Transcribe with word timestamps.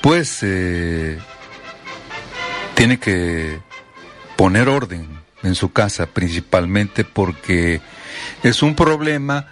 pues 0.00 0.38
eh, 0.42 1.18
tiene 2.74 2.98
que 2.98 3.60
poner 4.36 4.68
orden 4.68 5.18
en 5.42 5.54
su 5.54 5.72
casa 5.72 6.06
principalmente 6.06 7.04
porque 7.04 7.80
es 8.42 8.62
un 8.62 8.74
problema 8.74 9.46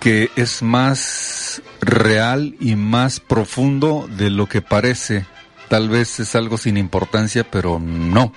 que 0.00 0.30
es 0.36 0.62
más 0.62 1.62
real 1.80 2.54
y 2.60 2.76
más 2.76 3.20
profundo 3.20 4.08
de 4.08 4.30
lo 4.30 4.46
que 4.46 4.62
parece. 4.62 5.26
Tal 5.68 5.88
vez 5.88 6.20
es 6.20 6.34
algo 6.34 6.58
sin 6.58 6.76
importancia, 6.76 7.44
pero 7.50 7.78
no. 7.80 8.32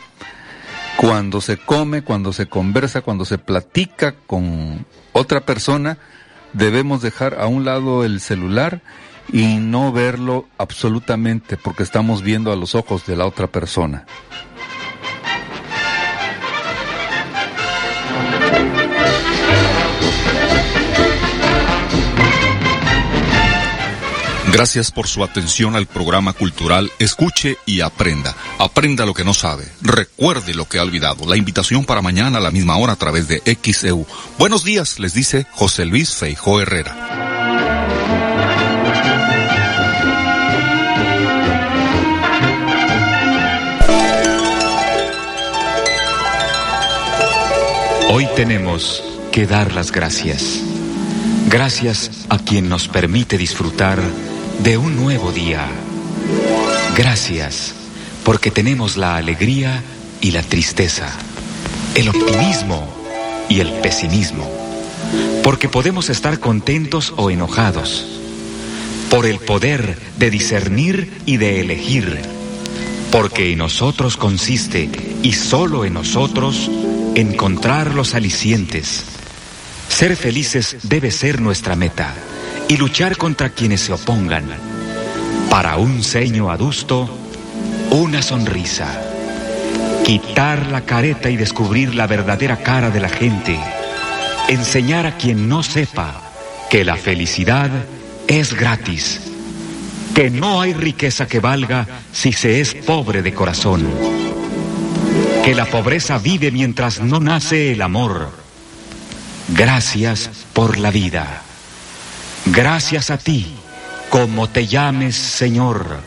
Cuando 0.98 1.42
se 1.42 1.58
come, 1.58 2.02
cuando 2.02 2.34
se 2.34 2.48
conversa, 2.48 3.02
cuando 3.02 3.24
se 3.24 3.38
platica 3.38 4.16
con 4.26 4.86
otra 5.14 5.42
persona, 5.42 5.98
debemos 6.54 7.02
dejar 7.02 7.40
a 7.40 7.48
un 7.48 7.66
lado 7.66 8.04
el 8.04 8.20
celular 8.20 8.82
y 9.32 9.58
no 9.58 9.92
verlo 9.92 10.48
absolutamente 10.58 11.58
porque 11.58 11.84
estamos 11.84 12.22
viendo 12.22 12.52
a 12.52 12.56
los 12.56 12.76
ojos 12.76 13.06
de 13.06 13.16
la 13.16 13.26
otra 13.26 13.48
persona. 13.48 14.06
Gracias 24.52 24.92
por 24.92 25.08
su 25.08 25.24
atención 25.24 25.76
al 25.76 25.86
programa 25.86 26.34
cultural 26.34 26.92
Escuche 26.98 27.58
y 27.68 27.82
Aprenda. 27.82 28.36
Aprenda 28.58 29.06
lo 29.06 29.14
que 29.14 29.24
no 29.24 29.34
sabe. 29.34 29.66
Recuerde 29.82 30.56
lo 30.56 30.68
que 30.68 30.80
ha 30.80 30.84
olvidado. 30.84 31.28
La 31.28 31.38
invitación 31.38 31.86
para 31.86 32.02
mañana 32.02 32.40
a 32.40 32.42
la 32.42 32.52
misma 32.52 32.78
hora 32.78 32.94
a 32.94 32.98
través 32.98 33.28
de 33.28 33.42
XEU. 33.46 34.08
Buenos 34.40 34.64
días, 34.64 35.00
les 35.00 35.14
dice 35.14 35.46
José 35.52 35.86
Luis 35.86 36.16
Feijó 36.16 36.60
Herrera. 36.62 37.29
Hoy 48.12 48.28
tenemos 48.36 49.04
que 49.32 49.46
dar 49.46 49.72
las 49.72 49.92
gracias. 49.92 50.62
Gracias 51.48 52.26
a 52.30 52.40
quien 52.40 52.68
nos 52.68 52.88
permite 52.88 53.38
disfrutar 53.38 54.02
de 54.64 54.80
un 54.80 54.96
nuevo 54.96 55.32
día. 55.32 55.68
Gracias 56.98 57.76
porque 58.24 58.50
tenemos 58.50 58.98
la 58.98 59.16
alegría 59.16 59.84
y 60.22 60.32
la 60.32 60.42
tristeza, 60.42 61.08
el 61.94 62.10
optimismo 62.10 62.92
y 63.48 63.60
el 63.60 63.72
pesimismo, 63.74 64.50
porque 65.44 65.70
podemos 65.70 66.10
estar 66.10 66.40
contentos 66.40 67.14
o 67.16 67.30
enojados, 67.30 68.08
por 69.12 69.28
el 69.28 69.38
poder 69.38 70.00
de 70.18 70.32
discernir 70.32 71.14
y 71.28 71.38
de 71.38 71.62
elegir, 71.62 72.20
porque 73.12 73.52
en 73.52 73.60
nosotros 73.60 74.18
consiste, 74.18 74.90
y 75.22 75.34
solo 75.34 75.86
en 75.86 75.94
nosotros, 75.94 76.72
encontrar 77.20 77.94
los 77.94 78.16
alicientes. 78.16 79.04
Ser 79.90 80.16
felices 80.16 80.78
debe 80.84 81.12
ser 81.12 81.42
nuestra 81.42 81.76
meta 81.76 82.14
y 82.68 82.78
luchar 82.78 83.18
contra 83.18 83.50
quienes 83.50 83.82
se 83.82 83.94
opongan. 83.94 84.46
Para 85.50 85.78
un 85.78 86.04
ceño 86.04 86.50
adusto, 86.52 87.10
una 87.92 88.22
sonrisa. 88.22 89.02
Quitar 90.06 90.68
la 90.68 90.82
careta 90.82 91.30
y 91.30 91.38
descubrir 91.38 91.94
la 91.96 92.08
verdadera 92.08 92.58
cara 92.58 92.90
de 92.90 93.00
la 93.00 93.10
gente. 93.10 93.60
Enseñar 94.48 95.06
a 95.06 95.18
quien 95.18 95.50
no 95.50 95.62
sepa 95.64 96.22
que 96.70 96.86
la 96.86 96.96
felicidad 96.96 97.70
es 98.28 98.54
gratis. 98.54 99.22
Que 100.16 100.30
no 100.30 100.62
hay 100.62 100.74
riqueza 100.74 101.28
que 101.28 101.40
valga 101.40 101.86
si 102.12 102.32
se 102.32 102.62
es 102.62 102.74
pobre 102.74 103.22
de 103.22 103.34
corazón. 103.34 103.88
Que 105.44 105.56
la 105.56 105.66
pobreza 105.66 106.18
vive 106.18 106.52
mientras 106.52 107.00
no 107.00 107.20
nace 107.20 107.72
el 107.72 107.82
amor. 107.82 108.32
Gracias 109.50 110.30
por 110.54 110.78
la 110.78 110.92
vida. 110.92 111.42
Gracias 112.46 113.10
a 113.10 113.18
ti, 113.18 113.48
como 114.10 114.50
te 114.50 114.68
llames 114.68 115.16
Señor, 115.16 116.02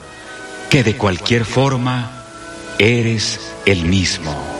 que 0.70 0.84
de 0.84 0.96
cualquier 0.96 1.44
forma 1.44 2.24
eres 2.78 3.40
el 3.66 3.84
mismo. 3.84 4.52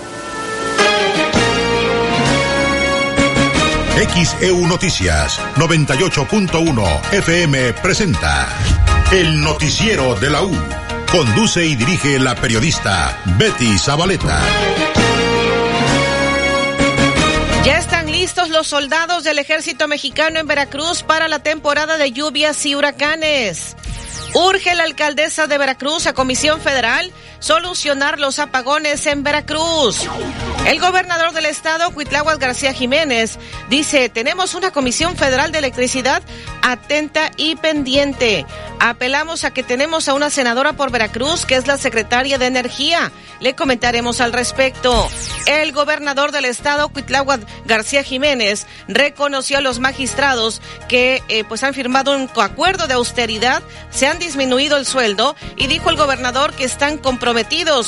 XEU 4.15 4.67
Noticias 4.67 5.41
98.1 5.57 7.13
FM 7.13 7.73
presenta 7.75 8.49
El 9.11 9.41
Noticiero 9.41 10.17
de 10.17 10.29
la 10.29 10.43
U. 10.43 10.82
Conduce 11.13 11.67
y 11.67 11.77
dirige 11.77 12.19
la 12.19 12.35
periodista 12.35 13.21
Betty 13.37 13.77
Zabaleta. 13.77 14.41
Ya 17.67 17.77
están 17.77 18.11
listos 18.11 18.49
los 18.49 18.67
soldados 18.67 19.23
del 19.23 19.39
ejército 19.39 19.89
mexicano 19.89 20.41
en 20.41 20.47
Veracruz 20.47 21.03
para 21.03 21.29
la 21.29 21.41
temporada 21.41 21.99
de 21.99 22.13
lluvias 22.13 22.65
y 22.65 22.75
huracanes. 22.75 23.77
Urge 24.33 24.75
la 24.75 24.85
alcaldesa 24.85 25.47
de 25.47 25.59
Veracruz 25.59 26.07
a 26.07 26.15
Comisión 26.15 26.63
Federal 26.63 27.13
solucionar 27.43 28.21
los 28.21 28.39
apagones 28.39 29.05
en 29.07 29.25
Veracruz. 29.25 30.09
El 30.65 30.79
gobernador 30.81 31.33
del 31.33 31.47
estado, 31.47 31.93
Cuitláhuac 31.93 32.39
García 32.39 32.73
Jiménez, 32.73 33.37
dice, 33.69 34.09
tenemos 34.09 34.55
una 34.55 34.71
Comisión 34.71 35.17
Federal 35.17 35.51
de 35.51 35.59
Electricidad 35.59 36.23
atenta 36.63 37.33
y 37.37 37.57
pendiente. 37.57 38.47
Apelamos 38.79 39.43
a 39.43 39.53
que 39.53 39.65
tenemos 39.65 40.09
a 40.09 40.15
una 40.15 40.31
senadora 40.31 40.75
por 40.75 40.93
Veracruz, 40.93 41.45
que 41.45 41.57
es 41.57 41.67
la 41.67 41.79
secretaria 41.79 42.39
de 42.39 42.47
Energía. 42.47 43.11
Le 43.41 43.57
comentaremos 43.57 44.21
al 44.21 44.33
respecto. 44.33 45.09
El 45.47 45.73
gobernador 45.73 46.31
del 46.31 46.45
estado, 46.45 46.91
Cuitláhuac 46.91 47.41
García 47.65 48.05
Jiménez, 48.05 48.69
reconoció 48.87 49.59
a 49.59 49.61
los 49.61 49.81
magistrados 49.81 50.63
que 50.89 51.23
eh, 51.29 51.43
pues 51.43 51.65
han 51.65 51.75
firmado 51.75 52.15
un 52.15 52.31
acuerdo 52.37 52.87
de 52.87 52.95
austeridad, 52.95 53.65
se 53.91 54.07
han 54.07 54.21
disminuido 54.21 54.77
el 54.77 54.87
sueldo 54.87 55.35
y 55.57 55.67
dijo 55.67 55.91
el 55.91 55.97
gobernador 55.97 56.53
que 56.53 56.65
están 56.65 56.99
comprometidos 56.99 57.32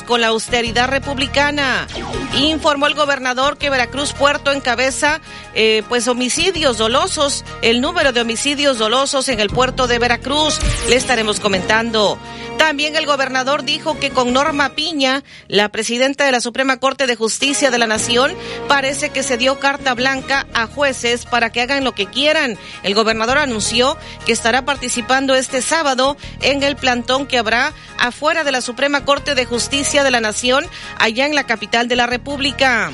con 0.06 0.22
la 0.22 0.28
austeridad 0.28 0.88
republicana. 0.88 1.86
Informó 2.38 2.86
el 2.86 2.94
gobernador 2.94 3.58
que 3.58 3.68
Veracruz 3.68 4.14
Puerto 4.14 4.52
encabeza 4.52 5.20
eh, 5.54 5.82
pues 5.88 6.08
homicidios 6.08 6.78
dolosos, 6.78 7.44
el 7.60 7.82
número 7.82 8.12
de 8.12 8.22
homicidios 8.22 8.78
dolosos 8.78 9.28
en 9.28 9.40
el 9.40 9.50
puerto 9.50 9.86
de 9.86 9.98
Veracruz. 9.98 10.58
Le 10.88 10.96
estaremos 10.96 11.40
comentando. 11.40 12.18
También 12.58 12.96
el 12.96 13.06
gobernador 13.06 13.64
dijo 13.64 13.98
que 13.98 14.10
con 14.10 14.32
Norma 14.32 14.70
Piña, 14.70 15.22
la 15.48 15.68
presidenta 15.68 16.24
de 16.24 16.32
la 16.32 16.40
Suprema 16.40 16.78
Corte 16.78 17.06
de 17.06 17.16
Justicia 17.16 17.70
de 17.70 17.78
la 17.78 17.86
Nación, 17.86 18.32
parece 18.68 19.10
que 19.10 19.22
se 19.22 19.36
dio 19.36 19.60
carta 19.60 19.94
blanca 19.94 20.46
a 20.54 20.66
jueces 20.66 21.26
para 21.26 21.50
que 21.50 21.60
hagan 21.60 21.84
lo 21.84 21.92
que 21.92 22.06
quieran. 22.06 22.56
El 22.82 22.94
gobernador 22.94 23.38
anunció 23.38 23.98
que 24.24 24.32
estará 24.32 24.64
participando 24.64 25.34
este 25.34 25.62
sábado 25.62 26.16
en 26.40 26.62
el 26.62 26.76
plantón 26.76 27.26
que 27.26 27.38
habrá 27.38 27.72
afuera 27.98 28.44
de 28.44 28.52
la 28.52 28.60
Suprema 28.60 29.04
Corte 29.04 29.34
de 29.34 29.44
Justicia 29.44 30.02
de 30.02 30.10
la 30.10 30.20
Nación, 30.20 30.66
allá 30.98 31.26
en 31.26 31.34
la 31.34 31.44
capital 31.44 31.88
de 31.88 31.96
la 31.96 32.06
República. 32.06 32.90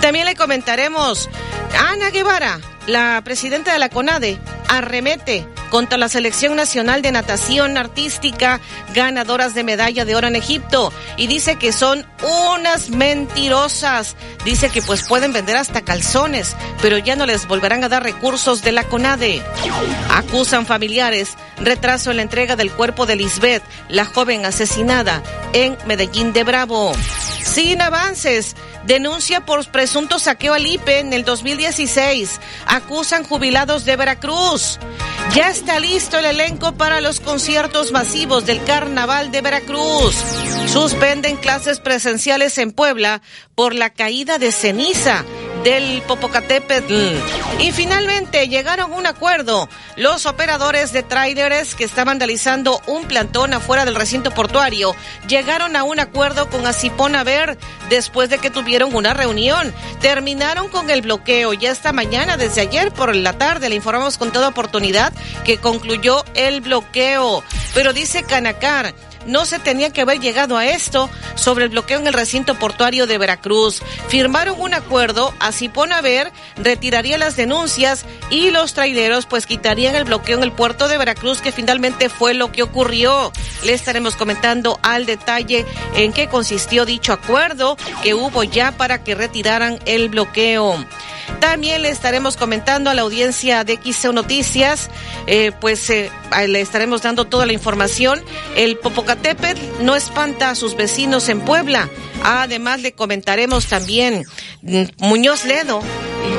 También 0.00 0.26
le 0.26 0.34
comentaremos, 0.34 1.30
Ana 1.78 2.10
Guevara, 2.10 2.60
la 2.86 3.20
presidenta 3.24 3.72
de 3.72 3.78
la 3.78 3.88
CONADE, 3.88 4.38
arremete 4.68 5.46
contra 5.70 5.98
la 5.98 6.08
Selección 6.08 6.54
Nacional 6.54 7.02
de 7.02 7.10
Natación 7.10 7.76
Artística, 7.76 8.60
ganadoras 8.94 9.54
de 9.54 9.64
medalla 9.64 10.04
de 10.04 10.14
oro 10.14 10.28
en 10.28 10.36
Egipto, 10.36 10.92
y 11.16 11.26
dice 11.26 11.56
que 11.56 11.72
son 11.72 12.06
unas 12.54 12.90
mentirosas. 12.90 14.14
Dice 14.44 14.68
que 14.68 14.82
pues 14.82 15.02
pueden 15.02 15.32
vender 15.32 15.56
hasta 15.56 15.80
calzones, 15.80 16.54
pero 16.80 16.98
ya 16.98 17.16
no 17.16 17.26
les 17.26 17.48
volverán 17.48 17.82
a 17.82 17.88
dar 17.88 18.02
recursos 18.02 18.62
de 18.62 18.72
la 18.72 18.84
CONADE. 18.84 19.42
Acusan 20.10 20.66
familiares 20.66 21.30
retraso 21.58 22.10
en 22.10 22.18
la 22.18 22.22
entrega 22.22 22.56
del 22.56 22.70
cuerpo 22.70 23.06
de 23.06 23.16
Lisbeth, 23.16 23.62
la 23.88 24.04
joven 24.04 24.46
asesinada 24.46 25.22
en 25.52 25.76
Medellín 25.86 26.32
de 26.32 26.44
Bravo. 26.44 26.92
Sin 27.44 27.82
avances, 27.82 28.56
denuncia 28.86 29.44
por 29.44 29.64
presunto 29.70 30.18
saqueo 30.18 30.54
al 30.54 30.66
IPE 30.66 31.00
en 31.00 31.12
el 31.12 31.24
2016. 31.24 32.40
Acusan 32.66 33.22
jubilados 33.22 33.84
de 33.84 33.96
Veracruz. 33.96 34.78
Ya 35.34 35.50
está 35.50 35.78
listo 35.78 36.18
el 36.18 36.24
elenco 36.24 36.72
para 36.72 37.00
los 37.00 37.20
conciertos 37.20 37.92
masivos 37.92 38.46
del 38.46 38.64
Carnaval 38.64 39.30
de 39.30 39.42
Veracruz. 39.42 40.16
Suspenden 40.66 41.36
clases 41.36 41.80
presenciales 41.80 42.56
en 42.58 42.72
Puebla 42.72 43.20
por 43.54 43.74
la 43.74 43.90
caída 43.90 44.38
de 44.38 44.50
ceniza 44.50 45.24
del 45.64 46.02
Popocatépetl. 46.02 47.16
Y 47.58 47.72
finalmente 47.72 48.48
llegaron 48.48 48.92
a 48.92 48.96
un 48.96 49.06
acuerdo. 49.06 49.68
Los 49.96 50.26
operadores 50.26 50.92
de 50.92 51.02
tráileres 51.02 51.74
que 51.74 51.84
estaban 51.84 52.20
realizando 52.20 52.80
un 52.86 53.04
plantón 53.04 53.54
afuera 53.54 53.84
del 53.84 53.94
recinto 53.94 54.30
portuario 54.30 54.94
llegaron 55.26 55.74
a 55.76 55.82
un 55.82 55.98
acuerdo 55.98 56.48
con 56.50 56.66
Asipón 56.66 57.14
Ver 57.24 57.56
después 57.88 58.28
de 58.28 58.38
que 58.38 58.50
tuvieron 58.50 58.94
una 58.94 59.14
reunión. 59.14 59.72
Terminaron 60.00 60.68
con 60.68 60.90
el 60.90 61.00
bloqueo 61.00 61.52
ya 61.54 61.70
esta 61.70 61.92
mañana, 61.92 62.36
desde 62.36 62.60
ayer 62.60 62.92
por 62.92 63.14
la 63.14 63.32
tarde, 63.38 63.68
le 63.68 63.76
informamos 63.76 64.18
con 64.18 64.32
toda 64.32 64.48
oportunidad 64.48 65.12
que 65.44 65.58
concluyó 65.58 66.24
el 66.34 66.60
bloqueo. 66.60 67.42
Pero 67.72 67.92
dice 67.92 68.24
Canacar, 68.24 68.94
no 69.26 69.46
se 69.46 69.58
tenía 69.58 69.90
que 69.90 70.02
haber 70.02 70.20
llegado 70.20 70.56
a 70.56 70.66
esto 70.66 71.10
sobre 71.34 71.64
el 71.64 71.70
bloqueo 71.70 71.98
en 71.98 72.06
el 72.06 72.12
recinto 72.12 72.58
portuario 72.58 73.06
de 73.06 73.18
Veracruz. 73.18 73.82
Firmaron 74.08 74.60
un 74.60 74.74
acuerdo, 74.74 75.32
así 75.40 75.68
pone 75.68 75.94
a 75.94 76.00
ver, 76.00 76.32
retiraría 76.56 77.18
las 77.18 77.36
denuncias 77.36 78.04
y 78.30 78.50
los 78.50 78.74
traileros 78.74 79.26
pues 79.26 79.46
quitarían 79.46 79.94
el 79.94 80.04
bloqueo 80.04 80.38
en 80.38 80.42
el 80.42 80.52
puerto 80.52 80.88
de 80.88 80.98
Veracruz, 80.98 81.40
que 81.40 81.52
finalmente 81.52 82.08
fue 82.08 82.34
lo 82.34 82.52
que 82.52 82.62
ocurrió. 82.62 83.32
Le 83.64 83.72
estaremos 83.72 84.16
comentando 84.16 84.78
al 84.82 85.06
detalle 85.06 85.64
en 85.94 86.12
qué 86.12 86.28
consistió 86.28 86.84
dicho 86.84 87.12
acuerdo 87.12 87.76
que 88.02 88.14
hubo 88.14 88.44
ya 88.44 88.72
para 88.72 89.02
que 89.02 89.14
retiraran 89.14 89.78
el 89.86 90.08
bloqueo. 90.08 90.84
También 91.40 91.82
le 91.82 91.90
estaremos 91.90 92.36
comentando 92.36 92.90
a 92.90 92.94
la 92.94 93.02
audiencia 93.02 93.64
de 93.64 93.78
XEU 93.78 94.12
Noticias, 94.12 94.90
eh, 95.26 95.52
pues 95.60 95.88
eh, 95.90 96.10
le 96.46 96.60
estaremos 96.60 97.02
dando 97.02 97.24
toda 97.24 97.46
la 97.46 97.52
información. 97.52 98.22
El 98.56 98.76
Popocatépetl 98.76 99.60
no 99.84 99.94
espanta 99.94 100.50
a 100.50 100.54
sus 100.54 100.76
vecinos 100.76 101.28
en 101.28 101.40
Puebla. 101.40 101.88
Además 102.22 102.80
le 102.80 102.92
comentaremos 102.92 103.66
también, 103.66 104.24
mm, 104.62 104.84
Muñoz 104.98 105.44
Ledo 105.44 105.82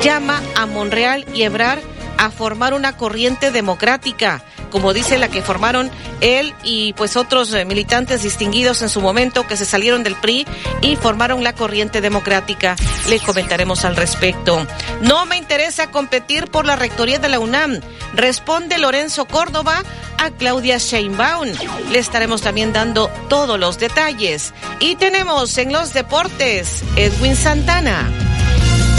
llama 0.02 0.42
a 0.56 0.66
Monreal 0.66 1.24
y 1.34 1.42
Ebrar 1.42 1.80
a 2.18 2.30
formar 2.30 2.74
una 2.74 2.96
corriente 2.96 3.50
democrática 3.50 4.42
como 4.76 4.92
dice 4.92 5.16
la 5.16 5.28
que 5.28 5.40
formaron 5.40 5.90
él 6.20 6.52
y 6.62 6.92
pues 6.92 7.16
otros 7.16 7.50
eh, 7.54 7.64
militantes 7.64 8.22
distinguidos 8.22 8.82
en 8.82 8.90
su 8.90 9.00
momento 9.00 9.46
que 9.46 9.56
se 9.56 9.64
salieron 9.64 10.02
del 10.02 10.16
PRI 10.16 10.46
y 10.82 10.96
formaron 10.96 11.42
la 11.42 11.54
corriente 11.54 12.02
democrática. 12.02 12.76
Le 13.08 13.18
comentaremos 13.18 13.86
al 13.86 13.96
respecto. 13.96 14.66
No 15.00 15.24
me 15.24 15.38
interesa 15.38 15.90
competir 15.90 16.48
por 16.48 16.66
la 16.66 16.76
rectoría 16.76 17.18
de 17.18 17.30
la 17.30 17.38
UNAM, 17.38 17.80
responde 18.12 18.76
Lorenzo 18.76 19.24
Córdoba 19.24 19.82
a 20.18 20.30
Claudia 20.32 20.76
Sheinbaum. 20.76 21.48
Le 21.90 21.98
estaremos 21.98 22.42
también 22.42 22.74
dando 22.74 23.08
todos 23.30 23.58
los 23.58 23.78
detalles. 23.78 24.52
Y 24.78 24.96
tenemos 24.96 25.56
en 25.56 25.72
los 25.72 25.94
deportes 25.94 26.82
Edwin 26.96 27.34
Santana. 27.34 28.10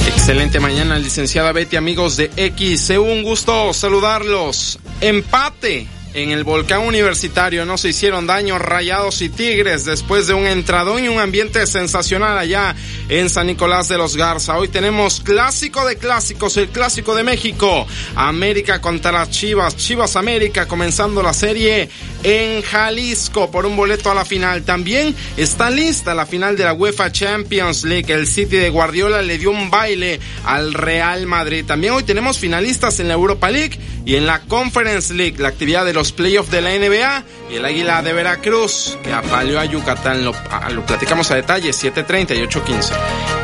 Excelente 0.08 0.60
mañana, 0.60 0.98
licenciada 0.98 1.52
Betty, 1.52 1.76
amigos 1.76 2.18
de 2.18 2.32
X. 2.36 2.90
Un 2.90 3.22
gusto 3.22 3.76
saludarlos. 3.76 4.80
Empate 5.02 5.88
en 6.18 6.32
el 6.32 6.44
volcán 6.44 6.82
universitario 6.82 7.64
no 7.64 7.78
se 7.78 7.90
hicieron 7.90 8.26
daño 8.26 8.58
rayados 8.58 9.22
y 9.22 9.30
tigres 9.30 9.86
después 9.86 10.26
de 10.26 10.34
un 10.34 10.48
entradón 10.48 11.04
y 11.04 11.10
un 11.10 11.20
ambiente 11.20 11.68
sensacional 11.68 12.40
allá 12.40 12.76
en 13.08 13.30
San 13.30 13.46
Nicolás 13.46 13.88
de 13.88 14.00
los 14.00 14.18
Garza. 14.18 14.58
Hoy 14.58 14.68
tenemos 14.68 15.20
clásico 15.20 15.86
de 15.86 15.98
clásicos, 15.98 16.58
el 16.58 16.70
clásico 16.70 17.14
de 17.14 17.24
México. 17.24 17.86
América 18.16 18.82
contra 18.82 19.12
las 19.12 19.30
Chivas, 19.30 19.78
Chivas 19.78 20.16
América 20.16 20.68
comenzando 20.68 21.22
la 21.22 21.34
serie 21.34 21.88
en 22.24 22.64
Jalisco 22.64 23.52
por 23.52 23.68
un 23.68 23.76
boleto 23.76 24.10
a 24.10 24.16
la 24.16 24.26
final. 24.26 24.64
También 24.64 25.16
está 25.38 25.70
lista 25.70 26.16
la 26.16 26.26
final 26.26 26.58
de 26.58 26.64
la 26.64 26.74
UEFA 26.74 27.12
Champions 27.12 27.84
League. 27.84 28.12
El 28.12 28.26
City 28.26 28.56
de 28.58 28.72
Guardiola 28.72 29.22
le 29.22 29.38
dio 29.38 29.52
un 29.52 29.70
baile 29.70 30.20
al 30.46 30.74
Real 30.74 31.28
Madrid. 31.28 31.64
También 31.64 31.94
hoy 31.94 32.02
tenemos 32.02 32.40
finalistas 32.40 33.00
en 33.00 33.08
la 33.08 33.14
Europa 33.14 33.52
League 33.52 33.78
y 34.04 34.16
en 34.16 34.26
la 34.26 34.40
Conference 34.40 35.14
League, 35.14 35.36
la 35.38 35.50
actividad 35.50 35.86
de 35.86 35.94
los 35.94 36.07
playoffs 36.12 36.52
de 36.52 36.62
la 36.62 36.70
NBA 36.70 37.24
y 37.52 37.56
el 37.56 37.66
Águila 37.66 38.02
de 38.02 38.14
Veracruz 38.14 38.98
que 39.04 39.14
apaleó 39.14 39.60
a 39.60 39.66
Yucatán. 39.66 40.24
Lo, 40.24 40.34
lo 40.72 40.86
platicamos 40.86 41.32
a 41.32 41.36
detalle, 41.36 41.72
7.30 41.72 42.38
y 42.38 42.42
8.15. 42.42 42.94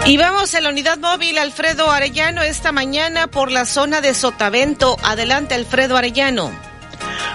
Y 0.05 0.17
vamos 0.17 0.53
a 0.53 0.61
la 0.61 0.69
unidad 0.69 0.97
móvil 0.97 1.37
Alfredo 1.37 1.89
Arellano 1.89 2.41
esta 2.41 2.71
mañana 2.71 3.27
por 3.27 3.51
la 3.51 3.65
zona 3.65 4.01
de 4.01 4.13
Sotavento. 4.13 4.97
Adelante 5.03 5.55
Alfredo 5.55 5.97
Arellano. 5.97 6.51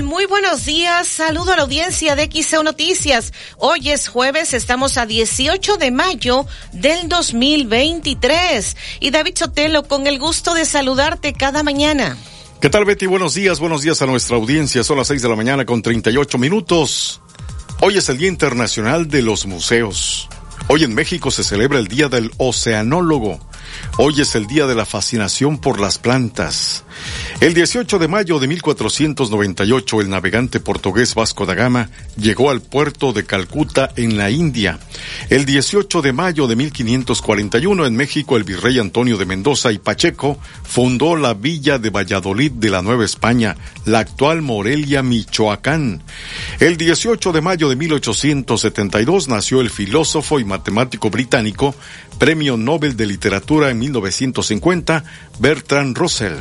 Muy 0.00 0.24
buenos 0.24 0.64
días, 0.64 1.06
saludo 1.06 1.52
a 1.52 1.56
la 1.56 1.62
audiencia 1.64 2.16
de 2.16 2.30
XEO 2.32 2.62
Noticias. 2.62 3.34
Hoy 3.58 3.90
es 3.90 4.08
jueves, 4.08 4.54
estamos 4.54 4.96
a 4.96 5.04
18 5.04 5.76
de 5.76 5.90
mayo 5.90 6.46
del 6.72 7.10
2023. 7.10 8.76
Y 9.00 9.10
David 9.10 9.36
Sotelo, 9.36 9.82
con 9.82 10.06
el 10.06 10.18
gusto 10.18 10.54
de 10.54 10.64
saludarte 10.64 11.34
cada 11.34 11.62
mañana. 11.62 12.16
¿Qué 12.60 12.70
tal 12.70 12.86
Betty? 12.86 13.04
Buenos 13.04 13.34
días, 13.34 13.60
buenos 13.60 13.82
días 13.82 14.00
a 14.00 14.06
nuestra 14.06 14.36
audiencia. 14.36 14.82
Son 14.82 14.96
las 14.96 15.08
6 15.08 15.20
de 15.20 15.28
la 15.28 15.36
mañana 15.36 15.66
con 15.66 15.82
38 15.82 16.38
minutos. 16.38 17.20
Hoy 17.82 17.98
es 17.98 18.08
el 18.08 18.16
Día 18.16 18.28
Internacional 18.28 19.08
de 19.08 19.20
los 19.20 19.44
Museos. 19.44 20.26
Hoy 20.68 20.84
en 20.84 20.94
México 20.94 21.30
se 21.30 21.44
celebra 21.44 21.78
el 21.78 21.88
Día 21.88 22.08
del 22.08 22.30
Oceanólogo. 22.38 23.40
Hoy 23.98 24.20
es 24.20 24.34
el 24.34 24.46
día 24.46 24.66
de 24.66 24.74
la 24.74 24.86
fascinación 24.86 25.58
por 25.58 25.80
las 25.80 25.98
plantas. 25.98 26.84
El 27.40 27.54
18 27.54 27.98
de 27.98 28.08
mayo 28.08 28.38
de 28.38 28.46
1498, 28.46 30.00
el 30.00 30.08
navegante 30.08 30.60
portugués 30.60 31.14
Vasco 31.14 31.46
da 31.46 31.54
Gama 31.54 31.90
llegó 32.16 32.50
al 32.50 32.60
puerto 32.60 33.12
de 33.12 33.24
Calcuta 33.24 33.90
en 33.96 34.16
la 34.16 34.30
India. 34.30 34.78
El 35.28 35.44
18 35.44 36.02
de 36.02 36.12
mayo 36.12 36.46
de 36.46 36.56
1541, 36.56 37.86
en 37.86 37.96
México, 37.96 38.36
el 38.36 38.44
virrey 38.44 38.78
Antonio 38.78 39.16
de 39.18 39.26
Mendoza 39.26 39.72
y 39.72 39.78
Pacheco 39.78 40.38
fundó 40.62 41.16
la 41.16 41.34
villa 41.34 41.78
de 41.78 41.90
Valladolid 41.90 42.52
de 42.52 42.70
la 42.70 42.82
Nueva 42.82 43.04
España, 43.04 43.56
la 43.84 44.00
actual 44.00 44.42
Morelia, 44.42 45.02
Michoacán. 45.02 46.02
El 46.60 46.76
18 46.76 47.32
de 47.32 47.40
mayo 47.40 47.68
de 47.68 47.76
1872 47.76 49.28
nació 49.28 49.60
el 49.60 49.70
filósofo 49.70 50.38
y 50.38 50.44
matemático 50.44 51.10
británico 51.10 51.74
Premio 52.18 52.56
Nobel 52.56 52.96
de 52.96 53.06
Literatura 53.06 53.70
en 53.70 53.78
1950, 53.78 55.04
Bertrand 55.38 55.96
Russell. 55.96 56.34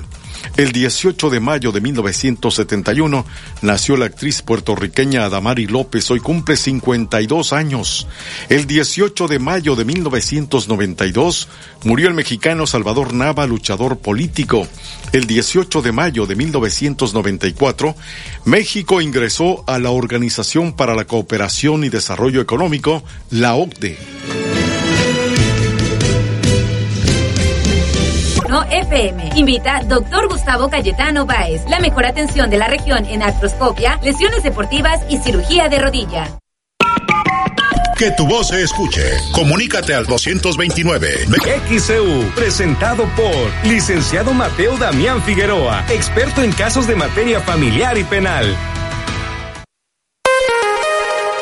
El 0.58 0.72
18 0.72 1.30
de 1.30 1.40
mayo 1.40 1.72
de 1.72 1.82
1971 1.82 3.26
nació 3.62 3.96
la 3.96 4.06
actriz 4.06 4.42
puertorriqueña 4.42 5.24
Adamari 5.24 5.66
López, 5.66 6.10
hoy 6.12 6.20
cumple 6.20 6.58
52 6.58 7.54
años. 7.54 8.08
El 8.50 8.68
18 8.68 9.28
de 9.28 9.40
mayo 9.40 9.76
de 9.76 9.86
1992 9.86 11.48
murió 11.84 12.08
el 12.08 12.14
mexicano 12.14 12.68
Salvador 12.68 13.14
Nava, 13.14 13.48
luchador 13.48 14.00
político. 14.00 14.68
El 15.14 15.26
18 15.26 15.82
de 15.82 15.92
mayo 15.92 16.26
de 16.26 16.36
1994, 16.36 17.96
México 18.46 19.02
ingresó 19.02 19.64
a 19.68 19.80
la 19.80 19.92
Organización 19.92 20.74
para 20.74 20.96
la 20.96 21.06
Cooperación 21.06 21.84
y 21.84 21.90
Desarrollo 21.90 22.42
Económico, 22.42 23.04
la 23.30 23.56
OCDE. 23.56 24.51
FM. 28.60 29.32
Invita 29.36 29.82
Dr. 29.88 30.28
Gustavo 30.28 30.70
Cayetano 30.70 31.26
Báez. 31.26 31.64
La 31.70 31.80
mejor 31.80 32.06
atención 32.06 32.50
de 32.50 32.58
la 32.58 32.68
región 32.68 33.06
en 33.06 33.24
artroscopia, 33.24 34.00
lesiones 34.04 34.44
deportivas 34.44 35.00
y 35.10 35.18
cirugía 35.18 35.70
de 35.70 35.80
rodilla. 35.80 36.28
Que 37.98 38.12
tu 38.12 38.26
voz 38.26 38.48
se 38.48 38.64
escuche. 38.64 39.04
Comunícate 39.32 39.94
al 39.94 40.08
229. 40.08 41.28
XCU, 41.70 42.32
presentado 42.36 43.06
por 43.16 43.70
licenciado 43.70 44.34
Mateo 44.34 44.76
Damián 44.78 45.22
Figueroa, 45.22 45.86
experto 45.88 46.42
en 46.42 46.52
casos 46.52 46.88
de 46.88 46.96
materia 46.96 47.40
familiar 47.42 47.98
y 48.00 48.04
penal. 48.04 48.58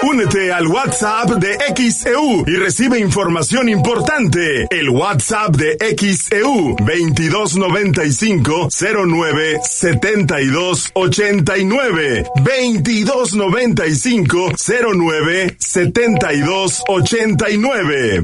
Únete 0.02 0.54
al 0.54 0.68
WhatsApp 0.68 1.30
de 1.32 1.58
XEU 1.76 2.46
y 2.48 2.56
recibe 2.56 3.00
información 3.00 3.68
importante. 3.68 4.66
El 4.70 4.90
WhatsApp 4.90 5.54
de 5.58 5.76
XEU 5.98 6.78
2295 6.78 8.70
09 8.72 9.60
72 9.64 10.92
89 10.94 12.26
2295 12.36 14.52
09 14.96 15.56
72 15.60 16.84
89. 16.88 18.24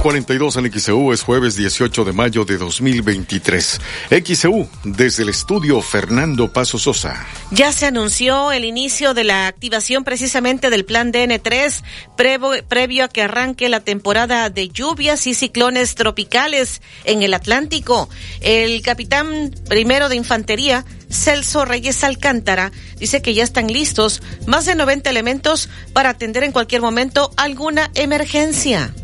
642 0.00 0.56
en 0.56 0.80
XEU 0.80 1.12
es 1.12 1.22
jueves 1.22 1.56
18 1.56 2.06
de 2.06 2.12
mayo 2.14 2.46
de 2.46 2.56
2023. 2.56 3.80
XEU 4.24 4.66
desde 4.82 5.24
el 5.24 5.28
estudio 5.28 5.82
Fernando 5.82 6.50
Paso 6.50 6.78
Sosa. 6.78 7.26
Ya 7.50 7.70
se 7.70 7.84
anunció 7.84 8.50
el 8.50 8.64
inicio 8.64 9.12
de 9.12 9.24
la 9.24 9.46
activación 9.46 10.02
precisamente 10.02 10.70
del 10.70 10.86
plan 10.86 11.12
DN3 11.12 11.82
previo, 12.16 12.50
previo 12.66 13.04
a 13.04 13.08
que 13.08 13.20
arranque 13.24 13.68
la 13.68 13.80
temporada 13.80 14.48
de 14.48 14.70
lluvias 14.70 15.26
y 15.26 15.34
ciclones 15.34 15.94
tropicales 15.96 16.80
en 17.04 17.22
el 17.22 17.34
Atlántico. 17.34 18.08
El 18.40 18.80
capitán 18.80 19.54
primero 19.68 20.08
de 20.08 20.16
infantería 20.16 20.86
Celso 21.10 21.66
Reyes 21.66 22.04
Alcántara 22.04 22.72
dice 22.96 23.20
que 23.20 23.34
ya 23.34 23.44
están 23.44 23.66
listos 23.66 24.22
más 24.46 24.64
de 24.64 24.76
90 24.76 25.10
elementos 25.10 25.68
para 25.92 26.08
atender 26.08 26.42
en 26.44 26.52
cualquier 26.52 26.80
momento 26.80 27.32
alguna 27.36 27.90
emergencia. 27.94 28.94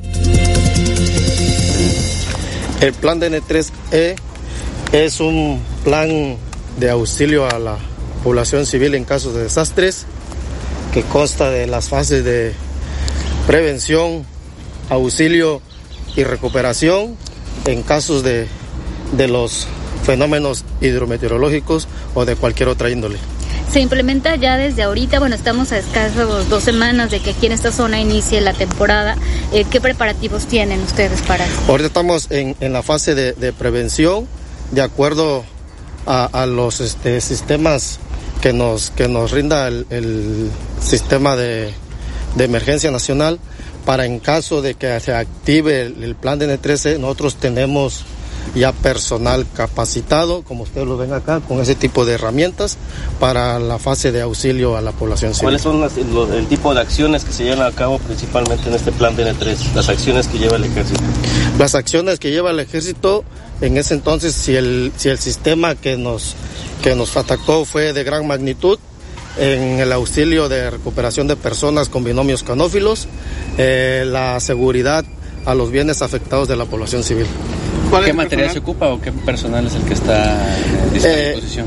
El 2.81 2.93
plan 2.93 3.21
DN3E 3.21 4.17
es 4.93 5.21
un 5.21 5.63
plan 5.83 6.37
de 6.79 6.91
auxilio 6.91 7.47
a 7.47 7.59
la 7.59 7.79
población 8.23 8.67
civil 8.67 8.95
en 8.95 9.05
casos 9.05 9.35
de 9.35 9.45
desastres 9.45 10.05
que 10.93 11.03
consta 11.03 11.51
de 11.51 11.67
las 11.67 11.89
fases 11.89 12.23
de 12.23 12.53
prevención, 13.47 14.27
auxilio 14.91 15.63
y 16.17 16.25
recuperación 16.25 17.17
en 17.65 17.83
casos 17.83 18.23
de, 18.23 18.47
de 19.13 19.29
los 19.29 19.67
fenómenos 20.05 20.65
hidrometeorológicos 20.83 21.89
o 22.15 22.27
de 22.27 22.37
cualquier 22.37 22.69
otra 22.69 22.91
índole 22.91 23.19
se 23.73 23.81
implementa 23.81 24.37
ya 24.37 24.57
desde 24.57 24.85
ahorita, 24.85 25.19
bueno, 25.19 25.35
estamos 25.35 25.73
a 25.73 25.79
escasos 25.79 26.49
dos 26.49 26.63
semanas 26.63 27.11
de 27.11 27.21
que 27.21 27.31
aquí 27.31 27.47
en 27.47 27.53
esta 27.53 27.73
zona 27.73 28.01
inicie 28.01 28.41
la 28.41 28.53
temporada. 28.53 29.17
Eh, 29.53 29.65
¿Qué 29.71 29.81
preparativos 29.81 30.47
tienen 30.47 30.81
ustedes 30.83 31.21
para 31.23 31.47
eso? 31.47 31.55
Ahorita 31.69 31.89
estamos 31.89 32.31
en, 32.31 32.57
en 32.61 32.73
la 32.73 32.83
fase 32.83 33.15
de, 33.15 33.33
de, 33.33 33.53
prevención, 33.53 34.27
de 34.71 34.83
acuerdo 34.83 35.45
a, 36.07 36.25
a 36.25 36.47
los 36.47 36.81
este, 36.81 37.21
sistemas 37.21 37.99
que 38.41 38.53
nos, 38.53 38.91
que 38.91 39.09
nos 39.09 39.33
rinda 39.33 39.69
el, 39.69 39.87
el 39.91 40.51
sistema 40.81 41.37
de, 41.37 41.73
de, 42.37 42.45
emergencia 42.45 42.91
nacional, 42.91 43.41
para 43.85 44.05
en 44.05 44.21
caso 44.21 44.63
de 44.63 44.75
que 44.75 44.99
se 45.01 45.15
active 45.15 45.83
el, 45.83 46.03
el 46.03 46.15
plan 46.15 46.39
de 46.39 46.49
N13, 46.59 46.99
nosotros 46.99 47.37
tenemos 47.37 48.05
ya 48.55 48.73
personal 48.73 49.47
capacitado, 49.55 50.43
como 50.43 50.63
ustedes 50.63 50.87
lo 50.87 50.97
ven 50.97 51.13
acá, 51.13 51.41
con 51.41 51.61
ese 51.61 51.75
tipo 51.75 52.05
de 52.05 52.15
herramientas 52.15 52.79
para 53.21 53.59
la 53.59 53.79
fase 53.79 54.13
de 54.13 54.23
auxilio 54.23 54.77
a 54.77 54.81
la 54.81 54.93
población 54.93 55.35
civil. 55.35 55.45
¿Cuáles 55.45 55.63
son 55.63 55.81
las, 55.81 55.97
el 55.97 56.47
tipo 56.47 56.75
de 56.75 56.81
acciones 56.81 57.25
que 57.25 57.33
se 57.33 57.45
llevan 57.45 57.67
a 57.67 57.73
cabo 57.73 57.99
principalmente 57.99 58.69
en 58.69 58.75
este 58.75 58.93
plan 58.93 59.17
de 59.17 59.33
N3? 59.33 59.75
Las 59.75 59.89
acciones 59.89 60.29
que 60.29 60.39
lleva 60.39 60.57
el 60.57 60.65
ejército. 60.65 61.01
Las 61.59 61.75
acciones 61.75 62.19
que 62.19 62.31
lleva 62.31 62.51
el 62.51 62.61
ejército, 62.61 63.25
en 63.61 63.77
ese 63.77 63.95
entonces, 63.95 64.35
si 64.35 64.55
el, 64.55 64.93
si 64.97 65.09
el 65.09 65.19
sistema 65.19 65.75
que 65.75 65.97
nos, 65.97 66.35
que 66.83 66.95
nos 66.95 67.17
atacó 67.17 67.65
fue 67.65 67.93
de 67.93 68.05
gran 68.05 68.27
magnitud, 68.27 68.79
en 69.39 69.81
el 69.81 69.93
auxilio 69.93 70.49
de 70.49 70.71
recuperación 70.71 71.29
de 71.29 71.37
personas 71.37 71.89
con 71.89 72.05
binomios 72.05 72.43
canófilos, 72.43 73.07
eh, 73.59 74.05
la 74.07 74.41
seguridad 74.41 75.05
a 75.45 75.55
los 75.55 75.71
bienes 75.71 76.03
afectados 76.03 76.49
de 76.49 76.57
la 76.57 76.65
población 76.65 77.03
civil. 77.03 77.27
¿Qué 78.05 78.13
material 78.13 78.51
se 78.51 78.59
ocupa 78.59 78.89
o 78.89 79.01
qué 79.01 79.13
personal 79.13 79.67
es 79.67 79.75
el 79.75 79.83
que 79.83 79.95
está 79.95 80.43
a 80.43 80.57
disposición? 80.93 81.67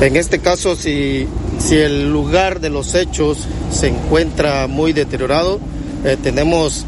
Eh, 0.00 0.06
en 0.06 0.16
este 0.16 0.38
caso, 0.40 0.76
si, 0.76 1.26
si 1.58 1.76
el 1.76 2.12
lugar 2.12 2.60
de 2.60 2.70
los 2.70 2.94
hechos 2.94 3.38
se 3.70 3.88
encuentra 3.88 4.66
muy 4.66 4.92
deteriorado, 4.92 5.60
eh, 6.04 6.16
tenemos 6.22 6.84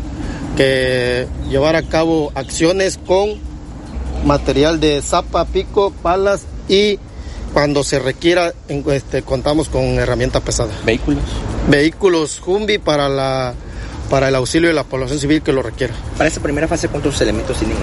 que 0.56 1.26
llevar 1.48 1.76
a 1.76 1.82
cabo 1.82 2.32
acciones 2.34 2.98
con 3.06 3.34
material 4.24 4.80
de 4.80 5.00
zapa, 5.02 5.44
pico, 5.44 5.92
palas 6.02 6.46
y 6.68 6.98
cuando 7.52 7.84
se 7.84 7.98
requiera 7.98 8.52
este, 8.68 9.22
contamos 9.22 9.68
con 9.68 9.82
herramienta 9.82 10.40
pesada. 10.40 10.72
¿Vehículos? 10.84 11.22
Vehículos 11.68 12.42
Humbi 12.44 12.78
para 12.78 13.08
la 13.08 13.54
para 14.10 14.28
el 14.28 14.34
auxilio 14.34 14.68
de 14.68 14.74
la 14.74 14.84
población 14.84 15.18
civil 15.18 15.42
que 15.42 15.52
lo 15.52 15.62
requiera. 15.62 15.94
Para 16.16 16.28
esta 16.28 16.40
primera 16.40 16.68
fase, 16.68 16.88
¿cuántos 16.88 17.20
elementos 17.20 17.58
tienen 17.58 17.76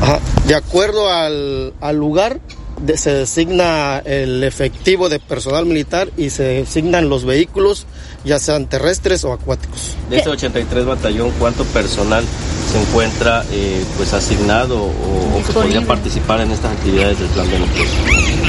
Ajá. 0.00 0.20
De 0.46 0.54
acuerdo 0.54 1.08
al, 1.10 1.72
al 1.80 1.96
lugar, 1.96 2.40
de, 2.80 2.96
se 2.96 3.12
designa 3.12 3.98
el 4.04 4.42
efectivo 4.44 5.08
de 5.08 5.18
personal 5.18 5.66
militar 5.66 6.10
y 6.16 6.30
se 6.30 6.42
designan 6.42 7.08
los 7.08 7.24
vehículos, 7.24 7.86
ya 8.24 8.38
sean 8.38 8.66
terrestres 8.66 9.24
o 9.24 9.32
acuáticos. 9.32 9.96
De 10.10 10.18
este 10.18 10.30
83 10.30 10.84
batallón, 10.84 11.32
¿cuánto 11.38 11.64
personal 11.64 12.24
se 12.72 12.80
encuentra 12.80 13.44
eh, 13.50 13.84
pues 13.98 14.14
asignado 14.14 14.84
o, 14.84 15.38
o, 15.38 15.42
que 15.46 15.52
podría 15.52 15.82
participar 15.82 16.40
en 16.40 16.50
estas 16.50 16.72
actividades 16.72 17.18
del 17.18 17.28
plan 17.28 17.50
de 17.50 17.58
nosotros? 17.58 17.88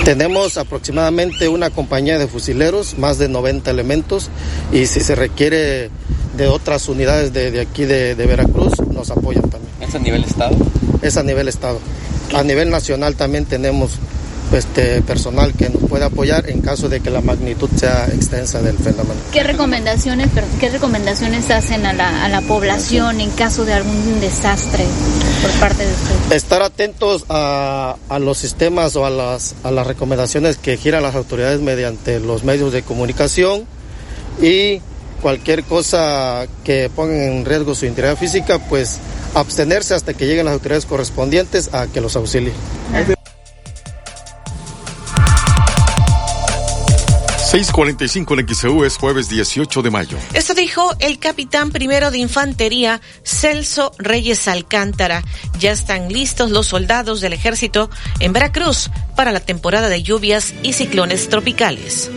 Tenemos 0.06 0.58
aproximadamente 0.58 1.50
una 1.50 1.70
compañía 1.70 2.18
de 2.18 2.27
fusileros, 2.27 2.98
más 2.98 3.18
de 3.18 3.27
90 3.27 3.70
elementos, 3.70 4.30
y 4.72 4.86
si 4.86 5.01
se 5.01 5.15
requiere 5.15 5.89
de 6.38 6.48
otras 6.48 6.88
unidades 6.88 7.34
de, 7.34 7.51
de 7.51 7.62
aquí 7.62 7.84
de, 7.84 8.15
de 8.15 8.25
Veracruz, 8.25 8.74
nos 8.92 9.12
apoyan 9.12 9.50
también. 9.50 9.74
¿Es 9.82 9.94
a 9.94 10.00
nivel 10.00 10.24
estado? 10.24 10.56
Es 11.01 11.18
a 11.18 11.24
nivel 11.24 11.48
estado. 11.50 11.80
A 12.34 12.44
nivel 12.44 12.70
nacional 12.70 13.15
también 13.15 13.46
tenemos 13.46 14.00
este 14.55 15.01
personal 15.01 15.53
que 15.53 15.69
nos 15.69 15.89
puede 15.89 16.05
apoyar 16.05 16.50
en 16.50 16.62
caso 16.62 16.89
de 16.89 17.00
que 17.00 17.10
la 17.10 17.22
magnitud 17.22 17.69
sea 17.75 18.07
extensa 18.07 18.62
del 18.62 18.77
fenómeno. 18.77 19.19
¿Qué 19.31 19.43
recomendaciones, 19.43 20.29
qué 20.60 20.69
recomendaciones 20.69 21.50
hacen 21.50 21.86
a 21.86 21.93
la, 21.93 22.24
a 22.24 22.29
la 22.29 22.41
población 22.41 23.22
en 23.22 23.31
caso 23.31 23.65
de 23.65 23.74
algún 23.74 24.19
desastre 24.19 24.86
por 25.41 25.51
parte 25.60 25.86
de 25.86 25.93
ustedes? 25.93 26.31
Estar 26.31 26.62
atentos 26.62 27.25
a, 27.29 27.95
a 28.10 28.19
los 28.19 28.38
sistemas 28.38 28.95
o 28.95 29.05
a 29.05 29.10
las, 29.10 29.55
a 29.63 29.72
las 29.72 29.88
recomendaciones 29.88 30.57
que 30.57 30.77
giran 30.77 31.03
las 31.03 31.15
autoridades 31.15 31.62
mediante 31.62 32.19
los 32.19 32.43
medios 32.43 32.72
de 32.74 32.83
comunicación 32.83 33.65
y 34.41 34.81
cualquier 35.22 35.63
cosa 35.63 36.45
que 36.63 36.91
ponga 36.93 37.25
en 37.25 37.45
riesgo 37.45 37.75
su 37.75 37.86
integridad 37.86 38.17
física, 38.17 38.60
pues 38.60 39.00
abstenerse 39.33 39.93
hasta 39.93 40.13
que 40.13 40.27
lleguen 40.27 40.45
las 40.45 40.53
autoridades 40.53 40.86
correspondientes 40.86 41.74
a 41.74 41.88
que 41.88 42.01
los 42.01 42.15
auxilien. 42.15 42.53
6:45 47.53 48.39
en 48.39 48.48
XEU 48.48 48.83
es 48.83 48.98
jueves 48.98 49.29
18 49.29 49.83
de 49.83 49.91
mayo. 49.91 50.17
Esto 50.33 50.55
dijo 50.55 50.91
el 51.00 51.19
capitán 51.19 51.69
primero 51.69 52.10
de 52.10 52.17
infantería 52.17 53.00
Celso 53.24 53.91
Reyes 54.00 54.48
Alcántara. 54.48 55.24
Ya 55.60 55.72
están 55.72 56.12
listos 56.12 56.50
los 56.50 56.65
soldados 56.65 57.22
del 57.22 57.31
ejército 57.31 57.91
en 58.19 58.33
Veracruz 58.33 58.89
para 59.15 59.31
la 59.31 59.39
temporada 59.39 59.88
de 59.88 60.01
lluvias 60.01 60.55
y 60.63 60.74
ciclones 60.74 61.29
tropicales. 61.29 62.10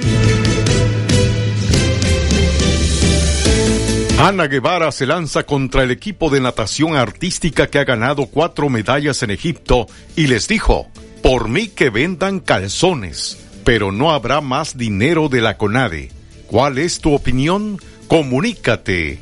Ana 4.19 4.47
Guevara 4.47 4.91
se 4.91 5.05
lanza 5.05 5.43
contra 5.43 5.83
el 5.83 5.91
equipo 5.91 6.31
de 6.31 6.41
natación 6.41 6.97
artística 6.97 7.67
que 7.67 7.79
ha 7.79 7.85
ganado 7.85 8.25
cuatro 8.25 8.71
medallas 8.71 9.23
en 9.23 9.33
Egipto 9.33 9.87
y 10.17 10.29
les 10.29 10.49
dijo, 10.49 10.89
por 11.23 11.51
mí 11.51 11.69
que 11.69 11.91
vendan 11.91 12.41
calzones, 12.41 13.37
pero 13.67 13.91
no 13.91 14.13
habrá 14.13 14.41
más 14.41 14.79
dinero 14.79 15.29
de 15.29 15.41
la 15.41 15.59
CONADE. 15.59 16.13
¿Cuál 16.47 16.79
es 16.79 17.01
tu 17.01 17.13
opinión? 17.13 17.81
Comunícate. 18.07 19.19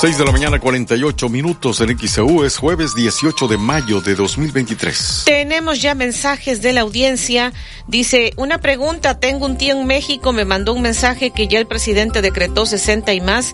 6 0.00 0.16
de 0.16 0.24
la 0.24 0.32
mañana, 0.32 0.58
48 0.58 1.28
minutos 1.28 1.78
en 1.82 1.98
XEU. 1.98 2.44
Es 2.44 2.56
jueves 2.56 2.94
18 2.94 3.48
de 3.48 3.58
mayo 3.58 4.00
de 4.00 4.14
2023. 4.14 5.24
Tenemos 5.26 5.82
ya 5.82 5.94
mensajes 5.94 6.62
de 6.62 6.72
la 6.72 6.80
audiencia. 6.80 7.52
Dice, 7.86 8.32
una 8.36 8.62
pregunta, 8.62 9.20
tengo 9.20 9.44
un 9.44 9.58
tío 9.58 9.78
en 9.78 9.86
México, 9.86 10.32
me 10.32 10.46
mandó 10.46 10.72
un 10.72 10.80
mensaje 10.80 11.32
que 11.32 11.48
ya 11.48 11.58
el 11.58 11.66
presidente 11.66 12.22
decretó 12.22 12.64
60 12.64 13.12
y 13.12 13.20
más. 13.20 13.52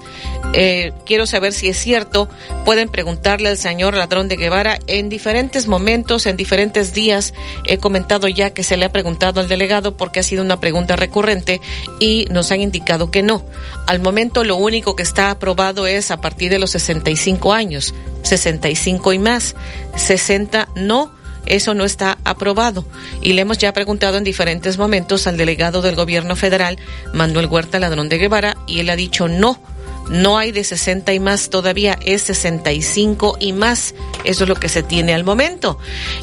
Eh, 0.52 0.92
quiero 1.04 1.26
saber 1.26 1.52
si 1.52 1.66
es 1.66 1.78
cierto. 1.78 2.28
Pueden 2.64 2.90
preguntarle 2.90 3.48
al 3.48 3.58
señor 3.58 3.94
Ladrón 3.96 4.28
de 4.28 4.36
Guevara. 4.36 4.78
En 4.86 5.08
diferentes 5.08 5.66
momentos, 5.66 6.26
en 6.26 6.36
diferentes 6.36 6.94
días, 6.94 7.34
he 7.64 7.78
comentado 7.78 8.28
ya 8.28 8.50
que 8.50 8.62
se 8.62 8.76
le 8.76 8.84
ha 8.84 8.92
preguntado 8.92 9.40
al 9.40 9.48
delegado 9.48 9.96
porque 9.96 10.20
ha 10.20 10.22
sido 10.22 10.44
una 10.44 10.60
pregunta 10.60 10.94
recurrente 10.94 11.60
y 11.98 12.26
nos 12.30 12.52
han 12.52 12.60
indicado 12.60 13.10
que 13.10 13.24
no. 13.24 13.44
Al 13.88 13.98
momento 13.98 14.44
lo 14.44 14.54
único 14.54 14.94
que 14.94 15.02
está 15.02 15.32
aprobado 15.32 15.88
es 15.88 16.12
a 16.12 16.20
partir 16.20 16.35
de 16.36 16.58
los 16.58 16.70
65 16.70 17.52
años, 17.52 17.94
65 18.22 19.12
y 19.12 19.18
más, 19.18 19.54
60 19.96 20.68
no, 20.76 21.12
eso 21.46 21.74
no 21.74 21.84
está 21.84 22.18
aprobado. 22.24 22.84
Y 23.22 23.32
le 23.32 23.42
hemos 23.42 23.58
ya 23.58 23.72
preguntado 23.72 24.18
en 24.18 24.24
diferentes 24.24 24.78
momentos 24.78 25.26
al 25.26 25.36
delegado 25.36 25.82
del 25.82 25.96
gobierno 25.96 26.36
federal, 26.36 26.78
Manuel 27.12 27.46
Huerta 27.46 27.78
Ladrón 27.78 28.08
de 28.08 28.18
Guevara, 28.18 28.56
y 28.66 28.80
él 28.80 28.90
ha 28.90 28.96
dicho 28.96 29.28
no 29.28 29.60
no 30.08 30.38
hay 30.38 30.52
de 30.52 30.64
60 30.64 31.12
y 31.12 31.20
más 31.20 31.50
todavía, 31.50 31.98
es 32.04 32.22
65 32.22 33.36
y 33.40 33.52
más. 33.52 33.94
Eso 34.25 34.44
es 34.44 34.48
lo 34.48 34.54
que 34.54 34.68
se 34.68 34.82
tiene 34.82 35.14
al 35.14 35.25
momento. 35.25 35.78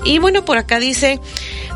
Y 0.06 0.20
bueno, 0.20 0.46
por 0.46 0.58
acá 0.58 0.80
dice, 0.80 1.20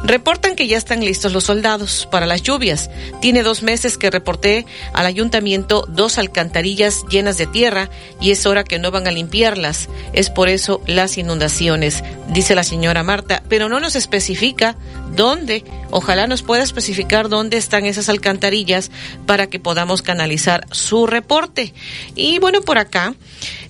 reportan 0.04 0.56
que 0.56 0.68
ya 0.68 0.78
están 0.78 1.04
listos 1.04 1.34
los 1.34 1.46
soldados 1.46 2.08
para 2.12 2.26
las 2.26 2.44
lluvias. 2.44 2.90
Tiene 3.22 3.44
dos 3.44 3.64
meses 3.64 3.98
que 3.98 4.10
reporté 4.10 4.66
al 4.94 5.06
ayuntamiento 5.06 5.86
dos 5.88 6.18
alcantarillas 6.18 7.04
llenas 7.10 7.38
de 7.38 7.48
tierra 7.48 7.90
y 8.22 8.32
es 8.32 8.46
hora 8.46 8.64
que 8.64 8.80
no 8.80 8.92
van 8.92 9.08
a 9.08 9.12
limpiarlas. 9.12 9.90
Es 10.14 10.30
por 10.30 10.50
eso 10.50 10.82
las 10.86 11.18
inundaciones, 11.18 12.04
dice 12.30 12.56
la 12.56 12.64
señora 12.64 13.04
Marta, 13.04 13.44
pero 13.50 13.70
no 13.70 13.80
nos 13.80 13.96
especifica 13.96 14.76
dónde. 15.16 15.64
Ojalá 15.90 16.28
nos 16.28 16.44
pueda 16.44 16.64
especificar 16.64 17.30
dónde 17.30 17.58
están 17.58 17.86
esas 17.86 18.10
alcantarillas 18.10 18.92
para 19.26 19.48
que 19.48 19.60
podamos 19.60 20.02
canalizar 20.02 20.68
su 20.72 21.08
reporte. 21.08 21.74
Y 22.16 22.40
bueno, 22.40 22.62
por 22.62 22.78
acá 22.78 23.14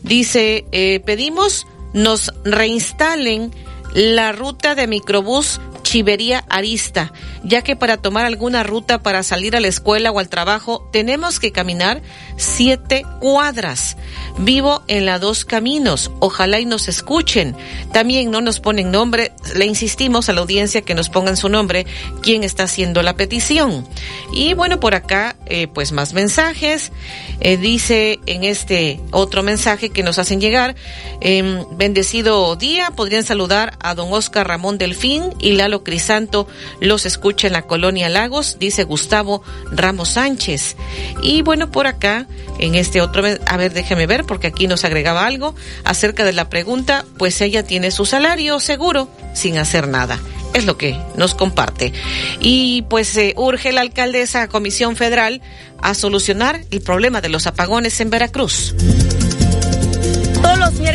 dice, 0.04 0.66
eh, 0.72 1.02
pedimos 1.06 1.68
nos 1.94 2.32
reinstalen 2.44 3.52
la 3.94 4.32
ruta 4.32 4.76
de 4.76 4.88
microbús 4.88 5.60
Chivería 5.88 6.44
Arista, 6.50 7.14
ya 7.46 7.62
que 7.62 7.78
para 7.78 7.96
tomar 7.96 8.26
alguna 8.26 8.62
ruta 8.62 9.02
para 9.02 9.24
salir 9.24 9.56
a 9.56 9.62
la 9.62 9.70
escuela 9.70 10.12
o 10.12 10.20
al 10.20 10.28
trabajo 10.28 10.86
tenemos 10.92 11.40
que 11.40 11.54
caminar 11.54 12.02
siete 12.36 13.06
cuadras. 13.22 13.96
Vivo 14.38 14.84
en 14.90 15.06
la 15.06 15.18
dos 15.18 15.46
caminos, 15.46 16.12
ojalá 16.20 16.60
y 16.60 16.66
nos 16.66 16.90
escuchen. 16.90 17.56
También 17.94 18.32
no 18.32 18.42
nos 18.42 18.60
ponen 18.60 18.92
nombre, 18.92 19.32
le 19.56 19.66
insistimos 19.66 20.28
a 20.28 20.34
la 20.34 20.42
audiencia 20.42 20.82
que 20.82 20.94
nos 20.94 21.08
pongan 21.08 21.38
su 21.38 21.48
nombre, 21.48 21.86
quién 22.22 22.44
está 22.44 22.64
haciendo 22.64 23.02
la 23.02 23.16
petición. 23.16 23.88
Y 24.34 24.56
bueno, 24.56 24.82
por 24.82 24.94
acá, 24.94 25.38
eh, 25.46 25.68
pues 25.68 25.94
más 25.94 26.12
mensajes. 26.12 26.92
Eh, 27.40 27.56
dice 27.56 28.20
en 28.26 28.44
este 28.44 29.00
otro 29.12 29.42
mensaje 29.42 29.90
que 29.90 30.04
nos 30.04 30.20
hacen 30.20 30.42
llegar, 30.42 30.76
em, 31.22 31.64
bendecido 31.78 32.58
día, 32.58 32.92
podrían 32.92 33.24
saludar 33.24 33.78
a 33.80 33.96
don 33.96 34.12
Oscar 34.12 34.50
Ramón 34.50 34.78
Delfín 34.78 35.34
y 35.40 35.54
Lalo 35.54 35.78
Crisanto 35.88 36.50
los 36.82 37.06
escucha 37.06 37.48
en 37.48 37.54
la 37.54 37.62
colonia 37.62 38.10
Lagos, 38.10 38.58
dice 38.60 38.84
Gustavo 38.84 39.42
Ramos 39.72 40.10
Sánchez. 40.10 40.76
Y 41.22 41.44
bueno, 41.44 41.72
por 41.72 41.88
acá, 41.88 42.28
en 42.60 42.76
este 42.76 43.00
otro, 43.00 43.24
a 43.46 43.58
ver, 43.58 43.72
déjeme 43.72 44.06
ver, 44.06 44.26
porque 44.26 44.48
aquí 44.48 44.68
nos 44.68 44.84
agregaba 44.84 45.26
algo 45.26 45.56
acerca 45.86 46.26
de 46.26 46.34
la 46.34 46.50
pregunta, 46.50 47.06
pues 47.18 47.40
ella 47.40 47.64
tiene 47.64 47.92
su 47.92 48.06
salario 48.06 48.60
seguro 48.60 49.08
sin 49.34 49.58
hacer 49.58 49.88
nada 49.88 50.20
es 50.54 50.66
lo 50.66 50.78
que 50.78 51.00
nos 51.16 51.36
comparte. 51.36 51.94
Y 52.40 52.84
pues 52.90 53.08
se 53.08 53.34
urge 53.38 53.72
la 53.72 53.82
alcaldesa 53.82 54.48
Comisión 54.48 54.96
Federal 54.96 55.42
a 55.82 55.94
solucionar 55.94 56.66
el 56.72 56.82
problema 56.82 57.22
de 57.22 57.30
los 57.30 57.46
apagones 57.48 58.00
en 58.00 58.10
Veracruz. 58.10 58.74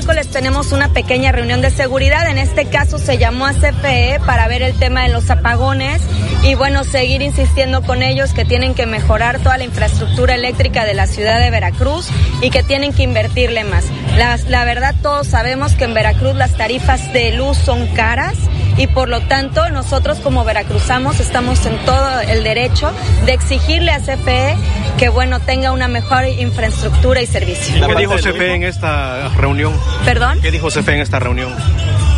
Miércoles 0.03 0.33
tenemos 0.33 0.73
una 0.73 0.89
pequeña 0.89 1.31
reunión 1.31 1.61
de 1.61 1.71
seguridad. 1.71 2.29
En 2.29 2.37
este 2.37 2.65
caso 2.65 2.99
se 2.99 3.19
llamó 3.19 3.47
a 3.47 3.53
CFE 3.53 4.19
para 4.27 4.49
ver 4.49 4.61
el 4.63 4.75
tema 4.75 5.05
de 5.05 5.11
los 5.11 5.31
apagones 5.31 6.03
y 6.43 6.57
bueno, 6.57 6.83
seguir 6.83 7.23
insistiendo 7.23 7.83
con 7.85 8.03
ellos 8.03 8.35
que 8.35 8.45
tienen 8.45 8.75
que 8.75 8.85
mejorar 8.85 9.39
toda 9.39 9.59
la 9.59 9.63
infraestructura 9.63 10.35
eléctrica 10.35 10.85
de 10.85 10.95
la 10.95 11.07
ciudad 11.07 11.39
de 11.39 11.51
Veracruz 11.51 12.09
y 12.41 12.51
que 12.51 12.65
tienen 12.65 12.93
que 12.93 13.05
invertirle 13.05 13.63
más. 13.63 13.85
La 14.17 14.65
verdad 14.65 14.97
todos 15.01 15.29
sabemos 15.29 15.75
que 15.75 15.85
en 15.85 15.95
Veracruz 15.95 16.35
las 16.35 16.57
tarifas 16.57 17.13
de 17.13 17.37
luz 17.37 17.57
son 17.57 17.87
caras 17.95 18.35
y 18.77 18.87
por 18.87 19.09
lo 19.09 19.21
tanto 19.21 19.69
nosotros 19.71 20.19
como 20.19 20.45
veracruzanos 20.45 21.21
estamos 21.21 21.65
en 21.67 21.77
todo 21.85 22.21
el 22.21 22.45
derecho 22.45 22.93
de 23.27 23.33
exigirle 23.33 23.93
a 23.93 24.01
CFE 24.01 24.57
que 24.99 25.09
bueno 25.09 25.41
tenga 25.41 25.73
una 25.73 25.89
mejor 25.89 26.27
infraestructura 26.27 27.21
y 27.21 27.27
servicio. 27.27 27.87
¿Qué 27.87 27.95
dijo 27.95 28.15
CFE 28.17 28.55
en 28.55 28.63
esta 28.65 29.29
reunión? 29.31 29.73
¿Perdón? 30.05 30.41
¿Qué 30.41 30.51
dijo 30.51 30.69
CFE 30.69 30.95
en 30.95 31.01
esta 31.01 31.19
reunión? 31.19 31.53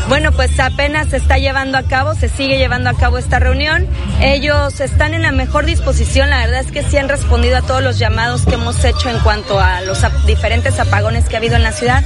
Bueno, 0.08 0.32
pues 0.32 0.60
apenas 0.60 1.08
se 1.08 1.16
está 1.16 1.38
llevando 1.38 1.78
a 1.78 1.82
cabo, 1.82 2.14
se 2.14 2.28
sigue 2.28 2.58
llevando 2.58 2.90
a 2.90 2.94
cabo 2.94 3.16
esta 3.16 3.38
reunión. 3.38 3.86
Ellos 4.20 4.80
están 4.80 5.14
en 5.14 5.22
la 5.22 5.32
mejor 5.32 5.64
disposición, 5.64 6.28
la 6.30 6.38
verdad 6.38 6.60
es 6.60 6.70
que 6.70 6.82
sí 6.82 6.98
han 6.98 7.08
respondido 7.08 7.56
a 7.56 7.62
todos 7.62 7.82
los 7.82 7.98
llamados 7.98 8.44
que 8.44 8.54
hemos 8.54 8.84
hecho 8.84 9.08
en 9.08 9.18
cuanto 9.20 9.58
a 9.58 9.80
los 9.80 9.98
diferentes 10.26 10.78
apagones 10.78 11.24
que 11.28 11.36
ha 11.36 11.38
habido 11.38 11.56
en 11.56 11.62
la 11.62 11.72
ciudad. 11.72 12.04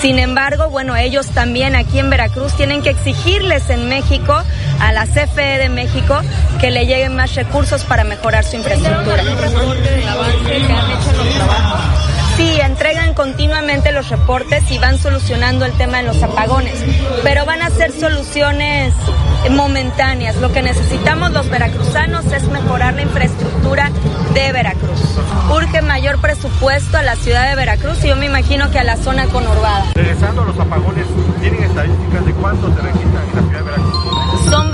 Sin 0.00 0.18
embargo, 0.18 0.68
bueno, 0.68 0.94
ellos 0.94 1.26
también 1.28 1.74
aquí 1.74 1.98
en 1.98 2.10
Veracruz 2.10 2.54
tienen 2.54 2.82
que 2.82 2.90
exigirles 2.90 3.70
en 3.70 3.88
México, 3.88 4.40
a 4.80 4.92
la 4.92 5.06
CFE 5.06 5.58
de 5.58 5.68
México, 5.70 6.20
que 6.60 6.70
le 6.70 6.86
lleguen 6.86 7.16
más 7.16 7.34
recursos 7.34 7.82
para 7.84 8.04
mejorar 8.04 8.44
su 8.44 8.56
infraestructura. 8.56 9.22
Sí, 12.38 12.60
entregan 12.60 13.14
continuamente 13.14 13.90
los 13.90 14.10
reportes 14.10 14.70
y 14.70 14.78
van 14.78 14.96
solucionando 14.96 15.64
el 15.64 15.72
tema 15.72 15.96
de 15.96 16.04
los 16.04 16.22
apagones, 16.22 16.72
pero 17.24 17.44
van 17.44 17.62
a 17.62 17.70
ser 17.70 17.90
soluciones 17.90 18.94
momentáneas. 19.50 20.36
Lo 20.36 20.52
que 20.52 20.62
necesitamos 20.62 21.32
los 21.32 21.50
veracruzanos 21.50 22.24
es 22.26 22.44
mejorar 22.48 22.94
la 22.94 23.02
infraestructura 23.02 23.90
de 24.34 24.52
Veracruz. 24.52 25.00
Urge 25.50 25.82
mayor 25.82 26.20
presupuesto 26.20 26.96
a 26.96 27.02
la 27.02 27.16
ciudad 27.16 27.48
de 27.48 27.56
Veracruz 27.56 28.04
y 28.04 28.08
yo 28.08 28.14
me 28.14 28.26
imagino 28.26 28.70
que 28.70 28.78
a 28.78 28.84
la 28.84 28.96
zona 28.96 29.26
conurbada. 29.26 29.86
Regresando 29.96 30.42
a 30.42 30.44
los 30.44 30.60
apagones, 30.60 31.06
¿tienen 31.40 31.64
estadísticas 31.64 32.24
de 32.24 32.32
cuántos 32.34 32.72
se 32.72 32.82
registran 32.82 33.28
en 33.30 33.34
la 33.34 33.42
ciudad 33.42 33.58
de 33.58 33.62
Veracruz? 33.64 34.48
Son 34.48 34.70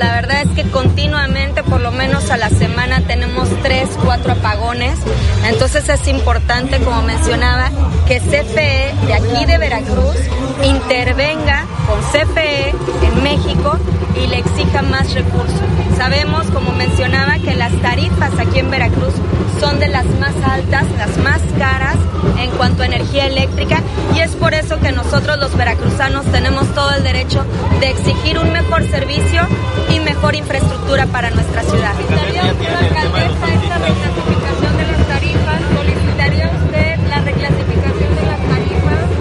la 0.00 0.14
verdad 0.14 0.40
es 0.40 0.48
que 0.52 0.70
continuamente, 0.70 1.62
por 1.62 1.82
lo 1.82 1.92
menos 1.92 2.30
a 2.30 2.38
la 2.38 2.48
semana, 2.48 3.02
tenemos 3.06 3.50
tres, 3.62 3.90
cuatro 4.02 4.32
apagones. 4.32 4.98
Entonces 5.46 5.86
es 5.90 6.08
importante, 6.08 6.78
como 6.78 7.02
mencionaba, 7.02 7.70
que 8.06 8.18
CFE 8.18 8.94
de 9.06 9.12
aquí 9.12 9.44
de 9.44 9.58
Veracruz 9.58 10.16
intervenga 10.64 11.66
con 11.86 12.00
CFE 12.00 12.70
en 12.70 13.22
México 13.22 13.78
y 14.16 14.26
le 14.26 14.38
exija 14.38 14.80
más 14.80 15.12
recursos. 15.12 15.60
Sabemos, 15.98 16.46
como 16.46 16.72
mencionaba, 16.72 17.34
que 17.38 17.54
las 17.54 17.72
tarifas 17.82 18.32
aquí 18.38 18.60
en 18.60 18.70
Veracruz 18.70 19.12
son 19.60 19.78
de 19.80 19.88
las 19.88 20.06
más 20.18 20.34
altas, 20.42 20.86
las 20.96 21.18
más 21.18 21.42
caras 21.58 21.96
en 22.38 22.50
cuanto 22.52 22.82
a 22.82 22.86
energía 22.86 23.26
eléctrica 23.26 23.82
y 24.14 24.20
es 24.20 24.30
por 24.32 24.54
eso 24.54 24.80
que 24.80 24.92
nosotros 24.92 25.38
los 25.38 25.54
veracruzanos 25.56 26.24
tenemos 26.26 26.66
todo 26.74 26.90
el 26.92 27.02
derecho 27.02 27.44
de 27.80 27.90
exigir 27.90 28.38
un 28.38 28.52
mejor 28.52 28.88
servicio 28.88 29.46
y 29.90 30.00
mejor 30.00 30.34
infraestructura 30.34 31.06
para 31.06 31.30
nuestra 31.30 31.62
ciudad. 31.62 31.94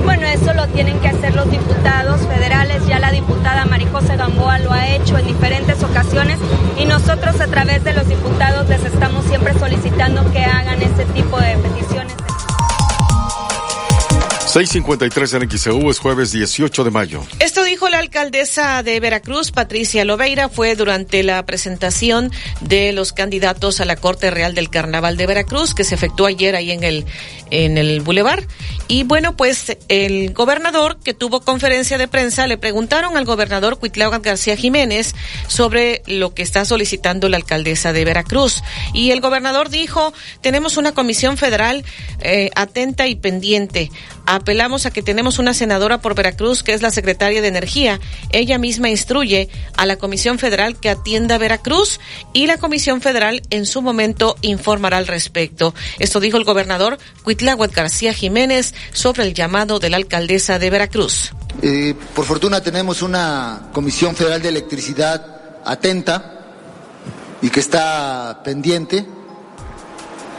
Bueno, 0.05 0.25
eso 0.27 0.53
lo 0.53 0.67
tienen 0.67 0.99
que 0.99 1.07
hacer 1.07 1.35
los 1.35 1.49
diputados 1.49 2.21
federales. 2.27 2.85
Ya 2.87 2.99
la 2.99 3.11
diputada 3.11 3.65
Marijosa 3.65 4.15
Gamboa 4.15 4.59
lo 4.59 4.71
ha 4.71 4.87
hecho 4.89 5.17
en 5.17 5.27
diferentes 5.27 5.83
ocasiones 5.83 6.39
y 6.77 6.85
nosotros 6.85 7.39
a 7.41 7.47
través 7.47 7.83
de 7.83 7.93
los 7.93 8.07
diputados 8.07 8.67
les 8.69 8.83
estamos 8.83 9.25
siempre 9.25 9.53
solicitando 9.53 10.31
que 10.31 10.43
hagan 10.43 10.81
ese 10.81 11.05
tipo 11.13 11.39
de 11.39 11.57
peticiones. 11.57 12.15
653 14.49 15.33
en 15.35 15.51
XEU 15.51 15.91
es 15.91 15.99
jueves 15.99 16.31
18 16.31 16.83
de 16.83 16.89
mayo. 16.89 17.23
Esto 17.37 17.63
dijo 17.63 17.87
la 17.87 17.99
alcaldesa 17.99 18.81
de 18.81 18.99
Veracruz, 18.99 19.51
Patricia 19.51 20.03
Loveira, 20.05 20.49
fue 20.49 20.75
durante 20.75 21.21
la 21.21 21.45
presentación 21.45 22.31
de 22.59 22.91
los 22.91 23.13
candidatos 23.13 23.79
a 23.79 23.85
la 23.85 23.95
Corte 23.95 24.31
Real 24.31 24.55
del 24.55 24.71
Carnaval 24.71 25.17
de 25.17 25.27
Veracruz, 25.27 25.75
que 25.75 25.83
se 25.83 25.93
efectuó 25.93 26.25
ayer 26.25 26.55
ahí 26.55 26.71
en 26.71 26.83
el, 26.83 27.05
en 27.51 27.77
el 27.77 28.01
Boulevard. 28.01 28.43
Y 28.87 29.03
bueno, 29.03 29.37
pues 29.37 29.77
el 29.87 30.33
gobernador 30.33 30.97
que 30.97 31.13
tuvo 31.13 31.41
conferencia 31.41 31.99
de 31.99 32.07
prensa, 32.07 32.47
le 32.47 32.57
preguntaron 32.57 33.17
al 33.17 33.25
gobernador 33.25 33.77
Cuitláhuac 33.77 34.23
García 34.23 34.55
Jiménez 34.55 35.13
sobre 35.47 36.01
lo 36.07 36.33
que 36.33 36.41
está 36.41 36.65
solicitando 36.65 37.29
la 37.29 37.37
alcaldesa 37.37 37.93
de 37.93 38.03
Veracruz. 38.03 38.63
Y 38.95 39.11
el 39.11 39.21
gobernador 39.21 39.69
dijo, 39.69 40.11
tenemos 40.41 40.77
una 40.77 40.91
comisión 40.91 41.37
federal 41.37 41.85
eh, 42.21 42.49
atenta 42.55 43.05
y 43.05 43.13
pendiente 43.13 43.91
apelamos 44.39 44.85
a 44.85 44.91
que 44.91 45.01
tenemos 45.01 45.39
una 45.39 45.53
senadora 45.53 45.99
por 45.99 46.15
Veracruz 46.15 46.63
que 46.63 46.73
es 46.73 46.81
la 46.81 46.91
secretaria 46.91 47.41
de 47.41 47.47
Energía. 47.47 47.99
Ella 48.31 48.57
misma 48.57 48.89
instruye 48.89 49.49
a 49.77 49.85
la 49.85 49.97
Comisión 49.97 50.39
Federal 50.39 50.79
que 50.79 50.89
atienda 50.89 51.37
Veracruz 51.37 51.99
y 52.33 52.47
la 52.47 52.57
Comisión 52.57 53.01
Federal 53.01 53.41
en 53.49 53.65
su 53.65 53.81
momento 53.81 54.35
informará 54.41 54.97
al 54.97 55.07
respecto. 55.07 55.73
Esto 55.99 56.19
dijo 56.19 56.37
el 56.37 56.43
gobernador 56.43 56.97
Cuitláhuac 57.23 57.73
García 57.73 58.13
Jiménez 58.13 58.73
sobre 58.91 59.23
el 59.23 59.33
llamado 59.33 59.79
de 59.79 59.89
la 59.89 59.97
alcaldesa 59.97 60.59
de 60.59 60.69
Veracruz. 60.69 61.33
Eh, 61.61 61.93
por 62.15 62.25
fortuna 62.25 62.61
tenemos 62.61 63.01
una 63.01 63.69
Comisión 63.73 64.15
Federal 64.15 64.41
de 64.41 64.49
Electricidad 64.49 65.61
atenta 65.65 66.35
y 67.41 67.49
que 67.49 67.59
está 67.59 68.41
pendiente. 68.43 69.05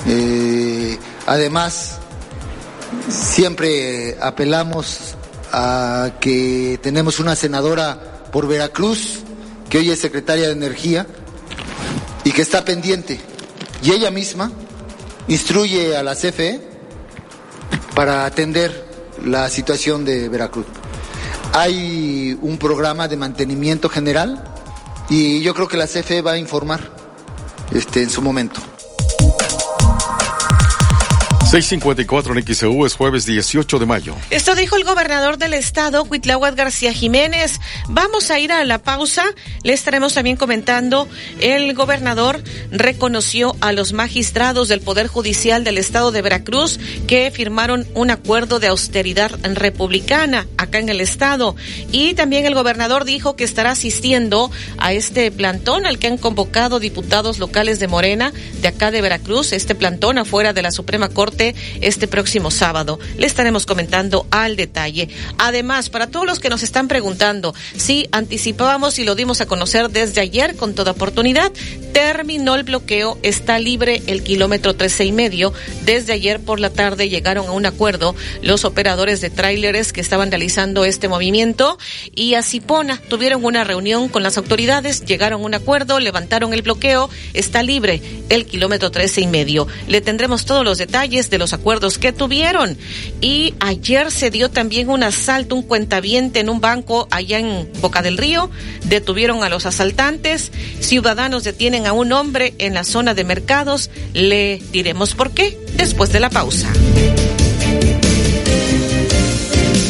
Eh, 0.07 0.99
además, 1.27 1.99
Siempre 3.09 4.17
apelamos 4.21 5.15
a 5.53 6.13
que 6.21 6.79
tenemos 6.83 7.21
una 7.21 7.37
senadora 7.37 8.25
por 8.33 8.47
Veracruz, 8.47 9.21
que 9.69 9.79
hoy 9.79 9.91
es 9.91 10.01
secretaria 10.01 10.47
de 10.47 10.53
Energía, 10.53 11.07
y 12.25 12.33
que 12.33 12.43
está 12.43 12.65
pendiente. 12.65 13.21
Y 13.83 13.93
ella 13.93 14.11
misma 14.11 14.51
instruye 15.29 15.97
a 15.97 16.03
la 16.03 16.15
CFE 16.15 16.61
para 17.95 18.25
atender 18.25 18.89
la 19.25 19.49
situación 19.49 20.05
de 20.05 20.29
Veracruz. 20.29 20.67
Hay 21.53 22.39
un 22.41 22.59
programa 22.59 23.09
de 23.09 23.17
mantenimiento 23.17 23.89
general 23.89 24.45
y 25.09 25.41
yo 25.43 25.55
creo 25.55 25.67
que 25.67 25.77
la 25.77 25.87
CFE 25.87 26.23
va 26.23 26.33
a 26.33 26.39
informar 26.39 26.93
este, 27.73 28.03
en 28.03 28.11
su 28.11 28.23
momento. 28.23 28.61
654 31.51 32.39
en 32.39 32.47
XEU 32.47 32.87
es 32.87 32.95
jueves 32.95 33.27
18 33.27 33.81
de 33.81 33.85
mayo. 33.85 34.15
Esto 34.31 34.55
dijo 34.55 34.77
el 34.77 34.85
gobernador 34.85 35.37
del 35.37 35.53
estado, 35.53 36.05
Cuitláhuac 36.05 36.55
García 36.55 36.93
Jiménez. 36.93 37.59
Vamos 37.89 38.31
a 38.31 38.39
ir 38.39 38.53
a 38.53 38.65
la 38.65 38.79
pausa. 38.79 39.25
Le 39.65 39.73
estaremos 39.73 40.15
también 40.15 40.37
comentando. 40.37 41.09
El 41.41 41.75
gobernador 41.75 42.41
reconoció 42.71 43.57
a 43.61 43.73
los 43.73 43.93
magistrados 43.93 44.69
del 44.69 44.81
Poder 44.81 45.09
Judicial 45.09 45.65
del 45.65 45.79
estado 45.79 46.13
de 46.13 46.23
Veracruz 46.23 46.79
que 47.09 47.33
firmaron 47.33 47.85
un 47.95 48.13
acuerdo 48.13 48.61
de 48.61 48.69
austeridad 48.69 49.33
republicana 49.43 50.47
acá 50.57 50.79
en 50.79 50.89
el 50.89 51.01
estado. 51.01 51.57
Y 51.91 52.15
también 52.15 52.47
el 52.47 52.55
gobernador 52.55 53.05
dijo 53.05 53.35
que 53.35 53.43
estará 53.43 53.73
asistiendo 53.73 54.53
a 54.79 54.93
este 54.93 55.33
plantón 55.33 55.85
al 55.85 55.99
que 55.99 56.07
han 56.07 56.17
convocado 56.17 56.79
diputados 56.79 57.41
locales 57.41 57.81
de 57.81 57.89
Morena 57.89 58.33
de 58.63 58.69
acá 58.69 58.93
de 58.93 59.01
Veracruz. 59.01 59.53
Este 59.53 59.75
plantón 59.75 60.17
afuera 60.17 60.53
de 60.53 60.63
la 60.63 60.71
Suprema 60.71 61.09
Corte 61.09 61.40
este 61.81 62.07
próximo 62.07 62.51
sábado. 62.51 62.99
Le 63.17 63.27
estaremos 63.27 63.67
comentando 63.67 64.27
al 64.31 64.57
detalle. 64.57 65.09
Además, 65.39 65.89
para 65.91 66.09
todos 66.09 66.27
los 66.27 66.39
que 66.39 66.51
nos 66.51 66.63
están 66.63 66.89
preguntando, 66.89 67.55
si 67.77 68.09
anticipábamos 68.13 68.99
y 68.99 69.05
lo 69.05 69.15
dimos 69.15 69.41
a 69.41 69.47
conocer 69.47 69.91
desde 69.91 70.21
ayer 70.21 70.57
con 70.57 70.75
toda 70.75 70.93
oportunidad, 70.93 71.53
terminó 71.93 72.55
el 72.55 72.65
bloqueo, 72.65 73.19
está 73.23 73.59
libre 73.59 74.03
el 74.07 74.23
kilómetro 74.23 74.75
trece 74.75 75.05
y 75.05 75.13
medio. 75.13 75.53
Desde 75.85 76.13
ayer 76.13 76.41
por 76.41 76.61
la 76.61 76.71
tarde 76.71 77.09
llegaron 77.09 77.47
a 77.47 77.53
un 77.53 77.67
acuerdo 77.67 78.15
los 78.43 78.65
operadores 78.65 79.21
de 79.21 79.31
tráileres 79.31 79.93
que 79.93 80.01
estaban 80.01 80.31
realizando 80.31 80.85
este 80.85 81.09
movimiento 81.09 81.79
y 82.15 82.35
a 82.35 82.43
Cipona 82.43 83.01
tuvieron 83.09 83.45
una 83.45 83.65
reunión 83.65 84.09
con 84.09 84.23
las 84.23 84.37
autoridades, 84.37 85.05
llegaron 85.05 85.41
a 85.41 85.45
un 85.45 85.55
acuerdo, 85.55 86.01
levantaron 86.01 86.53
el 86.53 86.63
bloqueo, 86.63 87.09
está 87.35 87.63
libre 87.63 88.03
el 88.29 88.47
kilómetro 88.47 88.91
trece 88.91 89.21
y 89.21 89.27
medio. 89.27 89.67
Le 89.89 90.01
tendremos 90.01 90.45
todos 90.45 90.65
los 90.65 90.79
detalles 90.79 91.30
de 91.31 91.39
los 91.39 91.53
acuerdos 91.53 91.99
que 91.99 92.13
tuvieron. 92.13 92.77
Y 93.21 93.55
ayer 93.61 94.11
se 94.11 94.31
dio 94.31 94.51
también 94.51 94.91
un 94.91 95.03
asalto, 95.03 95.55
un 95.55 95.63
cuentaviente 95.63 96.41
en 96.41 96.51
un 96.51 96.61
banco 96.61 97.09
allá 97.11 97.39
en 97.39 97.71
Boca 97.81 98.03
del 98.03 98.19
Río. 98.19 98.51
Detuvieron 98.85 99.43
a 99.43 99.49
los 99.49 99.67
asaltantes. 99.67 100.53
Ciudadanos 100.81 101.45
detienen 101.45 101.87
a 101.87 101.93
un 101.93 102.13
hombre 102.13 102.55
en 102.59 102.75
la 102.75 102.85
zona 102.85 103.15
de 103.15 103.25
mercados. 103.25 103.91
Le 104.13 104.61
diremos 104.73 105.15
por 105.15 105.31
qué 105.31 105.59
después 105.77 106.13
de 106.13 106.21
la 106.21 106.31
pausa. 106.31 106.71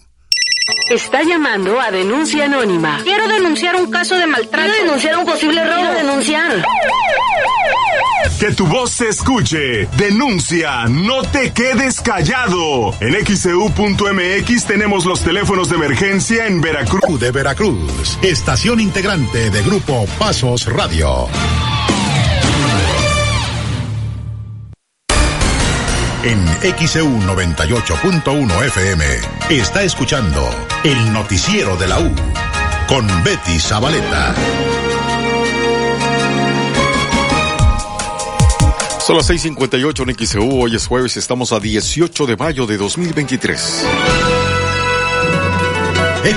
Está 0.89 1.21
llamando 1.21 1.80
a 1.80 1.91
denuncia 1.91 2.45
anónima. 2.45 2.99
Quiero 3.04 3.28
denunciar 3.28 3.75
un 3.75 3.91
caso 3.91 4.15
de 4.17 4.25
maltrato. 4.25 4.67
Quiero 4.67 4.86
denunciar 4.86 5.17
un 5.17 5.25
posible 5.25 5.63
robo. 5.63 5.82
Quiero 5.82 5.93
denunciar. 5.93 6.65
Que 8.39 8.52
tu 8.54 8.65
voz 8.65 8.89
se 8.91 9.10
escuche. 9.10 9.86
Denuncia. 9.97 10.86
No 10.88 11.21
te 11.21 11.54
quedes 11.54 12.02
callado. 12.02 12.95
En 13.02 13.13
xcu.mx 13.13 14.65
tenemos 14.65 15.06
los 15.06 15.21
teléfonos 15.21 15.69
de 15.69 15.75
emergencia 15.75 16.47
en 16.47 16.60
Veracruz. 16.60 17.19
De 17.19 17.32
Veracruz. 17.32 18.17
Estación 18.23 18.80
integrante 18.80 19.52
de 19.52 19.62
Grupo 19.62 20.08
Pasos 20.17 20.65
Radio. 20.65 21.28
En 26.21 26.45
XEU 26.86 27.08
98.1 27.08 28.65
FM 28.65 29.05
está 29.51 29.84
escuchando 29.84 30.49
el 30.84 31.13
noticiero 31.13 31.77
de 31.77 31.88
la 31.88 31.99
U 32.01 32.13
con 32.89 33.08
Betty 33.23 33.58
Zabaleta. 33.58 34.36
Son 38.99 39.15
las 39.15 39.29
6:58 39.29 40.10
en 40.10 40.27
XEU. 40.27 40.62
Hoy 40.62 40.75
es 40.75 40.88
jueves, 40.88 41.15
estamos 41.15 41.53
a 41.53 41.62
18 41.62 42.25
de 42.25 42.36
mayo 42.36 42.67
de 42.67 42.75
2023. 42.75 43.86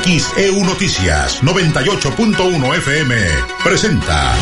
XEU 0.05 0.65
Noticias 0.65 1.43
98.1 1.43 2.77
FM 2.77 3.17
presenta 3.65 4.33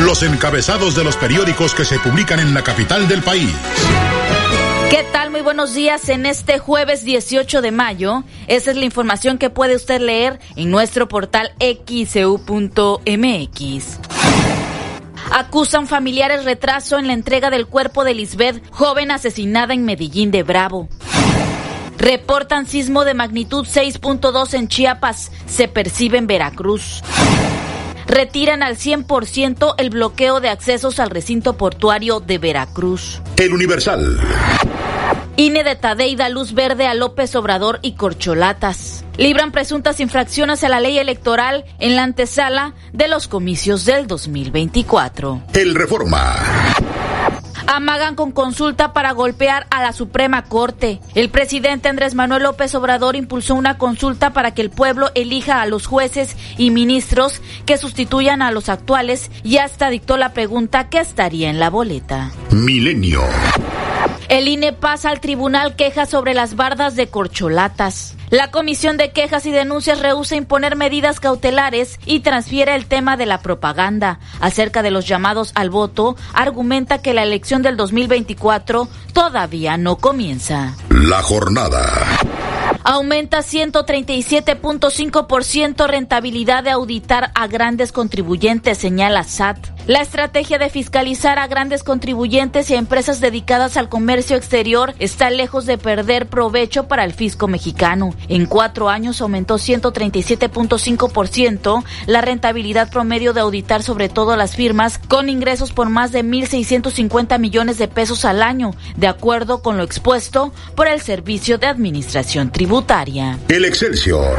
los 0.00 0.22
encabezados 0.22 0.94
de 0.94 1.04
los 1.04 1.16
periódicos 1.16 1.74
que 1.74 1.84
se 1.84 1.98
publican 1.98 2.40
en 2.40 2.54
la 2.54 2.64
capital 2.64 3.06
del 3.06 3.22
país. 3.22 3.54
¿Qué 4.90 5.04
tal? 5.12 5.30
Muy 5.30 5.40
buenos 5.42 5.72
días 5.72 6.08
en 6.08 6.26
este 6.26 6.58
jueves 6.58 7.04
18 7.04 7.62
de 7.62 7.70
mayo. 7.70 8.24
Esa 8.48 8.72
es 8.72 8.76
la 8.76 8.84
información 8.84 9.38
que 9.38 9.48
puede 9.48 9.76
usted 9.76 10.00
leer 10.00 10.40
en 10.56 10.68
nuestro 10.68 11.06
portal 11.06 11.52
xcu.mx. 11.60 12.40
Acusan 15.30 15.86
familiares 15.86 16.44
retraso 16.44 16.98
en 16.98 17.06
la 17.06 17.12
entrega 17.12 17.50
del 17.50 17.68
cuerpo 17.68 18.02
de 18.02 18.14
Lisbeth, 18.14 18.68
joven 18.72 19.12
asesinada 19.12 19.74
en 19.74 19.84
Medellín 19.84 20.32
de 20.32 20.42
Bravo. 20.42 20.88
Reportan 21.96 22.66
sismo 22.66 23.04
de 23.04 23.14
magnitud 23.14 23.64
6.2 23.64 24.54
en 24.54 24.66
Chiapas, 24.66 25.30
se 25.46 25.68
percibe 25.68 26.18
en 26.18 26.26
Veracruz. 26.26 27.00
Retiran 28.10 28.64
al 28.64 28.76
100% 28.76 29.76
el 29.78 29.90
bloqueo 29.90 30.40
de 30.40 30.48
accesos 30.48 30.98
al 30.98 31.10
recinto 31.10 31.56
portuario 31.56 32.18
de 32.18 32.38
Veracruz. 32.38 33.22
El 33.36 33.52
Universal. 33.52 34.18
INE 35.36 35.62
de 35.62 35.76
Tadei 35.76 36.16
da 36.16 36.28
luz 36.28 36.52
verde 36.52 36.88
a 36.88 36.94
López 36.94 37.36
Obrador 37.36 37.78
y 37.82 37.92
Corcholatas. 37.92 39.04
Libran 39.16 39.52
presuntas 39.52 40.00
infracciones 40.00 40.64
a 40.64 40.68
la 40.68 40.80
ley 40.80 40.98
electoral 40.98 41.64
en 41.78 41.94
la 41.94 42.02
antesala 42.02 42.74
de 42.92 43.06
los 43.06 43.28
comicios 43.28 43.84
del 43.84 44.08
2024. 44.08 45.44
El 45.54 45.76
Reforma. 45.76 46.34
Amagan 47.72 48.16
con 48.16 48.32
consulta 48.32 48.92
para 48.92 49.12
golpear 49.12 49.68
a 49.70 49.80
la 49.80 49.92
Suprema 49.92 50.42
Corte. 50.42 50.98
El 51.14 51.28
presidente 51.30 51.88
Andrés 51.88 52.16
Manuel 52.16 52.42
López 52.42 52.74
Obrador 52.74 53.14
impulsó 53.14 53.54
una 53.54 53.78
consulta 53.78 54.32
para 54.32 54.54
que 54.54 54.60
el 54.60 54.70
pueblo 54.70 55.12
elija 55.14 55.62
a 55.62 55.66
los 55.66 55.86
jueces 55.86 56.36
y 56.58 56.72
ministros 56.72 57.40
que 57.66 57.78
sustituyan 57.78 58.42
a 58.42 58.50
los 58.50 58.68
actuales 58.68 59.30
y 59.44 59.58
hasta 59.58 59.88
dictó 59.88 60.16
la 60.16 60.32
pregunta 60.32 60.88
que 60.88 60.98
estaría 60.98 61.48
en 61.48 61.60
la 61.60 61.70
boleta. 61.70 62.32
Milenio. 62.50 63.22
El 64.28 64.48
INE 64.48 64.72
pasa 64.72 65.10
al 65.10 65.20
tribunal 65.20 65.76
quejas 65.76 66.10
sobre 66.10 66.34
las 66.34 66.56
bardas 66.56 66.96
de 66.96 67.06
corcholatas. 67.06 68.16
La 68.30 68.50
Comisión 68.52 68.96
de 68.96 69.10
Quejas 69.10 69.44
y 69.46 69.50
Denuncias 69.50 69.98
rehúsa 69.98 70.36
imponer 70.36 70.76
medidas 70.76 71.18
cautelares 71.18 71.98
y 72.06 72.20
transfiere 72.20 72.76
el 72.76 72.86
tema 72.86 73.16
de 73.16 73.26
la 73.26 73.40
propaganda. 73.40 74.20
Acerca 74.40 74.82
de 74.82 74.92
los 74.92 75.08
llamados 75.08 75.50
al 75.56 75.68
voto, 75.68 76.14
argumenta 76.32 77.02
que 77.02 77.12
la 77.12 77.24
elección 77.24 77.62
del 77.62 77.76
2024 77.76 78.86
todavía 79.12 79.76
no 79.76 79.96
comienza. 79.96 80.76
La 80.90 81.22
jornada. 81.22 81.90
Aumenta 82.84 83.40
137.5% 83.40 85.88
rentabilidad 85.88 86.62
de 86.62 86.70
auditar 86.70 87.32
a 87.34 87.48
grandes 87.48 87.90
contribuyentes, 87.90 88.78
señala 88.78 89.24
SAT. 89.24 89.58
La 89.90 90.00
estrategia 90.02 90.58
de 90.58 90.70
fiscalizar 90.70 91.40
a 91.40 91.48
grandes 91.48 91.82
contribuyentes 91.82 92.70
y 92.70 92.74
a 92.74 92.78
empresas 92.78 93.20
dedicadas 93.20 93.76
al 93.76 93.88
comercio 93.88 94.36
exterior 94.36 94.94
está 95.00 95.30
lejos 95.30 95.66
de 95.66 95.78
perder 95.78 96.28
provecho 96.28 96.86
para 96.86 97.02
el 97.02 97.12
fisco 97.12 97.48
mexicano. 97.48 98.14
En 98.28 98.46
cuatro 98.46 98.88
años 98.88 99.20
aumentó 99.20 99.56
137.5% 99.56 101.82
la 102.06 102.20
rentabilidad 102.20 102.88
promedio 102.88 103.32
de 103.32 103.40
auditar 103.40 103.82
sobre 103.82 104.08
todo 104.08 104.36
las 104.36 104.54
firmas 104.54 104.96
con 104.96 105.28
ingresos 105.28 105.72
por 105.72 105.88
más 105.88 106.12
de 106.12 106.24
1.650 106.24 107.40
millones 107.40 107.76
de 107.76 107.88
pesos 107.88 108.24
al 108.24 108.44
año, 108.44 108.70
de 108.94 109.08
acuerdo 109.08 109.60
con 109.60 109.76
lo 109.76 109.82
expuesto 109.82 110.52
por 110.76 110.86
el 110.86 111.00
Servicio 111.00 111.58
de 111.58 111.66
Administración 111.66 112.52
Tributaria. 112.52 113.40
El 113.48 113.64
Excelsior. 113.64 114.38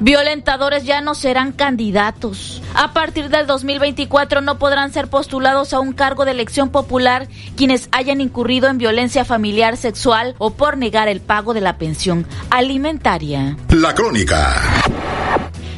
Violentadores 0.00 0.84
ya 0.84 1.00
no 1.00 1.14
serán 1.14 1.52
candidatos. 1.52 2.62
A 2.74 2.92
partir 2.92 3.28
del 3.28 3.46
2024 3.46 4.40
no 4.40 4.58
podrán 4.58 4.92
ser 4.92 5.08
postulados 5.08 5.72
a 5.72 5.80
un 5.80 5.92
cargo 5.92 6.24
de 6.24 6.32
elección 6.32 6.70
popular 6.70 7.28
quienes 7.56 7.88
hayan 7.92 8.20
incurrido 8.20 8.68
en 8.68 8.78
violencia 8.78 9.24
familiar, 9.24 9.76
sexual 9.76 10.34
o 10.38 10.50
por 10.50 10.76
negar 10.76 11.08
el 11.08 11.20
pago 11.20 11.54
de 11.54 11.60
la 11.60 11.78
pensión 11.78 12.26
alimentaria. 12.50 13.56
La 13.70 13.94
crónica. 13.94 14.82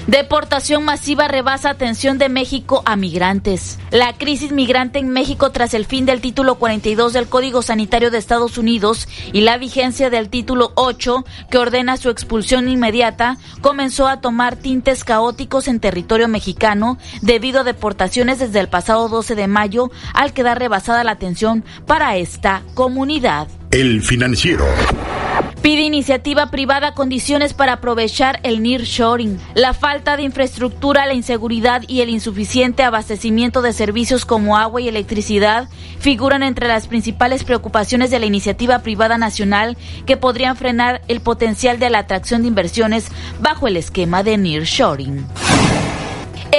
Deportación 0.07 0.85
masiva 0.85 1.27
rebasa 1.27 1.69
atención 1.69 2.17
de 2.17 2.29
México 2.29 2.81
a 2.87 2.95
migrantes. 2.95 3.77
La 3.91 4.13
crisis 4.13 4.53
migrante 4.53 5.01
en 5.01 5.09
México 5.09 5.51
tras 5.51 5.75
el 5.75 5.85
fin 5.85 6.07
del 6.07 6.21
título 6.21 6.55
42 6.55 7.13
del 7.13 7.27
Código 7.27 7.61
Sanitario 7.61 8.13
de 8.13 8.19
Estados 8.19 8.57
Unidos 8.57 9.09
y 9.33 9.41
la 9.41 9.59
vigencia 9.59 10.09
del 10.09 10.29
título 10.29 10.71
8 10.77 11.25
que 11.51 11.59
ordena 11.59 11.97
su 11.97 12.11
expulsión 12.11 12.69
inmediata 12.69 13.39
comenzó 13.63 14.07
a 14.07 14.21
tomar 14.21 14.55
tintes 14.55 15.03
caóticos 15.03 15.67
en 15.67 15.81
territorio 15.81 16.29
mexicano 16.29 16.99
debido 17.21 17.63
a 17.63 17.65
deportaciones 17.65 18.39
desde 18.39 18.61
el 18.61 18.69
pasado 18.69 19.09
12 19.09 19.35
de 19.35 19.49
mayo 19.49 19.91
al 20.15 20.33
quedar 20.33 20.61
rebasada 20.61 21.03
la 21.03 21.13
atención 21.13 21.65
para 21.85 22.17
esta 22.17 22.63
comunidad. 22.75 23.49
El 23.73 24.01
financiero. 24.03 24.67
Pide 25.67 25.83
iniciativa 25.83 26.47
privada 26.53 26.95
condiciones 26.95 27.53
para 27.53 27.73
aprovechar 27.73 28.39
el 28.45 28.63
nearshoring. 28.63 29.37
La 29.55 29.75
falta 29.75 30.17
de 30.17 30.23
infraestructura, 30.23 31.07
la 31.07 31.15
inseguridad 31.15 31.83
y 31.89 32.03
el 32.03 32.09
insuficiente 32.09 32.85
abastecimiento 32.85 33.63
de 33.63 33.73
servicios 33.73 34.25
como 34.25 34.57
agua 34.57 34.81
y 34.81 34.87
electricidad 34.87 35.69
figuran 35.99 36.45
entre 36.45 36.69
las 36.69 36.87
principales 36.87 37.43
preocupaciones 37.43 38.13
de 38.13 38.21
la 38.21 38.27
iniciativa 38.27 38.79
privada 38.79 39.19
nacional 39.19 39.77
que 40.07 40.17
podrían 40.17 40.55
frenar 40.55 41.03
el 41.09 41.21
potencial 41.21 41.81
de 41.81 41.91
la 41.91 41.99
atracción 41.99 42.43
de 42.43 42.49
inversiones 42.49 43.09
bajo 43.41 43.67
el 43.67 43.77
esquema 43.77 44.23
de 44.23 44.39
nearshoring. 44.39 45.27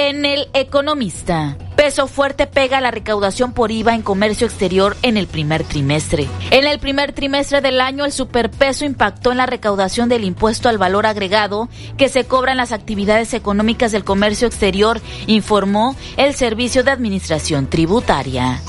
En 0.00 0.24
el 0.24 0.48
Economista. 0.52 1.56
Peso 1.74 2.06
fuerte 2.06 2.46
pega 2.46 2.80
la 2.80 2.92
recaudación 2.92 3.52
por 3.52 3.72
IVA 3.72 3.96
en 3.96 4.02
comercio 4.02 4.46
exterior 4.46 4.96
en 5.02 5.16
el 5.16 5.26
primer 5.26 5.64
trimestre. 5.64 6.28
En 6.52 6.68
el 6.68 6.78
primer 6.78 7.12
trimestre 7.12 7.60
del 7.60 7.80
año, 7.80 8.04
el 8.04 8.12
superpeso 8.12 8.84
impactó 8.84 9.32
en 9.32 9.38
la 9.38 9.46
recaudación 9.46 10.08
del 10.08 10.22
impuesto 10.22 10.68
al 10.68 10.78
valor 10.78 11.04
agregado 11.04 11.68
que 11.96 12.08
se 12.08 12.26
cobra 12.26 12.52
en 12.52 12.58
las 12.58 12.70
actividades 12.70 13.34
económicas 13.34 13.90
del 13.90 14.04
comercio 14.04 14.46
exterior, 14.46 15.00
informó 15.26 15.96
el 16.16 16.32
Servicio 16.36 16.84
de 16.84 16.92
Administración 16.92 17.66
Tributaria. 17.66 18.62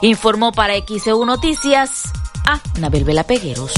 Informó 0.00 0.52
para 0.52 0.72
XEU 0.74 1.22
Noticias 1.26 2.04
a 2.46 2.62
Nabel 2.80 3.04
Vela 3.04 3.24
Pegueros. 3.24 3.74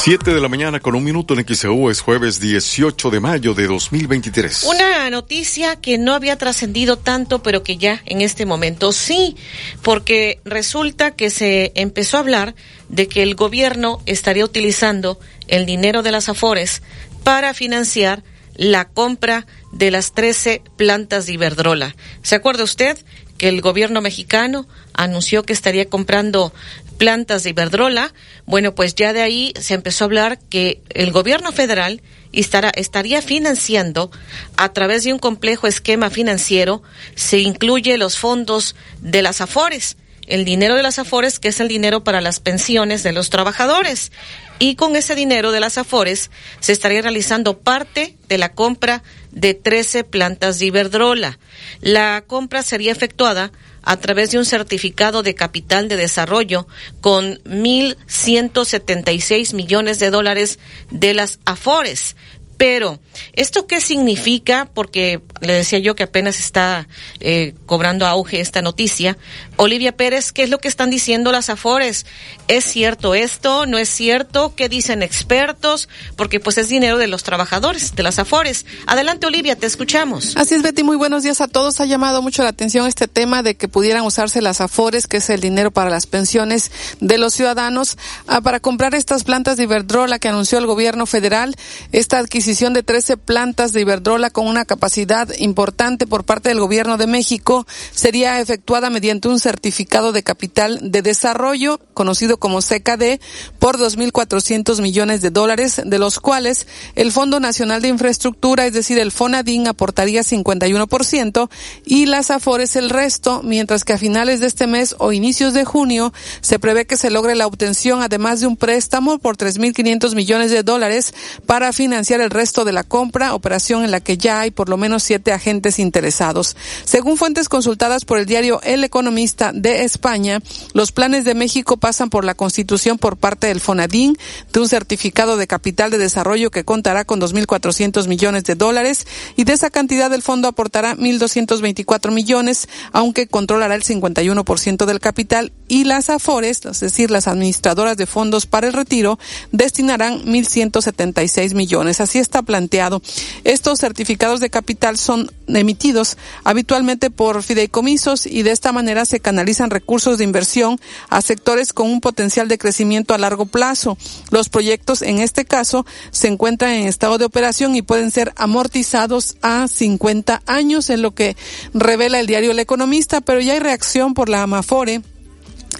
7 0.00 0.32
de 0.32 0.40
la 0.40 0.48
mañana 0.48 0.78
con 0.78 0.94
un 0.94 1.02
minuto 1.02 1.34
en 1.34 1.44
XEU 1.44 1.90
es 1.90 2.00
jueves 2.00 2.38
18 2.38 3.10
de 3.10 3.18
mayo 3.18 3.52
de 3.52 3.66
2023. 3.66 4.62
Una 4.62 5.10
noticia 5.10 5.74
que 5.76 5.98
no 5.98 6.14
había 6.14 6.38
trascendido 6.38 6.96
tanto, 6.96 7.42
pero 7.42 7.64
que 7.64 7.78
ya 7.78 8.00
en 8.06 8.20
este 8.20 8.46
momento 8.46 8.92
sí, 8.92 9.36
porque 9.82 10.40
resulta 10.44 11.10
que 11.10 11.30
se 11.30 11.72
empezó 11.74 12.16
a 12.16 12.20
hablar 12.20 12.54
de 12.88 13.08
que 13.08 13.24
el 13.24 13.34
gobierno 13.34 14.00
estaría 14.06 14.44
utilizando 14.44 15.18
el 15.48 15.66
dinero 15.66 16.04
de 16.04 16.12
las 16.12 16.28
Afores 16.28 16.80
para 17.24 17.52
financiar 17.52 18.22
la 18.54 18.88
compra 18.88 19.46
de 19.72 19.90
las 19.90 20.12
13 20.12 20.62
plantas 20.76 21.26
de 21.26 21.32
Iberdrola. 21.32 21.96
¿Se 22.22 22.36
acuerda 22.36 22.62
usted 22.62 22.98
que 23.38 23.48
el 23.48 23.60
gobierno 23.60 24.00
mexicano 24.00 24.68
anunció 24.92 25.44
que 25.44 25.52
estaría 25.52 25.88
comprando 25.88 26.52
plantas 26.98 27.44
de 27.44 27.50
Iberdrola, 27.50 28.12
bueno, 28.44 28.74
pues 28.74 28.94
ya 28.94 29.12
de 29.12 29.22
ahí 29.22 29.54
se 29.58 29.74
empezó 29.74 30.04
a 30.04 30.06
hablar 30.06 30.38
que 30.50 30.82
el 30.90 31.12
gobierno 31.12 31.52
federal 31.52 32.02
estará, 32.32 32.70
estaría 32.70 33.22
financiando 33.22 34.10
a 34.56 34.72
través 34.72 35.04
de 35.04 35.12
un 35.12 35.18
complejo 35.18 35.66
esquema 35.66 36.10
financiero, 36.10 36.82
se 37.14 37.38
incluye 37.38 37.96
los 37.96 38.18
fondos 38.18 38.74
de 39.00 39.22
las 39.22 39.40
AFORES, 39.40 39.96
el 40.28 40.44
dinero 40.44 40.76
de 40.76 40.82
las 40.82 40.98
AFORES, 40.98 41.38
que 41.38 41.48
es 41.48 41.60
el 41.60 41.68
dinero 41.68 42.04
para 42.04 42.20
las 42.20 42.40
pensiones 42.40 43.02
de 43.02 43.12
los 43.12 43.30
trabajadores. 43.30 44.12
Y 44.58 44.74
con 44.74 44.96
ese 44.96 45.14
dinero 45.14 45.52
de 45.52 45.60
las 45.60 45.78
AFORES 45.78 46.30
se 46.60 46.72
estaría 46.72 47.00
realizando 47.02 47.58
parte 47.58 48.16
de 48.28 48.38
la 48.38 48.52
compra 48.52 49.02
de 49.30 49.54
13 49.54 50.04
plantas 50.04 50.58
de 50.58 50.66
Iberdrola. 50.66 51.38
La 51.80 52.22
compra 52.26 52.62
sería 52.62 52.92
efectuada 52.92 53.52
a 53.82 53.96
través 53.96 54.32
de 54.32 54.38
un 54.38 54.44
certificado 54.44 55.22
de 55.22 55.34
capital 55.34 55.88
de 55.88 55.96
desarrollo 55.96 56.68
con 57.00 57.38
1.176 57.44 59.54
millones 59.54 59.98
de 59.98 60.10
dólares 60.10 60.58
de 60.90 61.14
las 61.14 61.38
AFORES. 61.44 62.16
Pero, 62.58 62.98
¿esto 63.34 63.68
qué 63.68 63.80
significa? 63.80 64.68
Porque 64.74 65.22
le 65.40 65.52
decía 65.52 65.78
yo 65.78 65.94
que 65.94 66.04
apenas 66.04 66.38
está 66.38 66.88
eh, 67.20 67.54
cobrando 67.66 68.06
auge 68.06 68.40
esta 68.40 68.62
noticia. 68.62 69.16
Olivia 69.56 69.96
Pérez, 69.96 70.32
¿qué 70.32 70.42
es 70.44 70.50
lo 70.50 70.58
que 70.58 70.68
están 70.68 70.90
diciendo 70.90 71.32
las 71.32 71.50
AFORES? 71.50 72.06
¿Es 72.48 72.64
cierto 72.64 73.14
esto? 73.14 73.66
¿No 73.66 73.78
es 73.78 73.88
cierto? 73.88 74.54
¿Qué 74.56 74.68
dicen 74.68 75.02
expertos? 75.02 75.88
Porque 76.16 76.40
pues 76.40 76.58
es 76.58 76.68
dinero 76.68 76.98
de 76.98 77.08
los 77.08 77.22
trabajadores, 77.22 77.94
de 77.94 78.02
las 78.02 78.18
AFORES. 78.18 78.66
Adelante, 78.86 79.26
Olivia, 79.26 79.56
te 79.56 79.66
escuchamos. 79.66 80.36
Así 80.36 80.54
es, 80.54 80.62
Betty, 80.62 80.82
muy 80.82 80.96
buenos 80.96 81.22
días 81.22 81.40
a 81.40 81.48
todos. 81.48 81.80
Ha 81.80 81.86
llamado 81.86 82.22
mucho 82.22 82.42
la 82.42 82.50
atención 82.50 82.86
este 82.86 83.08
tema 83.08 83.42
de 83.42 83.56
que 83.56 83.68
pudieran 83.68 84.04
usarse 84.04 84.40
las 84.42 84.60
AFORES, 84.60 85.06
que 85.06 85.18
es 85.18 85.30
el 85.30 85.40
dinero 85.40 85.70
para 85.70 85.90
las 85.90 86.06
pensiones 86.06 86.70
de 87.00 87.18
los 87.18 87.34
ciudadanos, 87.34 87.98
ah, 88.26 88.40
para 88.40 88.60
comprar 88.60 88.94
estas 88.94 89.24
plantas 89.24 89.56
de 89.56 89.64
Iberdrola 89.64 90.18
que 90.18 90.28
anunció 90.28 90.58
el 90.58 90.66
gobierno 90.66 91.06
federal. 91.06 91.54
Esta 91.92 92.18
adquisición 92.18 92.72
de 92.72 92.82
13 92.82 93.16
plantas 93.16 93.72
de 93.72 93.82
Iberdrola 93.82 94.30
con 94.30 94.46
una 94.46 94.64
capacidad 94.64 95.27
importante 95.38 96.06
por 96.06 96.24
parte 96.24 96.48
del 96.48 96.60
gobierno 96.60 96.96
de 96.96 97.06
México 97.06 97.66
sería 97.92 98.40
efectuada 98.40 98.90
mediante 98.90 99.28
un 99.28 99.38
certificado 99.38 100.12
de 100.12 100.22
capital 100.22 100.90
de 100.90 101.02
desarrollo, 101.02 101.80
conocido 101.94 102.38
como 102.38 102.60
CKD, 102.60 103.20
por 103.58 103.78
2.400 103.78 104.80
millones 104.80 105.20
de 105.20 105.30
dólares, 105.30 105.80
de 105.84 105.98
los 105.98 106.20
cuales 106.20 106.66
el 106.94 107.12
Fondo 107.12 107.40
Nacional 107.40 107.82
de 107.82 107.88
Infraestructura, 107.88 108.66
es 108.66 108.72
decir, 108.72 108.98
el 108.98 109.12
FONADIN, 109.12 109.68
aportaría 109.68 110.22
51% 110.22 111.50
y 111.84 112.06
las 112.06 112.30
AFORES 112.30 112.76
el 112.76 112.90
resto, 112.90 113.42
mientras 113.42 113.84
que 113.84 113.92
a 113.92 113.98
finales 113.98 114.40
de 114.40 114.46
este 114.46 114.66
mes 114.66 114.94
o 114.98 115.12
inicios 115.12 115.54
de 115.54 115.64
junio 115.64 116.12
se 116.40 116.58
prevé 116.58 116.86
que 116.86 116.96
se 116.96 117.10
logre 117.10 117.34
la 117.34 117.46
obtención, 117.46 118.02
además 118.02 118.40
de 118.40 118.46
un 118.46 118.56
préstamo 118.56 119.18
por 119.18 119.36
3.500 119.36 120.14
millones 120.14 120.50
de 120.50 120.62
dólares 120.62 121.14
para 121.46 121.72
financiar 121.72 122.20
el 122.20 122.30
resto 122.30 122.64
de 122.64 122.72
la 122.72 122.84
compra, 122.84 123.34
operación 123.34 123.84
en 123.84 123.90
la 123.90 124.00
que 124.00 124.18
ya 124.18 124.40
hay 124.40 124.50
por 124.50 124.68
lo 124.68 124.76
menos 124.76 125.02
agentes 125.26 125.78
interesados. 125.78 126.56
Según 126.84 127.16
fuentes 127.16 127.48
consultadas 127.48 128.04
por 128.04 128.18
el 128.18 128.26
diario 128.26 128.60
El 128.62 128.84
Economista 128.84 129.52
de 129.52 129.84
España, 129.84 130.40
los 130.72 130.92
planes 130.92 131.24
de 131.24 131.34
México 131.34 131.76
pasan 131.76 132.10
por 132.10 132.24
la 132.24 132.34
constitución 132.34 132.98
por 132.98 133.16
parte 133.16 133.48
del 133.48 133.60
FONADIN 133.60 134.16
de 134.52 134.60
un 134.60 134.68
certificado 134.68 135.36
de 135.36 135.46
capital 135.46 135.90
de 135.90 135.98
desarrollo 135.98 136.50
que 136.50 136.64
contará 136.64 137.04
con 137.04 137.20
2.400 137.20 138.06
millones 138.08 138.44
de 138.44 138.54
dólares 138.54 139.06
y 139.36 139.44
de 139.44 139.52
esa 139.52 139.70
cantidad 139.70 140.12
el 140.12 140.22
fondo 140.22 140.48
aportará 140.48 140.96
1.224 140.96 142.12
millones, 142.12 142.68
aunque 142.92 143.26
controlará 143.26 143.74
el 143.74 143.84
51% 143.84 144.84
del 144.86 145.00
capital 145.00 145.52
y 145.68 145.84
las 145.84 146.10
AFORES, 146.10 146.64
es 146.64 146.80
decir, 146.80 147.10
las 147.10 147.28
administradoras 147.28 147.96
de 147.96 148.06
fondos 148.06 148.46
para 148.46 148.66
el 148.66 148.72
retiro, 148.72 149.18
destinarán 149.52 150.24
1.176 150.24 151.54
millones. 151.54 152.00
Así 152.00 152.18
está 152.18 152.42
planteado. 152.42 153.02
Estos 153.44 153.80
certificados 153.80 154.40
de 154.40 154.50
capital 154.50 154.98
son 155.08 155.32
emitidos 155.46 156.18
habitualmente 156.44 157.08
por 157.08 157.42
fideicomisos 157.42 158.26
y 158.26 158.42
de 158.42 158.50
esta 158.50 158.72
manera 158.72 159.06
se 159.06 159.20
canalizan 159.20 159.70
recursos 159.70 160.18
de 160.18 160.24
inversión 160.24 160.78
a 161.08 161.22
sectores 161.22 161.72
con 161.72 161.90
un 161.90 162.02
potencial 162.02 162.46
de 162.46 162.58
crecimiento 162.58 163.14
a 163.14 163.18
largo 163.18 163.46
plazo. 163.46 163.96
Los 164.30 164.50
proyectos 164.50 165.00
en 165.00 165.20
este 165.20 165.46
caso 165.46 165.86
se 166.10 166.28
encuentran 166.28 166.74
en 166.74 166.86
estado 166.86 167.16
de 167.16 167.24
operación 167.24 167.74
y 167.74 167.80
pueden 167.80 168.10
ser 168.10 168.34
amortizados 168.36 169.38
a 169.40 169.66
50 169.66 170.42
años, 170.44 170.90
en 170.90 171.00
lo 171.00 171.14
que 171.14 171.38
revela 171.72 172.20
el 172.20 172.26
diario 172.26 172.50
El 172.50 172.58
Economista, 172.58 173.22
pero 173.22 173.40
ya 173.40 173.54
hay 173.54 173.60
reacción 173.60 174.12
por 174.12 174.28
la 174.28 174.42
Amafore 174.42 175.00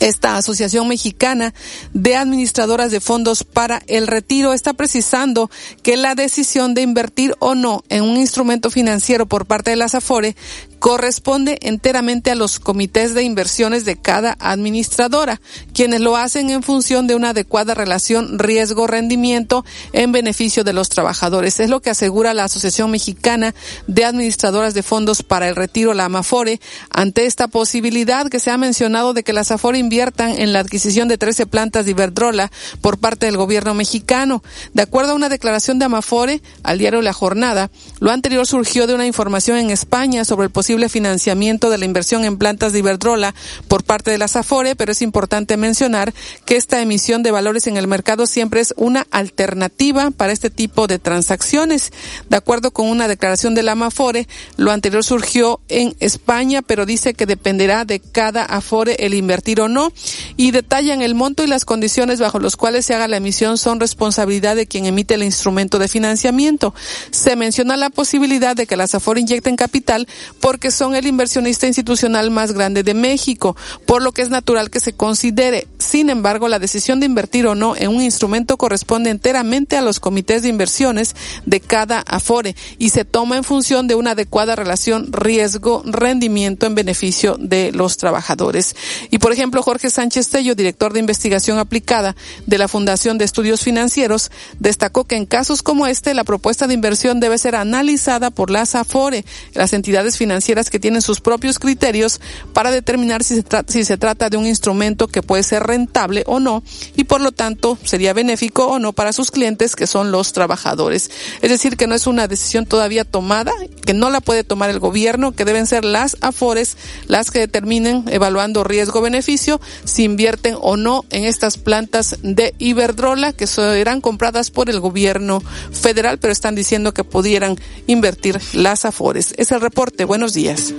esta 0.01 0.37
Asociación 0.37 0.89
Mexicana 0.89 1.55
de 1.93 2.17
Administradoras 2.17 2.91
de 2.91 3.01
Fondos 3.01 3.45
para 3.45 3.83
el 3.87 4.07
Retiro 4.07 4.53
está 4.53 4.73
precisando 4.73 5.51
que 5.83 5.97
la 5.97 6.15
decisión 6.15 6.75
de 6.75 6.83
invertir 6.83 7.35
o 7.41 7.55
no 7.55 7.83
en 7.89 8.05
un 8.05 8.17
instrumento 8.17 8.71
financiero 8.71 9.27
por 9.27 9.47
parte 9.47 9.71
de 9.71 9.77
las 9.77 9.95
AFORE 9.95 10.37
corresponde 10.79 11.59
enteramente 11.63 12.31
a 12.31 12.35
los 12.35 12.61
comités 12.61 13.15
de 13.15 13.23
inversiones 13.23 13.85
de 13.85 13.97
cada 13.97 14.37
administradora, 14.39 15.41
quienes 15.75 16.01
lo 16.01 16.17
hacen 16.17 16.51
en 16.51 16.63
función 16.63 17.07
de 17.07 17.15
una 17.15 17.31
adecuada 17.31 17.75
relación 17.75 18.39
riesgo-rendimiento 18.39 19.65
en 19.93 20.13
beneficio 20.13 20.65
de 20.65 20.73
los 20.73 20.89
trabajadores. 20.89 21.59
Es 21.61 21.69
lo 21.69 21.81
que 21.81 21.91
asegura 21.91 22.35
la 22.35 22.45
Asociación 22.45 22.91
Mexicana 22.91 23.55
de 23.87 24.05
Administradoras 24.05 24.75
de 24.75 24.83
Fondos 24.83 25.23
para 25.23 25.49
el 25.49 25.57
Retiro, 25.57 25.95
la 25.95 26.05
AMAFORE, 26.05 26.61
ante 26.91 27.27
esta 27.27 27.49
posibilidad 27.49 28.29
que 28.29 28.41
se 28.41 28.51
ha 28.51 28.57
mencionado 28.57 29.15
de 29.15 29.25
que 29.25 29.33
las 29.33 29.51
AFORE 29.51 29.78
inviertan 29.79 30.39
en 30.39 30.53
la 30.53 30.61
adquisición 30.61 31.09
de 31.09 31.19
13 31.19 31.47
plantas 31.47 31.85
de 31.85 31.93
Iberdrola 31.93 32.51
por 32.81 32.99
parte 32.99 33.27
del 33.27 33.37
gobierno 33.37 33.75
mexicano. 33.75 34.43
De 34.75 34.83
acuerdo 34.83 35.13
a 35.13 35.15
una 35.15 35.29
declaración 35.29 35.79
de 35.79 35.87
Amafore 35.87 36.43
al 36.63 36.79
diario 36.79 37.03
La 37.03 37.13
Jornada, 37.13 37.71
lo 38.01 38.11
anterior 38.11 38.47
surgió 38.47 38.87
de 38.87 38.95
una 38.95 39.07
información 39.07 39.59
en 39.59 39.71
España 39.71 40.25
sobre 40.25 40.47
el 40.47 40.51
posible 40.51 40.89
financiamiento 40.89 41.71
de 41.71 41.79
la 41.79 41.85
inversión 41.85 42.25
en 42.25 42.39
plantas 42.39 42.73
de 42.73 42.81
Iberdrola 42.81 43.35
por 43.69 43.85
parte 43.85 44.11
de 44.11 44.19
las 44.19 44.37
Afore, 44.37 44.77
pero 44.77 44.93
es 44.93 45.03
importante 45.03 45.57
mencionar 45.57 46.13
que 46.45 46.57
esta 46.57 46.81
emisión 46.81 47.23
de 47.23 47.31
valores 47.31 47.67
en 47.67 47.77
el 47.77 47.89
mercado 47.89 48.27
siempre 48.27 48.61
es 48.61 48.75
una 48.77 49.07
alternativa 49.11 50.11
para 50.11 50.33
este 50.33 50.51
tipo 50.51 50.87
de 50.87 50.99
transacciones. 50.99 51.93
De 52.29 52.37
acuerdo 52.37 52.71
con 52.71 52.87
una 52.87 53.09
declaración 53.09 53.55
de 53.55 53.63
la 53.63 53.73
Amafore, 53.73 54.29
lo 54.57 54.71
anterior 54.71 55.05
surgió 55.05 55.61
en 55.69 55.95
España, 56.01 56.63
pero 56.63 56.87
dice 56.87 57.15
que 57.15 57.27
dependerá 57.27 57.85
de 57.85 58.01
cada 58.01 58.45
Afore 58.45 58.97
el 58.99 59.15
invertir 59.15 59.61
o 59.61 59.68
no 59.69 59.93
y 60.37 60.51
detallan 60.51 61.03
el 61.03 61.15
monto 61.15 61.43
y 61.43 61.47
las 61.47 61.65
condiciones 61.65 62.21
bajo 62.21 62.39
los 62.39 62.57
cuales 62.57 62.87
se 62.87 62.95
haga 62.95 63.09
la 63.09 63.19
emisión 63.19 63.59
son 63.59 63.81
responsabilidad 63.81 64.57
de 64.57 64.67
quien 64.67 64.87
emite 64.87 65.15
el 65.15 65.23
instrumento 65.23 65.79
de 65.79 65.89
financiamiento. 65.89 66.75
Se 67.11 67.37
menciona 67.37 67.77
la 67.77 67.91
posibilidad 67.91 68.57
de 68.57 68.67
que 68.67 68.77
las 68.77 68.95
Afore 68.95 69.21
inyecten 69.21 69.57
capital 69.57 70.09
por 70.41 70.59
que 70.59 70.71
son 70.71 70.95
el 70.95 71.07
inversionista 71.07 71.67
institucional 71.67 72.31
más 72.31 72.53
grande 72.53 72.83
de 72.83 72.95
México, 72.95 73.57
por 73.87 74.03
lo 74.03 74.13
que 74.13 74.23
es 74.23 74.31
natural 74.31 74.71
que 74.71 74.81
se 74.81 74.93
considere. 74.93 75.67
Sin 75.79 76.11
embargo, 76.11 76.49
la 76.49 76.59
decisión 76.59 77.01
de 77.01 77.07
invertir 77.07 77.47
o 77.47 77.55
no 77.55 77.77
en 77.77 77.89
un 77.89 78.03
instrumento 78.03 78.57
corresponde 78.57 79.11
enteramente 79.11 79.77
a 79.77 79.83
los 79.83 80.01
comités 80.01 80.43
de 80.43 80.49
inversiones 80.49 81.15
de 81.47 81.61
cada 81.61 82.01
Afore 82.01 82.57
y 82.79 82.91
se 82.91 83.05
toma 83.05 83.37
en 83.37 83.45
función 83.45 83.87
de 83.87 83.95
una 83.95 84.13
adecuada 84.13 84.57
relación 84.57 85.13
riesgo-rendimiento 85.13 86.67
en 86.67 86.75
beneficio 86.75 87.37
de 87.39 87.73
los 87.73 87.97
trabajadores. 87.97 88.77
Y 89.11 89.19
por 89.19 89.33
ejemplo, 89.33 89.58
Jorge 89.63 89.91
Sánchez 89.91 90.29
Tello, 90.29 90.55
director 90.55 90.93
de 90.93 91.01
investigación 91.01 91.59
aplicada 91.59 92.17
de 92.47 92.59
la 92.59 92.69
Fundación 92.69 93.19
de 93.19 93.25
Estudios 93.25 93.63
Financieros, 93.63 94.31
destacó 94.59 95.05
que 95.05 95.17
en 95.17 95.27
casos 95.27 95.63
como 95.63 95.87
este 95.87 96.15
la 96.15 96.25
propuesta 96.25 96.67
de 96.67 96.75
inversión 96.75 97.21
debe 97.21 97.39
ser 97.39 97.55
analizada 97.55 98.31
por 98.31 98.51
las 98.51 98.75
Afore, 98.75 99.25
las 99.55 99.73
entidades 99.73 100.17
financieras 100.17 100.71
que 100.71 100.79
tienen 100.79 101.03
sus 101.03 101.21
propios 101.21 101.59
criterios 101.59 102.21
para 102.53 102.71
determinar 102.71 103.25
si 103.25 103.37
se, 103.37 103.45
si 103.69 103.85
se 103.85 103.97
trata 103.97 104.31
de 104.31 104.37
un 104.37 104.47
instrumento 104.47 105.09
que 105.09 105.23
puede 105.23 105.43
ser 105.43 105.63
rentable 105.65 106.25
o 106.27 106.41
no 106.41 106.63
y 106.97 107.05
por 107.05 107.21
lo 107.21 107.33
tanto 107.33 107.79
sería 107.85 108.13
benéfico 108.13 108.67
o 108.67 108.79
no 108.79 108.93
para 108.93 109.13
sus 109.13 109.31
clientes 109.31 109.77
que 109.77 109.87
son 109.87 110.13
los 110.13 110.33
trabajadores. 110.33 111.11
Es 111.41 111.51
decir, 111.51 111.77
que 111.77 111.87
no 111.87 111.95
es 111.95 112.07
una 112.07 112.29
decisión 112.29 112.67
todavía 112.67 113.05
tomada, 113.05 113.53
que 113.85 113.95
no 113.95 114.11
la 114.11 114.21
puede 114.21 114.45
tomar 114.45 114.71
el 114.71 114.79
gobierno, 114.79 115.33
que 115.33 115.45
deben 115.45 115.67
ser 115.67 115.85
las 115.85 116.17
AFORES 116.21 116.77
las 117.07 117.31
que 117.31 117.41
determinen 117.41 118.05
evaluando 118.09 118.65
riesgo-beneficio 118.65 119.48
si 119.85 120.05
invierten 120.05 120.57
o 120.61 120.77
no 120.77 121.05
en 121.11 121.25
estas 121.25 121.57
plantas 121.59 122.17
de 122.23 122.55
Iberdrola 122.59 123.33
que 123.33 123.47
serán 123.47 124.01
compradas 124.01 124.51
por 124.51 124.71
el 124.71 124.81
gobierno 124.81 125.43
federal, 125.73 126.19
pero 126.19 126.33
están 126.33 126.55
diciendo 126.55 126.93
que 126.93 127.05
pudieran 127.05 127.57
invertir 127.87 128.41
las 128.53 128.85
AFORES. 128.85 129.35
Es 129.37 129.53
el 129.53 129.61
reporte. 129.61 130.05
Buenos 130.05 130.35
días. 130.35 130.75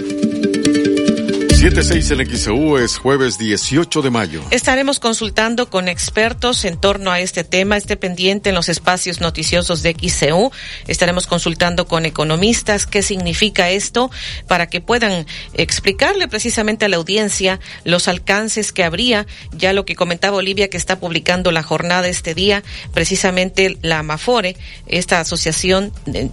76 1.59 2.11
en 2.11 2.25
XEU 2.25 2.77
es 2.77 2.97
jueves 2.97 3.37
18 3.37 4.01
de 4.01 4.09
mayo. 4.09 4.41
Estaremos 4.49 5.01
consultando 5.01 5.69
con 5.69 5.89
expertos 5.89 6.63
en 6.63 6.77
torno 6.77 7.11
a 7.11 7.19
este 7.19 7.43
tema. 7.43 7.75
Esté 7.75 7.97
pendiente 7.97 8.47
en 8.47 8.55
los 8.55 8.69
espacios 8.69 9.19
noticiosos 9.19 9.83
de 9.83 9.93
XEU. 9.93 10.51
Estaremos 10.87 11.27
consultando 11.27 11.85
con 11.85 12.05
economistas 12.05 12.85
qué 12.85 13.01
significa 13.01 13.69
esto 13.71 14.09
para 14.47 14.67
que 14.67 14.79
puedan 14.79 15.25
explicarle 15.53 16.29
precisamente 16.29 16.85
a 16.85 16.87
la 16.87 16.95
audiencia 16.95 17.59
los 17.83 18.07
alcances 18.07 18.71
que 18.71 18.85
habría. 18.85 19.27
Ya 19.51 19.73
lo 19.73 19.83
que 19.83 19.97
comentaba 19.97 20.37
Olivia 20.37 20.69
que 20.69 20.77
está 20.77 20.97
publicando 20.97 21.51
la 21.51 21.61
jornada 21.61 22.07
este 22.07 22.35
día, 22.35 22.63
precisamente 22.93 23.77
la 23.81 23.99
AMAFORE, 23.99 24.55
esta 24.87 25.19
asociación 25.19 25.91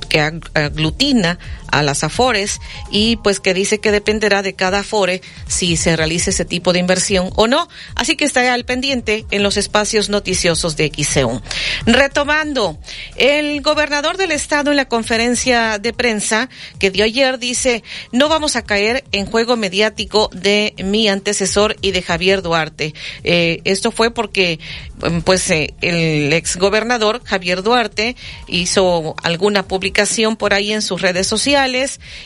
que 0.09 0.21
aglutina 0.21 1.41
a 1.71 1.83
las 1.83 2.05
AFORES 2.05 2.61
y 2.91 3.17
pues 3.17 3.41
que 3.41 3.55
dice 3.55 3.81
que 3.81 3.93
dependerá 3.93 4.43
de 4.43 4.55
cada 4.55 4.81
AFORE 4.81 5.23
si 5.47 5.77
se 5.77 5.97
realiza 5.97 6.31
ese 6.31 6.45
tipo 6.45 6.73
de 6.73 6.79
inversión 6.79 7.31
o 7.37 7.47
no. 7.47 7.69
Así 7.95 8.17
que 8.17 8.25
estará 8.25 8.55
al 8.55 8.65
pendiente 8.65 9.27
en 9.31 9.43
los 9.43 9.57
espacios 9.57 10.09
noticiosos 10.09 10.77
de 10.77 10.91
XEU. 10.95 11.41
Retomando, 11.87 12.79
el 13.17 13.61
gobernador 13.63 14.17
del 14.17 14.33
estado 14.33 14.71
en 14.71 14.77
la 14.77 14.89
conferencia 14.89 15.79
de 15.79 15.93
prensa 15.93 16.49
que 16.79 16.91
dio 16.91 17.05
ayer 17.05 17.39
dice, 17.39 17.83
no 18.13 18.29
vamos 18.29 18.57
a 18.57 18.63
caer 18.63 19.05
en 19.13 19.27
juego 19.27 19.57
mediático 19.57 20.31
de 20.33 20.75
mi 20.85 21.09
antecesor 21.09 21.77
y 21.81 21.93
de 21.93 22.03
Javier 22.03 22.43
Duarte. 22.43 22.95
Eh, 23.25 23.61
esto 23.65 23.91
fue 23.91 24.11
porque 24.11 24.59
mm, 25.03 25.21
pues 25.21 25.51
eh, 25.51 25.75
el 25.81 26.33
ex 26.33 26.57
gobernador 26.57 27.23
Javier 27.25 27.63
Duarte 27.63 28.17
hizo 28.47 29.15
alguna 29.23 29.63
publicación 29.65 30.37
por 30.37 30.55
ahí 30.55 30.73
en 30.73 30.83
sus 30.83 31.01
redes 31.01 31.27
sociales 31.27 31.56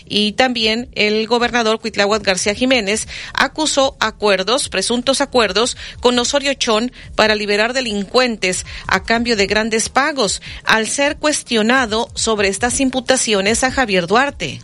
y 0.06 0.32
también 0.32 0.88
el 0.94 1.26
gobernador 1.26 1.80
Cuitláhuac 1.80 2.22
García 2.22 2.54
Jiménez 2.54 3.06
acusó 3.32 3.96
acuerdos, 4.00 4.68
presuntos 4.68 5.20
acuerdos 5.20 5.76
con 6.00 6.18
Osorio 6.18 6.54
Chón 6.54 6.92
para 7.14 7.34
liberar 7.34 7.72
delincuentes 7.72 8.66
a 8.86 9.04
cambio 9.04 9.36
de 9.36 9.46
grandes 9.46 9.88
pagos, 9.88 10.42
al 10.64 10.86
ser 10.86 11.16
cuestionado 11.16 12.08
sobre 12.14 12.48
estas 12.48 12.80
imputaciones 12.80 13.62
a 13.64 13.70
Javier 13.70 14.06
Duarte. 14.06 14.60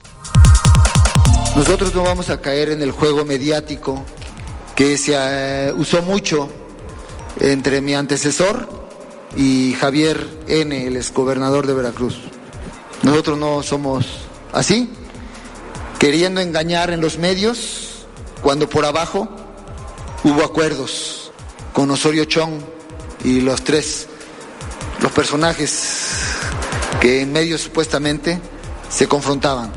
Nosotros 1.54 1.94
no 1.94 2.02
vamos 2.02 2.28
a 2.30 2.40
caer 2.40 2.70
en 2.70 2.82
el 2.82 2.90
juego 2.90 3.24
mediático 3.24 4.04
que 4.74 4.98
se 4.98 5.14
eh, 5.16 5.72
usó 5.72 6.02
mucho 6.02 6.50
entre 7.40 7.80
mi 7.80 7.94
antecesor 7.94 8.68
y 9.36 9.74
Javier 9.74 10.26
N., 10.48 10.86
el 10.86 10.96
exgobernador 10.96 11.66
de 11.66 11.74
Veracruz. 11.74 12.18
Nosotros 13.02 13.38
no 13.38 13.62
somos 13.62 14.06
así 14.56 14.90
queriendo 15.98 16.40
engañar 16.40 16.90
en 16.90 17.00
los 17.00 17.18
medios, 17.18 18.06
cuando 18.42 18.68
por 18.68 18.84
abajo 18.84 19.28
hubo 20.24 20.42
acuerdos 20.42 21.32
con 21.72 21.90
Osorio 21.90 22.24
Chong 22.24 22.60
y 23.24 23.40
los 23.40 23.62
tres, 23.62 24.08
los 25.00 25.12
personajes 25.12 26.10
que 27.00 27.22
en 27.22 27.32
medios 27.32 27.62
supuestamente 27.62 28.40
se 28.88 29.08
confrontaban. 29.08 29.72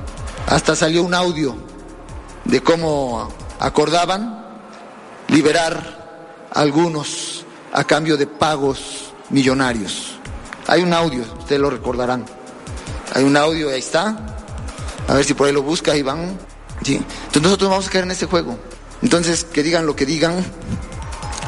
Hasta 0.47 0.75
salió 0.75 1.03
un 1.03 1.13
audio 1.13 1.55
de 2.45 2.61
cómo 2.61 3.29
acordaban 3.59 4.45
liberar 5.27 6.47
a 6.51 6.59
algunos 6.61 7.45
a 7.71 7.83
cambio 7.83 8.17
de 8.17 8.27
pagos 8.27 9.13
millonarios. 9.29 10.17
Hay 10.67 10.81
un 10.81 10.93
audio, 10.93 11.23
ustedes 11.39 11.61
lo 11.61 11.69
recordarán. 11.69 12.25
Hay 13.13 13.23
un 13.23 13.35
audio, 13.37 13.69
ahí 13.69 13.79
está. 13.79 14.28
A 15.09 15.15
ver 15.15 15.25
si 15.25 15.33
por 15.33 15.47
ahí 15.47 15.53
lo 15.53 15.63
busca, 15.63 15.97
Iván. 15.97 16.37
Sí. 16.83 16.95
Entonces 16.95 17.41
nosotros 17.41 17.69
vamos 17.71 17.87
a 17.87 17.89
caer 17.89 18.03
en 18.03 18.11
ese 18.11 18.27
juego. 18.27 18.59
Entonces, 19.01 19.43
que 19.43 19.63
digan 19.63 19.87
lo 19.87 19.95
que 19.95 20.05
digan, 20.05 20.45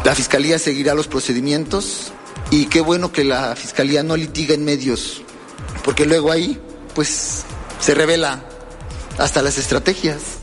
la 0.04 0.16
Fiscalía 0.16 0.58
seguirá 0.58 0.96
los 0.96 1.08
procedimientos 1.08 2.12
y 2.50 2.66
qué 2.66 2.82
bueno 2.82 3.12
que 3.12 3.24
la 3.24 3.56
Fiscalía 3.56 4.02
no 4.02 4.18
litiga 4.18 4.56
en 4.56 4.66
medios, 4.66 5.22
porque 5.84 6.06
luego 6.08 6.32
ahí, 6.32 6.60
pues, 6.96 7.44
se 7.80 7.94
revela 7.94 8.44
hasta 9.20 9.44
las 9.44 9.60
estrategias. 9.60 10.41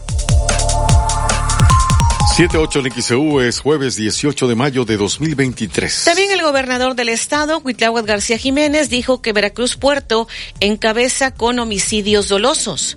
78 2.38 2.78
en 2.78 3.40
es 3.40 3.58
jueves 3.58 3.96
18 3.96 4.46
de 4.46 4.54
mayo 4.54 4.84
de 4.84 4.96
2023. 4.96 6.04
También 6.04 6.30
el 6.30 6.40
gobernador 6.40 6.94
del 6.94 7.08
estado, 7.08 7.60
Huitláhuac 7.64 8.06
García 8.06 8.38
Jiménez, 8.38 8.88
dijo 8.88 9.20
que 9.20 9.32
Veracruz 9.32 9.74
Puerto 9.74 10.28
encabeza 10.60 11.34
con 11.34 11.58
homicidios 11.58 12.28
dolosos. 12.28 12.96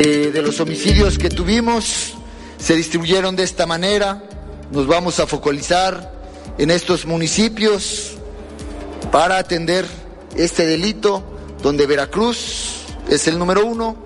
Eh, 0.00 0.32
de 0.34 0.42
los 0.42 0.58
homicidios 0.58 1.18
que 1.18 1.28
tuvimos, 1.28 2.14
se 2.58 2.74
distribuyeron 2.74 3.36
de 3.36 3.44
esta 3.44 3.64
manera. 3.64 4.24
Nos 4.72 4.88
vamos 4.88 5.20
a 5.20 5.28
focalizar 5.28 6.12
en 6.58 6.72
estos 6.72 7.06
municipios 7.06 8.14
para 9.12 9.38
atender 9.38 9.86
este 10.34 10.66
delito, 10.66 11.22
donde 11.62 11.86
Veracruz 11.86 12.86
es 13.08 13.28
el 13.28 13.38
número 13.38 13.64
uno, 13.64 14.05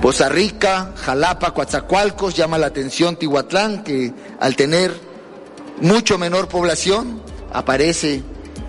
Poza 0.00 0.30
Rica, 0.30 0.94
Jalapa, 0.96 1.52
Coatzacoalcos, 1.52 2.34
llama 2.34 2.56
la 2.56 2.68
atención 2.68 3.16
Tihuatlán, 3.16 3.84
que 3.84 4.14
al 4.40 4.56
tener 4.56 4.98
mucho 5.82 6.16
menor 6.16 6.48
población 6.48 7.20
aparece 7.52 8.22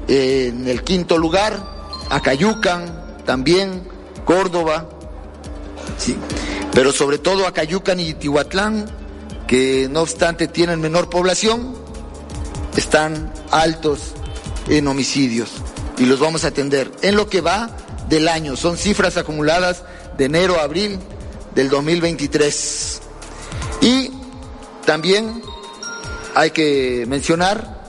en 0.09 0.67
el 0.67 0.83
quinto 0.83 1.17
lugar, 1.17 1.57
Acayucan 2.09 3.23
también, 3.25 3.87
Córdoba, 4.25 4.89
sí, 5.97 6.17
pero 6.73 6.91
sobre 6.91 7.17
todo 7.17 7.47
Acayucan 7.47 8.01
y 8.01 8.13
Tihuatlán, 8.13 8.89
que 9.47 9.87
no 9.89 10.01
obstante 10.01 10.49
tienen 10.49 10.81
menor 10.81 11.09
población, 11.09 11.75
están 12.75 13.31
altos 13.51 14.13
en 14.67 14.85
homicidios. 14.85 15.49
Y 15.97 16.05
los 16.05 16.19
vamos 16.19 16.43
a 16.43 16.47
atender. 16.47 16.91
En 17.01 17.15
lo 17.15 17.29
que 17.29 17.41
va 17.41 17.69
del 18.09 18.27
año. 18.27 18.55
Son 18.55 18.77
cifras 18.77 19.17
acumuladas 19.17 19.83
de 20.17 20.25
enero 20.25 20.59
a 20.59 20.63
abril 20.63 20.99
del 21.55 21.69
2023. 21.69 23.01
Y 23.81 24.11
también 24.85 25.41
hay 26.35 26.51
que 26.51 27.05
mencionar 27.07 27.81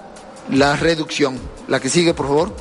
la 0.51 0.77
reducción. 0.77 1.39
La 1.69 1.81
que 1.81 1.89
sigue, 1.89 2.15
por 2.15 2.27
favor. 2.27 2.57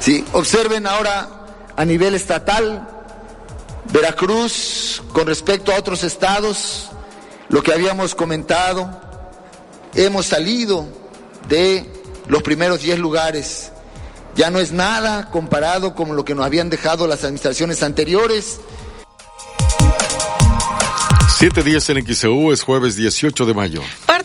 Sí, 0.00 0.24
observen 0.32 0.86
ahora 0.86 1.28
a 1.76 1.84
nivel 1.84 2.14
estatal, 2.14 2.88
Veracruz, 3.92 5.02
con 5.12 5.26
respecto 5.26 5.72
a 5.72 5.76
otros 5.76 6.04
estados, 6.04 6.90
lo 7.48 7.62
que 7.62 7.72
habíamos 7.72 8.14
comentado, 8.14 8.88
hemos 9.94 10.26
salido 10.26 10.86
de 11.48 11.86
los 12.28 12.42
primeros 12.42 12.82
10 12.82 12.98
lugares. 12.98 13.72
Ya 14.36 14.50
no 14.50 14.60
es 14.60 14.72
nada 14.72 15.30
comparado 15.30 15.94
con 15.94 16.14
lo 16.14 16.24
que 16.24 16.34
nos 16.34 16.46
habían 16.46 16.70
dejado 16.70 17.06
las 17.06 17.24
administraciones 17.24 17.82
anteriores 17.82 18.60
710 21.40 21.88
en 21.88 22.04
XEU 22.04 22.52
es 22.52 22.62
jueves 22.62 22.96
18 22.96 23.46
de 23.46 23.54
mayo. 23.54 23.80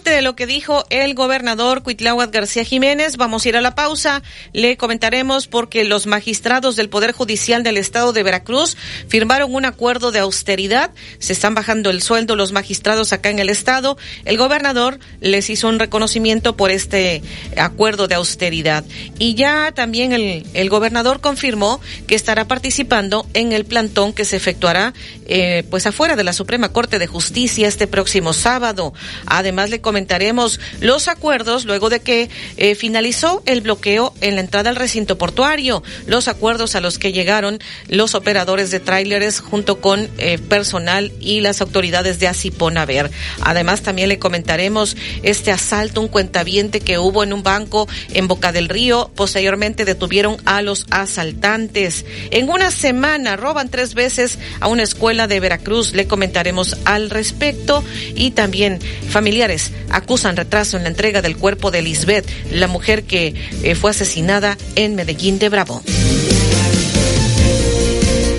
De 0.05 0.21
lo 0.21 0.35
que 0.35 0.45
dijo 0.45 0.85
el 0.91 1.15
gobernador 1.15 1.81
Cuitláhuac 1.81 2.31
García 2.31 2.63
Jiménez, 2.63 3.17
vamos 3.17 3.43
a 3.43 3.49
ir 3.49 3.57
a 3.57 3.61
la 3.61 3.73
pausa, 3.73 4.21
le 4.53 4.77
comentaremos 4.77 5.47
porque 5.47 5.83
los 5.83 6.05
magistrados 6.05 6.75
del 6.75 6.89
Poder 6.89 7.11
Judicial 7.11 7.63
del 7.63 7.77
Estado 7.77 8.13
de 8.13 8.21
Veracruz 8.21 8.77
firmaron 9.07 9.55
un 9.55 9.65
acuerdo 9.65 10.11
de 10.11 10.19
austeridad, 10.19 10.91
se 11.17 11.33
están 11.33 11.55
bajando 11.55 11.89
el 11.89 12.03
sueldo 12.03 12.35
los 12.35 12.51
magistrados 12.51 13.13
acá 13.13 13.31
en 13.31 13.39
el 13.39 13.49
Estado, 13.49 13.97
el 14.25 14.37
gobernador 14.37 14.99
les 15.21 15.49
hizo 15.49 15.67
un 15.67 15.79
reconocimiento 15.79 16.55
por 16.55 16.69
este 16.69 17.23
acuerdo 17.57 18.07
de 18.07 18.13
austeridad. 18.13 18.85
Y 19.17 19.33
ya 19.33 19.71
también 19.71 20.13
el, 20.13 20.45
el 20.53 20.69
gobernador 20.69 21.19
confirmó 21.19 21.81
que 22.05 22.13
estará 22.13 22.45
participando 22.47 23.25
en 23.33 23.53
el 23.53 23.65
plantón 23.65 24.13
que 24.13 24.23
se 24.23 24.37
efectuará 24.37 24.93
eh, 25.27 25.63
pues 25.71 25.87
afuera 25.87 26.15
de 26.15 26.23
la 26.23 26.33
Suprema 26.33 26.69
Corte 26.69 26.99
de 26.99 27.07
Justicia 27.07 27.67
este 27.67 27.87
próximo 27.87 28.31
sábado. 28.31 28.93
Además 29.25 29.71
le 29.71 29.81
comentaremos 29.95 30.59
los 30.81 31.07
acuerdos 31.07 31.63
luego 31.63 31.89
de 31.89 32.01
que 32.01 32.29
eh, 32.57 32.75
finalizó 32.75 33.41
el 33.45 33.61
bloqueo 33.61 34.13
en 34.19 34.35
la 34.35 34.41
entrada 34.41 34.69
al 34.69 34.75
recinto 34.75 35.17
portuario, 35.17 35.83
los 36.05 36.27
acuerdos 36.27 36.75
a 36.75 36.81
los 36.81 36.99
que 36.99 37.13
llegaron 37.13 37.59
los 37.87 38.13
operadores 38.13 38.71
de 38.71 38.81
tráileres 38.81 39.39
junto 39.39 39.79
con 39.79 40.09
eh, 40.17 40.37
personal 40.37 41.13
y 41.21 41.39
las 41.39 41.61
autoridades 41.61 42.19
de 42.19 42.27
Asiponaver. 42.27 43.09
Además 43.39 43.83
también 43.83 44.09
le 44.09 44.19
comentaremos 44.19 44.97
este 45.23 45.51
asalto, 45.51 46.01
un 46.01 46.09
cuentaviente 46.09 46.81
que 46.81 46.99
hubo 46.99 47.23
en 47.23 47.31
un 47.31 47.41
banco 47.41 47.87
en 48.13 48.27
Boca 48.27 48.51
del 48.51 48.67
Río. 48.67 49.11
Posteriormente 49.15 49.85
detuvieron 49.85 50.35
a 50.43 50.61
los 50.61 50.87
asaltantes. 50.89 52.05
En 52.31 52.49
una 52.49 52.69
semana 52.69 53.37
roban 53.37 53.69
tres 53.69 53.93
veces 53.93 54.39
a 54.59 54.67
una 54.67 54.83
escuela 54.83 55.27
de 55.27 55.39
Veracruz. 55.39 55.93
Le 55.93 56.05
comentaremos 56.05 56.75
al 56.83 57.09
respecto 57.09 57.81
y 58.13 58.31
también 58.31 58.81
familiares 59.09 59.71
acusan 59.95 60.35
retraso 60.35 60.75
en 60.75 60.83
la 60.83 60.89
entrega 60.89 61.21
del 61.21 61.37
cuerpo 61.37 61.71
de 61.71 61.81
Lisbeth, 61.81 62.29
la 62.51 62.67
mujer 62.67 63.05
que 63.05 63.33
eh, 63.63 63.75
fue 63.75 63.91
asesinada 63.91 64.57
en 64.75 64.95
Medellín 64.95 65.39
de 65.39 65.49
Bravo. 65.49 65.81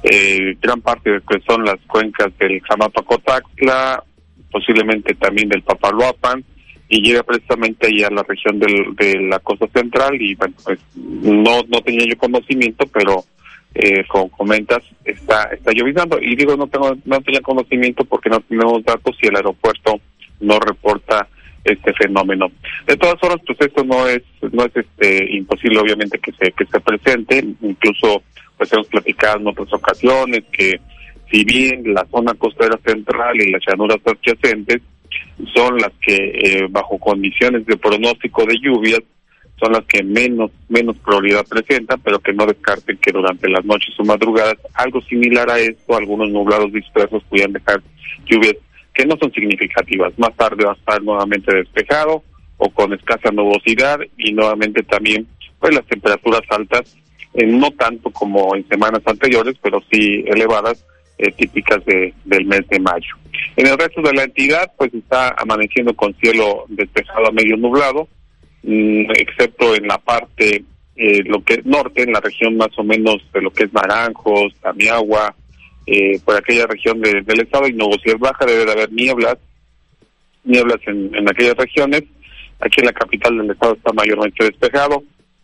eh, 0.02 0.56
gran 0.60 0.80
parte 0.80 1.10
de 1.10 1.16
lo 1.18 1.22
que 1.24 1.40
son 1.46 1.64
las 1.64 1.78
cuencas 1.86 2.36
del 2.38 2.60
Jamapacotacla, 2.62 4.02
posiblemente 4.50 5.14
también 5.14 5.48
del 5.48 5.62
Papaloapan, 5.62 6.44
y 6.88 7.02
llega 7.02 7.22
precisamente 7.22 7.86
ahí 7.86 8.02
a 8.02 8.10
la 8.10 8.24
región 8.24 8.58
del, 8.58 8.96
de 8.96 9.20
la 9.28 9.38
costa 9.38 9.68
central. 9.68 10.20
Y 10.20 10.34
bueno, 10.34 10.56
pues, 10.64 10.80
no, 10.96 11.62
no 11.68 11.80
tenía 11.82 12.04
yo 12.04 12.18
conocimiento, 12.18 12.84
pero 12.88 13.24
eh, 13.72 14.04
como 14.08 14.28
comentas, 14.28 14.82
está, 15.04 15.50
está 15.52 15.70
lloviznando. 15.70 16.18
Y 16.20 16.34
digo, 16.34 16.56
no 16.56 16.66
tengo, 16.66 16.96
no 17.04 17.20
tenía 17.20 17.42
conocimiento 17.42 18.04
porque 18.04 18.28
no 18.28 18.40
tenemos 18.40 18.82
datos 18.82 19.16
y 19.22 19.28
el 19.28 19.36
aeropuerto 19.36 20.00
no 20.40 20.58
reporta 20.58 21.28
este 21.66 21.92
fenómeno. 21.94 22.46
De 22.86 22.96
todas 22.96 23.18
formas, 23.20 23.40
pues 23.46 23.58
esto 23.60 23.84
no 23.84 24.06
es 24.06 24.22
no 24.52 24.64
es 24.64 24.76
este 24.76 25.36
imposible 25.36 25.80
obviamente 25.80 26.18
que 26.18 26.32
se 26.32 26.52
que 26.52 26.66
se 26.66 26.80
presente, 26.80 27.44
incluso 27.62 28.22
pues 28.56 28.72
hemos 28.72 28.86
platicado 28.88 29.38
en 29.40 29.48
otras 29.48 29.72
ocasiones 29.72 30.44
que 30.52 30.80
si 31.30 31.44
bien 31.44 31.82
la 31.92 32.06
zona 32.10 32.34
costera 32.34 32.78
central 32.84 33.36
y 33.40 33.50
las 33.50 33.62
llanuras 33.66 33.98
adyacentes 34.04 34.80
son 35.54 35.76
las 35.78 35.92
que 36.00 36.14
eh, 36.14 36.66
bajo 36.70 36.98
condiciones 36.98 37.66
de 37.66 37.76
pronóstico 37.76 38.44
de 38.46 38.56
lluvias 38.60 39.00
son 39.60 39.72
las 39.72 39.84
que 39.86 40.02
menos 40.02 40.50
menos 40.68 40.96
probabilidad 40.98 41.46
presentan, 41.46 42.00
pero 42.00 42.18
que 42.20 42.32
no 42.32 42.46
descarten 42.46 42.98
que 42.98 43.10
durante 43.10 43.48
las 43.48 43.64
noches 43.64 43.94
o 43.98 44.04
madrugadas 44.04 44.56
algo 44.74 45.00
similar 45.02 45.50
a 45.50 45.58
esto, 45.58 45.96
algunos 45.96 46.30
nublados 46.30 46.72
dispersos 46.72 47.22
pudieran 47.24 47.52
dejar 47.52 47.82
lluvias 48.26 48.56
que 48.96 49.04
no 49.04 49.16
son 49.18 49.30
significativas. 49.32 50.18
Más 50.18 50.34
tarde 50.36 50.64
va 50.64 50.72
a 50.72 50.76
estar 50.76 51.02
nuevamente 51.02 51.54
despejado 51.54 52.24
o 52.56 52.70
con 52.70 52.94
escasa 52.94 53.30
nubosidad 53.30 54.00
y 54.16 54.32
nuevamente 54.32 54.82
también 54.82 55.26
pues 55.60 55.74
las 55.74 55.84
temperaturas 55.86 56.40
altas, 56.48 56.96
eh, 57.34 57.46
no 57.46 57.70
tanto 57.72 58.10
como 58.10 58.56
en 58.56 58.66
semanas 58.68 59.02
anteriores, 59.04 59.56
pero 59.62 59.82
sí 59.90 60.24
elevadas, 60.26 60.84
eh, 61.18 61.30
típicas 61.32 61.84
de, 61.84 62.14
del 62.24 62.46
mes 62.46 62.66
de 62.68 62.80
mayo. 62.80 63.14
En 63.56 63.66
el 63.66 63.78
resto 63.78 64.00
de 64.00 64.14
la 64.14 64.24
entidad, 64.24 64.72
pues 64.76 64.92
está 64.94 65.34
amaneciendo 65.36 65.94
con 65.94 66.14
cielo 66.14 66.64
despejado 66.68 67.28
a 67.28 67.32
medio 67.32 67.56
nublado, 67.56 68.08
mm, 68.62 69.10
excepto 69.18 69.74
en 69.74 69.88
la 69.88 69.98
parte, 69.98 70.64
eh, 70.96 71.22
lo 71.24 71.42
que 71.42 71.54
es 71.54 71.66
norte, 71.66 72.02
en 72.02 72.12
la 72.12 72.20
región 72.20 72.56
más 72.56 72.70
o 72.78 72.84
menos 72.84 73.16
de 73.32 73.42
lo 73.42 73.50
que 73.50 73.64
es 73.64 73.72
Naranjos, 73.72 74.54
Tamiagua, 74.62 75.34
eh, 75.86 76.18
por 76.24 76.36
aquella 76.36 76.66
región 76.66 77.00
del 77.00 77.40
estado, 77.40 77.68
y 77.68 77.72
nubosidad 77.72 78.18
baja, 78.18 78.44
debe 78.44 78.64
de 78.64 78.72
haber 78.72 78.92
nieblas, 78.92 79.36
nieblas 80.44 80.78
en, 80.86 81.14
en 81.14 81.28
aquellas 81.28 81.56
regiones. 81.56 82.02
Aquí 82.58 82.80
en 82.80 82.86
la 82.86 82.92
capital 82.92 83.36
del 83.36 83.50
estado 83.50 83.74
está 83.74 83.92
mayormente 83.92 84.44
despejado, 84.44 85.02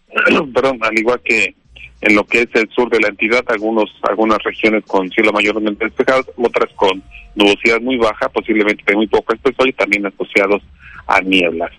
perdón, 0.54 0.78
al 0.80 0.98
igual 0.98 1.20
que 1.22 1.54
en 2.02 2.16
lo 2.16 2.24
que 2.24 2.42
es 2.42 2.48
el 2.54 2.68
sur 2.70 2.90
de 2.90 3.00
la 3.00 3.08
entidad, 3.08 3.44
algunos 3.46 3.88
algunas 4.02 4.42
regiones 4.42 4.84
con 4.84 5.08
cielo 5.10 5.32
mayormente 5.32 5.84
despejado, 5.84 6.24
otras 6.36 6.72
con 6.74 7.02
nubosidad 7.36 7.80
muy 7.80 7.96
baja, 7.96 8.28
posiblemente 8.28 8.82
de 8.86 8.96
muy 8.96 9.06
poco 9.06 9.32
espesor 9.32 9.68
y 9.68 9.72
también 9.72 10.06
asociados 10.06 10.62
a 11.06 11.20
nieblas. 11.20 11.70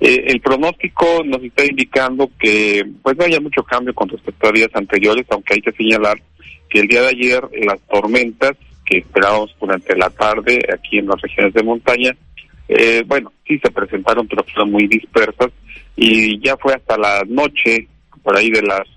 Eh, 0.00 0.24
el 0.28 0.40
pronóstico 0.40 1.22
nos 1.24 1.42
está 1.42 1.64
indicando 1.64 2.30
que 2.38 2.84
pues 3.02 3.16
no 3.16 3.24
haya 3.24 3.40
mucho 3.40 3.62
cambio 3.64 3.92
con 3.94 4.08
respecto 4.08 4.48
a 4.48 4.52
días 4.52 4.70
anteriores, 4.74 5.26
aunque 5.30 5.54
hay 5.54 5.62
que 5.62 5.72
señalar 5.72 6.20
que 6.72 6.80
el 6.80 6.88
día 6.88 7.02
de 7.02 7.08
ayer 7.08 7.42
las 7.66 7.78
tormentas 7.82 8.52
que 8.86 8.98
esperábamos 8.98 9.54
durante 9.60 9.94
la 9.94 10.08
tarde 10.08 10.58
aquí 10.72 10.98
en 10.98 11.06
las 11.06 11.20
regiones 11.20 11.52
de 11.52 11.62
montaña, 11.62 12.16
eh, 12.68 13.04
bueno, 13.06 13.30
sí 13.46 13.60
se 13.62 13.70
presentaron, 13.70 14.26
pero 14.26 14.42
fueron 14.44 14.72
muy 14.72 14.86
dispersas 14.86 15.50
y 15.96 16.40
ya 16.40 16.56
fue 16.56 16.72
hasta 16.72 16.96
la 16.96 17.24
noche, 17.28 17.86
por 18.22 18.36
ahí 18.38 18.50
de 18.50 18.62
las, 18.62 18.88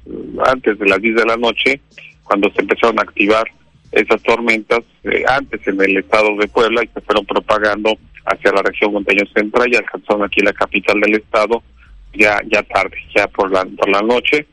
antes 0.48 0.80
de 0.80 0.86
las 0.88 1.02
10 1.02 1.16
de 1.16 1.26
la 1.26 1.36
noche, 1.36 1.82
cuando 2.24 2.50
se 2.52 2.62
empezaron 2.62 2.98
a 2.98 3.02
activar 3.02 3.46
esas 3.92 4.24
tormentas, 4.24 4.80
eh, 5.04 5.26
antes 5.28 5.68
en 5.68 5.82
el 5.82 5.98
estado 5.98 6.36
de 6.38 6.48
Puebla 6.48 6.82
y 6.82 6.88
se 6.88 7.02
fueron 7.02 7.26
propagando 7.26 7.98
hacia 8.26 8.54
la 8.54 8.62
región 8.62 8.94
montañosa 8.94 9.34
central 9.34 9.68
y 9.72 9.76
alcanzaron 9.76 10.24
aquí 10.24 10.40
la 10.42 10.54
capital 10.54 11.00
del 11.02 11.16
estado 11.16 11.62
ya 12.14 12.40
ya 12.48 12.64
tarde, 12.64 12.96
ya 13.14 13.28
por 13.28 13.52
la 13.52 13.66
por 13.66 13.90
la 13.90 14.02
noche, 14.02 14.48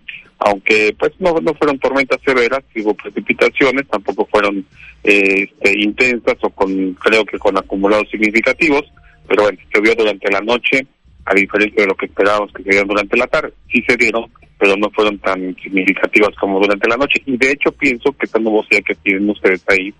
aunque 0.45 0.95
pues 0.99 1.13
no 1.19 1.35
no 1.41 1.55
fueron 1.55 1.79
tormentas 1.79 2.21
severas, 2.25 2.63
hubo 2.77 2.95
precipitaciones, 2.95 3.87
tampoco 3.89 4.27
fueron 4.27 4.65
eh, 5.05 5.49
este, 5.49 5.79
intensas 5.81 6.37
o 6.43 6.51
con 6.51 6.95
creo 6.95 7.25
que 7.25 7.39
con 7.39 7.57
acumulados 7.57 8.09
significativos, 8.11 8.83
pero 9.29 9.45
bueno, 9.45 9.59
se 9.73 9.81
vio 9.81 9.95
durante 9.95 10.31
la 10.31 10.41
noche, 10.41 10.87
a 11.25 11.35
diferencia 11.35 11.83
de 11.83 11.89
lo 11.89 11.95
que 11.95 12.07
esperábamos 12.07 12.53
que 12.53 12.63
se 12.63 12.71
dieran 12.71 12.89
durante 12.89 13.17
la 13.17 13.27
tarde, 13.27 13.53
sí 13.71 13.83
se 13.87 13.97
dieron, 13.97 14.31
pero 14.59 14.77
no 14.77 14.91
fueron 14.91 15.19
tan 15.19 15.57
significativas 15.57 16.35
como 16.37 16.61
durante 16.61 16.89
la 16.89 16.97
noche. 16.97 17.23
Y 17.27 17.37
de 17.37 17.53
hecho 17.53 17.73
pienso 17.73 18.13
que 18.13 18.27
esta 18.27 18.39
nubosidad 18.39 18.83
que 18.87 18.95
tienen 18.97 19.29
ustedes 19.31 19.65
ahí, 19.69 19.93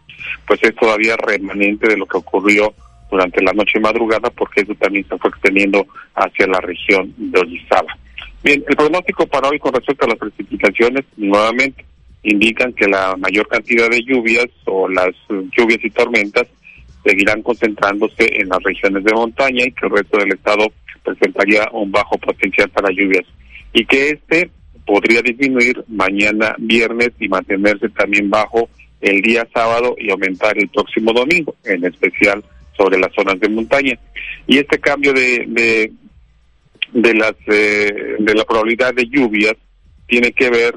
pues 0.47 0.63
es 0.63 0.75
todavía 0.77 1.17
remanente 1.17 1.89
de 1.89 1.97
lo 1.97 2.07
que 2.07 2.19
ocurrió 2.19 2.73
durante 3.11 3.43
la 3.43 3.53
noche 3.53 3.79
y 3.79 3.81
madrugada, 3.81 4.31
porque 4.31 4.63
eso 4.63 4.75
también 4.77 5.07
se 5.09 5.19
fue 5.19 5.31
extendiendo 5.31 5.87
hacia 6.15 6.47
la 6.47 6.61
región 6.61 7.13
de 7.17 7.41
Orizaba. 7.41 7.97
Bien, 8.43 8.65
el 8.69 8.77
pronóstico 8.77 9.27
para 9.27 9.49
hoy 9.49 9.59
con 9.59 9.73
respecto 9.73 10.05
a 10.05 10.09
las 10.09 10.19
precipitaciones, 10.19 11.05
nuevamente, 11.17 11.85
indican 12.25 12.73
que 12.73 12.87
la 12.89 13.17
mayor 13.17 13.47
cantidad 13.49 13.89
de 13.89 14.03
lluvias 14.03 14.47
o 14.65 14.89
las 14.89 15.11
lluvias 15.57 15.81
y 15.83 15.91
tormentas 15.91 16.47
seguirán 17.05 17.43
concentrándose 17.43 18.41
en 18.41 18.49
las 18.49 18.63
regiones 18.63 19.05
de 19.05 19.13
montaña 19.13 19.65
y 19.65 19.73
que 19.73 19.87
el 19.87 19.93
resto 19.93 20.19
del 20.19 20.33
estado 20.33 20.67
presentaría 21.03 21.69
un 21.73 21.91
bajo 21.91 22.17
potencial 22.19 22.69
para 22.71 22.91
lluvias 22.91 23.25
y 23.73 23.85
que 23.85 24.11
este 24.11 24.51
podría 24.87 25.23
disminuir 25.23 25.85
mañana 25.89 26.55
viernes 26.59 27.11
y 27.19 27.29
mantenerse 27.29 27.89
también 27.91 28.29
bajo 28.31 28.69
el 29.01 29.21
día 29.21 29.47
sábado 29.53 29.97
y 29.99 30.11
aumentar 30.11 30.57
el 30.59 30.69
próximo 30.69 31.13
domingo, 31.13 31.55
en 31.65 31.85
especial 31.85 32.43
sobre 32.77 32.99
las 32.99 33.13
zonas 33.15 33.39
de 33.41 33.49
montaña. 33.49 33.99
Y 34.47 34.59
este 34.59 34.79
cambio 34.79 35.13
de, 35.13 35.45
de, 35.49 35.93
de 36.93 37.15
las 37.15 37.35
eh, 37.47 38.17
de 38.19 38.35
la 38.35 38.45
probabilidad 38.45 38.95
de 38.95 39.07
lluvias 39.07 39.57
tiene 40.07 40.33
que 40.33 40.51
ver 40.51 40.75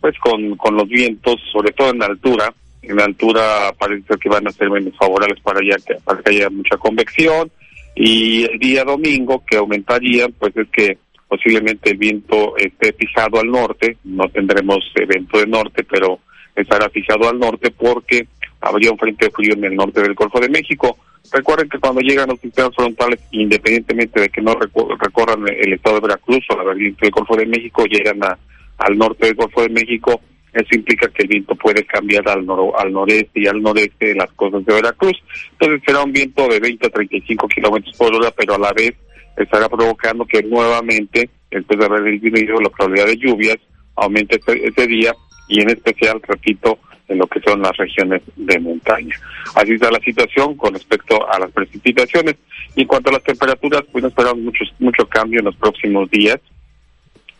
pues 0.00 0.16
con, 0.18 0.56
con 0.56 0.76
los 0.76 0.88
vientos, 0.88 1.36
sobre 1.52 1.72
todo 1.72 1.90
en 1.90 1.98
la 1.98 2.06
altura. 2.06 2.54
En 2.82 2.96
la 2.96 3.04
altura 3.04 3.72
parece 3.76 4.14
que 4.20 4.28
van 4.28 4.46
a 4.46 4.52
ser 4.52 4.70
menos 4.70 4.96
favorables 4.96 5.40
para, 5.40 5.58
allá, 5.58 5.76
para 6.04 6.22
que 6.22 6.30
haya 6.30 6.50
mucha 6.50 6.76
convección. 6.76 7.50
Y 7.96 8.44
el 8.44 8.58
día 8.58 8.84
domingo 8.84 9.42
que 9.44 9.56
aumentaría, 9.56 10.28
pues 10.28 10.56
es 10.56 10.68
que 10.68 10.98
posiblemente 11.26 11.90
el 11.90 11.96
viento 11.96 12.56
esté 12.56 12.92
fijado 12.92 13.40
al 13.40 13.50
norte, 13.50 13.96
no 14.04 14.28
tendremos 14.28 14.84
evento 14.94 15.38
de 15.38 15.46
norte, 15.46 15.82
pero 15.82 16.20
estará 16.54 16.88
fijado 16.90 17.28
al 17.28 17.38
norte 17.38 17.70
porque 17.70 18.28
habría 18.60 18.92
un 18.92 18.98
frente 18.98 19.30
frío 19.30 19.54
en 19.54 19.64
el 19.64 19.74
norte 19.74 20.02
del 20.02 20.14
Golfo 20.14 20.38
de 20.40 20.48
México. 20.48 20.98
Recuerden 21.32 21.68
que 21.68 21.78
cuando 21.78 22.00
llegan 22.00 22.28
los 22.28 22.40
sistemas 22.40 22.74
frontales, 22.74 23.20
independientemente 23.30 24.20
de 24.20 24.28
que 24.28 24.40
no 24.40 24.54
recorran 24.54 25.46
el 25.48 25.72
estado 25.72 25.96
de 25.96 26.08
Veracruz 26.08 26.44
o 26.50 26.56
la 26.56 26.64
vertiente 26.64 27.06
del 27.06 27.10
Golfo 27.10 27.36
de 27.36 27.46
México, 27.46 27.84
llegan 27.84 28.22
a, 28.24 28.38
al 28.78 28.98
norte 28.98 29.26
del 29.26 29.34
Golfo 29.34 29.62
de 29.62 29.68
México, 29.70 30.20
eso 30.52 30.68
implica 30.74 31.08
que 31.08 31.22
el 31.22 31.28
viento 31.28 31.54
puede 31.54 31.84
cambiar 31.84 32.26
al, 32.28 32.46
al 32.78 32.92
noreste 32.92 33.40
y 33.40 33.46
al 33.46 33.60
noreste 33.60 34.06
de 34.06 34.14
las 34.14 34.32
costas 34.32 34.64
de 34.64 34.74
Veracruz. 34.74 35.22
Entonces 35.52 35.82
será 35.86 36.02
un 36.02 36.12
viento 36.12 36.48
de 36.48 36.60
20 36.60 36.86
a 36.86 36.90
35 36.90 37.48
kilómetros 37.48 37.96
por 37.96 38.14
hora, 38.14 38.30
pero 38.30 38.54
a 38.54 38.58
la 38.58 38.72
vez 38.72 38.94
estará 39.36 39.68
provocando 39.68 40.24
que 40.24 40.42
nuevamente, 40.42 41.28
después 41.50 41.78
de 41.78 41.84
haber 41.84 42.04
disminuido 42.04 42.58
la 42.60 42.70
probabilidad 42.70 43.06
de 43.06 43.16
lluvias, 43.18 43.56
aumente 43.96 44.40
ese, 44.40 44.66
ese 44.66 44.86
día 44.86 45.14
y 45.48 45.60
en 45.60 45.70
especial, 45.70 46.20
repito, 46.26 46.78
en 47.08 47.18
lo 47.18 47.26
que 47.26 47.40
son 47.40 47.62
las 47.62 47.76
regiones 47.76 48.22
de 48.36 48.58
montaña. 48.58 49.14
Así 49.54 49.72
está 49.72 49.90
la 49.90 50.00
situación 50.00 50.56
con 50.56 50.74
respecto 50.74 51.28
a 51.30 51.38
las 51.38 51.50
precipitaciones. 51.52 52.36
Y 52.74 52.84
cuanto 52.84 53.10
a 53.10 53.14
las 53.14 53.22
temperaturas, 53.22 53.82
pues 53.90 54.02
no 54.02 54.08
esperamos 54.08 54.38
mucho, 54.38 54.64
mucho 54.78 55.06
cambio 55.08 55.40
en 55.40 55.46
los 55.46 55.56
próximos 55.56 56.10
días. 56.10 56.38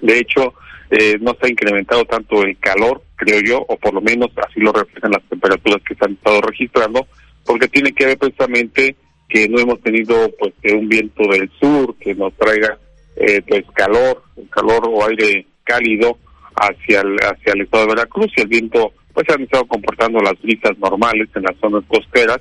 De 0.01 0.19
hecho, 0.19 0.55
eh, 0.91 1.19
no 1.21 1.35
se 1.35 1.47
ha 1.47 1.51
incrementado 1.51 2.05
tanto 2.05 2.43
el 2.43 2.57
calor, 2.59 3.03
creo 3.17 3.41
yo, 3.41 3.65
o 3.69 3.77
por 3.77 3.95
lo 3.95 4.01
menos 4.01 4.31
así 4.37 4.61
lo 4.61 4.73
reflejan 4.73 5.11
las 5.11 5.23
temperaturas 5.25 5.83
que 5.83 5.95
se 5.95 6.05
han 6.05 6.13
estado 6.13 6.41
registrando, 6.43 7.07
porque 7.45 7.69
tiene 7.69 7.93
que 7.93 8.07
ver 8.07 8.19
precisamente 8.19 8.97
que 9.29 9.49
no 9.49 9.59
hemos 9.59 9.81
tenido 9.81 10.31
pues 10.39 10.55
un 10.73 10.89
viento 10.89 11.25
del 11.29 11.51
sur 11.59 11.97
que 11.99 12.15
nos 12.15 12.33
traiga 12.35 12.79
eh, 13.17 13.43
pues 13.47 13.65
calor, 13.75 14.23
calor 14.51 14.89
o 14.89 15.07
aire 15.09 15.47
cálido 15.65 16.19
hacia 16.55 17.01
el, 17.01 17.17
hacia 17.17 17.53
el 17.55 17.63
estado 17.63 17.87
de 17.87 17.95
Veracruz 17.95 18.31
y 18.37 18.43
el 18.43 18.49
viento 18.49 18.93
pues 19.17 19.31
han 19.31 19.45
estado 19.45 19.65
comportando 19.65 20.21
las 20.21 20.39
brisas 20.43 20.77
normales 20.77 21.31
en 21.35 21.45
las 21.45 21.57
zonas 21.59 21.83
costeras, 21.89 22.39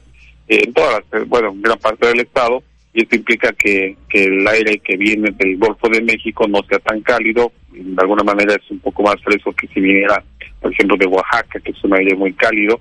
eh, 0.49 0.59
en 0.65 0.73
todas, 0.73 1.05
bueno, 1.27 1.51
en 1.51 1.61
gran 1.61 1.79
parte 1.79 2.05
del 2.05 2.19
estado, 2.19 2.61
y 2.93 3.03
esto 3.03 3.15
implica 3.15 3.53
que, 3.53 3.95
que 4.09 4.25
el 4.25 4.45
aire 4.45 4.79
que 4.79 4.97
viene 4.97 5.31
del 5.31 5.55
Golfo 5.55 5.87
de 5.87 6.01
México 6.01 6.45
no 6.49 6.61
sea 6.67 6.79
tan 6.79 6.99
cálido, 6.99 7.53
de 7.71 8.01
alguna 8.01 8.23
manera 8.23 8.55
es 8.55 8.69
un 8.69 8.79
poco 8.79 9.03
más 9.03 9.15
fresco 9.23 9.53
que 9.53 9.67
si 9.67 9.79
viniera, 9.79 10.21
por 10.59 10.73
ejemplo, 10.73 10.97
de 10.97 11.05
Oaxaca, 11.05 11.61
que 11.61 11.71
es 11.71 11.81
un 11.85 11.93
aire 11.93 12.13
muy 12.13 12.33
cálido, 12.33 12.77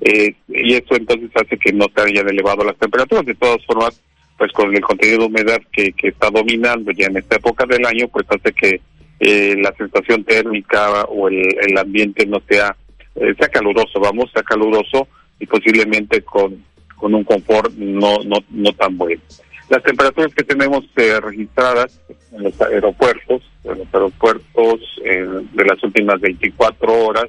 eh, 0.00 0.34
y 0.48 0.72
eso 0.72 0.96
entonces 0.96 1.28
hace 1.34 1.58
que 1.58 1.70
no 1.74 1.84
se 1.94 2.00
hayan 2.00 2.26
elevado 2.26 2.64
las 2.64 2.78
temperaturas. 2.78 3.26
De 3.26 3.34
todas 3.34 3.62
formas, 3.66 4.00
pues 4.38 4.50
con 4.52 4.74
el 4.74 4.80
contenido 4.80 5.18
de 5.18 5.26
humedad 5.26 5.60
que, 5.70 5.92
que 5.92 6.08
está 6.08 6.30
dominando 6.30 6.92
ya 6.92 7.08
en 7.08 7.18
esta 7.18 7.36
época 7.36 7.66
del 7.66 7.84
año, 7.84 8.08
pues 8.08 8.24
hace 8.30 8.54
que 8.54 8.80
eh, 9.20 9.54
la 9.60 9.74
sensación 9.74 10.24
térmica 10.24 11.04
o 11.04 11.28
el, 11.28 11.44
el 11.68 11.76
ambiente 11.76 12.24
no 12.24 12.40
sea 12.48 12.74
eh, 13.16 13.34
sea 13.38 13.48
caluroso, 13.48 14.00
vamos, 14.00 14.30
sea 14.32 14.42
caluroso 14.42 15.08
y 15.38 15.46
posiblemente 15.46 16.22
con, 16.22 16.64
con 16.96 17.14
un 17.14 17.24
confort 17.24 17.72
no, 17.74 18.18
no, 18.24 18.36
no 18.50 18.72
tan 18.72 18.96
bueno. 18.96 19.20
Las 19.68 19.82
temperaturas 19.82 20.34
que 20.34 20.44
tenemos 20.44 20.84
eh, 20.96 21.18
registradas 21.20 22.00
en 22.32 22.44
los 22.44 22.60
aeropuertos, 22.60 23.42
en 23.64 23.78
los 23.78 23.94
aeropuertos 23.94 24.80
eh, 25.04 25.26
de 25.52 25.64
las 25.64 25.82
últimas 25.82 26.20
24 26.20 27.06
horas, 27.06 27.26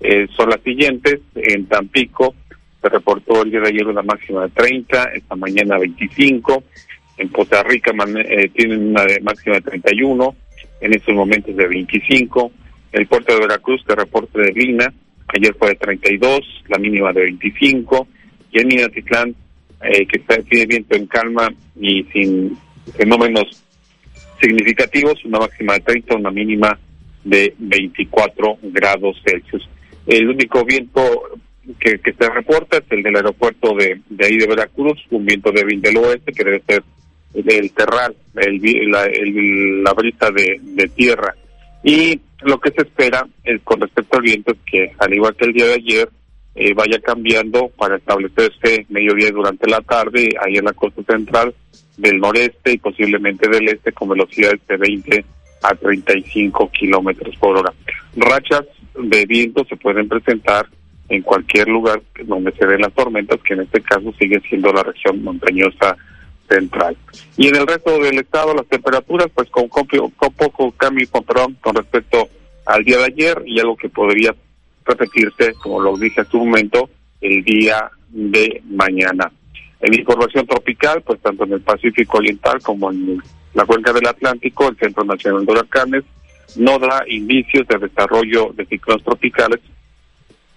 eh, 0.00 0.26
son 0.36 0.50
las 0.50 0.60
siguientes. 0.62 1.20
En 1.34 1.66
Tampico 1.66 2.34
se 2.82 2.88
reportó 2.88 3.42
el 3.42 3.50
día 3.50 3.60
de 3.60 3.68
ayer 3.68 3.86
una 3.86 4.02
máxima 4.02 4.42
de 4.42 4.48
30, 4.50 5.04
esta 5.14 5.36
mañana 5.36 5.78
25. 5.78 6.64
En 7.18 7.28
Costa 7.28 7.62
Rica 7.62 7.92
tienen 8.54 8.88
una 8.88 9.04
de 9.04 9.20
máxima 9.20 9.56
de 9.56 9.60
31, 9.62 10.34
en 10.80 10.94
estos 10.94 11.14
momentos 11.14 11.54
de 11.54 11.68
25. 11.68 12.50
El 12.92 13.06
puerto 13.06 13.34
de 13.34 13.40
Veracruz, 13.40 13.84
que 13.86 13.94
reporte 13.94 14.40
de 14.40 14.52
Lina, 14.52 14.92
ayer 15.34 15.54
fue 15.58 15.68
de 15.68 15.74
32, 15.76 16.40
la 16.68 16.78
mínima 16.78 17.12
de 17.12 17.22
25, 17.22 18.08
y 18.52 18.60
en 18.60 18.68
Minatitlán, 18.68 19.34
eh, 19.82 20.06
que 20.06 20.18
está, 20.18 20.36
tiene 20.42 20.66
viento 20.66 20.96
en 20.96 21.06
calma 21.06 21.48
y 21.80 22.02
sin 22.12 22.56
fenómenos 22.96 23.44
significativos, 24.40 25.24
una 25.24 25.38
máxima 25.38 25.74
de 25.74 25.80
30, 25.80 26.16
una 26.16 26.30
mínima 26.30 26.78
de 27.24 27.54
24 27.58 28.58
grados 28.62 29.16
Celsius. 29.24 29.68
El 30.06 30.28
único 30.28 30.64
viento 30.64 31.02
que, 31.78 32.00
se 32.02 32.30
reporta 32.30 32.78
es 32.78 32.84
el 32.90 33.02
del 33.02 33.16
aeropuerto 33.16 33.74
de, 33.74 34.00
ahí 34.24 34.36
de 34.38 34.46
Veracruz, 34.46 34.98
un 35.10 35.24
viento 35.24 35.52
débil 35.52 35.80
del 35.80 35.98
oeste 35.98 36.32
que 36.32 36.44
debe 36.44 36.62
ser 36.66 36.82
el 37.34 37.72
terral, 37.72 38.16
el, 38.36 38.90
la, 38.90 39.04
el, 39.04 39.82
la 39.84 39.92
brisa 39.92 40.30
de, 40.30 40.58
de 40.60 40.88
tierra. 40.88 41.34
Y 41.84 42.20
lo 42.42 42.58
que 42.58 42.70
se 42.70 42.82
espera 42.82 43.26
es, 43.44 43.60
con 43.62 43.80
respecto 43.80 44.16
al 44.16 44.22
viento 44.22 44.52
es 44.52 44.58
que, 44.64 44.92
al 44.98 45.14
igual 45.14 45.34
que 45.36 45.46
el 45.46 45.52
día 45.52 45.66
de 45.66 45.74
ayer, 45.74 46.08
eh, 46.54 46.74
vaya 46.74 46.98
cambiando 47.00 47.68
para 47.76 47.96
establecerse 47.96 48.86
mediodía 48.88 49.30
durante 49.30 49.68
la 49.68 49.80
tarde 49.80 50.30
ahí 50.44 50.56
en 50.56 50.64
la 50.64 50.72
costa 50.72 51.02
central 51.04 51.54
del 51.96 52.18
noreste 52.18 52.72
y 52.72 52.78
posiblemente 52.78 53.48
del 53.48 53.68
este 53.68 53.92
con 53.92 54.08
velocidades 54.08 54.60
de 54.66 54.76
20 54.76 55.24
a 55.62 55.74
35 55.74 56.70
kilómetros 56.70 57.36
por 57.36 57.58
hora. 57.58 57.72
Rachas 58.16 58.64
de 58.94 59.26
viento 59.26 59.64
se 59.64 59.76
pueden 59.76 60.08
presentar 60.08 60.66
en 61.08 61.22
cualquier 61.22 61.68
lugar 61.68 62.00
donde 62.24 62.52
se 62.52 62.66
den 62.66 62.80
las 62.80 62.92
tormentas, 62.94 63.40
que 63.42 63.54
en 63.54 63.60
este 63.60 63.80
caso 63.82 64.12
sigue 64.18 64.40
siendo 64.48 64.72
la 64.72 64.82
región 64.82 65.22
montañosa 65.22 65.96
central. 66.50 66.96
Y 67.36 67.48
en 67.48 67.56
el 67.56 67.66
resto 67.66 67.98
del 67.98 68.18
estado 68.18 68.54
las 68.54 68.66
temperaturas 68.66 69.28
pues 69.34 69.48
con, 69.50 69.68
con, 69.68 69.86
poco 69.86 70.72
cambio 70.72 71.06
perdón, 71.26 71.56
con 71.60 71.74
respecto 71.74 72.28
al 72.66 72.84
día 72.84 72.98
de 72.98 73.04
ayer 73.04 73.42
y 73.46 73.60
algo 73.60 73.76
que 73.76 73.88
podría 73.88 74.34
repetirse, 74.84 75.54
como 75.54 75.80
lo 75.80 75.96
dije 75.96 76.20
hace 76.20 76.36
un 76.36 76.50
momento, 76.50 76.90
el 77.20 77.44
día 77.44 77.90
de 78.08 78.62
mañana. 78.68 79.30
En 79.80 79.94
información 79.94 80.46
tropical, 80.46 81.02
pues 81.02 81.20
tanto 81.20 81.44
en 81.44 81.52
el 81.52 81.60
Pacífico 81.60 82.18
Oriental 82.18 82.60
como 82.60 82.90
en 82.90 83.22
la 83.54 83.64
cuenca 83.64 83.92
del 83.92 84.06
Atlántico, 84.06 84.68
el 84.68 84.76
Centro 84.76 85.04
Nacional 85.04 85.46
de 85.46 85.52
Huracanes 85.52 86.04
no 86.56 86.78
da 86.78 87.04
indicios 87.06 87.66
de 87.68 87.78
desarrollo 87.78 88.52
de 88.54 88.66
ciclones 88.66 89.04
tropicales 89.04 89.60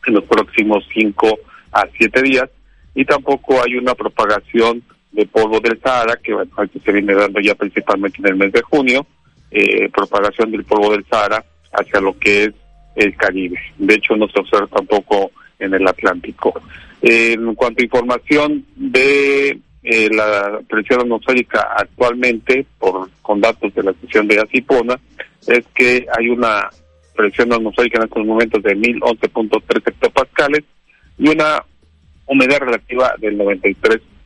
en 0.07 0.15
los 0.15 0.23
próximos 0.23 0.83
cinco 0.93 1.39
a 1.71 1.87
siete 1.97 2.21
días 2.21 2.49
y 2.95 3.05
tampoco 3.05 3.61
hay 3.63 3.75
una 3.75 3.95
propagación 3.95 4.83
de 5.13 5.25
polvo 5.27 5.59
del 5.59 5.79
Sahara 5.79 6.17
que 6.21 6.33
bueno, 6.33 6.51
se 6.83 6.91
viene 6.91 7.13
dando 7.13 7.39
ya 7.39 7.55
principalmente 7.55 8.19
en 8.19 8.27
el 8.27 8.35
mes 8.35 8.51
de 8.51 8.61
junio, 8.61 9.05
eh, 9.51 9.89
propagación 9.89 10.51
del 10.51 10.65
polvo 10.65 10.91
del 10.91 11.05
Sahara 11.05 11.43
hacia 11.71 12.01
lo 12.01 12.17
que 12.17 12.45
es 12.45 12.53
el 12.95 13.15
Caribe. 13.15 13.59
De 13.77 13.95
hecho, 13.95 14.15
no 14.15 14.27
se 14.27 14.39
observa 14.39 14.67
tampoco 14.67 15.31
en 15.59 15.73
el 15.73 15.87
Atlántico. 15.87 16.53
en 17.01 17.53
cuanto 17.55 17.81
a 17.81 17.83
información 17.83 18.65
de 18.75 19.59
eh, 19.83 20.09
la 20.09 20.61
presión 20.69 21.01
atmosférica 21.01 21.67
actualmente, 21.77 22.65
por 22.79 23.09
con 23.21 23.41
datos 23.41 23.73
de 23.73 23.83
la 23.83 23.91
estación 23.91 24.27
de 24.27 24.39
Asipona, 24.39 24.97
es 25.47 25.65
que 25.75 26.05
hay 26.17 26.29
una 26.29 26.69
presión 27.15 27.51
atmosférica 27.51 27.99
en 27.99 28.05
estos 28.05 28.25
momentos 28.25 28.63
de 28.63 28.77
1011.3 28.77 29.87
hectopascales 29.87 30.63
y 31.17 31.27
una 31.27 31.63
humedad 32.25 32.59
relativa 32.59 33.13
del 33.19 33.35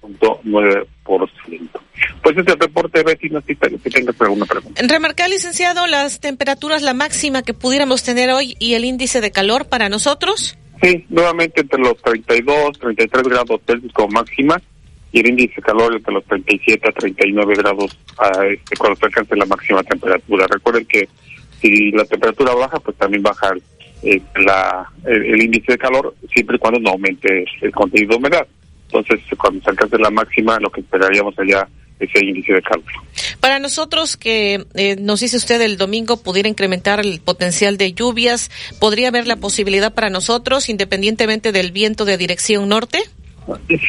93.9%. 0.07 1.69
Pues 2.21 2.37
ese 2.37 2.55
reporte, 2.55 3.03
Betty, 3.03 3.29
no 3.29 3.41
sé 3.41 3.57
si 3.83 3.89
tengas 3.89 4.19
alguna 4.21 4.45
pregunta. 4.45 4.81
Remarcar, 4.87 5.29
licenciado, 5.29 5.87
las 5.87 6.19
temperaturas, 6.19 6.81
la 6.81 6.93
máxima 6.93 7.41
que 7.41 7.53
pudiéramos 7.53 8.03
tener 8.03 8.29
hoy 8.31 8.55
y 8.59 8.73
el 8.75 8.85
índice 8.85 9.21
de 9.21 9.31
calor 9.31 9.67
para 9.67 9.89
nosotros. 9.89 10.57
Sí, 10.81 11.05
nuevamente 11.09 11.61
entre 11.61 11.79
los 11.79 11.97
32, 12.01 12.77
33 12.79 13.23
grados 13.23 13.61
Celsius 13.65 13.93
como 13.93 14.09
máxima 14.09 14.61
y 15.11 15.19
el 15.21 15.29
índice 15.29 15.55
de 15.55 15.61
calor 15.63 15.95
entre 15.95 16.13
los 16.13 16.23
37 16.25 16.87
a 16.87 16.91
39 16.91 17.55
grados 17.55 17.97
a 18.19 18.45
este, 18.45 18.75
cuando 18.77 18.99
se 18.99 19.05
alcance 19.07 19.35
la 19.35 19.45
máxima 19.45 19.83
temperatura. 19.83 20.45
Recuerden 20.47 20.85
que 20.85 21.07
si 21.59 21.91
la 21.91 22.05
temperatura 22.05 22.53
baja, 22.53 22.79
pues 22.79 22.95
también 22.97 23.23
baja 23.23 23.53
eh, 24.03 24.21
la, 24.45 24.87
el, 25.05 25.41
índice 25.41 25.71
de 25.71 25.77
calor, 25.77 26.13
siempre 26.31 26.57
y 26.57 26.59
cuando 26.59 26.79
no 26.79 26.91
aumente 26.91 27.45
el 27.61 27.71
contenido 27.71 28.11
de 28.11 28.15
humedad. 28.17 28.47
Entonces, 28.91 29.19
cuando 29.37 29.61
se 29.63 29.69
alcance 29.69 29.97
la 29.97 30.09
máxima, 30.09 30.59
lo 30.59 30.69
que 30.69 30.81
esperaríamos 30.81 31.37
allá 31.37 31.67
es 31.99 32.09
el 32.13 32.29
índice 32.29 32.53
de 32.53 32.61
calor. 32.61 32.85
Para 33.39 33.59
nosotros 33.59 34.17
que 34.17 34.65
eh, 34.75 34.95
nos 34.99 35.21
dice 35.21 35.37
usted 35.37 35.61
el 35.61 35.77
domingo 35.77 36.17
pudiera 36.17 36.49
incrementar 36.49 36.99
el 36.99 37.19
potencial 37.21 37.77
de 37.77 37.93
lluvias, 37.93 38.51
¿podría 38.79 39.09
haber 39.09 39.27
la 39.27 39.37
posibilidad 39.37 39.93
para 39.93 40.09
nosotros, 40.09 40.69
independientemente 40.69 41.51
del 41.51 41.71
viento 41.71 42.05
de 42.05 42.17
dirección 42.17 42.69
norte? 42.69 42.99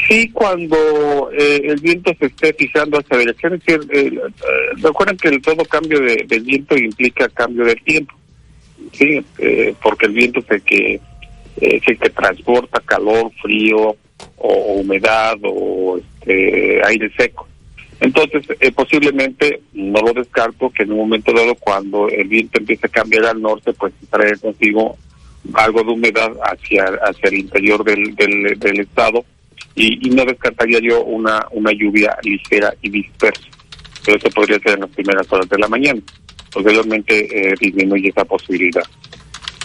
Sí, 0.08 0.30
cuando 0.30 1.30
eh, 1.32 1.60
el 1.64 1.80
viento 1.80 2.12
se 2.18 2.26
esté 2.26 2.52
fijando 2.54 2.98
hacia 2.98 3.18
dirección, 3.18 3.54
es 3.54 3.64
decir, 3.64 3.80
eh, 3.92 4.20
recuerden 4.80 5.16
que 5.16 5.28
el 5.28 5.42
todo 5.42 5.64
cambio 5.64 6.00
de, 6.00 6.24
viento 6.40 6.76
implica 6.76 7.28
cambio 7.28 7.64
de 7.64 7.74
tiempo, 7.74 8.14
sí, 8.92 9.20
porque 9.82 10.06
el 10.06 10.12
viento 10.12 10.40
es 10.40 10.50
el 10.50 10.62
que 10.62 11.00
es 11.60 11.82
el 11.88 11.98
que 11.98 12.10
transporta 12.10 12.80
calor, 12.86 13.32
frío 13.42 13.96
o, 14.36 14.52
humedad 14.80 15.36
o 15.42 15.98
este, 15.98 16.80
aire 16.86 17.10
seco. 17.16 17.46
Entonces, 18.00 18.46
posiblemente, 18.74 19.60
no 19.72 20.00
lo 20.00 20.12
descarto, 20.12 20.70
que 20.70 20.84
en 20.84 20.92
un 20.92 20.98
momento 20.98 21.32
dado, 21.32 21.56
cuando 21.56 22.08
el 22.08 22.28
viento 22.28 22.58
empiece 22.58 22.86
a 22.86 22.90
cambiar 22.90 23.24
al 23.26 23.42
norte, 23.42 23.72
pues 23.72 23.92
trae 24.08 24.36
consigo 24.36 24.96
algo 25.54 25.82
de 25.82 25.90
humedad 25.90 26.30
hacia, 26.42 26.84
hacia 26.84 27.28
el 27.28 27.38
interior 27.38 27.82
del, 27.82 28.14
del 28.14 28.80
estado 28.80 29.24
y, 29.78 30.10
no 30.10 30.24
descartaría 30.24 30.80
yo 30.80 31.04
una, 31.04 31.46
una 31.52 31.72
lluvia 31.72 32.16
ligera 32.22 32.74
y 32.82 32.90
dispersa. 32.90 33.46
Pero 34.04 34.18
eso 34.18 34.28
podría 34.30 34.58
ser 34.58 34.74
en 34.74 34.80
las 34.80 34.90
primeras 34.90 35.32
horas 35.32 35.48
de 35.48 35.58
la 35.58 35.68
mañana. 35.68 36.00
Posteriormente 36.52 37.50
eh, 37.50 37.54
disminuye 37.60 38.08
esa 38.08 38.24
posibilidad. 38.24 38.82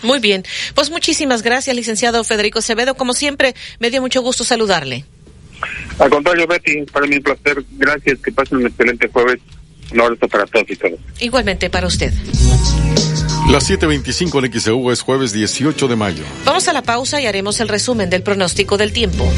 Muy 0.04 0.20
bien. 0.20 0.44
Pues 0.76 0.90
muchísimas 0.90 1.42
gracias, 1.42 1.76
licenciado 1.76 2.24
Federico 2.24 2.60
Acevedo. 2.60 2.96
Como 2.96 3.14
siempre, 3.14 3.56
me 3.80 3.90
dio 3.90 4.02
mucho 4.02 4.22
gusto 4.22 4.44
saludarle. 4.44 5.06
Al 6.00 6.10
contrario, 6.10 6.46
Betty, 6.48 6.84
para 6.92 7.08
mí 7.08 7.16
un 7.16 7.24
placer. 7.24 7.64
Gracias. 7.72 8.20
Que 8.20 8.32
pasen 8.32 8.58
un 8.60 8.68
excelente 8.68 9.08
jueves. 9.08 9.40
Un 9.92 10.02
abrazo 10.02 10.28
para 10.28 10.46
todos 10.46 10.70
y 10.70 10.76
todas. 10.76 11.00
Igualmente 11.20 11.70
para 11.70 11.88
usted. 11.88 12.14
Las 13.50 13.70
7.25 13.70 14.46
en 14.46 14.60
XEU 14.60 14.92
es 14.92 15.02
jueves 15.02 15.34
18 15.34 15.88
de 15.88 15.96
mayo. 15.96 16.24
Vamos 16.46 16.68
a 16.68 16.74
la 16.74 16.82
pausa 16.82 17.22
y 17.22 17.28
haremos 17.28 17.60
el 17.60 17.68
resumen 17.68 18.10
del 18.10 18.24
pronóstico 18.24 18.78
del 18.78 18.94
tiempo. 18.94 19.30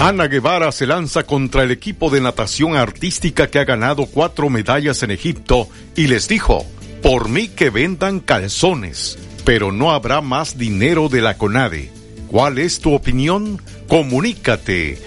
Ana 0.00 0.28
Guevara 0.28 0.70
se 0.70 0.86
lanza 0.86 1.24
contra 1.24 1.62
el 1.62 1.70
equipo 1.70 2.10
de 2.10 2.20
natación 2.20 2.76
artística 2.76 3.48
que 3.48 3.58
ha 3.58 3.64
ganado 3.64 4.06
cuatro 4.06 4.50
medallas 4.50 5.02
en 5.02 5.10
Egipto 5.10 5.68
y 5.96 6.08
les 6.08 6.28
dijo, 6.28 6.66
por 7.04 7.28
mí 7.28 7.46
que 7.48 7.68
vendan 7.68 8.18
calzones, 8.18 9.18
pero 9.44 9.72
no 9.72 9.90
habrá 9.90 10.22
más 10.22 10.56
dinero 10.56 11.10
de 11.10 11.20
la 11.20 11.36
CONADE. 11.36 11.90
¿Cuál 12.28 12.56
es 12.56 12.80
tu 12.80 12.94
opinión? 12.94 13.60
Comunícate. 13.88 14.98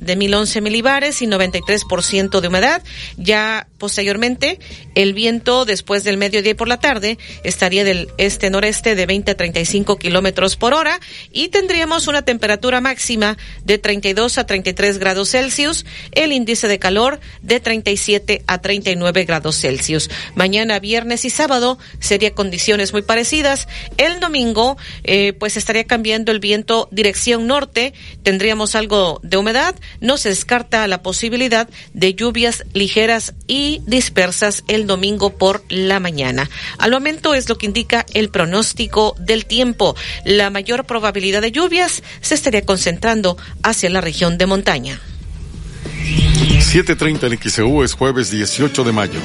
de 0.00 0.16
1011 0.16 0.60
milibares 0.60 1.22
y 1.22 1.26
93% 1.26 2.40
de 2.40 2.48
humedad. 2.48 2.82
Ya 3.16 3.68
posteriormente, 3.80 4.60
el 4.94 5.12
viento 5.12 5.64
después 5.64 6.04
del 6.04 6.16
mediodía 6.16 6.56
por 6.56 6.68
la 6.68 6.78
tarde 6.78 7.18
estaría 7.42 7.82
del 7.82 8.08
este-noreste 8.16 8.94
de 8.94 9.06
20 9.06 9.32
a 9.32 9.36
35 9.36 9.98
kilómetros 9.98 10.54
por 10.54 10.74
hora 10.74 11.00
y 11.32 11.48
tendríamos 11.48 12.06
una 12.06 12.22
temperatura 12.22 12.80
máxima 12.80 13.36
de 13.64 13.78
32 13.78 14.38
a 14.38 14.46
33 14.46 14.98
grados 14.98 15.30
Celsius, 15.30 15.84
el 16.12 16.32
índice 16.32 16.68
de 16.68 16.78
calor 16.78 17.18
de 17.42 17.58
37 17.58 18.44
a 18.46 18.60
39 18.60 19.24
grados 19.24 19.60
Celsius. 19.60 20.10
Mañana, 20.36 20.78
viernes 20.78 21.24
y 21.24 21.30
sábado 21.30 21.78
sería 21.98 22.34
condiciones 22.34 22.92
muy 22.92 23.02
parecidas. 23.02 23.66
El 23.96 24.20
domingo, 24.20 24.76
eh, 25.02 25.32
pues 25.32 25.56
estaría 25.56 25.84
cambiando 25.84 26.30
el 26.30 26.38
viento 26.38 26.88
dirección 26.92 27.48
norte, 27.48 27.92
tendríamos 28.22 28.76
algo 28.76 29.18
de 29.24 29.36
humedad 29.36 29.74
no 30.00 30.16
se 30.16 30.28
descarta 30.28 30.86
la 30.86 31.02
posibilidad 31.02 31.68
de 31.94 32.14
lluvias 32.14 32.64
ligeras 32.72 33.34
y 33.46 33.69
dispersas 33.86 34.64
el 34.68 34.86
domingo 34.86 35.30
por 35.30 35.62
la 35.68 36.00
mañana. 36.00 36.50
Al 36.78 36.90
momento 36.90 37.34
es 37.34 37.48
lo 37.48 37.56
que 37.56 37.66
indica 37.66 38.04
el 38.12 38.30
pronóstico 38.30 39.14
del 39.18 39.46
tiempo. 39.46 39.96
La 40.24 40.50
mayor 40.50 40.84
probabilidad 40.84 41.42
de 41.42 41.52
lluvias 41.52 42.02
se 42.20 42.34
estaría 42.34 42.66
concentrando 42.66 43.36
hacia 43.62 43.90
la 43.90 44.00
región 44.00 44.38
de 44.38 44.46
montaña. 44.46 45.00
7.30 46.72 47.32
en 47.32 47.50
XEU 47.50 47.82
es 47.82 47.94
jueves 47.94 48.30
18 48.30 48.84
de 48.84 48.92
mayo. 48.92 49.20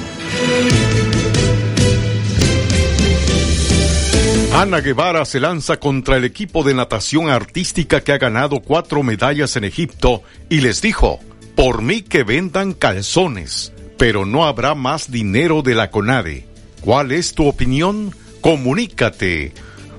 Ana 4.55 4.79
Guevara 4.79 5.25
se 5.25 5.41
lanza 5.41 5.77
contra 5.77 6.15
el 6.15 6.23
equipo 6.23 6.63
de 6.63 6.73
natación 6.73 7.29
artística 7.29 7.99
que 8.01 8.13
ha 8.13 8.17
ganado 8.17 8.61
cuatro 8.61 9.03
medallas 9.03 9.57
en 9.57 9.65
Egipto 9.65 10.23
y 10.49 10.61
les 10.61 10.81
dijo, 10.81 11.19
por 11.57 11.81
mí 11.81 12.01
que 12.01 12.23
vendan 12.23 12.71
calzones, 12.71 13.73
pero 13.97 14.25
no 14.25 14.45
habrá 14.45 14.75
más 14.75 15.11
dinero 15.11 15.61
de 15.61 15.75
la 15.75 15.91
CONADE. 15.91 16.45
¿Cuál 16.81 17.11
es 17.11 17.33
tu 17.33 17.47
opinión? 17.47 18.15
Comunícate. 18.41 19.53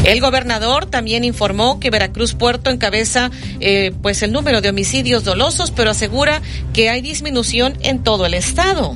El 0.04 0.22
gobernador 0.22 0.86
también 0.86 1.24
informó 1.24 1.80
que 1.80 1.90
Veracruz 1.90 2.34
Puerto 2.34 2.70
encabeza 2.70 3.32
eh, 3.60 3.92
pues 4.02 4.24
el 4.24 4.32
número 4.32 4.62
de 4.62 4.70
homicidios 4.70 5.24
dolosos, 5.24 5.72
pero 5.72 5.92
asegura 5.92 6.42
que 6.74 6.90
hay 6.90 7.02
disminución 7.02 7.78
en 7.82 8.04
todo 8.04 8.26
el 8.26 8.34
estado. 8.34 8.96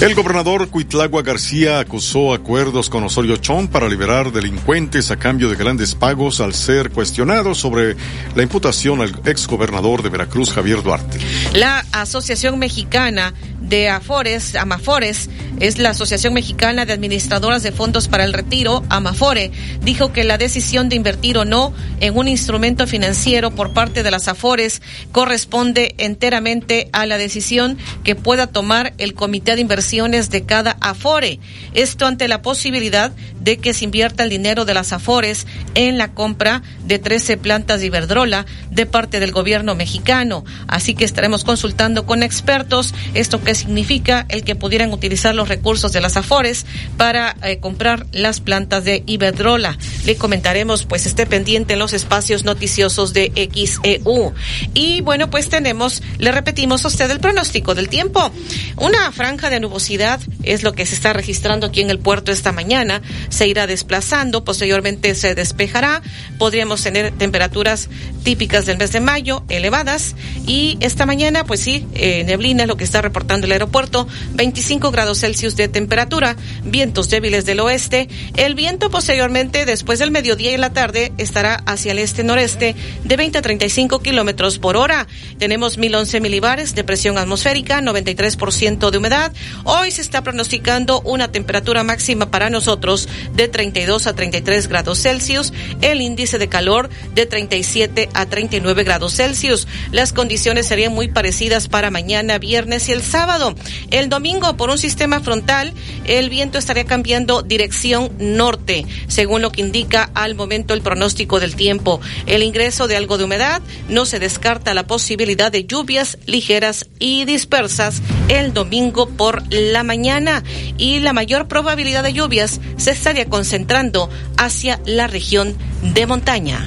El 0.00 0.14
gobernador 0.14 0.70
Cuitlagua 0.70 1.20
García 1.20 1.78
acusó 1.78 2.32
acuerdos 2.32 2.88
con 2.88 3.04
Osorio 3.04 3.36
Chong 3.36 3.68
para 3.68 3.86
liberar 3.86 4.32
delincuentes 4.32 5.10
a 5.10 5.18
cambio 5.18 5.50
de 5.50 5.56
grandes 5.56 5.94
pagos 5.94 6.40
al 6.40 6.54
ser 6.54 6.88
cuestionado 6.88 7.54
sobre 7.54 7.96
la 8.34 8.42
imputación 8.42 9.02
al 9.02 9.14
exgobernador 9.26 10.02
de 10.02 10.08
Veracruz, 10.08 10.54
Javier 10.54 10.82
Duarte. 10.82 11.18
La 11.52 11.84
Asociación 11.92 12.58
Mexicana 12.58 13.34
de 13.60 13.90
Afores, 13.90 14.56
Amafores, 14.56 15.28
es 15.60 15.78
la 15.78 15.90
Asociación 15.90 16.32
Mexicana 16.32 16.86
de 16.86 16.94
Administradoras 16.94 17.62
de 17.62 17.70
Fondos 17.70 18.08
para 18.08 18.24
el 18.24 18.32
Retiro, 18.32 18.82
Amafore, 18.88 19.52
dijo 19.82 20.12
que 20.12 20.24
la 20.24 20.38
decisión 20.38 20.88
de 20.88 20.96
invertir 20.96 21.36
o 21.36 21.44
no 21.44 21.74
en 22.00 22.16
un 22.16 22.26
instrumento 22.26 22.86
financiero 22.86 23.50
por 23.50 23.74
parte 23.74 24.02
de 24.02 24.10
las 24.10 24.28
Afores 24.28 24.80
corresponde 25.12 25.94
enteramente 25.98 26.88
a 26.92 27.04
la 27.04 27.18
decisión 27.18 27.76
que 28.02 28.16
pueda 28.16 28.46
tomar 28.46 28.94
el 28.96 29.12
Comité 29.12 29.54
de 29.54 29.60
De 29.90 30.44
cada 30.46 30.76
Afore. 30.80 31.40
Esto 31.74 32.06
ante 32.06 32.28
la 32.28 32.42
posibilidad 32.42 33.10
de 33.40 33.58
que 33.58 33.74
se 33.74 33.84
invierta 33.84 34.24
el 34.24 34.30
dinero 34.30 34.64
de 34.64 34.74
las 34.74 34.92
Afores 34.92 35.46
en 35.74 35.98
la 35.98 36.12
compra 36.12 36.62
de 36.84 36.98
13 36.98 37.36
plantas 37.36 37.80
de 37.80 37.86
Iberdrola 37.86 38.46
de 38.70 38.86
parte 38.86 39.20
del 39.20 39.32
gobierno 39.32 39.74
mexicano. 39.74 40.44
Así 40.68 40.94
que 40.94 41.04
estaremos 41.04 41.44
consultando 41.44 42.06
con 42.06 42.22
expertos 42.22 42.94
esto 43.14 43.42
que 43.42 43.54
significa 43.54 44.26
el 44.28 44.44
que 44.44 44.56
pudieran 44.56 44.92
utilizar 44.92 45.34
los 45.34 45.48
recursos 45.48 45.92
de 45.92 46.00
las 46.00 46.16
Afores 46.16 46.66
para 46.96 47.36
eh, 47.42 47.58
comprar 47.58 48.06
las 48.12 48.40
plantas 48.40 48.84
de 48.84 49.02
Iberdrola. 49.06 49.78
Le 50.04 50.16
comentaremos, 50.16 50.84
pues 50.84 51.06
esté 51.06 51.26
pendiente 51.26 51.74
en 51.74 51.78
los 51.78 51.92
espacios 51.92 52.44
noticiosos 52.44 53.12
de 53.12 53.32
XEU. 53.52 54.32
Y 54.74 55.00
bueno, 55.00 55.30
pues 55.30 55.48
tenemos, 55.48 56.02
le 56.18 56.32
repetimos 56.32 56.84
a 56.84 56.88
usted 56.88 57.10
el 57.10 57.20
pronóstico 57.20 57.74
del 57.74 57.88
tiempo. 57.88 58.30
Una 58.76 59.10
franja 59.12 59.50
de 59.50 59.60
nubosidad 59.60 60.20
es 60.42 60.62
lo 60.62 60.72
que 60.72 60.86
se 60.86 60.94
está 60.94 61.12
registrando 61.12 61.66
aquí 61.66 61.80
en 61.80 61.90
el 61.90 61.98
puerto 61.98 62.32
esta 62.32 62.52
mañana. 62.52 63.02
Se 63.30 63.46
irá 63.46 63.66
desplazando, 63.66 64.44
posteriormente 64.44 65.14
se 65.14 65.34
despejará, 65.34 66.02
podríamos 66.38 66.82
tener 66.82 67.12
temperaturas 67.12 67.88
típicas 68.22 68.66
del 68.66 68.76
mes 68.76 68.92
de 68.92 69.00
mayo 69.00 69.42
elevadas 69.48 70.14
y 70.46 70.76
esta 70.80 71.06
mañana 71.06 71.44
pues 71.44 71.60
sí, 71.60 71.86
eh, 71.94 72.24
neblina 72.24 72.64
es 72.64 72.68
lo 72.68 72.76
que 72.76 72.84
está 72.84 73.00
reportando 73.00 73.46
el 73.46 73.52
aeropuerto, 73.52 74.06
25 74.34 74.90
grados 74.90 75.20
Celsius 75.20 75.56
de 75.56 75.68
temperatura, 75.68 76.36
vientos 76.64 77.08
débiles 77.08 77.46
del 77.46 77.60
oeste, 77.60 78.08
el 78.36 78.54
viento 78.54 78.90
posteriormente 78.90 79.64
después 79.64 79.98
del 79.98 80.10
mediodía 80.10 80.52
y 80.52 80.56
la 80.56 80.72
tarde 80.72 81.12
estará 81.16 81.62
hacia 81.66 81.92
el 81.92 81.98
este-noreste 81.98 82.74
de 83.04 83.16
20 83.16 83.38
a 83.38 83.42
35 83.42 84.00
kilómetros 84.00 84.58
por 84.58 84.76
hora. 84.76 85.06
Tenemos 85.38 85.78
1011 85.78 86.20
milibares 86.20 86.74
de 86.74 86.84
presión 86.84 87.18
atmosférica, 87.18 87.80
93% 87.80 88.90
de 88.90 88.98
humedad. 88.98 89.32
Hoy 89.64 89.90
se 89.90 90.02
está 90.02 90.22
pronosticando 90.22 91.00
una 91.02 91.30
temperatura 91.30 91.84
máxima 91.84 92.30
para 92.30 92.50
nosotros 92.50 93.08
de 93.34 93.48
32 93.48 94.06
a 94.06 94.14
33 94.14 94.68
grados 94.68 95.02
Celsius, 95.02 95.52
el 95.80 96.00
índice 96.00 96.38
de 96.38 96.48
calor 96.48 96.90
de 97.14 97.26
37 97.26 98.08
a 98.14 98.26
39 98.26 98.84
grados 98.84 99.14
Celsius. 99.14 99.66
Las 99.92 100.12
condiciones 100.12 100.66
serían 100.66 100.92
muy 100.92 101.08
parecidas 101.08 101.68
para 101.68 101.90
mañana, 101.90 102.38
viernes 102.38 102.88
y 102.88 102.92
el 102.92 103.02
sábado. 103.02 103.54
El 103.90 104.08
domingo, 104.08 104.56
por 104.56 104.70
un 104.70 104.78
sistema 104.78 105.20
frontal, 105.20 105.72
el 106.04 106.30
viento 106.30 106.58
estaría 106.58 106.84
cambiando 106.84 107.42
dirección 107.42 108.12
norte, 108.18 108.86
según 109.08 109.42
lo 109.42 109.52
que 109.52 109.60
indica 109.60 110.10
al 110.14 110.34
momento 110.34 110.74
el 110.74 110.82
pronóstico 110.82 111.40
del 111.40 111.56
tiempo. 111.56 112.00
El 112.26 112.42
ingreso 112.42 112.88
de 112.88 112.96
algo 112.96 113.18
de 113.18 113.24
humedad 113.24 113.62
no 113.88 114.06
se 114.06 114.18
descarta 114.18 114.74
la 114.74 114.86
posibilidad 114.86 115.52
de 115.52 115.64
lluvias 115.64 116.18
ligeras 116.26 116.88
y 116.98 117.24
dispersas 117.24 118.02
el 118.28 118.52
domingo 118.52 119.08
por 119.08 119.42
la 119.52 119.82
mañana 119.82 120.42
y 120.78 121.00
la 121.00 121.12
mayor 121.12 121.48
probabilidad 121.48 122.02
de 122.02 122.12
lluvias 122.12 122.60
se 122.76 122.94
concentrando 123.28 124.08
hacia 124.36 124.80
la 124.86 125.06
región 125.06 125.56
de 125.82 126.06
montaña. 126.06 126.66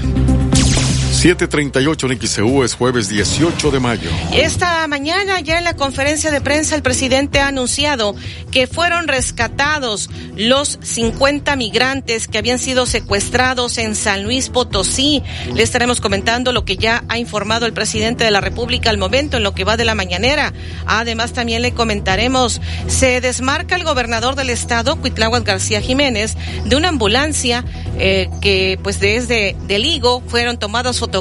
738 1.24 2.08
en 2.08 2.22
XCU 2.22 2.64
es 2.64 2.76
jueves 2.76 3.08
18 3.08 3.72
de 3.72 3.80
mayo. 3.80 4.10
Esta 4.34 4.86
mañana 4.90 5.40
ya 5.40 5.58
en 5.58 5.64
la 5.64 5.74
conferencia 5.74 6.32
de 6.32 6.42
prensa 6.42 6.76
el 6.76 6.82
presidente 6.82 7.40
ha 7.40 7.48
anunciado 7.48 8.14
que 8.52 8.68
fueron 8.68 9.08
rescatados 9.08 10.10
los 10.36 10.78
50 10.82 11.56
migrantes 11.56 12.28
que 12.28 12.40
habían 12.40 12.60
sido 12.60 12.86
secuestrados 12.86 13.78
en 13.78 13.96
San 13.96 14.24
Luis 14.24 14.50
Potosí. 14.50 15.24
Le 15.56 15.64
estaremos 15.64 16.02
comentando 16.02 16.52
lo 16.52 16.66
que 16.66 16.76
ya 16.76 17.06
ha 17.08 17.18
informado 17.18 17.66
el 17.68 17.72
presidente 17.72 18.26
de 18.26 18.32
la 18.32 18.42
República 18.42 18.90
al 18.90 18.98
momento 18.98 19.38
en 19.38 19.44
lo 19.44 19.54
que 19.54 19.64
va 19.64 19.78
de 19.78 19.86
la 19.86 19.96
mañanera. 19.96 20.52
Además 20.88 21.32
también 21.32 21.62
le 21.62 21.72
comentaremos, 21.72 22.60
se 22.88 23.22
desmarca 23.22 23.78
el 23.78 23.86
gobernador 23.86 24.36
del 24.36 24.50
estado, 24.50 24.98
Cuitláhuac 24.98 25.46
García 25.46 25.80
Jiménez, 25.80 26.36
de 26.66 26.76
una 26.76 26.90
ambulancia 26.90 27.64
eh, 27.98 28.30
que 28.42 28.78
pues 28.84 29.00
desde 29.00 29.56
del 29.68 29.86
Higo 29.86 30.22
fueron 30.28 30.60
tomadas 30.60 31.00
fotografías 31.00 31.13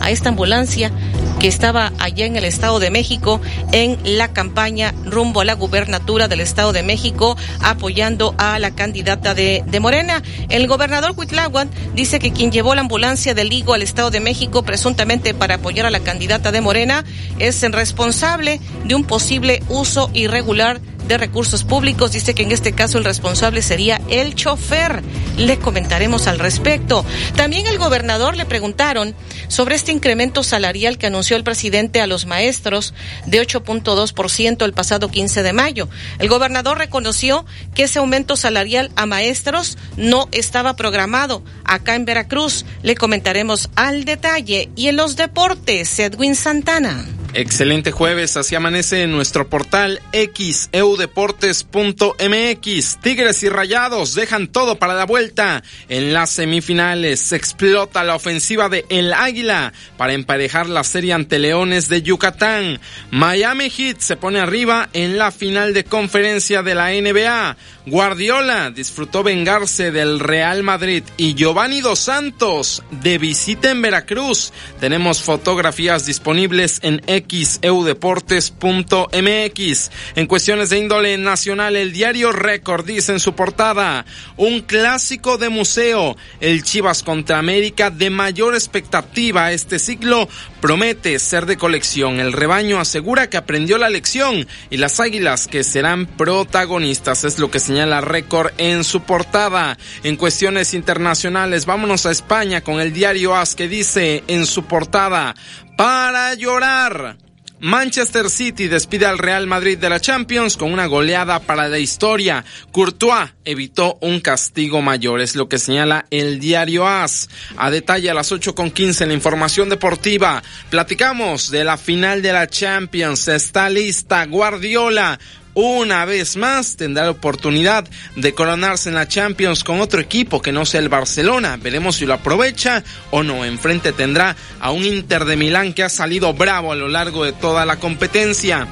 a 0.00 0.10
esta 0.10 0.28
ambulancia 0.28 0.92
que 1.40 1.48
estaba 1.48 1.92
allá 1.98 2.26
en 2.26 2.36
el 2.36 2.44
Estado 2.44 2.78
de 2.78 2.90
México 2.90 3.40
en 3.72 3.98
la 4.04 4.28
campaña 4.28 4.94
rumbo 5.04 5.40
a 5.40 5.44
la 5.44 5.54
gubernatura 5.54 6.28
del 6.28 6.40
Estado 6.40 6.72
de 6.72 6.84
México 6.84 7.36
apoyando 7.60 8.34
a 8.38 8.58
la 8.60 8.70
candidata 8.70 9.34
de, 9.34 9.64
Morena. 9.80 10.22
El 10.48 10.68
gobernador 10.68 11.14
Huitláhuac 11.16 11.68
dice 11.94 12.20
que 12.20 12.32
quien 12.32 12.52
llevó 12.52 12.74
la 12.74 12.82
ambulancia 12.82 13.34
del 13.34 13.52
Higo 13.52 13.74
al 13.74 13.82
Estado 13.82 14.10
de 14.10 14.20
México 14.20 14.62
presuntamente 14.62 15.34
para 15.34 15.56
apoyar 15.56 15.86
a 15.86 15.90
la 15.90 16.00
candidata 16.00 16.52
de 16.52 16.60
Morena 16.60 17.04
es 17.38 17.62
el 17.64 17.72
responsable 17.72 18.60
de 18.84 18.94
un 18.94 19.04
posible 19.04 19.62
uso 19.68 20.10
irregular 20.12 20.80
de 21.10 21.18
Recursos 21.18 21.64
Públicos 21.64 22.12
dice 22.12 22.34
que 22.34 22.44
en 22.44 22.52
este 22.52 22.72
caso 22.72 22.96
el 22.96 23.04
responsable 23.04 23.62
sería 23.62 24.00
el 24.08 24.36
chofer. 24.36 25.02
Le 25.36 25.58
comentaremos 25.58 26.28
al 26.28 26.38
respecto. 26.38 27.04
También 27.34 27.66
el 27.66 27.78
gobernador 27.78 28.36
le 28.36 28.46
preguntaron 28.46 29.16
sobre 29.48 29.74
este 29.74 29.90
incremento 29.90 30.44
salarial 30.44 30.98
que 30.98 31.08
anunció 31.08 31.36
el 31.36 31.42
presidente 31.42 32.00
a 32.00 32.06
los 32.06 32.26
maestros 32.26 32.94
de 33.26 33.44
8.2% 33.44 34.64
el 34.64 34.72
pasado 34.72 35.10
15 35.10 35.42
de 35.42 35.52
mayo. 35.52 35.88
El 36.20 36.28
gobernador 36.28 36.78
reconoció 36.78 37.44
que 37.74 37.84
ese 37.84 37.98
aumento 37.98 38.36
salarial 38.36 38.92
a 38.94 39.04
maestros 39.06 39.78
no 39.96 40.28
estaba 40.30 40.76
programado. 40.76 41.42
Acá 41.64 41.96
en 41.96 42.04
Veracruz 42.04 42.64
le 42.82 42.94
comentaremos 42.94 43.68
al 43.74 44.04
detalle. 44.04 44.70
Y 44.76 44.86
en 44.86 44.96
los 44.96 45.16
deportes, 45.16 45.98
Edwin 45.98 46.36
Santana. 46.36 47.04
Excelente 47.32 47.92
jueves, 47.92 48.36
así 48.36 48.56
amanece 48.56 49.04
en 49.04 49.12
nuestro 49.12 49.48
portal 49.48 50.02
xeudeportes.mx. 50.12 52.98
Tigres 53.00 53.44
y 53.44 53.48
Rayados 53.48 54.16
dejan 54.16 54.48
todo 54.48 54.80
para 54.80 54.94
la 54.94 55.06
vuelta. 55.06 55.62
En 55.88 56.12
las 56.12 56.30
semifinales 56.30 57.20
se 57.20 57.36
explota 57.36 58.02
la 58.02 58.16
ofensiva 58.16 58.68
de 58.68 58.84
El 58.88 59.12
Águila 59.12 59.72
para 59.96 60.14
emparejar 60.14 60.68
la 60.68 60.82
serie 60.82 61.12
ante 61.12 61.38
Leones 61.38 61.88
de 61.88 62.02
Yucatán. 62.02 62.80
Miami 63.12 63.70
Heat 63.70 64.00
se 64.00 64.16
pone 64.16 64.40
arriba 64.40 64.88
en 64.92 65.16
la 65.16 65.30
final 65.30 65.72
de 65.72 65.84
conferencia 65.84 66.64
de 66.64 66.74
la 66.74 66.90
NBA. 66.90 67.56
Guardiola 67.90 68.70
disfrutó 68.70 69.22
vengarse 69.24 69.90
del 69.90 70.20
Real 70.20 70.62
Madrid 70.62 71.02
y 71.16 71.34
Giovanni 71.34 71.80
Dos 71.80 71.98
Santos 71.98 72.84
de 72.92 73.18
visita 73.18 73.72
en 73.72 73.82
Veracruz. 73.82 74.52
Tenemos 74.78 75.24
fotografías 75.24 76.06
disponibles 76.06 76.78
en 76.84 77.02
xeudeportes.mx. 77.04 79.90
En 80.14 80.26
cuestiones 80.28 80.70
de 80.70 80.78
índole 80.78 81.18
nacional, 81.18 81.74
el 81.74 81.92
diario 81.92 82.30
Record 82.30 82.86
dice 82.86 83.10
en 83.10 83.18
su 83.18 83.34
portada, 83.34 84.06
un 84.36 84.60
clásico 84.60 85.36
de 85.36 85.48
museo, 85.48 86.16
el 86.38 86.62
Chivas 86.62 87.02
contra 87.02 87.40
América 87.40 87.90
de 87.90 88.08
mayor 88.08 88.54
expectativa 88.54 89.50
este 89.50 89.80
ciclo 89.80 90.28
promete 90.60 91.18
ser 91.18 91.46
de 91.46 91.56
colección. 91.56 92.20
El 92.20 92.32
rebaño 92.32 92.78
asegura 92.78 93.28
que 93.28 93.36
aprendió 93.36 93.78
la 93.78 93.88
lección 93.88 94.46
y 94.70 94.76
las 94.76 95.00
águilas 95.00 95.46
que 95.46 95.64
serán 95.64 96.06
protagonistas 96.06 97.24
es 97.24 97.38
lo 97.38 97.50
que 97.50 97.60
señala 97.60 98.00
Record 98.00 98.52
en 98.58 98.84
su 98.84 99.02
portada. 99.02 99.78
En 100.02 100.16
cuestiones 100.16 100.74
internacionales, 100.74 101.66
vámonos 101.66 102.06
a 102.06 102.10
España 102.10 102.60
con 102.60 102.80
el 102.80 102.92
diario 102.92 103.34
AS 103.34 103.54
que 103.54 103.68
dice 103.68 104.24
en 104.26 104.46
su 104.46 104.64
portada, 104.64 105.34
para 105.76 106.34
llorar. 106.34 107.16
Manchester 107.60 108.30
City 108.30 108.68
despide 108.68 109.04
al 109.04 109.18
Real 109.18 109.46
Madrid 109.46 109.76
de 109.76 109.90
la 109.90 110.00
Champions 110.00 110.56
con 110.56 110.72
una 110.72 110.86
goleada 110.86 111.40
para 111.40 111.68
la 111.68 111.78
historia. 111.78 112.42
Courtois 112.72 113.30
evitó 113.44 113.98
un 114.00 114.20
castigo 114.20 114.80
mayor, 114.80 115.20
es 115.20 115.36
lo 115.36 115.46
que 115.46 115.58
señala 115.58 116.06
el 116.10 116.40
diario 116.40 116.88
AS. 116.88 117.28
A 117.58 117.70
detalle 117.70 118.10
a 118.10 118.14
las 118.14 118.32
8 118.32 118.54
con 118.54 118.70
15 118.70 119.04
en 119.04 119.08
la 119.08 119.14
información 119.14 119.68
deportiva. 119.68 120.42
Platicamos 120.70 121.50
de 121.50 121.64
la 121.64 121.76
final 121.76 122.22
de 122.22 122.32
la 122.32 122.46
Champions. 122.46 123.28
Está 123.28 123.68
lista 123.68 124.24
Guardiola 124.24 125.18
una 125.54 126.04
vez 126.04 126.36
más 126.36 126.76
tendrá 126.76 127.04
la 127.04 127.10
oportunidad 127.10 127.88
de 128.16 128.34
coronarse 128.34 128.88
en 128.88 128.94
la 128.94 129.08
Champions 129.08 129.64
con 129.64 129.80
otro 129.80 130.00
equipo 130.00 130.40
que 130.40 130.52
no 130.52 130.64
sea 130.64 130.80
el 130.80 130.88
Barcelona. 130.88 131.58
Veremos 131.60 131.96
si 131.96 132.06
lo 132.06 132.14
aprovecha 132.14 132.84
o 133.10 133.22
no. 133.22 133.44
Enfrente 133.44 133.92
tendrá 133.92 134.36
a 134.60 134.70
un 134.70 134.84
Inter 134.84 135.24
de 135.24 135.36
Milán 135.36 135.72
que 135.72 135.82
ha 135.82 135.88
salido 135.88 136.32
bravo 136.34 136.72
a 136.72 136.76
lo 136.76 136.88
largo 136.88 137.24
de 137.24 137.32
toda 137.32 137.66
la 137.66 137.76
competencia. 137.76 138.68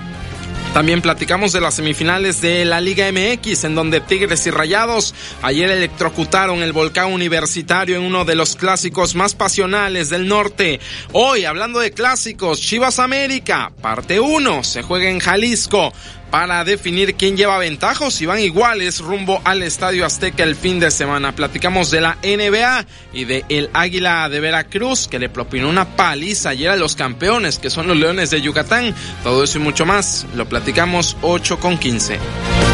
También 0.74 1.00
platicamos 1.00 1.52
de 1.52 1.60
las 1.60 1.74
semifinales 1.74 2.40
de 2.40 2.64
la 2.64 2.80
Liga 2.80 3.10
MX, 3.10 3.64
en 3.64 3.74
donde 3.74 4.00
Tigres 4.00 4.46
y 4.46 4.50
Rayados 4.50 5.14
ayer 5.42 5.70
electrocutaron 5.70 6.62
el 6.62 6.72
volcán 6.72 7.12
universitario 7.12 7.96
en 7.96 8.02
uno 8.02 8.24
de 8.24 8.36
los 8.36 8.54
clásicos 8.54 9.14
más 9.14 9.34
pasionales 9.34 10.10
del 10.10 10.28
norte. 10.28 10.78
Hoy, 11.12 11.46
hablando 11.46 11.80
de 11.80 11.90
clásicos, 11.90 12.60
Chivas 12.60 12.98
América, 12.98 13.72
parte 13.80 14.20
1, 14.20 14.62
se 14.62 14.82
juega 14.82 15.08
en 15.08 15.18
Jalisco 15.18 15.92
para 16.30 16.64
definir 16.64 17.14
quién 17.14 17.36
lleva 17.36 17.58
ventaja 17.58 18.10
si 18.10 18.26
van 18.26 18.40
iguales 18.40 19.00
rumbo 19.00 19.40
al 19.44 19.62
Estadio 19.62 20.04
Azteca 20.04 20.42
el 20.42 20.56
fin 20.56 20.80
de 20.80 20.90
semana. 20.90 21.34
Platicamos 21.34 21.90
de 21.90 22.00
la 22.00 22.18
NBA 22.22 22.86
y 23.12 23.24
de 23.24 23.44
el 23.48 23.70
Águila 23.72 24.28
de 24.28 24.40
Veracruz 24.40 25.08
que 25.08 25.18
le 25.18 25.28
propinó 25.28 25.68
una 25.68 25.96
paliza 25.96 26.50
ayer 26.50 26.70
a 26.70 26.76
los 26.76 26.96
campeones 26.96 27.58
que 27.58 27.70
son 27.70 27.86
los 27.88 27.96
Leones 27.96 28.30
de 28.30 28.40
Yucatán. 28.40 28.94
Todo 29.22 29.44
eso 29.44 29.58
y 29.58 29.62
mucho 29.62 29.86
más 29.86 30.26
lo 30.34 30.48
platicamos 30.48 31.16
8 31.22 31.58
con 31.60 31.78
15. 31.78 32.67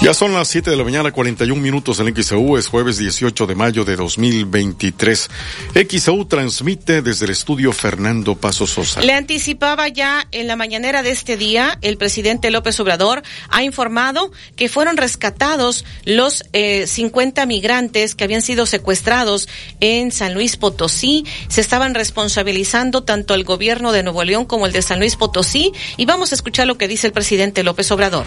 Ya 0.00 0.14
son 0.14 0.32
las 0.32 0.46
7 0.46 0.70
de 0.70 0.76
la 0.76 0.84
mañana, 0.84 1.10
41 1.10 1.60
minutos 1.60 1.98
en 1.98 2.14
XAU, 2.14 2.56
es 2.56 2.68
jueves 2.68 2.98
18 2.98 3.48
de 3.48 3.54
mayo 3.56 3.84
de 3.84 3.96
2023. 3.96 5.28
XAU 5.74 6.24
transmite 6.26 7.02
desde 7.02 7.24
el 7.24 7.32
estudio 7.32 7.72
Fernando 7.72 8.36
Paso 8.36 8.68
Sosa. 8.68 9.00
Le 9.00 9.12
anticipaba 9.12 9.88
ya 9.88 10.28
en 10.30 10.46
la 10.46 10.54
mañanera 10.54 11.02
de 11.02 11.10
este 11.10 11.36
día, 11.36 11.76
el 11.82 11.96
presidente 11.96 12.52
López 12.52 12.78
Obrador 12.78 13.24
ha 13.48 13.64
informado 13.64 14.30
que 14.54 14.68
fueron 14.68 14.96
rescatados 14.96 15.84
los 16.04 16.44
eh, 16.52 16.86
50 16.86 17.44
migrantes 17.46 18.14
que 18.14 18.22
habían 18.22 18.42
sido 18.42 18.66
secuestrados 18.66 19.48
en 19.80 20.12
San 20.12 20.32
Luis 20.32 20.56
Potosí. 20.56 21.26
Se 21.48 21.60
estaban 21.60 21.94
responsabilizando 21.94 23.02
tanto 23.02 23.34
el 23.34 23.42
gobierno 23.42 23.90
de 23.90 24.04
Nuevo 24.04 24.22
León 24.22 24.44
como 24.44 24.66
el 24.66 24.72
de 24.72 24.82
San 24.82 25.00
Luis 25.00 25.16
Potosí. 25.16 25.72
Y 25.96 26.06
vamos 26.06 26.30
a 26.30 26.36
escuchar 26.36 26.68
lo 26.68 26.78
que 26.78 26.86
dice 26.86 27.08
el 27.08 27.12
presidente 27.12 27.64
López 27.64 27.90
Obrador 27.90 28.26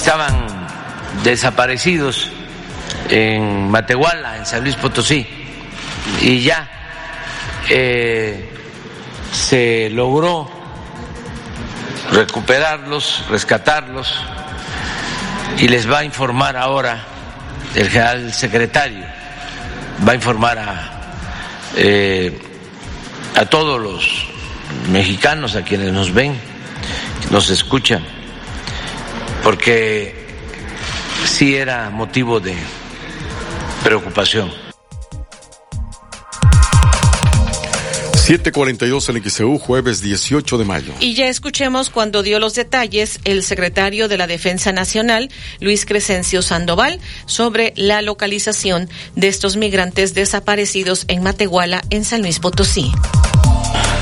estaban 0.00 0.46
desaparecidos 1.22 2.30
en 3.10 3.70
Matehuala, 3.70 4.38
en 4.38 4.46
San 4.46 4.62
Luis 4.62 4.74
Potosí, 4.76 5.26
y 6.22 6.40
ya 6.40 6.66
eh, 7.68 8.48
se 9.30 9.90
logró 9.90 10.50
recuperarlos, 12.12 13.26
rescatarlos, 13.28 14.10
y 15.58 15.68
les 15.68 15.88
va 15.88 15.98
a 15.98 16.04
informar 16.04 16.56
ahora 16.56 17.04
el 17.74 17.90
general 17.90 18.32
secretario, 18.32 19.04
va 20.08 20.12
a 20.12 20.14
informar 20.14 20.58
a, 20.58 20.90
eh, 21.76 22.40
a 23.36 23.44
todos 23.44 23.78
los 23.78 24.26
mexicanos, 24.90 25.56
a 25.56 25.62
quienes 25.62 25.92
nos 25.92 26.14
ven, 26.14 26.40
nos 27.30 27.50
escuchan, 27.50 28.02
porque 29.42 30.14
sí 31.26 31.54
era 31.54 31.90
motivo 31.90 32.40
de 32.40 32.54
preocupación. 33.82 34.50
742 38.30 39.08
en 39.08 39.28
XEU, 39.28 39.58
jueves 39.58 40.02
18 40.02 40.58
de 40.58 40.64
mayo. 40.64 40.92
Y 41.00 41.14
ya 41.14 41.26
escuchemos 41.26 41.90
cuando 41.90 42.22
dio 42.22 42.38
los 42.38 42.54
detalles 42.54 43.18
el 43.24 43.42
secretario 43.42 44.06
de 44.06 44.18
la 44.18 44.28
Defensa 44.28 44.70
Nacional, 44.70 45.30
Luis 45.58 45.84
Crescencio 45.84 46.40
Sandoval, 46.40 47.00
sobre 47.26 47.72
la 47.74 48.02
localización 48.02 48.88
de 49.16 49.26
estos 49.26 49.56
migrantes 49.56 50.14
desaparecidos 50.14 51.06
en 51.08 51.24
Matehuala, 51.24 51.82
en 51.90 52.04
San 52.04 52.22
Luis 52.22 52.38
Potosí. 52.38 52.92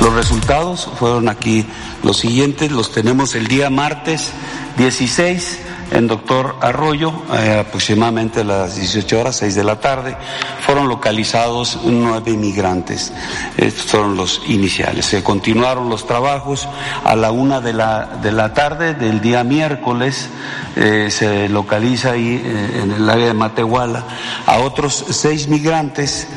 Los 0.08 0.16
resultados 0.16 0.88
fueron 0.98 1.28
aquí 1.28 1.66
los 2.02 2.16
siguientes, 2.16 2.72
los 2.72 2.92
tenemos 2.92 3.34
el 3.34 3.46
día 3.46 3.68
martes 3.68 4.30
16 4.78 5.58
en 5.90 6.06
Doctor 6.06 6.56
Arroyo, 6.60 7.12
eh, 7.32 7.64
aproximadamente 7.66 8.40
a 8.40 8.44
las 8.44 8.76
18 8.76 9.20
horas, 9.20 9.36
6 9.36 9.54
de 9.54 9.64
la 9.64 9.80
tarde, 9.80 10.16
fueron 10.60 10.88
localizados 10.88 11.80
nueve 11.84 12.32
migrantes. 12.32 13.12
Estos 13.56 13.86
fueron 13.86 14.16
los 14.16 14.42
iniciales. 14.46 15.06
Se 15.06 15.22
continuaron 15.22 15.88
los 15.88 16.06
trabajos 16.06 16.68
a 17.04 17.16
la 17.16 17.30
una 17.30 17.60
de 17.60 17.72
la, 17.72 18.06
de 18.22 18.32
la 18.32 18.52
tarde 18.54 18.94
del 18.94 19.20
día 19.20 19.44
miércoles. 19.44 20.28
Eh, 20.76 21.08
se 21.10 21.48
localiza 21.48 22.12
ahí 22.12 22.40
eh, 22.44 22.80
en 22.82 22.92
el 22.92 23.08
área 23.08 23.26
de 23.26 23.34
Matehuala 23.34 24.04
a 24.46 24.58
otros 24.58 25.04
seis 25.10 25.48
migrantes 25.48 26.28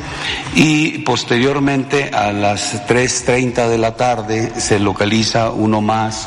y 0.54 0.98
posteriormente 0.98 2.10
a 2.12 2.32
las 2.32 2.86
3.30 2.86 3.68
de 3.68 3.78
la 3.78 3.96
tarde 3.96 4.52
se 4.60 4.78
localiza 4.78 5.50
uno 5.50 5.80
más 5.80 6.26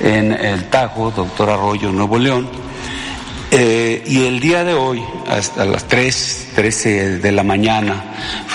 en 0.00 0.32
el 0.32 0.64
Tajo, 0.70 1.10
doctor 1.10 1.50
Arroyo, 1.50 1.90
Nuevo 1.92 2.18
León. 2.18 2.48
Eh, 3.50 4.02
y 4.06 4.26
el 4.26 4.40
día 4.40 4.62
de 4.64 4.74
hoy, 4.74 5.02
hasta 5.26 5.64
las 5.64 5.84
3, 5.84 6.50
13 6.54 7.18
de 7.18 7.32
la 7.32 7.42
mañana, 7.42 8.04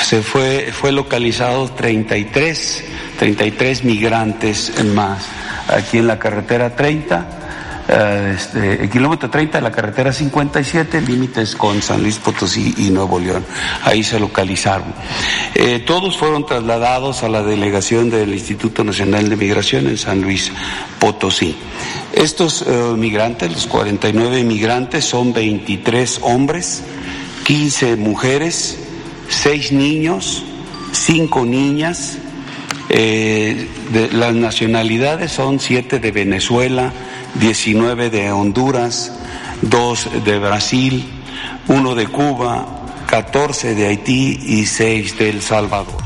se 0.04 0.22
fue, 0.22 0.70
fue 0.72 0.92
localizado 0.92 1.70
33, 1.70 2.84
33 3.18 3.84
migrantes 3.84 4.84
más 4.94 5.26
aquí 5.68 5.98
en 5.98 6.08
la 6.08 6.20
carretera 6.20 6.76
30 6.76 7.40
Uh, 7.43 7.43
este, 7.88 8.84
el 8.84 8.90
kilómetro 8.90 9.30
30 9.30 9.58
de 9.58 9.62
la 9.62 9.72
carretera 9.72 10.14
57, 10.14 11.02
límites 11.02 11.56
con 11.56 11.82
San 11.82 12.02
Luis 12.02 12.18
Potosí 12.18 12.74
y 12.78 12.90
Nuevo 12.90 13.20
León. 13.20 13.46
Ahí 13.84 14.04
se 14.04 14.20
localizaron. 14.20 14.94
Eh, 15.56 15.80
todos 15.80 16.18
fueron 16.18 16.46
trasladados 16.46 17.24
a 17.24 17.30
la 17.30 17.44
delegación 17.44 18.10
del 18.10 18.34
Instituto 18.34 18.84
Nacional 18.84 19.30
de 19.30 19.36
Migración 19.36 19.88
en 19.88 19.98
San 19.98 20.22
Luis 20.22 20.52
Potosí. 21.00 21.56
Estos 22.14 22.62
uh, 22.62 22.96
migrantes, 22.96 23.52
los 23.52 23.68
49 23.68 24.44
migrantes, 24.44 25.04
son 25.04 25.34
23 25.34 26.20
hombres, 26.22 26.84
15 27.46 27.96
mujeres, 27.98 28.78
6 29.30 29.72
niños, 29.74 30.44
5 30.92 31.46
niñas. 31.46 32.18
Eh, 32.90 33.68
de, 33.92 34.12
las 34.12 34.36
nacionalidades 34.36 35.32
son 35.32 35.60
7 35.60 36.00
de 36.00 36.12
Venezuela, 36.12 36.94
19 37.36 38.10
de 38.10 38.32
Honduras, 38.32 39.12
2 39.62 40.24
de 40.26 40.40
Brasil, 40.40 41.04
1 41.68 41.96
de 41.96 42.08
Cuba, 42.08 43.06
14 43.08 43.76
de 43.76 43.88
Haití 43.88 44.40
y 44.46 44.66
6 44.66 45.18
de 45.18 45.30
El 45.30 45.42
Salvador. 45.42 46.04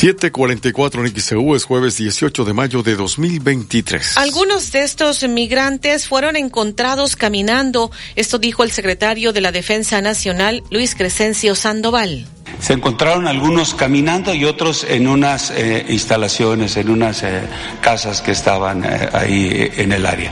744 0.00 1.04
en 1.04 1.20
XEU 1.20 1.54
es 1.54 1.64
jueves 1.64 1.98
18 1.98 2.46
de 2.46 2.54
mayo 2.54 2.82
de 2.82 2.96
2023. 2.96 4.16
Algunos 4.16 4.72
de 4.72 4.82
estos 4.82 5.22
migrantes 5.28 6.08
fueron 6.08 6.36
encontrados 6.36 7.16
caminando, 7.16 7.90
esto 8.16 8.38
dijo 8.38 8.64
el 8.64 8.70
secretario 8.70 9.34
de 9.34 9.42
la 9.42 9.52
Defensa 9.52 10.00
Nacional, 10.00 10.62
Luis 10.70 10.94
Crescencio 10.94 11.54
Sandoval. 11.54 12.26
Se 12.60 12.74
encontraron 12.74 13.26
algunos 13.26 13.74
caminando 13.74 14.34
y 14.34 14.44
otros 14.44 14.84
en 14.88 15.08
unas 15.08 15.50
eh, 15.50 15.86
instalaciones, 15.88 16.76
en 16.76 16.90
unas 16.90 17.22
eh, 17.22 17.42
casas 17.80 18.20
que 18.20 18.32
estaban 18.32 18.84
eh, 18.84 19.08
ahí 19.12 19.70
en 19.76 19.92
el 19.92 20.06
área. 20.06 20.30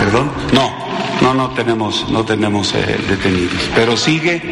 ¿Perdón? 0.00 0.30
No. 0.52 0.86
No, 1.20 1.32
no 1.32 1.48
tenemos, 1.50 2.08
no 2.10 2.24
tenemos 2.24 2.74
eh, 2.74 2.98
detenidos, 3.08 3.70
pero 3.74 3.96
sigue. 3.96 4.42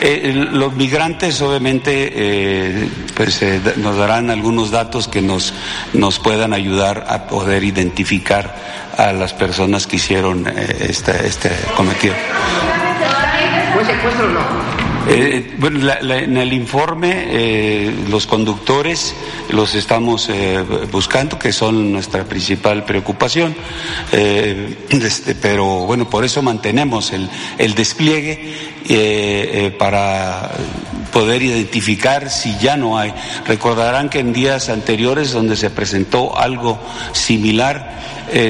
Eh, 0.00 0.32
los 0.52 0.74
migrantes, 0.74 1.40
obviamente, 1.42 2.10
eh, 2.14 2.88
pues 3.14 3.44
nos 3.76 3.96
darán 3.96 4.30
algunos 4.30 4.70
datos 4.70 5.06
que 5.06 5.20
nos 5.20 5.52
nos 5.92 6.18
puedan 6.18 6.54
ayudar 6.54 7.04
a 7.08 7.26
poder 7.26 7.62
identificar 7.62 8.56
a 8.96 9.12
las 9.12 9.34
personas 9.34 9.86
que 9.86 9.96
hicieron 9.96 10.46
este 10.46 11.26
este 11.26 11.50
cometido. 11.76 12.14
¿Fue 13.84 13.94
secuestro 13.94 14.26
o 14.26 14.30
no? 14.30 14.84
Eh, 15.06 15.54
bueno, 15.58 15.92
en 16.00 16.38
el 16.38 16.54
informe 16.54 17.12
eh, 17.28 17.94
los 18.08 18.26
conductores 18.26 19.14
los 19.50 19.74
estamos 19.74 20.30
eh, 20.30 20.64
buscando, 20.90 21.38
que 21.38 21.52
son 21.52 21.92
nuestra 21.92 22.24
principal 22.24 22.84
preocupación, 22.84 23.54
este, 24.12 25.34
pero 25.34 25.80
bueno, 25.80 26.08
por 26.08 26.24
eso 26.24 26.40
mantenemos 26.40 27.12
el 27.12 27.74
despliegue 27.74 29.72
para 29.78 30.50
poder 31.12 31.42
identificar 31.42 32.30
si 32.30 32.56
ya 32.58 32.78
no 32.78 32.96
hay. 32.98 33.12
Recordarán 33.46 34.08
que 34.08 34.20
en 34.20 34.32
días 34.32 34.70
anteriores 34.70 35.32
donde 35.32 35.56
se 35.56 35.68
presentó 35.68 36.38
algo 36.38 36.80
similar, 37.12 38.00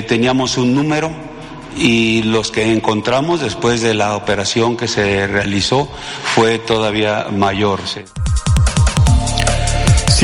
teníamos 0.07 0.57
un 0.57 0.75
número 0.75 1.34
y 1.77 2.23
los 2.23 2.51
que 2.51 2.73
encontramos 2.73 3.41
después 3.41 3.81
de 3.81 3.95
la 3.95 4.17
operación 4.17 4.77
que 4.77 4.89
se 4.89 5.27
realizó 5.27 5.89
fue 6.35 6.59
todavía 6.59 7.29
mayor. 7.31 7.81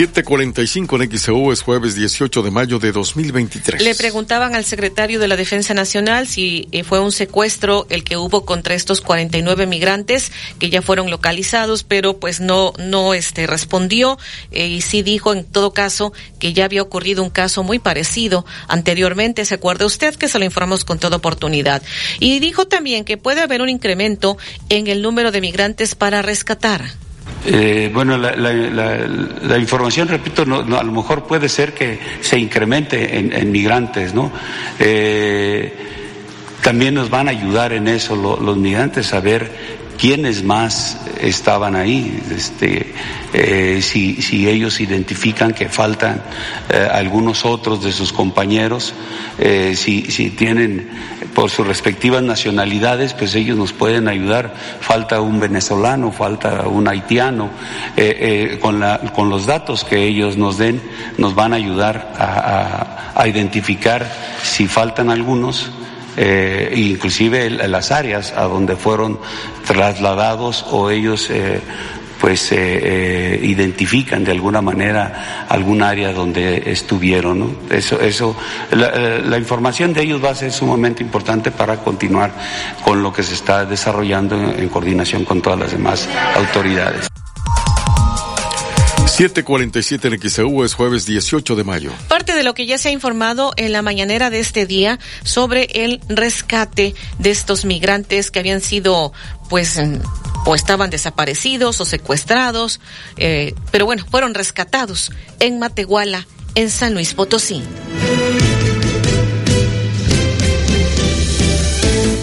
745 0.00 1.02
en 1.02 1.18
XEU 1.18 1.52
es 1.52 1.60
jueves 1.60 1.94
18 1.94 2.42
de 2.42 2.50
mayo 2.50 2.78
de 2.78 2.90
2023. 2.90 3.82
Le 3.82 3.94
preguntaban 3.94 4.54
al 4.54 4.64
secretario 4.64 5.20
de 5.20 5.28
la 5.28 5.36
Defensa 5.36 5.74
Nacional 5.74 6.26
si 6.26 6.68
eh, 6.72 6.84
fue 6.84 7.00
un 7.00 7.12
secuestro 7.12 7.86
el 7.90 8.02
que 8.02 8.16
hubo 8.16 8.46
contra 8.46 8.74
estos 8.74 9.02
49 9.02 9.66
migrantes 9.66 10.32
que 10.58 10.70
ya 10.70 10.80
fueron 10.80 11.10
localizados, 11.10 11.84
pero 11.84 12.18
pues 12.18 12.40
no 12.40 12.72
no 12.78 13.12
este 13.12 13.46
respondió 13.46 14.18
eh, 14.52 14.68
y 14.68 14.80
sí 14.80 15.02
dijo 15.02 15.34
en 15.34 15.44
todo 15.44 15.74
caso 15.74 16.14
que 16.38 16.54
ya 16.54 16.64
había 16.64 16.80
ocurrido 16.80 17.22
un 17.22 17.28
caso 17.28 17.62
muy 17.62 17.78
parecido 17.78 18.46
anteriormente, 18.68 19.44
¿se 19.44 19.56
acuerda 19.56 19.84
usted 19.84 20.14
que 20.14 20.28
se 20.28 20.38
lo 20.38 20.46
informamos 20.46 20.86
con 20.86 20.98
toda 20.98 21.18
oportunidad? 21.18 21.82
Y 22.20 22.38
dijo 22.38 22.66
también 22.66 23.04
que 23.04 23.18
puede 23.18 23.42
haber 23.42 23.60
un 23.60 23.68
incremento 23.68 24.38
en 24.70 24.86
el 24.86 25.02
número 25.02 25.30
de 25.30 25.42
migrantes 25.42 25.94
para 25.94 26.22
rescatar. 26.22 26.90
Eh, 27.44 27.90
bueno, 27.92 28.18
la, 28.18 29.58
información, 29.58 30.08
repito, 30.08 30.44
no, 30.44 30.62
no, 30.62 30.78
a 30.78 30.82
lo 30.82 30.92
mejor 30.92 31.24
puede 31.24 31.48
ser 31.48 31.72
que 31.72 31.98
se 32.20 32.38
incremente 32.38 33.18
en, 33.18 33.50
migrantes, 33.50 34.14
¿no? 34.14 34.30
Eh, 34.78 35.74
también 36.62 36.94
nos 36.94 37.08
van 37.08 37.28
a 37.28 37.30
ayudar 37.30 37.72
en 37.72 37.88
eso 37.88 38.14
lo, 38.14 38.38
los 38.38 38.56
migrantes 38.58 39.14
a 39.14 39.20
ver 39.20 39.50
quiénes 40.00 40.42
más 40.42 40.98
estaban 41.20 41.76
ahí, 41.76 42.22
este, 42.34 42.94
eh, 43.34 43.80
si, 43.82 44.22
si, 44.22 44.48
ellos 44.48 44.80
identifican 44.80 45.52
que 45.52 45.68
faltan 45.68 46.22
eh, 46.70 46.88
algunos 46.90 47.44
otros 47.44 47.84
de 47.84 47.92
sus 47.92 48.10
compañeros, 48.10 48.94
eh, 49.38 49.74
si, 49.76 50.10
si 50.10 50.30
tienen 50.30 50.88
por 51.34 51.50
sus 51.50 51.66
respectivas 51.66 52.22
nacionalidades, 52.22 53.12
pues 53.12 53.34
ellos 53.34 53.58
nos 53.58 53.74
pueden 53.74 54.08
ayudar. 54.08 54.54
Falta 54.80 55.20
un 55.20 55.38
venezolano, 55.38 56.12
falta 56.12 56.66
un 56.66 56.88
haitiano, 56.88 57.50
con, 58.60 58.80
la, 58.80 58.98
con 59.14 59.28
los 59.28 59.44
datos 59.44 59.84
que 59.84 60.06
ellos 60.06 60.38
nos 60.38 60.56
den, 60.56 60.80
nos 61.18 61.34
van 61.34 61.52
a 61.52 61.56
ayudar 61.56 62.14
a, 62.18 62.24
a, 62.24 63.22
a 63.22 63.28
identificar 63.28 64.10
si 64.42 64.66
faltan 64.66 65.10
algunos 65.10 65.70
eh, 66.16 66.72
inclusive 66.76 67.50
las 67.50 67.90
áreas 67.90 68.32
a 68.32 68.44
donde 68.44 68.76
fueron 68.76 69.18
trasladados 69.66 70.64
o 70.70 70.90
ellos 70.90 71.28
eh, 71.30 71.60
pues 72.20 72.52
eh, 72.52 72.56
eh, 72.58 73.40
identifican 73.42 74.22
de 74.22 74.32
alguna 74.32 74.60
manera 74.60 75.46
algún 75.48 75.82
área 75.82 76.12
donde 76.12 76.70
estuvieron. 76.70 77.56
Eso, 77.70 77.98
eso, 78.00 78.36
la, 78.72 78.88
eh, 78.88 79.22
la, 79.24 79.38
información 79.38 79.94
de 79.94 80.02
ellos 80.02 80.22
va 80.22 80.30
a 80.30 80.34
ser 80.34 80.52
sumamente 80.52 81.02
importante 81.02 81.50
para 81.50 81.78
continuar 81.78 82.30
con 82.84 83.02
lo 83.02 83.12
que 83.12 83.22
se 83.22 83.34
está 83.34 83.64
desarrollando 83.64 84.36
en 84.36 84.68
coordinación 84.68 85.24
con 85.24 85.40
todas 85.40 85.58
las 85.58 85.72
demás 85.72 86.08
autoridades. 86.36 87.08
747 89.20 90.08
en 90.08 90.30
XEU 90.30 90.64
es 90.64 90.72
jueves 90.72 91.04
18 91.04 91.54
de 91.54 91.62
mayo. 91.62 91.92
Parte 92.08 92.34
de 92.34 92.42
lo 92.42 92.54
que 92.54 92.64
ya 92.64 92.78
se 92.78 92.88
ha 92.88 92.90
informado 92.90 93.52
en 93.58 93.70
la 93.70 93.82
mañanera 93.82 94.30
de 94.30 94.40
este 94.40 94.64
día 94.64 94.98
sobre 95.24 95.64
el 95.74 96.00
rescate 96.08 96.94
de 97.18 97.30
estos 97.30 97.66
migrantes 97.66 98.30
que 98.30 98.38
habían 98.38 98.62
sido, 98.62 99.12
pues, 99.50 99.78
o 100.46 100.54
estaban 100.54 100.88
desaparecidos 100.88 101.82
o 101.82 101.84
secuestrados, 101.84 102.80
eh, 103.18 103.52
pero 103.70 103.84
bueno, 103.84 104.06
fueron 104.10 104.32
rescatados 104.32 105.12
en 105.38 105.58
Matehuala, 105.58 106.26
en 106.54 106.70
San 106.70 106.94
Luis 106.94 107.12
Potosí. 107.12 107.62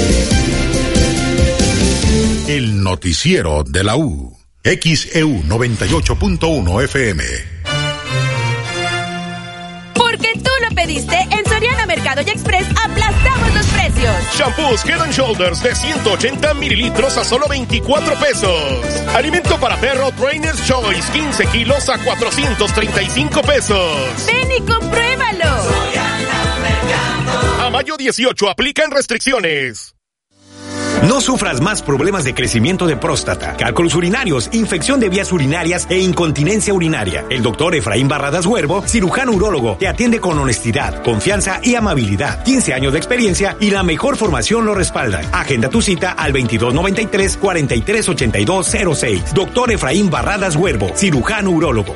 El 2.49 2.83
noticiero 2.83 3.63
de 3.63 3.85
la 3.85 3.99
U, 3.99 4.35
XEU 4.65 5.43
98.1 5.43 6.85
FM. 6.85 7.54
Pediste, 10.75 11.17
en 11.31 11.45
Soriana 11.47 11.87
Mercado 11.87 12.21
y 12.23 12.31
Express 12.31 12.67
aplastamos 12.85 13.55
los 13.55 13.67
precios. 13.67 14.15
Shampoos 14.37 14.85
Head 14.85 15.01
and 15.01 15.13
Shoulders 15.13 15.63
de 15.63 15.75
180 15.75 16.55
mililitros 16.55 17.17
a 17.17 17.25
solo 17.25 17.47
24 17.49 18.19
pesos. 18.19 18.85
Alimento 19.15 19.59
para 19.59 19.77
perro 19.81 20.11
Trainer's 20.13 20.65
Choice 20.67 21.11
15 21.13 21.47
kilos 21.47 21.89
a 21.89 21.99
435 21.99 23.43
pesos. 23.43 24.27
Ven 24.27 24.53
y 24.53 24.61
compruébalo. 24.61 25.63
Soriana 25.63 26.59
Mercado. 26.61 27.63
A 27.63 27.71
mayo 27.71 27.97
18 27.97 28.51
aplican 28.51 28.91
restricciones. 28.91 29.94
No 31.09 31.21
sufras 31.21 31.61
más 31.61 31.83
problemas 31.83 32.25
de 32.25 32.33
crecimiento 32.33 32.87
de 32.87 32.97
próstata, 32.97 33.59
cálculos 33.59 33.95
urinarios, 33.95 34.49
infección 34.53 35.01
de 35.01 35.11
vías 35.11 35.33
urinarias 35.33 35.87
e 35.91 35.99
incontinencia 35.99 36.73
urinaria. 36.73 37.27
El 37.29 37.43
doctor 37.43 37.75
Efraín 37.75 38.09
Barradas 38.09 38.47
Huervo, 38.47 38.83
cirujano 38.87 39.33
urólogo, 39.33 39.77
te 39.77 39.87
atiende 39.87 40.19
con 40.19 40.39
honestidad, 40.39 41.03
confianza 41.03 41.61
y 41.63 41.75
amabilidad. 41.75 42.43
15 42.45 42.73
años 42.73 42.95
de 42.95 43.01
experiencia 43.01 43.55
y 43.61 43.71
la 43.71 43.83
mejor 43.83 44.17
formación 44.17 44.65
lo 44.65 44.75
respaldan. 44.75 45.27
Agenda 45.33 45.69
tu 45.69 45.83
cita 45.83 46.13
al 46.13 46.33
2293 46.33 47.37
438206. 47.37 49.35
Doctor 49.35 49.73
Efraín 49.73 50.09
Barradas 50.09 50.57
Huervo, 50.57 50.91
cirujano 50.95 51.51
urólogo. 51.51 51.95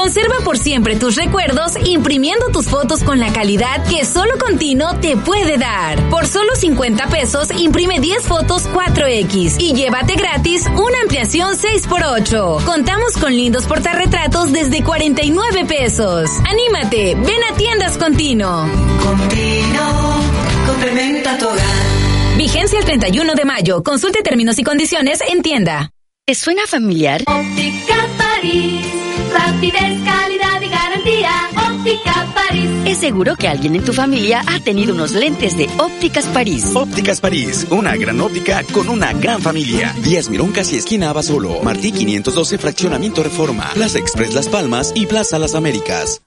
Conserva 0.07 0.37
por 0.45 0.57
siempre 0.57 0.95
tus 0.95 1.17
recuerdos 1.17 1.73
imprimiendo 1.83 2.47
tus 2.53 2.69
fotos 2.69 3.03
con 3.03 3.19
la 3.19 3.33
calidad 3.33 3.85
que 3.89 4.05
solo 4.05 4.37
Contino 4.37 4.97
te 5.01 5.17
puede 5.17 5.57
dar. 5.57 6.01
Por 6.09 6.25
solo 6.25 6.55
50 6.55 7.07
pesos 7.07 7.49
imprime 7.51 7.99
10 7.99 8.23
fotos 8.23 8.69
4X 8.69 9.57
y 9.59 9.73
llévate 9.73 10.15
gratis 10.15 10.65
una 10.77 11.01
ampliación 11.01 11.57
6x8. 11.57 12.63
Contamos 12.63 13.17
con 13.17 13.35
lindos 13.35 13.65
portarretratos 13.65 14.53
desde 14.53 14.81
49 14.81 15.65
pesos. 15.65 16.29
Anímate, 16.49 17.15
ven 17.15 17.43
a 17.51 17.57
tiendas 17.57 17.97
Contino. 17.97 18.65
Contino, 19.03 20.21
complementa 20.67 21.37
tu 21.37 21.49
hogar. 21.49 22.37
Vigencia 22.37 22.79
el 22.79 22.85
31 22.85 23.35
de 23.35 23.43
mayo. 23.43 23.83
Consulte 23.83 24.21
términos 24.21 24.57
y 24.57 24.63
condiciones 24.63 25.19
en 25.27 25.41
tienda. 25.41 25.91
¿Te 26.25 26.33
suena 26.33 26.65
familiar? 26.65 27.23
Óptica 27.27 28.07
París. 28.17 28.96
Rapidez, 29.31 30.03
calidad 30.03 30.61
y 30.61 30.69
garantía. 30.69 31.49
Óptica 31.71 32.27
París. 32.33 32.69
Es 32.85 32.97
seguro 32.97 33.35
que 33.35 33.47
alguien 33.47 33.75
en 33.75 33.83
tu 33.83 33.93
familia 33.93 34.41
ha 34.47 34.59
tenido 34.59 34.93
unos 34.93 35.11
lentes 35.11 35.57
de 35.57 35.69
Ópticas 35.77 36.25
París. 36.27 36.71
Ópticas 36.75 37.21
París, 37.21 37.67
una 37.69 37.95
gran 37.95 38.19
óptica 38.21 38.63
con 38.73 38.89
una 38.89 39.13
gran 39.13 39.41
familia. 39.41 39.93
Díaz 40.03 40.29
Mirón 40.29 40.51
casi 40.51 40.77
esquina 40.77 41.09
Abasolo. 41.09 41.61
Martí 41.63 41.91
512 41.91 42.57
Fraccionamiento 42.57 43.23
Reforma. 43.23 43.71
Plaza 43.73 43.99
Express 43.99 44.33
Las 44.33 44.47
Palmas 44.47 44.91
y 44.95 45.05
Plaza 45.05 45.39
Las 45.39 45.55
Américas. 45.55 46.21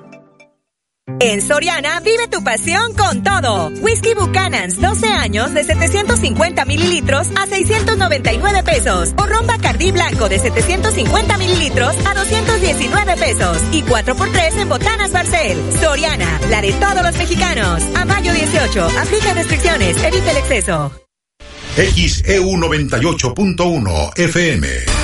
En 1.19 1.41
Soriana, 1.41 1.99
vive 1.99 2.27
tu 2.27 2.43
pasión 2.43 2.93
con 2.95 3.23
todo. 3.23 3.69
Whisky 3.81 4.13
Buchanan's 4.13 4.79
12 4.79 5.07
años 5.07 5.53
de 5.53 5.63
750 5.63 6.65
mililitros 6.65 7.27
a 7.35 7.45
699 7.45 8.63
pesos. 8.63 9.13
O 9.17 9.25
ron 9.25 9.47
Bacardí 9.47 9.91
Blanco 9.91 10.29
de 10.29 10.39
750 10.39 11.37
mililitros 11.37 11.95
a 12.05 12.13
219 12.13 13.17
pesos. 13.17 13.57
Y 13.71 13.83
4x3 13.83 14.61
en 14.61 14.69
Botanas 14.69 15.11
Barcel. 15.11 15.57
Soriana, 15.79 16.39
la 16.49 16.61
de 16.61 16.73
todos 16.73 17.03
los 17.03 17.17
mexicanos. 17.17 17.83
A 17.95 18.05
mayo 18.05 18.33
18, 18.33 18.87
aplica 18.99 19.33
restricciones, 19.33 20.03
evita 20.03 20.31
el 20.31 20.37
exceso. 20.37 20.91
XEU 21.75 22.57
98.1 22.57 24.19
FM. 24.19 25.02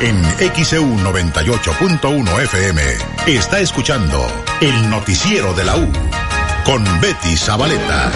En 0.00 0.22
XEU 0.64 0.84
98.1 0.98 2.42
FM 2.42 2.82
está 3.26 3.58
escuchando 3.58 4.24
el 4.60 4.88
noticiero 4.90 5.52
de 5.54 5.64
la 5.64 5.76
U 5.76 5.90
con 6.64 6.84
Betty 7.00 7.36
Zabaleta. 7.36 8.12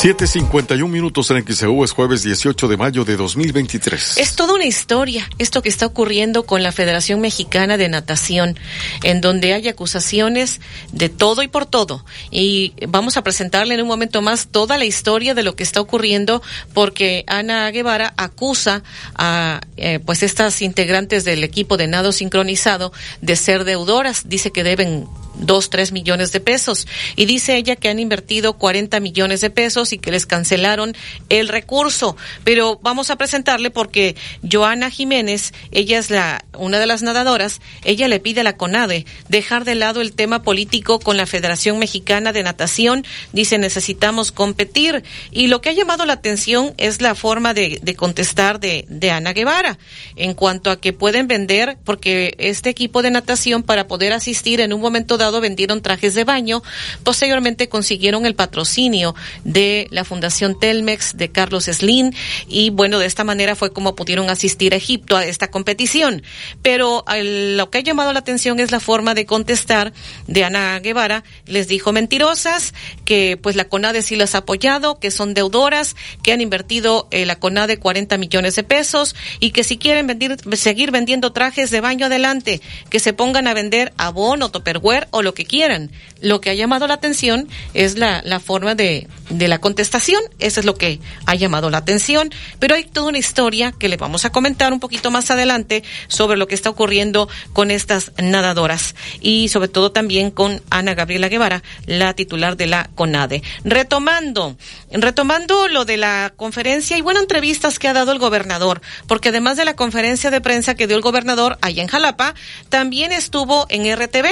7.51 0.00 0.88
minutos 0.88 1.30
en 1.30 1.46
XEU 1.46 1.84
es 1.84 1.92
jueves 1.92 2.22
18 2.22 2.68
de 2.68 2.78
mayo 2.78 3.04
de 3.04 3.18
2023. 3.18 4.16
Es 4.16 4.34
toda 4.34 4.54
una 4.54 4.64
historia 4.64 5.28
esto 5.36 5.60
que 5.60 5.68
está 5.68 5.84
ocurriendo 5.84 6.46
con 6.46 6.62
la 6.62 6.72
Federación 6.72 7.20
Mexicana 7.20 7.76
de 7.76 7.90
Natación, 7.90 8.58
en 9.02 9.20
donde 9.20 9.52
hay 9.52 9.68
acusaciones 9.68 10.62
de 10.92 11.10
todo 11.10 11.42
y 11.42 11.48
por 11.48 11.66
todo. 11.66 12.02
Y 12.30 12.72
vamos 12.88 13.18
a 13.18 13.22
presentarle 13.22 13.74
en 13.74 13.82
un 13.82 13.88
momento 13.88 14.22
más 14.22 14.46
toda 14.46 14.78
la 14.78 14.86
historia 14.86 15.34
de 15.34 15.42
lo 15.42 15.54
que 15.54 15.64
está 15.64 15.82
ocurriendo, 15.82 16.40
porque 16.72 17.24
Ana 17.26 17.70
Guevara 17.70 18.14
acusa 18.16 18.82
a 19.16 19.60
eh, 19.76 19.98
pues 19.98 20.22
estas 20.22 20.62
integrantes 20.62 21.24
del 21.24 21.44
equipo 21.44 21.76
de 21.76 21.88
nado 21.88 22.12
sincronizado 22.12 22.90
de 23.20 23.36
ser 23.36 23.64
deudoras. 23.64 24.30
Dice 24.30 24.50
que 24.50 24.64
deben 24.64 25.06
dos, 25.40 25.70
tres 25.70 25.92
millones 25.92 26.32
de 26.32 26.40
pesos. 26.40 26.86
Y 27.16 27.26
dice 27.26 27.56
ella 27.56 27.76
que 27.76 27.88
han 27.88 27.98
invertido 27.98 28.54
40 28.54 29.00
millones 29.00 29.40
de 29.40 29.50
pesos 29.50 29.92
y 29.92 29.98
que 29.98 30.10
les 30.10 30.26
cancelaron 30.26 30.94
el 31.28 31.48
recurso. 31.48 32.16
Pero 32.44 32.78
vamos 32.82 33.10
a 33.10 33.16
presentarle 33.16 33.70
porque 33.70 34.16
Joana 34.50 34.90
Jiménez, 34.90 35.52
ella 35.72 35.98
es 35.98 36.10
la, 36.10 36.44
una 36.56 36.78
de 36.78 36.86
las 36.86 37.02
nadadoras, 37.02 37.60
ella 37.84 38.08
le 38.08 38.20
pide 38.20 38.40
a 38.40 38.44
la 38.44 38.56
CONADE 38.56 39.06
dejar 39.28 39.64
de 39.64 39.74
lado 39.74 40.00
el 40.00 40.12
tema 40.12 40.42
político 40.42 41.00
con 41.00 41.16
la 41.16 41.26
Federación 41.26 41.78
Mexicana 41.78 42.32
de 42.32 42.42
Natación. 42.42 43.04
Dice 43.32 43.58
necesitamos 43.58 44.32
competir. 44.32 45.02
Y 45.30 45.46
lo 45.46 45.60
que 45.60 45.70
ha 45.70 45.72
llamado 45.72 46.06
la 46.06 46.14
atención 46.14 46.74
es 46.76 47.00
la 47.00 47.14
forma 47.14 47.54
de, 47.54 47.80
de 47.82 47.94
contestar 47.94 48.60
de, 48.60 48.84
de 48.88 49.10
Ana 49.10 49.32
Guevara 49.32 49.78
en 50.16 50.34
cuanto 50.34 50.70
a 50.70 50.80
que 50.80 50.92
pueden 50.92 51.28
vender, 51.28 51.78
porque 51.84 52.34
este 52.38 52.70
equipo 52.70 53.02
de 53.02 53.10
natación 53.10 53.62
para 53.62 53.86
poder 53.86 54.12
asistir 54.12 54.60
en 54.60 54.72
un 54.72 54.80
momento 54.80 55.16
dado 55.16 55.29
vendieron 55.38 55.82
trajes 55.82 56.14
de 56.14 56.24
baño, 56.24 56.62
posteriormente 57.04 57.68
consiguieron 57.68 58.26
el 58.26 58.34
patrocinio 58.34 59.14
de 59.44 59.86
la 59.90 60.04
Fundación 60.04 60.58
Telmex 60.58 61.16
de 61.16 61.30
Carlos 61.30 61.66
Slim 61.66 62.10
y 62.48 62.70
bueno, 62.70 62.98
de 62.98 63.06
esta 63.06 63.22
manera 63.22 63.54
fue 63.54 63.72
como 63.72 63.94
pudieron 63.94 64.30
asistir 64.30 64.74
a 64.74 64.76
Egipto 64.76 65.16
a 65.16 65.24
esta 65.24 65.50
competición. 65.50 66.22
Pero 66.62 67.04
lo 67.06 67.70
que 67.70 67.78
ha 67.78 67.82
llamado 67.82 68.12
la 68.12 68.20
atención 68.20 68.60
es 68.60 68.70
la 68.70 68.80
forma 68.80 69.14
de 69.14 69.26
contestar 69.26 69.92
de 70.26 70.44
Ana 70.44 70.78
Guevara. 70.80 71.24
Les 71.46 71.68
dijo 71.68 71.92
mentirosas, 71.92 72.74
que 73.04 73.38
pues 73.40 73.56
la 73.56 73.68
CONADE 73.68 74.02
sí 74.02 74.16
las 74.16 74.34
ha 74.34 74.38
apoyado, 74.38 74.98
que 74.98 75.10
son 75.10 75.34
deudoras, 75.34 75.96
que 76.22 76.32
han 76.32 76.40
invertido 76.40 77.08
eh, 77.10 77.26
la 77.26 77.36
CONADE 77.36 77.78
40 77.78 78.18
millones 78.18 78.56
de 78.56 78.62
pesos 78.62 79.14
y 79.40 79.50
que 79.50 79.64
si 79.64 79.78
quieren 79.78 80.06
vender, 80.06 80.38
seguir 80.56 80.90
vendiendo 80.90 81.32
trajes 81.32 81.70
de 81.70 81.80
baño 81.80 82.06
adelante, 82.06 82.60
que 82.88 83.00
se 83.00 83.12
pongan 83.12 83.46
a 83.46 83.54
vender 83.54 83.92
abono, 83.96 84.50
topperware 84.50 85.08
o 85.10 85.22
lo 85.22 85.34
que 85.34 85.44
quieran. 85.44 85.90
Lo 86.20 86.40
que 86.40 86.50
ha 86.50 86.54
llamado 86.54 86.86
la 86.86 86.94
atención 86.94 87.48
es 87.74 87.96
la, 87.96 88.22
la 88.24 88.40
forma 88.40 88.74
de, 88.74 89.08
de 89.30 89.48
la 89.48 89.58
contestación. 89.58 90.20
Eso 90.38 90.60
es 90.60 90.66
lo 90.66 90.74
que 90.74 91.00
ha 91.26 91.34
llamado 91.34 91.70
la 91.70 91.78
atención. 91.78 92.30
Pero 92.58 92.74
hay 92.74 92.84
toda 92.84 93.08
una 93.08 93.18
historia 93.18 93.72
que 93.72 93.88
le 93.88 93.96
vamos 93.96 94.24
a 94.24 94.30
comentar 94.30 94.72
un 94.72 94.80
poquito 94.80 95.10
más 95.10 95.30
adelante 95.30 95.82
sobre 96.08 96.36
lo 96.36 96.46
que 96.46 96.54
está 96.54 96.70
ocurriendo 96.70 97.28
con 97.52 97.70
estas 97.70 98.12
nadadoras 98.18 98.94
y 99.20 99.48
sobre 99.48 99.68
todo 99.68 99.92
también 99.92 100.30
con 100.30 100.62
Ana 100.70 100.94
Gabriela 100.94 101.28
Guevara, 101.28 101.62
la 101.86 102.14
titular 102.14 102.56
de 102.56 102.66
la 102.66 102.90
CONADE. 102.94 103.42
Retomando, 103.64 104.56
retomando 104.92 105.68
lo 105.68 105.84
de 105.84 105.96
la 105.96 106.32
conferencia 106.36 106.96
y 106.96 107.02
buenas 107.02 107.22
entrevistas 107.22 107.78
que 107.78 107.88
ha 107.88 107.92
dado 107.92 108.12
el 108.12 108.18
gobernador, 108.18 108.80
porque 109.06 109.30
además 109.30 109.56
de 109.56 109.64
la 109.64 109.76
conferencia 109.76 110.30
de 110.30 110.40
prensa 110.40 110.74
que 110.74 110.86
dio 110.86 110.96
el 110.96 111.02
gobernador 111.02 111.58
allá 111.60 111.82
en 111.82 111.88
Jalapa, 111.88 112.34
también 112.68 113.12
estuvo 113.12 113.66
en 113.68 113.90
RTV. 113.94 114.26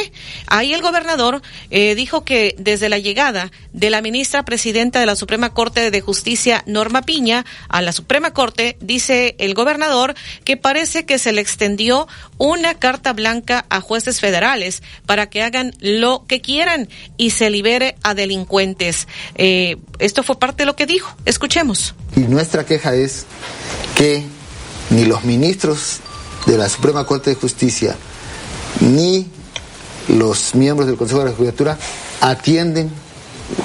Ahí 0.46 0.67
el 0.74 0.82
gobernador 0.82 1.42
eh, 1.70 1.94
dijo 1.94 2.24
que 2.24 2.54
desde 2.58 2.88
la 2.88 2.98
llegada 2.98 3.50
de 3.72 3.90
la 3.90 4.02
ministra 4.02 4.44
presidenta 4.44 5.00
de 5.00 5.06
la 5.06 5.16
Suprema 5.16 5.54
Corte 5.54 5.90
de 5.90 6.00
Justicia, 6.00 6.62
Norma 6.66 7.02
Piña, 7.02 7.44
a 7.68 7.82
la 7.82 7.92
Suprema 7.92 8.32
Corte, 8.32 8.76
dice 8.80 9.36
el 9.38 9.54
gobernador 9.54 10.14
que 10.44 10.56
parece 10.56 11.06
que 11.06 11.18
se 11.18 11.32
le 11.32 11.40
extendió 11.40 12.08
una 12.38 12.74
carta 12.74 13.12
blanca 13.12 13.66
a 13.68 13.80
jueces 13.80 14.20
federales 14.20 14.82
para 15.06 15.28
que 15.28 15.42
hagan 15.42 15.72
lo 15.80 16.24
que 16.26 16.40
quieran 16.40 16.88
y 17.16 17.30
se 17.30 17.50
libere 17.50 17.96
a 18.02 18.14
delincuentes. 18.14 19.08
Eh, 19.34 19.76
esto 19.98 20.22
fue 20.22 20.38
parte 20.38 20.62
de 20.62 20.66
lo 20.66 20.76
que 20.76 20.86
dijo. 20.86 21.16
Escuchemos. 21.24 21.94
Y 22.16 22.20
nuestra 22.20 22.64
queja 22.64 22.94
es 22.94 23.26
que 23.96 24.22
ni 24.90 25.04
los 25.04 25.24
ministros 25.24 26.00
de 26.46 26.56
la 26.56 26.68
Suprema 26.68 27.04
Corte 27.04 27.30
de 27.30 27.36
Justicia 27.36 27.96
ni 28.80 29.26
los 30.08 30.54
miembros 30.54 30.86
del 30.86 30.96
Consejo 30.96 31.20
de 31.20 31.30
la 31.30 31.36
Judicatura 31.36 31.78
atienden 32.20 32.90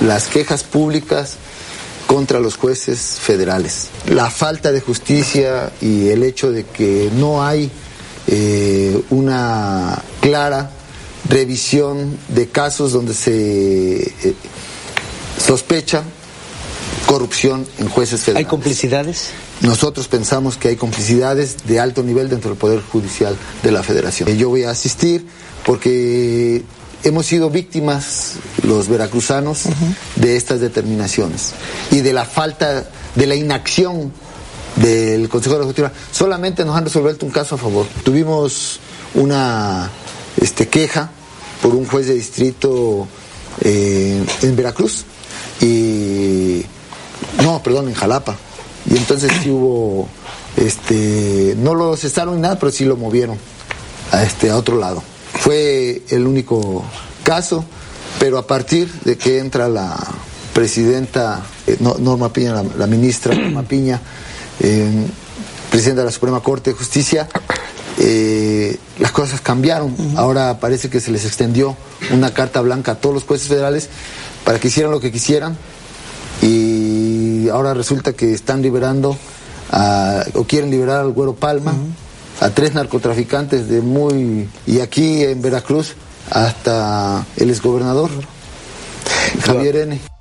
las 0.01 0.27
quejas 0.27 0.63
públicas 0.63 1.37
contra 2.07 2.39
los 2.39 2.57
jueces 2.57 3.17
federales. 3.19 3.87
La 4.07 4.29
falta 4.29 4.71
de 4.71 4.81
justicia 4.81 5.71
y 5.81 6.09
el 6.09 6.23
hecho 6.23 6.51
de 6.51 6.65
que 6.65 7.09
no 7.15 7.43
hay 7.43 7.71
eh, 8.27 9.01
una 9.09 10.01
clara 10.21 10.71
revisión 11.29 12.17
de 12.29 12.49
casos 12.49 12.91
donde 12.91 13.13
se 13.13 14.01
eh, 14.01 14.35
sospecha 15.43 16.03
corrupción 17.05 17.65
en 17.79 17.89
jueces 17.89 18.21
federales. 18.21 18.45
¿Hay 18.45 18.49
complicidades? 18.49 19.29
Nosotros 19.61 20.07
pensamos 20.07 20.57
que 20.57 20.69
hay 20.69 20.75
complicidades 20.75 21.57
de 21.65 21.79
alto 21.79 22.03
nivel 22.03 22.29
dentro 22.29 22.49
del 22.49 22.59
Poder 22.59 22.81
Judicial 22.81 23.35
de 23.63 23.71
la 23.71 23.83
Federación. 23.83 24.29
Yo 24.37 24.49
voy 24.49 24.63
a 24.63 24.71
asistir 24.71 25.25
porque 25.65 26.63
hemos 27.03 27.25
sido 27.25 27.49
víctimas, 27.49 28.33
los 28.63 28.87
veracruzanos, 28.87 29.63
de 30.15 30.37
estas 30.37 30.59
determinaciones 30.59 31.53
y 31.91 32.01
de 32.01 32.13
la 32.13 32.25
falta, 32.25 32.89
de 33.15 33.27
la 33.27 33.35
inacción 33.35 34.11
del 34.77 35.29
Consejo 35.29 35.55
de 35.55 35.59
la 35.61 35.65
Justicia. 35.65 35.91
Solamente 36.11 36.65
nos 36.65 36.75
han 36.75 36.85
resuelto 36.85 37.25
un 37.25 37.31
caso 37.31 37.55
a 37.55 37.57
favor. 37.57 37.85
Tuvimos 38.03 38.79
una 39.15 39.89
este, 40.41 40.67
queja 40.67 41.11
por 41.61 41.75
un 41.75 41.85
juez 41.85 42.07
de 42.07 42.15
distrito 42.15 43.07
eh, 43.61 44.23
en 44.41 44.55
Veracruz 44.55 45.05
y 45.61 46.63
no, 47.41 47.61
perdón, 47.61 47.89
en 47.89 47.93
Jalapa. 47.93 48.35
Y 48.89 48.97
entonces 48.97 49.31
sí 49.41 49.49
hubo, 49.49 50.07
este, 50.57 51.55
no 51.57 51.73
lo 51.73 51.95
cesaron 51.95 52.35
ni 52.35 52.41
nada, 52.41 52.59
pero 52.59 52.71
sí 52.71 52.85
lo 52.85 52.97
movieron 52.97 53.37
a 54.11 54.23
este 54.23 54.49
a 54.49 54.57
otro 54.57 54.77
lado. 54.77 55.03
Fue 55.39 56.01
el 56.09 56.25
único 56.27 56.83
caso, 57.23 57.65
pero 58.19 58.37
a 58.37 58.47
partir 58.47 58.91
de 59.03 59.17
que 59.17 59.39
entra 59.39 59.67
la 59.67 59.95
presidenta 60.53 61.41
eh, 61.67 61.77
no- 61.79 61.95
Norma 61.99 62.31
Piña, 62.31 62.53
la, 62.53 62.63
la 62.77 62.87
ministra 62.87 63.33
Norma 63.35 63.63
Piña, 63.63 63.99
eh, 64.59 64.89
presidenta 65.71 66.01
de 66.01 66.05
la 66.05 66.11
Suprema 66.11 66.39
Corte 66.41 66.71
de 66.71 66.75
Justicia, 66.77 67.27
eh, 67.99 68.77
las 68.99 69.11
cosas 69.11 69.41
cambiaron. 69.41 69.95
Ahora 70.15 70.59
parece 70.59 70.89
que 70.89 70.99
se 70.99 71.11
les 71.11 71.25
extendió 71.25 71.75
una 72.11 72.33
carta 72.33 72.61
blanca 72.61 72.93
a 72.93 72.95
todos 72.95 73.15
los 73.15 73.23
jueces 73.23 73.47
federales 73.47 73.89
para 74.43 74.59
que 74.59 74.67
hicieran 74.67 74.91
lo 74.91 74.99
que 74.99 75.11
quisieran 75.11 75.57
y 76.41 77.47
ahora 77.49 77.73
resulta 77.73 78.13
que 78.13 78.33
están 78.33 78.61
liberando 78.61 79.17
a- 79.71 80.23
o 80.35 80.43
quieren 80.43 80.69
liberar 80.69 80.99
al 81.01 81.11
Güero 81.11 81.33
Palma, 81.35 81.73
a 82.39 82.49
tres 82.49 82.73
narcotraficantes 82.73 83.69
de 83.69 83.81
muy... 83.81 84.49
y 84.65 84.79
aquí 84.79 85.23
en 85.23 85.41
Veracruz 85.41 85.93
hasta 86.29 87.25
el 87.37 87.49
exgobernador 87.49 88.09
Javier 89.45 89.75
N. 89.77 90.12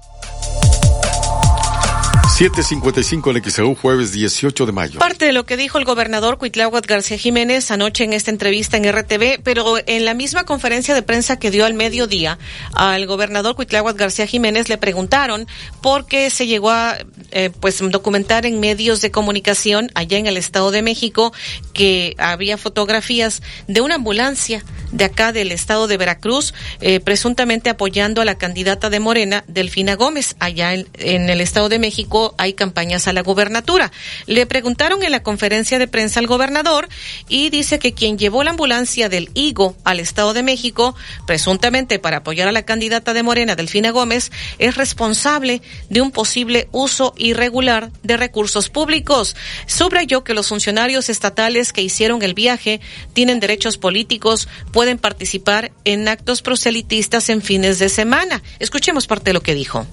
755 2.42 3.30
en 3.30 3.44
XEU, 3.44 3.74
jueves 3.76 4.10
18 4.10 4.66
de 4.66 4.72
mayo. 4.72 4.98
Parte 4.98 5.26
de 5.26 5.32
lo 5.32 5.46
que 5.46 5.56
dijo 5.56 5.78
el 5.78 5.84
gobernador 5.84 6.38
Cuitláhuac 6.38 6.84
García 6.84 7.16
Jiménez 7.16 7.70
anoche 7.70 8.02
en 8.02 8.12
esta 8.12 8.32
entrevista 8.32 8.76
en 8.76 8.92
RTV, 8.92 9.40
pero 9.44 9.76
en 9.86 10.04
la 10.04 10.12
misma 10.12 10.42
conferencia 10.42 10.92
de 10.92 11.02
prensa 11.02 11.38
que 11.38 11.52
dio 11.52 11.64
al 11.64 11.74
mediodía, 11.74 12.40
al 12.74 13.06
gobernador 13.06 13.54
Cuitláhuac 13.54 13.96
García 13.96 14.26
Jiménez 14.26 14.68
le 14.68 14.76
preguntaron 14.76 15.46
por 15.80 16.06
qué 16.06 16.30
se 16.30 16.48
llegó 16.48 16.70
a 16.70 16.98
eh, 17.30 17.50
pues 17.60 17.78
documentar 17.78 18.44
en 18.44 18.58
medios 18.58 19.00
de 19.02 19.12
comunicación 19.12 19.92
allá 19.94 20.18
en 20.18 20.26
el 20.26 20.36
Estado 20.36 20.72
de 20.72 20.82
México 20.82 21.32
que 21.72 22.16
había 22.18 22.58
fotografías 22.58 23.40
de 23.68 23.82
una 23.82 23.94
ambulancia 23.94 24.64
de 24.90 25.04
acá 25.04 25.30
del 25.30 25.52
Estado 25.52 25.86
de 25.86 25.96
Veracruz, 25.96 26.54
eh, 26.80 26.98
presuntamente 26.98 27.70
apoyando 27.70 28.20
a 28.20 28.24
la 28.24 28.34
candidata 28.34 28.90
de 28.90 28.98
Morena, 28.98 29.44
Delfina 29.46 29.94
Gómez, 29.94 30.34
allá 30.40 30.74
en, 30.74 30.88
en 30.94 31.30
el 31.30 31.40
Estado 31.40 31.68
de 31.68 31.78
México 31.78 32.31
hay 32.38 32.54
campañas 32.54 33.08
a 33.08 33.12
la 33.12 33.22
gubernatura. 33.22 33.92
Le 34.26 34.46
preguntaron 34.46 35.02
en 35.02 35.12
la 35.12 35.22
conferencia 35.22 35.78
de 35.78 35.88
prensa 35.88 36.20
al 36.20 36.26
gobernador 36.26 36.88
y 37.28 37.50
dice 37.50 37.78
que 37.78 37.92
quien 37.92 38.18
llevó 38.18 38.44
la 38.44 38.50
ambulancia 38.50 39.08
del 39.08 39.30
Higo 39.34 39.76
al 39.84 40.00
Estado 40.00 40.34
de 40.34 40.42
México, 40.42 40.94
presuntamente 41.26 41.98
para 41.98 42.18
apoyar 42.18 42.48
a 42.48 42.52
la 42.52 42.64
candidata 42.64 43.12
de 43.12 43.22
Morena, 43.22 43.56
Delfina 43.56 43.90
Gómez, 43.90 44.30
es 44.58 44.76
responsable 44.76 45.62
de 45.88 46.00
un 46.00 46.10
posible 46.10 46.68
uso 46.72 47.14
irregular 47.16 47.90
de 48.02 48.16
recursos 48.16 48.68
públicos. 48.68 49.36
Subrayó 49.66 50.24
que 50.24 50.34
los 50.34 50.48
funcionarios 50.48 51.08
estatales 51.08 51.72
que 51.72 51.82
hicieron 51.82 52.22
el 52.22 52.34
viaje 52.34 52.80
tienen 53.12 53.40
derechos 53.40 53.78
políticos, 53.78 54.48
pueden 54.72 54.98
participar 54.98 55.72
en 55.84 56.08
actos 56.08 56.42
proselitistas 56.42 57.28
en 57.28 57.42
fines 57.42 57.78
de 57.78 57.88
semana. 57.88 58.42
Escuchemos 58.58 59.06
parte 59.06 59.30
de 59.30 59.34
lo 59.34 59.42
que 59.42 59.54
dijo. 59.54 59.86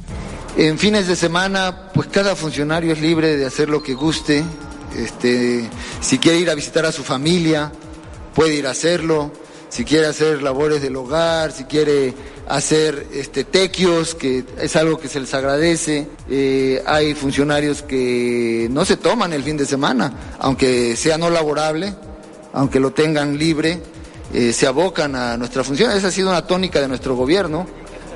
En 0.58 0.78
fines 0.78 1.08
de 1.08 1.16
semana, 1.16 1.90
pues 1.94 2.08
cada 2.08 2.36
funcionario 2.36 2.94
es 2.94 3.02
libre 3.02 3.38
de 3.38 3.46
hacer 3.46 3.70
lo 3.70 3.82
que 3.82 3.94
guste. 3.94 4.44
Este, 4.98 5.70
si 6.02 6.18
quiere 6.18 6.40
ir 6.40 6.50
a 6.50 6.56
visitar 6.56 6.86
a 6.86 6.92
su 6.92 7.04
familia, 7.04 7.72
puede 8.34 8.56
ir 8.56 8.68
a 8.68 8.72
hacerlo. 8.72 9.32
Si 9.70 9.86
quiere 9.86 10.08
hacer 10.08 10.42
labores 10.42 10.82
del 10.82 10.96
hogar, 10.96 11.52
si 11.52 11.66
quiere 11.66 12.14
hacer 12.48 13.08
este, 13.14 13.44
tequios, 13.44 14.16
que 14.16 14.44
es 14.60 14.76
algo 14.76 15.00
que 15.00 15.08
se 15.08 15.20
les 15.20 15.34
agradece. 15.34 16.08
Eh, 16.28 16.82
hay 16.86 17.14
funcionarios 17.14 17.84
que 17.84 18.68
no 18.72 18.84
se 18.84 18.98
toman 18.98 19.32
el 19.34 19.44
fin 19.44 19.56
de 19.56 19.66
semana, 19.66 20.12
aunque 20.40 20.96
sea 20.96 21.20
no 21.20 21.30
laborable, 21.30 21.94
aunque 22.52 22.80
lo 22.80 22.92
tengan 22.92 23.38
libre, 23.38 23.80
eh, 24.34 24.52
se 24.52 24.66
abocan 24.66 25.16
a 25.16 25.38
nuestra 25.38 25.64
función. 25.64 25.92
Esa 25.92 26.08
ha 26.08 26.12
sido 26.12 26.30
una 26.30 26.48
tónica 26.48 26.82
de 26.82 26.88
nuestro 26.88 27.16
gobierno 27.16 27.68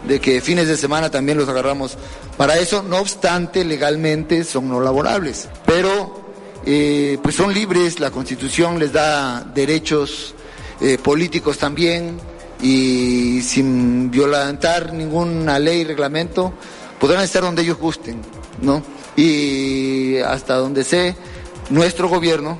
de 0.08 0.20
que 0.20 0.42
fines 0.42 0.68
de 0.68 0.78
semana 0.78 1.10
también 1.10 1.38
los 1.38 1.48
agarramos 1.48 1.98
para 2.38 2.58
eso, 2.58 2.84
no 2.84 2.98
obstante, 2.98 3.64
legalmente 3.64 4.44
son 4.44 4.70
no 4.70 4.82
laborables. 4.82 5.50
Pero 5.66 6.24
eh, 6.66 7.18
pues 7.22 7.36
son 7.36 7.54
libres, 7.54 8.00
la 8.00 8.12
Constitución 8.12 8.80
les 8.80 8.92
da 8.94 9.42
derechos 9.42 10.34
eh, 10.82 10.98
políticos 10.98 11.58
también 11.58 12.18
y 12.62 13.42
sin 13.42 14.10
violentar 14.10 14.94
ninguna 14.94 15.60
ley, 15.60 15.84
reglamento, 15.84 16.54
podrán 17.00 17.24
estar 17.24 17.44
donde 17.44 17.62
ellos 17.62 17.78
gusten, 17.78 18.22
¿no? 18.62 18.82
Y 19.16 20.18
hasta 20.20 20.56
donde 20.56 20.84
sé, 20.84 21.16
nuestro 21.70 22.08
gobierno 22.10 22.60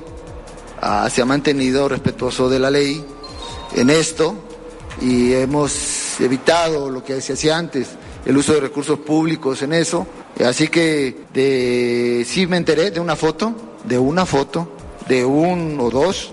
ah, 0.80 1.08
se 1.10 1.22
ha 1.22 1.24
mantenido 1.24 1.88
respetuoso 1.88 2.48
de 2.48 2.58
la 2.58 2.70
ley 2.70 3.04
en 3.74 3.90
esto 3.90 4.36
y 5.00 5.32
hemos 5.32 6.20
evitado 6.20 6.90
lo 6.90 7.02
que 7.02 7.20
se 7.20 7.32
hacía 7.32 7.56
antes, 7.56 7.88
el 8.24 8.36
uso 8.36 8.54
de 8.54 8.60
recursos 8.60 8.98
públicos 9.00 9.62
en 9.62 9.72
eso. 9.72 10.06
Así 10.44 10.68
que 10.68 11.24
de, 11.32 12.24
sí 12.26 12.46
me 12.46 12.56
enteré 12.56 12.90
de 12.90 13.00
una 13.00 13.16
foto, 13.16 13.54
de 13.84 13.98
una 13.98 14.26
foto, 14.26 14.68
de 15.08 15.24
un 15.24 15.78
o 15.80 15.90
dos, 15.90 16.32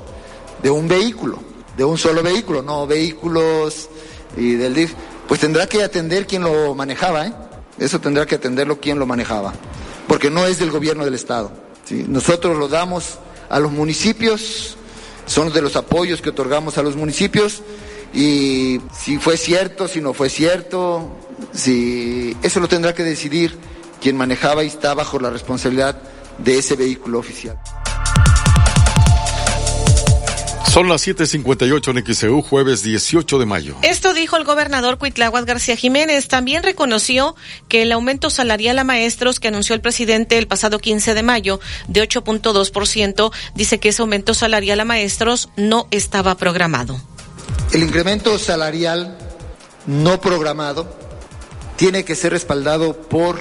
de 0.61 0.69
un 0.69 0.87
vehículo, 0.87 1.39
de 1.77 1.83
un 1.83 1.97
solo 1.97 2.23
vehículo, 2.23 2.61
no 2.61 2.87
vehículos 2.87 3.89
y 4.37 4.53
del 4.53 4.73
DIF. 4.73 4.93
Pues 5.27 5.39
tendrá 5.39 5.67
que 5.67 5.83
atender 5.83 6.27
quien 6.27 6.43
lo 6.43 6.75
manejaba, 6.75 7.27
¿eh? 7.27 7.33
Eso 7.79 7.99
tendrá 7.99 8.25
que 8.25 8.35
atenderlo 8.35 8.79
quien 8.79 8.99
lo 8.99 9.05
manejaba, 9.05 9.53
porque 10.07 10.29
no 10.29 10.45
es 10.45 10.59
del 10.59 10.71
gobierno 10.71 11.03
del 11.05 11.15
Estado. 11.15 11.51
Nosotros 11.89 12.57
lo 12.57 12.67
damos 12.67 13.17
a 13.49 13.59
los 13.59 13.71
municipios, 13.71 14.75
son 15.25 15.51
de 15.51 15.61
los 15.61 15.75
apoyos 15.75 16.21
que 16.21 16.29
otorgamos 16.29 16.77
a 16.77 16.83
los 16.83 16.95
municipios 16.95 17.63
y 18.13 18.79
si 18.93 19.17
fue 19.17 19.37
cierto, 19.37 19.87
si 19.87 20.01
no 20.01 20.13
fue 20.13 20.29
cierto, 20.29 21.17
si 21.53 22.35
eso 22.41 22.59
lo 22.59 22.67
tendrá 22.67 22.93
que 22.93 23.03
decidir 23.03 23.57
quien 24.01 24.17
manejaba 24.17 24.63
y 24.63 24.67
está 24.67 24.93
bajo 24.93 25.19
la 25.19 25.29
responsabilidad 25.29 26.01
de 26.37 26.57
ese 26.57 26.75
vehículo 26.75 27.19
oficial. 27.19 27.57
Son 30.71 30.87
las 30.87 31.05
7:58 31.05 31.91
en 31.91 32.15
XEU, 32.15 32.41
jueves 32.41 32.81
18 32.81 33.39
de 33.39 33.45
mayo. 33.45 33.75
Esto 33.81 34.13
dijo 34.13 34.37
el 34.37 34.45
gobernador 34.45 34.97
Cuitláhuac 34.97 35.45
García 35.45 35.75
Jiménez. 35.75 36.29
También 36.29 36.63
reconoció 36.63 37.35
que 37.67 37.81
el 37.81 37.91
aumento 37.91 38.29
salarial 38.29 38.79
a 38.79 38.85
maestros 38.85 39.41
que 39.41 39.49
anunció 39.49 39.75
el 39.75 39.81
presidente 39.81 40.37
el 40.37 40.47
pasado 40.47 40.79
15 40.79 41.13
de 41.13 41.23
mayo 41.23 41.59
de 41.89 42.07
8.2%, 42.07 43.33
dice 43.53 43.79
que 43.81 43.89
ese 43.89 44.01
aumento 44.01 44.33
salarial 44.33 44.79
a 44.79 44.85
maestros 44.85 45.49
no 45.57 45.87
estaba 45.91 46.37
programado. 46.37 47.01
El 47.73 47.83
incremento 47.83 48.37
salarial 48.37 49.17
no 49.85 50.19
programado 50.19 50.93
tiene 51.77 52.03
que 52.03 52.15
ser 52.15 52.33
respaldado 52.33 52.93
por 52.93 53.39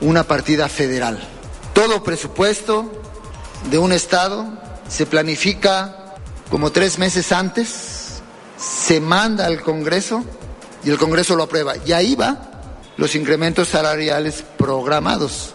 una 0.00 0.22
partida 0.22 0.68
federal. 0.68 1.18
Todo 1.74 2.04
presupuesto 2.04 2.90
de 3.68 3.78
un 3.78 3.90
Estado 3.92 4.46
se 4.88 5.04
planifica 5.04 6.14
como 6.48 6.70
tres 6.70 6.98
meses 6.98 7.32
antes, 7.32 8.22
se 8.56 9.00
manda 9.00 9.46
al 9.46 9.62
Congreso 9.62 10.24
y 10.84 10.90
el 10.90 10.98
Congreso 10.98 11.34
lo 11.34 11.42
aprueba. 11.42 11.74
Y 11.84 11.92
ahí 11.92 12.14
va 12.14 12.50
los 12.96 13.16
incrementos 13.16 13.66
salariales 13.66 14.44
programados. 14.58 15.50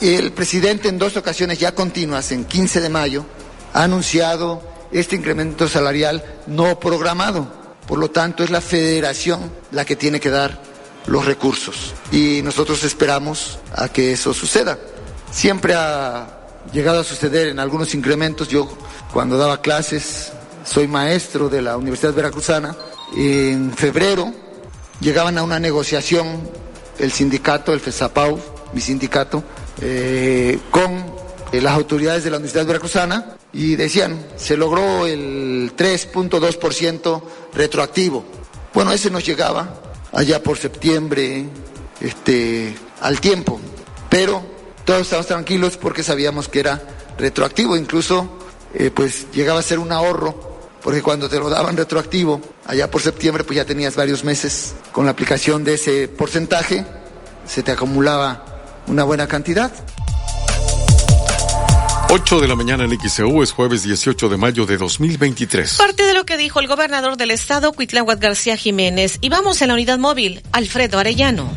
El 0.00 0.30
presidente 0.32 0.88
en 0.88 0.98
dos 0.98 1.16
ocasiones 1.16 1.58
ya 1.58 1.74
continuas, 1.74 2.30
en 2.30 2.44
15 2.44 2.80
de 2.80 2.88
mayo, 2.88 3.24
ha 3.72 3.82
anunciado 3.82 4.71
este 4.92 5.16
incremento 5.16 5.68
salarial 5.68 6.22
no 6.46 6.78
programado. 6.78 7.46
Por 7.86 7.98
lo 7.98 8.10
tanto, 8.10 8.44
es 8.44 8.50
la 8.50 8.60
federación 8.60 9.50
la 9.70 9.84
que 9.84 9.96
tiene 9.96 10.20
que 10.20 10.30
dar 10.30 10.60
los 11.06 11.24
recursos. 11.24 11.94
Y 12.12 12.40
nosotros 12.42 12.84
esperamos 12.84 13.58
a 13.74 13.88
que 13.88 14.12
eso 14.12 14.32
suceda. 14.32 14.78
Siempre 15.30 15.74
ha 15.74 16.38
llegado 16.72 17.00
a 17.00 17.04
suceder 17.04 17.48
en 17.48 17.58
algunos 17.58 17.94
incrementos. 17.94 18.48
Yo, 18.48 18.68
cuando 19.12 19.36
daba 19.36 19.60
clases, 19.60 20.32
soy 20.64 20.86
maestro 20.86 21.48
de 21.48 21.62
la 21.62 21.76
Universidad 21.76 22.14
Veracruzana. 22.14 22.76
En 23.16 23.72
febrero 23.72 24.32
llegaban 25.00 25.36
a 25.38 25.42
una 25.42 25.58
negociación 25.58 26.48
el 26.98 27.10
sindicato, 27.10 27.72
el 27.72 27.80
FESAPAU, 27.80 28.38
mi 28.72 28.80
sindicato, 28.80 29.42
eh, 29.80 30.58
con 30.70 31.04
las 31.52 31.72
autoridades 31.74 32.24
de 32.24 32.30
la 32.30 32.36
Universidad 32.36 32.64
Veracruzana 32.64 33.36
y 33.52 33.76
decían, 33.76 34.26
se 34.36 34.56
logró 34.56 35.06
el 35.06 35.72
3.2% 35.76 37.22
retroactivo. 37.52 38.24
Bueno, 38.72 38.92
ese 38.92 39.10
nos 39.10 39.24
llegaba 39.24 39.80
allá 40.12 40.42
por 40.42 40.58
septiembre, 40.58 41.46
este, 42.00 42.74
al 43.00 43.20
tiempo, 43.20 43.60
pero 44.08 44.42
todos 44.84 45.02
estábamos 45.02 45.26
tranquilos 45.26 45.76
porque 45.76 46.02
sabíamos 46.02 46.48
que 46.48 46.60
era 46.60 46.82
retroactivo, 47.18 47.76
incluso 47.76 48.38
eh, 48.74 48.90
pues 48.90 49.26
llegaba 49.32 49.60
a 49.60 49.62
ser 49.62 49.78
un 49.78 49.92
ahorro, 49.92 50.52
porque 50.82 51.02
cuando 51.02 51.28
te 51.28 51.38
lo 51.38 51.50
daban 51.50 51.76
retroactivo, 51.76 52.40
allá 52.66 52.90
por 52.90 53.02
septiembre, 53.02 53.44
pues 53.44 53.56
ya 53.56 53.64
tenías 53.64 53.94
varios 53.94 54.24
meses 54.24 54.74
con 54.92 55.04
la 55.04 55.12
aplicación 55.12 55.62
de 55.62 55.74
ese 55.74 56.08
porcentaje, 56.08 56.84
se 57.46 57.62
te 57.62 57.72
acumulaba 57.72 58.44
una 58.86 59.04
buena 59.04 59.28
cantidad. 59.28 59.70
8 62.14 62.40
de 62.42 62.46
la 62.46 62.54
mañana 62.54 62.84
en 62.84 62.90
XEU 63.00 63.42
es 63.42 63.52
jueves 63.52 63.84
18 63.84 64.28
de 64.28 64.36
mayo 64.36 64.66
de 64.66 64.76
2023. 64.76 65.78
Parte 65.78 66.02
de 66.02 66.12
lo 66.12 66.26
que 66.26 66.36
dijo 66.36 66.60
el 66.60 66.68
gobernador 66.68 67.16
del 67.16 67.30
estado, 67.30 67.72
Cuitláhuac 67.72 68.20
García 68.20 68.58
Jiménez. 68.58 69.16
Y 69.22 69.30
vamos 69.30 69.62
en 69.62 69.68
la 69.68 69.74
unidad 69.74 69.96
móvil, 69.96 70.42
Alfredo 70.52 70.98
Arellano. 70.98 71.50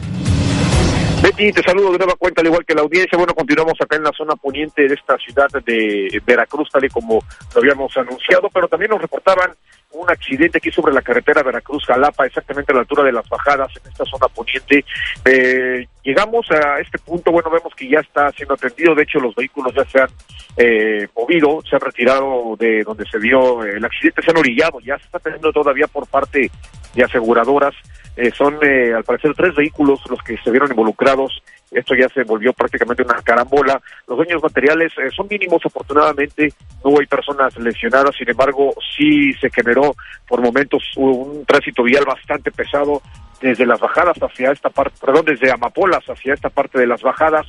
Betty, 1.21 1.51
te 1.51 1.61
saludo 1.61 1.91
de 1.91 1.97
nueva 1.97 2.13
cuenta, 2.17 2.39
al 2.39 2.47
igual 2.47 2.63
que 2.65 2.73
la 2.73 2.83
audiencia. 2.83 3.17
Bueno, 3.17 3.33
continuamos 3.33 3.73
acá 3.81 3.97
en 3.97 4.03
la 4.03 4.13
zona 4.17 4.37
poniente 4.37 4.87
de 4.87 4.93
esta 4.93 5.17
ciudad 5.17 5.49
de 5.65 6.21
Veracruz, 6.25 6.69
tal 6.71 6.85
y 6.85 6.89
como 6.89 7.21
lo 7.53 7.59
habíamos 7.59 7.91
anunciado, 7.97 8.49
pero 8.53 8.69
también 8.69 8.91
nos 8.91 9.01
reportaban 9.01 9.51
un 9.95 10.09
accidente 10.09 10.57
aquí 10.57 10.71
sobre 10.71 10.93
la 10.93 11.01
carretera 11.01 11.43
Veracruz-Jalapa, 11.43 12.25
exactamente 12.25 12.71
a 12.71 12.75
la 12.75 12.81
altura 12.81 13.03
de 13.03 13.11
las 13.11 13.27
bajadas 13.27 13.71
en 13.77 13.91
esta 13.91 14.05
zona 14.05 14.27
poniente. 14.27 14.85
Eh, 15.25 15.87
llegamos 16.03 16.49
a 16.51 16.79
este 16.79 16.99
punto, 16.99 17.31
bueno, 17.31 17.49
vemos 17.49 17.73
que 17.75 17.89
ya 17.89 17.99
está 17.99 18.31
siendo 18.31 18.53
atendido, 18.55 18.95
de 18.95 19.03
hecho 19.03 19.19
los 19.19 19.35
vehículos 19.35 19.73
ya 19.73 19.85
se 19.85 20.01
han 20.01 20.09
eh, 20.57 21.07
movido, 21.15 21.61
se 21.67 21.75
han 21.75 21.81
retirado 21.81 22.55
de 22.57 22.83
donde 22.83 23.05
se 23.05 23.19
dio 23.19 23.63
el 23.63 23.83
accidente, 23.83 24.21
se 24.21 24.31
han 24.31 24.37
orillado, 24.37 24.79
ya 24.81 24.97
se 24.97 25.05
está 25.05 25.17
atendiendo 25.17 25.51
todavía 25.51 25.87
por 25.87 26.07
parte 26.07 26.51
de 26.93 27.03
aseguradoras 27.03 27.73
Eh, 28.15 28.31
son, 28.31 28.57
eh, 28.61 28.93
al 28.93 29.03
parecer, 29.03 29.33
tres 29.35 29.53
vehículos 29.55 29.99
los 30.09 30.21
que 30.23 30.37
se 30.37 30.51
vieron 30.51 30.69
involucrados. 30.69 31.41
Esto 31.71 31.95
ya 31.95 32.07
se 32.09 32.23
volvió 32.23 32.53
prácticamente 32.53 33.03
una 33.03 33.21
carambola. 33.21 33.81
Los 34.07 34.19
daños 34.19 34.41
materiales 34.41 34.93
eh, 34.97 35.09
son 35.13 35.27
mínimos, 35.29 35.61
afortunadamente. 35.65 36.53
No 36.83 36.97
hay 36.99 37.05
personas 37.07 37.57
lesionadas, 37.57 38.15
sin 38.15 38.29
embargo, 38.29 38.73
sí 38.95 39.33
se 39.33 39.49
generó 39.49 39.95
por 40.27 40.41
momentos 40.41 40.83
un 40.95 41.43
tránsito 41.45 41.83
vial 41.83 42.05
bastante 42.05 42.51
pesado 42.51 43.01
desde 43.41 43.65
las 43.65 43.79
bajadas 43.79 44.17
hacia 44.17 44.51
esta 44.51 44.69
parte, 44.69 44.97
perdón, 44.99 45.25
desde 45.25 45.51
Amapolas 45.51 46.03
hacia 46.07 46.33
esta 46.33 46.49
parte 46.49 46.79
de 46.79 46.87
las 46.87 47.01
bajadas 47.01 47.45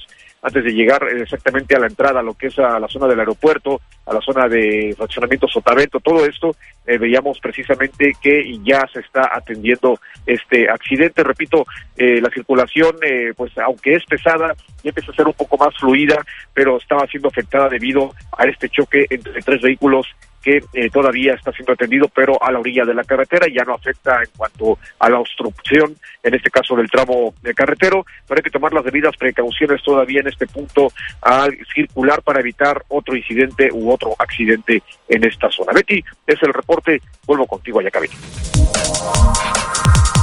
antes 0.47 0.63
de 0.63 0.73
llegar 0.73 1.03
exactamente 1.09 1.75
a 1.75 1.81
la 1.81 1.89
entrada, 1.89 2.21
a 2.21 2.23
lo 2.23 2.35
que 2.35 2.47
es 2.47 2.59
a 2.61 2.79
la 2.79 2.87
zona 2.87 3.09
del 3.09 3.19
aeropuerto, 3.19 3.81
a 4.07 4.15
la 4.15 4.21
zona 4.21 4.47
de 4.47 4.95
fraccionamiento 4.97 5.49
Sotavento, 5.49 5.99
todo 5.99 6.25
esto, 6.25 6.55
eh, 6.87 6.99
veíamos 6.99 7.41
precisamente 7.41 8.13
que 8.23 8.57
ya 8.63 8.87
se 8.93 9.01
está 9.01 9.29
atendiendo 9.33 9.99
este 10.25 10.71
accidente. 10.71 11.25
Repito, 11.25 11.67
eh, 11.97 12.21
la 12.21 12.31
circulación, 12.31 12.95
eh, 13.03 13.33
pues 13.37 13.59
aunque 13.59 13.95
es 13.95 14.05
pesada, 14.05 14.55
ya 14.85 14.91
empieza 14.91 15.11
a 15.11 15.17
ser 15.17 15.27
un 15.27 15.33
poco 15.33 15.59
más 15.59 15.77
fluida, 15.77 16.25
pero 16.55 16.77
estaba 16.77 17.09
siendo 17.09 17.29
afectada 17.29 17.69
debido 17.69 18.15
a 18.39 18.45
este 18.45 18.69
choque 18.69 19.05
entre 19.11 19.43
tres 19.43 19.61
vehículos 19.61 20.07
que 20.47 20.63
eh, 20.75 20.91
todavía 20.91 21.35
está 21.35 21.51
siendo 21.51 21.73
atendido, 21.73 22.07
pero 22.15 22.41
a 22.41 22.53
la 22.53 22.61
orilla 22.61 22.85
de 22.85 22.95
la 22.95 23.03
carretera 23.03 23.49
ya 23.53 23.65
no 23.65 23.75
afecta 23.75 24.23
en 24.23 24.31
cuanto 24.37 24.79
a 25.01 25.11
la 25.11 25.19
obstrucción, 25.19 25.97
en 26.23 26.35
este 26.35 26.51
caso 26.51 26.77
del 26.77 26.89
tramo 26.89 27.35
de 27.43 27.53
carretero, 27.53 28.07
pero 28.29 28.39
hay 28.39 28.45
que 28.45 28.51
tomar 28.51 28.73
las 28.73 28.85
debidas 28.85 29.17
precauciones 29.17 29.83
todavía 29.83 30.21
en 30.21 30.29
este 30.29 30.47
punto 30.47 30.93
al 31.21 31.59
circular 31.75 32.23
para 32.23 32.39
evitar 32.39 32.81
otro 32.87 33.17
incidente 33.17 33.71
u 33.73 33.91
otro 33.91 34.15
accidente 34.17 34.85
en 35.09 35.25
esta 35.25 35.51
zona. 35.51 35.73
Betty, 35.73 35.99
es 36.29 36.41
el 36.41 36.55
reporte, 36.55 37.01
vuelvo 37.27 37.49
contigo 37.49 37.81
allá, 37.81 37.91
cabina. 37.91 38.15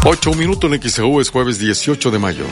Ocho 0.05 0.33
minutos 0.33 0.71
en 0.71 0.81
XEU 0.81 1.19
es 1.19 1.29
jueves 1.29 1.59
18 1.59 2.11
de 2.11 2.19
mayo. 2.19 2.45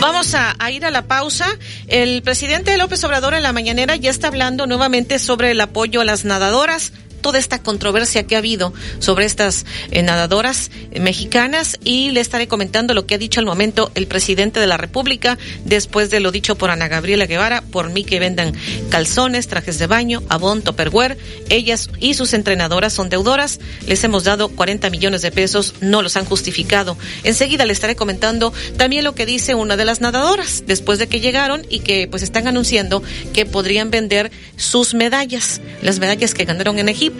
Vamos 0.00 0.34
a, 0.34 0.54
a, 0.58 0.70
ir 0.70 0.86
a 0.86 0.90
la 0.90 1.06
pausa. 1.06 1.46
El 1.86 2.22
presidente 2.22 2.76
López 2.78 3.04
Obrador 3.04 3.34
en 3.34 3.42
la 3.42 3.52
mañanera 3.52 3.96
ya 3.96 4.10
está 4.10 4.28
hablando 4.28 4.66
nuevamente 4.66 5.18
sobre 5.18 5.50
el 5.50 5.60
apoyo 5.60 6.00
a 6.00 6.04
las 6.06 6.24
nadadoras 6.24 6.92
toda 7.24 7.38
esta 7.38 7.62
controversia 7.62 8.26
que 8.26 8.34
ha 8.34 8.38
habido 8.40 8.74
sobre 8.98 9.24
estas 9.24 9.64
eh, 9.90 10.02
nadadoras 10.02 10.70
eh, 10.90 11.00
mexicanas 11.00 11.78
y 11.82 12.10
le 12.10 12.20
estaré 12.20 12.48
comentando 12.48 12.92
lo 12.92 13.06
que 13.06 13.14
ha 13.14 13.18
dicho 13.18 13.40
al 13.40 13.46
momento 13.46 13.90
el 13.94 14.06
presidente 14.06 14.60
de 14.60 14.66
la 14.66 14.76
República 14.76 15.38
después 15.64 16.10
de 16.10 16.20
lo 16.20 16.32
dicho 16.32 16.54
por 16.56 16.68
Ana 16.68 16.86
Gabriela 16.86 17.24
Guevara, 17.24 17.62
por 17.62 17.88
mí 17.88 18.04
que 18.04 18.20
vendan 18.20 18.52
calzones, 18.90 19.48
trajes 19.48 19.78
de 19.78 19.86
baño, 19.86 20.22
abón, 20.28 20.60
topperware. 20.60 21.16
Ellas 21.48 21.88
y 21.98 22.12
sus 22.12 22.34
entrenadoras 22.34 22.92
son 22.92 23.08
deudoras. 23.08 23.58
Les 23.86 24.04
hemos 24.04 24.24
dado 24.24 24.50
40 24.50 24.90
millones 24.90 25.22
de 25.22 25.32
pesos, 25.32 25.72
no 25.80 26.02
los 26.02 26.18
han 26.18 26.26
justificado. 26.26 26.98
Enseguida 27.22 27.64
le 27.64 27.72
estaré 27.72 27.96
comentando 27.96 28.52
también 28.76 29.02
lo 29.02 29.14
que 29.14 29.24
dice 29.24 29.54
una 29.54 29.78
de 29.78 29.86
las 29.86 30.02
nadadoras 30.02 30.64
después 30.66 30.98
de 30.98 31.06
que 31.06 31.20
llegaron 31.20 31.64
y 31.70 31.78
que 31.78 32.06
pues 32.06 32.22
están 32.22 32.48
anunciando 32.48 33.02
que 33.32 33.46
podrían 33.46 33.90
vender 33.90 34.30
sus 34.58 34.92
medallas, 34.92 35.62
las 35.80 35.98
medallas 36.00 36.34
que 36.34 36.44
ganaron 36.44 36.78
en 36.78 36.90
Egipto 36.90 37.13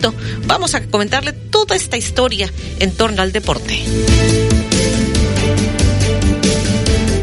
Vamos 0.47 0.75
a 0.75 0.87
comentarle 0.87 1.33
toda 1.33 1.77
esta 1.77 1.97
historia 1.97 2.51
en 2.79 2.93
torno 2.93 3.23
al 3.23 3.33
deporte. 3.33 3.83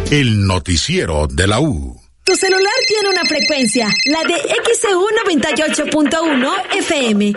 El 0.10 0.46
noticiero 0.46 1.28
de 1.28 1.48
la 1.48 1.60
U. 1.60 2.00
Tu 2.24 2.36
celular 2.36 2.74
tiene 2.88 3.10
una 3.10 3.24
frecuencia, 3.24 3.88
la 4.06 4.24
de 4.24 4.36
XEU 4.36 5.06
98.1 5.26 6.54
FM. 6.78 7.34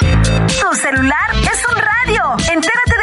Tu 0.00 0.76
celular 0.76 1.30
es 1.42 1.62
un 1.68 1.76
radio. 1.76 2.36
Entérate 2.52 2.97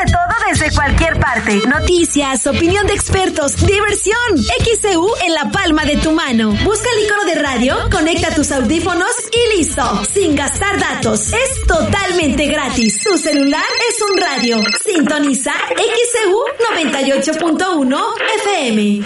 desde 0.50 0.74
cualquier 0.76 1.20
parte. 1.20 1.62
Noticias, 1.68 2.46
opinión 2.48 2.86
de 2.88 2.94
expertos, 2.94 3.56
diversión. 3.66 4.16
XEU 4.64 5.08
en 5.26 5.34
la 5.34 5.52
palma 5.52 5.86
de 5.86 5.98
tu 5.98 6.12
mano. 6.12 6.52
Busca 6.64 6.88
el 6.96 7.06
icono 7.06 7.26
de 7.26 7.36
radio, 7.36 7.78
conecta 7.92 8.34
tus 8.34 8.52
audífonos 8.52 9.12
y 9.32 9.58
listo. 9.58 10.04
Sin 10.14 10.36
gastar 10.36 10.80
datos. 10.80 11.34
Es 11.34 11.66
totalmente 11.68 12.48
gratis. 12.48 13.02
Tu 13.02 13.18
celular 13.18 13.64
es 13.90 14.02
un 14.02 14.18
radio. 14.18 14.60
Sintoniza 14.84 15.54
XEU 15.76 16.44
98.1 16.74 18.04
FM. 18.44 19.06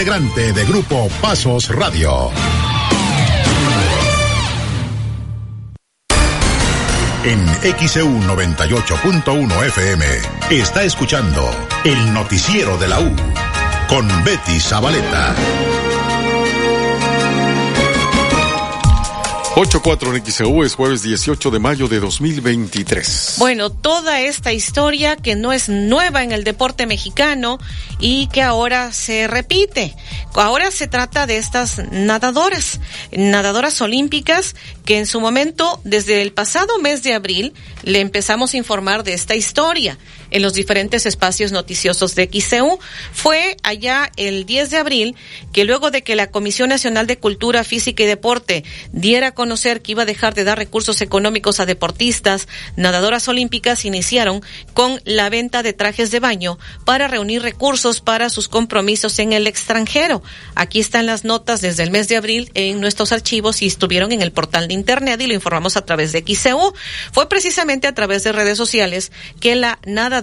integrante 0.00 0.54
de 0.54 0.64
Grupo 0.64 1.10
Pasos 1.20 1.68
Radio. 1.68 2.30
En 7.22 7.46
XEU 7.86 8.08
98.1 8.08 9.66
FM 9.66 10.06
está 10.48 10.84
escuchando 10.84 11.50
el 11.84 12.14
noticiero 12.14 12.78
de 12.78 12.88
la 12.88 12.98
U 12.98 13.14
con 13.90 14.08
Betty 14.24 14.58
Zabaleta. 14.58 15.34
8-4 19.60 20.16
en 20.16 20.24
XEU 20.24 20.62
es 20.64 20.74
jueves 20.74 21.02
18 21.02 21.50
de 21.50 21.58
mayo 21.58 21.86
de 21.86 22.00
2023. 22.00 23.34
Bueno, 23.36 23.68
toda 23.68 24.22
esta 24.22 24.54
historia 24.54 25.16
que 25.16 25.36
no 25.36 25.52
es 25.52 25.68
nueva 25.68 26.22
en 26.22 26.32
el 26.32 26.44
deporte 26.44 26.86
mexicano 26.86 27.58
y 27.98 28.28
que 28.28 28.40
ahora 28.40 28.90
se 28.94 29.26
repite. 29.26 29.94
Ahora 30.32 30.70
se 30.70 30.86
trata 30.86 31.26
de 31.26 31.36
estas 31.36 31.76
nadadoras, 31.92 32.80
nadadoras 33.12 33.82
olímpicas 33.82 34.56
que 34.90 34.98
en 34.98 35.06
su 35.06 35.20
momento, 35.20 35.80
desde 35.84 36.20
el 36.20 36.32
pasado 36.32 36.80
mes 36.80 37.04
de 37.04 37.14
abril, 37.14 37.54
le 37.84 38.00
empezamos 38.00 38.54
a 38.54 38.56
informar 38.56 39.04
de 39.04 39.12
esta 39.12 39.36
historia 39.36 39.96
en 40.32 40.42
los 40.42 40.54
diferentes 40.54 41.06
espacios 41.06 41.52
noticiosos 41.52 42.16
de 42.16 42.28
XCU. 42.32 42.78
Fue 43.12 43.56
allá 43.62 44.10
el 44.16 44.46
10 44.46 44.70
de 44.70 44.76
abril 44.78 45.16
que 45.52 45.64
luego 45.64 45.90
de 45.92 46.02
que 46.02 46.16
la 46.16 46.30
Comisión 46.30 46.70
Nacional 46.70 47.06
de 47.06 47.18
Cultura 47.18 47.62
Física 47.62 48.02
y 48.02 48.06
Deporte 48.06 48.64
diera 48.92 49.28
a 49.28 49.34
conocer 49.34 49.82
que 49.82 49.92
iba 49.92 50.02
a 50.02 50.06
dejar 50.06 50.34
de 50.34 50.44
dar 50.44 50.58
recursos 50.58 51.00
económicos 51.02 51.60
a 51.60 51.66
deportistas, 51.66 52.48
nadadoras 52.76 53.28
olímpicas 53.28 53.84
iniciaron 53.84 54.42
con 54.74 55.00
la 55.04 55.30
venta 55.30 55.62
de 55.62 55.72
trajes 55.72 56.10
de 56.10 56.20
baño 56.20 56.58
para 56.84 57.08
reunir 57.08 57.42
recursos 57.42 58.00
para 58.00 58.28
sus 58.28 58.48
compromisos 58.48 59.18
en 59.18 59.32
el 59.32 59.46
extranjero. 59.46 60.22
Aquí 60.56 60.80
están 60.80 61.06
las 61.06 61.24
notas 61.24 61.60
desde 61.60 61.84
el 61.84 61.90
mes 61.90 62.08
de 62.08 62.16
abril 62.16 62.50
en 62.54 62.80
nuestros 62.80 63.12
archivos 63.12 63.62
y 63.62 63.66
estuvieron 63.66 64.12
en 64.12 64.22
el 64.22 64.32
portal 64.32 64.68
de 64.68 64.79
internet 64.80 65.20
y 65.20 65.26
lo 65.26 65.34
informamos 65.34 65.76
a 65.76 65.84
través 65.84 66.12
de 66.12 66.24
XCU. 66.26 66.72
Fue 67.12 67.28
precisamente 67.28 67.86
a 67.86 67.94
través 67.94 68.24
de 68.24 68.32
redes 68.32 68.58
sociales 68.58 69.12
que 69.40 69.54
la 69.54 69.78
nada 69.84 70.20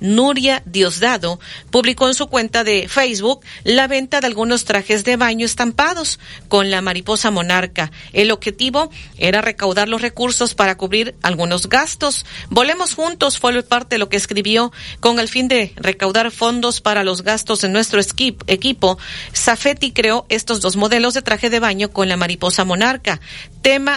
Nuria 0.00 0.62
Diosdado 0.64 1.40
publicó 1.70 2.08
en 2.08 2.14
su 2.14 2.28
cuenta 2.28 2.64
de 2.64 2.88
Facebook 2.88 3.40
la 3.64 3.86
venta 3.86 4.20
de 4.20 4.26
algunos 4.26 4.64
trajes 4.64 5.04
de 5.04 5.16
baño 5.16 5.44
estampados 5.44 6.18
con 6.48 6.70
la 6.70 6.80
mariposa 6.80 7.30
monarca. 7.30 7.90
El 8.12 8.30
objetivo 8.30 8.90
era 9.16 9.40
recaudar 9.40 9.88
los 9.88 10.02
recursos 10.02 10.54
para 10.54 10.76
cubrir 10.76 11.14
algunos 11.22 11.68
gastos. 11.68 12.26
Volemos 12.50 12.94
juntos 12.94 13.38
fue 13.38 13.62
parte 13.62 13.96
de 13.96 13.98
lo 13.98 14.08
que 14.08 14.16
escribió 14.16 14.72
con 15.00 15.18
el 15.18 15.28
fin 15.28 15.48
de 15.48 15.72
recaudar 15.76 16.30
fondos 16.30 16.80
para 16.80 17.04
los 17.04 17.22
gastos 17.22 17.60
de 17.60 17.68
nuestro 17.68 18.00
equipo. 18.00 18.98
Safeti 19.32 19.92
creó 19.92 20.26
estos 20.28 20.60
dos 20.60 20.76
modelos 20.76 21.14
de 21.14 21.22
traje 21.22 21.50
de 21.50 21.60
baño 21.60 21.90
con 21.90 22.08
la 22.08 22.16
mariposa 22.16 22.64
monarca, 22.64 23.20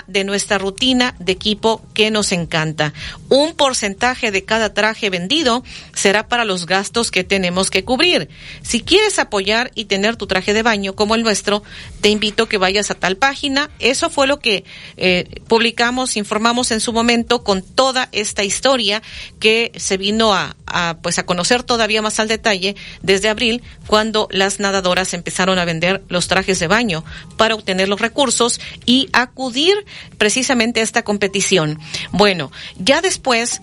de 0.07 0.23
nuestra 0.23 0.57
rutina 0.57 1.15
de 1.19 1.31
equipo 1.31 1.81
que 1.93 2.11
nos 2.11 2.31
encanta. 2.31 2.93
Un 3.29 3.53
porcentaje 3.53 4.31
de 4.31 4.45
cada 4.45 4.73
traje 4.73 5.09
vendido 5.09 5.63
será 5.93 6.27
para 6.27 6.45
los 6.45 6.65
gastos 6.65 7.11
que 7.11 7.23
tenemos 7.23 7.69
que 7.69 7.83
cubrir. 7.83 8.29
Si 8.61 8.81
quieres 8.81 9.19
apoyar 9.19 9.71
y 9.75 9.85
tener 9.85 10.15
tu 10.15 10.27
traje 10.27 10.53
de 10.53 10.63
baño 10.63 10.93
como 10.93 11.15
el 11.15 11.23
nuestro, 11.23 11.63
te 12.01 12.09
invito 12.09 12.43
a 12.43 12.49
que 12.49 12.57
vayas 12.57 12.91
a 12.91 12.95
tal 12.95 13.17
página. 13.17 13.69
Eso 13.79 14.09
fue 14.09 14.27
lo 14.27 14.39
que 14.39 14.65
eh, 14.97 15.41
publicamos, 15.47 16.17
informamos 16.17 16.71
en 16.71 16.79
su 16.79 16.93
momento 16.93 17.43
con 17.43 17.61
toda 17.61 18.09
esta 18.11 18.43
historia 18.43 19.01
que 19.39 19.71
se 19.75 19.97
vino 19.97 20.33
a, 20.33 20.55
a, 20.71 20.97
pues 21.01 21.19
a 21.19 21.25
conocer 21.25 21.63
todavía 21.63 22.01
más 22.01 22.19
al 22.19 22.27
detalle 22.27 22.75
desde 23.01 23.29
abril 23.29 23.61
cuando 23.87 24.27
las 24.31 24.59
nadadoras 24.59 25.13
empezaron 25.13 25.59
a 25.59 25.65
vender 25.65 26.03
los 26.09 26.27
trajes 26.27 26.59
de 26.59 26.67
baño 26.67 27.03
para 27.37 27.55
obtener 27.55 27.89
los 27.89 28.01
recursos 28.01 28.59
y 28.85 29.09
acudir 29.13 29.73
precisamente 30.17 30.79
a 30.79 30.83
esta 30.83 31.03
competición. 31.03 31.79
Bueno, 32.11 32.51
ya 32.77 33.01
después 33.01 33.61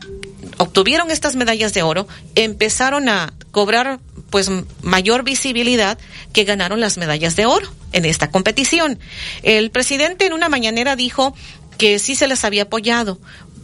obtuvieron 0.59 1.11
estas 1.11 1.37
medallas 1.37 1.75
de 1.75 1.83
oro, 1.83 2.07
empezaron 2.35 3.09
a 3.09 3.33
cobrar 3.51 4.01
pues 4.31 4.51
mayor 4.83 5.25
visibilidad 5.25 5.99
que 6.33 6.45
ganaron 6.45 6.81
las 6.81 6.99
medallas 6.99 7.37
de 7.37 7.47
oro 7.47 7.73
en 7.93 8.05
esta 8.05 8.31
competición. 8.31 8.99
El 9.43 9.71
presidente 9.71 10.27
en 10.27 10.33
una 10.33 10.49
mañanera 10.49 10.97
dijo 10.97 11.35
que 11.79 11.99
sí 11.99 12.15
se 12.15 12.27
les 12.27 12.45
había 12.45 12.65
apoyado 12.65 13.19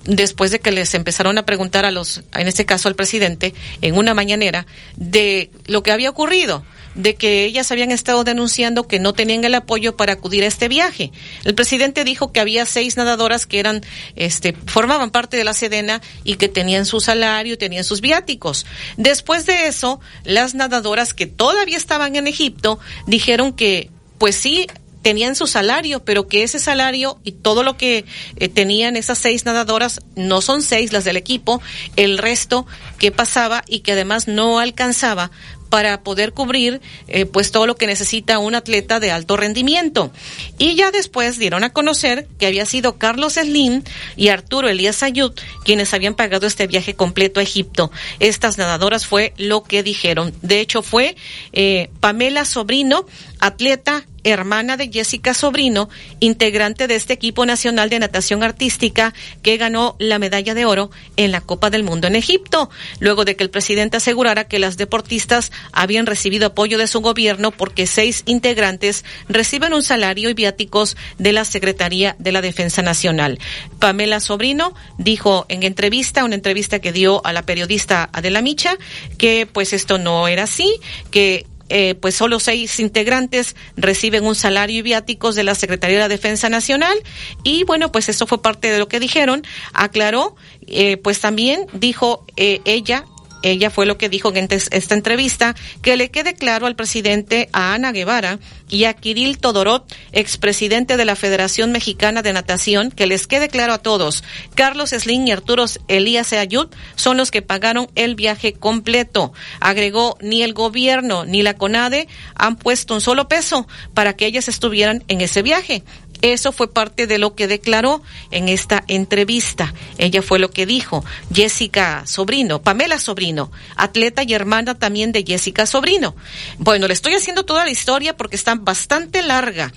después 0.05 0.51
de 0.51 0.61
que 0.61 0.73
les 0.73 0.95
empezaron 0.95 1.39
a 1.39 1.47
preguntar 1.47 1.85
a 1.85 1.91
los, 1.91 2.23
en 2.35 2.49
este 2.49 2.65
caso 2.65 2.89
al 2.89 2.95
presidente, 2.95 3.55
en 3.83 3.97
una 3.97 4.15
mañanera, 4.15 4.67
de 4.97 5.51
lo 5.67 5.83
que 5.83 5.93
había 5.93 6.11
ocurrido 6.11 6.65
de 6.95 7.17
que 7.17 7.45
ellas 7.45 7.71
habían 7.73 7.91
estado 7.91 8.25
denunciando 8.25 8.87
que 8.87 8.99
no 8.99 9.13
tenían 9.13 9.45
el 9.45 9.55
apoyo 9.55 9.97
para 9.97 10.15
acudir 10.15 10.45
a 10.45 10.47
este 10.47 10.69
viaje. 10.69 11.13
El 11.45 11.55
presidente 11.55 12.05
dijo 12.05 12.33
que 12.33 12.41
había 12.41 12.67
seis 12.67 12.97
nadadoras 12.97 13.47
que 13.47 13.59
eran, 13.59 13.83
este, 14.17 14.55
formaban 14.67 15.11
parte 15.11 15.37
de 15.37 15.45
la 15.45 15.55
Sedena 15.55 16.01
y 16.23 16.37
que 16.37 16.49
tenían 16.49 16.87
su 16.87 17.01
salario, 17.01 17.59
tenían 17.59 17.85
sus 17.85 18.01
viáticos. 18.01 18.67
Después 18.97 19.47
de 19.47 19.67
eso, 19.67 20.01
las 20.25 20.55
nadadoras 20.55 21.15
que 21.15 21.27
todavía 21.27 21.77
estaban 21.77 22.17
en 22.17 22.27
Egipto 22.27 22.79
dijeron 23.07 23.53
que, 23.53 23.91
pues 24.19 24.37
sí, 24.37 24.67
tenían 25.05 25.37
su 25.37 25.47
salario, 25.47 26.03
pero 26.03 26.27
que 26.29 26.43
ese 26.43 26.59
salario 26.59 27.21
y 27.25 27.33
todo 27.33 27.63
lo 27.63 27.77
que 27.77 28.07
eh, 28.37 28.49
tenían 28.49 28.97
esas 28.97 29.19
seis 29.19 29.45
nadadoras 29.45 30.01
no 30.17 30.41
son 30.41 30.63
seis 30.63 30.95
las 30.95 31.05
del 31.05 31.19
equipo, 31.19 31.61
el 31.97 32.17
resto 32.17 32.67
que 32.99 33.13
pasaba 33.13 33.63
y 33.69 33.81
que 33.81 33.93
además 33.93 34.29
no 34.29 34.59
alcanzaba 34.59 35.31
para 35.69 36.03
poder 36.03 36.33
cubrir 36.33 36.81
eh, 37.09 37.27
pues 37.27 37.51
todo 37.51 37.67
lo 37.67 37.77
que 37.77 37.87
necesita 37.87 38.39
un 38.39 38.55
atleta 38.55 38.99
de 38.99 39.11
alto 39.11 39.37
rendimiento. 39.37 40.11
Y 40.57 40.75
ya 40.75 40.91
después 40.91 41.39
dieron 41.39 41.65
a 41.65 41.73
conocer 41.73 42.27
que 42.39 42.47
había 42.47 42.65
sido 42.65 42.97
Carlos 42.97 43.35
Slim 43.35 43.83
y 44.17 44.29
Arturo 44.29 44.69
Elías 44.69 45.03
Ayud 45.03 45.33
quienes 45.65 45.93
habían 45.93 46.15
pagado 46.15 46.47
este 46.47 46.67
viaje 46.67 46.95
completo 46.95 47.41
a 47.41 47.43
Egipto. 47.43 47.91
Estas 48.21 48.57
nadadoras 48.57 49.07
fue 49.07 49.35
lo 49.37 49.65
que 49.65 49.83
dijeron. 49.83 50.33
De 50.41 50.61
hecho 50.61 50.81
fue 50.81 51.17
eh, 51.53 51.91
Pamela 52.01 52.47
Sobrino, 52.47 53.05
atleta 53.41 54.07
hermana 54.25 54.77
de 54.77 54.91
Jessica 54.91 55.35
Sobrino, 55.35 55.89
integrante 56.21 56.87
de 56.87 56.97
este 56.97 57.13
equipo 57.13 57.47
nacional 57.47 57.91
de 57.91 57.99
natación 57.99 58.43
artística 58.43 59.15
que 59.43 59.57
ganó 59.57 59.97
la 59.99 60.19
medalla 60.19 60.55
de 60.55 60.65
oro 60.65 60.91
en 61.17 61.31
la 61.31 61.41
Copa 61.41 61.71
del 61.71 61.85
Mundo 61.85 62.07
en 62.07 62.17
Egipto, 62.17 62.71
luego 62.99 63.25
de 63.25 63.37
que 63.37 63.45
el 63.45 63.51
presidente 63.51 63.99
asegurara 63.99 64.45
que 64.45 64.59
las 64.59 64.77
deportistas 64.77 65.53
habían 65.73 66.07
recibido 66.07 66.47
apoyo 66.47 66.79
de 66.79 66.87
su 66.87 67.01
gobierno 67.01 67.51
porque 67.51 67.87
seis 67.87 68.23
integrantes 68.27 69.05
reciben 69.29 69.75
un 69.75 69.83
salario 69.83 70.31
y 70.31 70.35
viáticos 70.35 70.97
de 71.19 71.33
la 71.33 71.45
Secretaría 71.45 72.17
de 72.19 72.33
la 72.33 72.41
Defensa 72.41 72.83
Nacional. 72.83 73.39
Pamela 73.79 74.21
Sobrino 74.21 74.75
dijo 74.99 75.47
en 75.49 75.63
entrevista, 75.63 76.25
una 76.25 76.35
entrevista 76.35 76.79
que 76.79 76.93
dio 76.93 77.25
a 77.25 77.33
la 77.33 77.43
periodista 77.43 78.09
Adela 78.13 78.43
Micha, 78.43 78.77
que 79.19 79.47
pues 79.47 79.73
esto 79.73 79.99
no 79.99 80.29
era 80.29 80.45
así, 80.45 80.81
que 81.11 81.47
eh, 81.77 81.97
pues 81.97 82.15
solo 82.15 82.39
seis 82.39 82.79
integrantes 82.79 83.57
reciben 83.77 84.25
un 84.25 84.37
salario 84.37 84.79
y 84.79 84.83
viáticos 84.83 85.35
de 85.35 85.43
la 85.43 85.57
Secretaría 85.57 85.97
de 85.97 86.05
la 86.05 86.09
Defensa 86.09 86.49
Nacional 86.49 86.97
y 87.43 87.65
bueno, 87.65 87.91
pues 87.91 88.09
eso 88.09 88.29
fue 88.29 88.41
parte 88.41 88.71
de 88.71 88.79
lo 88.79 88.87
que 88.87 89.01
dijeron. 89.01 89.43
Aclaró, 89.73 90.37
eh, 90.69 90.99
pues 90.99 91.19
también 91.19 91.67
dijo 91.73 92.25
eh, 92.37 92.61
ella 92.65 93.07
ella 93.51 93.71
fue 93.71 93.87
lo 93.87 93.99
que 93.99 94.09
dijo 94.09 94.33
en 94.35 94.49
esta 94.51 94.95
entrevista, 94.95 95.55
que 95.83 95.97
le 95.97 96.11
quede 96.11 96.35
claro 96.35 96.67
al 96.67 96.77
presidente, 96.77 97.49
a 97.53 97.75
Ana 97.75 97.93
Guevara 97.93 98.39
y 98.69 98.85
a 98.85 98.95
Kirill 98.95 99.39
Todorot, 99.39 99.85
expresidente 100.13 100.97
de 100.97 101.05
la 101.05 101.17
Federación 101.17 101.73
Mexicana 101.73 102.23
de 102.23 102.33
Natación, 102.33 102.91
que 102.91 103.07
les 103.07 103.27
quede 103.27 103.49
claro 103.49 103.73
a 103.73 103.79
todos, 103.79 104.25
Carlos 104.55 104.91
Slim 104.91 105.27
y 105.27 105.33
Arturo 105.33 105.65
Elías 105.89 106.33
Ayud 106.33 106.69
son 106.97 107.17
los 107.17 107.31
que 107.31 107.43
pagaron 107.43 107.89
el 107.95 108.15
viaje 108.15 108.53
completo. 108.53 109.33
Agregó, 109.61 110.17
ni 110.21 110.43
el 110.43 110.55
gobierno 110.55 111.25
ni 111.25 111.43
la 111.43 111.55
CONADE 111.55 112.09
han 112.35 112.57
puesto 112.57 112.95
un 112.95 113.01
solo 113.01 113.29
peso 113.29 113.67
para 113.95 114.15
que 114.15 114.27
ellas 114.27 114.49
estuvieran 114.49 115.05
en 115.09 115.21
ese 115.21 115.43
viaje. 115.43 115.85
Eso 116.25 116.53
fue 116.53 116.73
parte 116.73 117.07
de 117.07 117.19
lo 117.19 117.35
que 117.35 117.47
declaró 117.47 118.01
en 118.31 118.49
esta 118.49 118.83
entrevista. 118.89 119.75
Ella 119.99 120.23
fue 120.23 120.39
lo 120.39 120.49
que 120.49 120.65
dijo. 120.65 121.05
Jessica 121.31 122.07
Sobrino, 122.07 122.63
Pamela 122.63 122.99
Sobrino, 122.99 123.53
atleta 123.77 124.23
y 124.23 124.33
hermana 124.33 124.75
también 124.75 125.13
de 125.13 125.23
Jessica 125.23 125.67
Sobrino. 125.67 126.17
Bueno, 126.57 126.89
le 126.89 126.95
estoy 126.95 127.13
haciendo 127.13 127.45
toda 127.45 127.67
la 127.67 127.71
historia 127.71 128.17
porque 128.17 128.37
está 128.37 128.55
bastante 128.55 129.21
larga. 129.21 129.71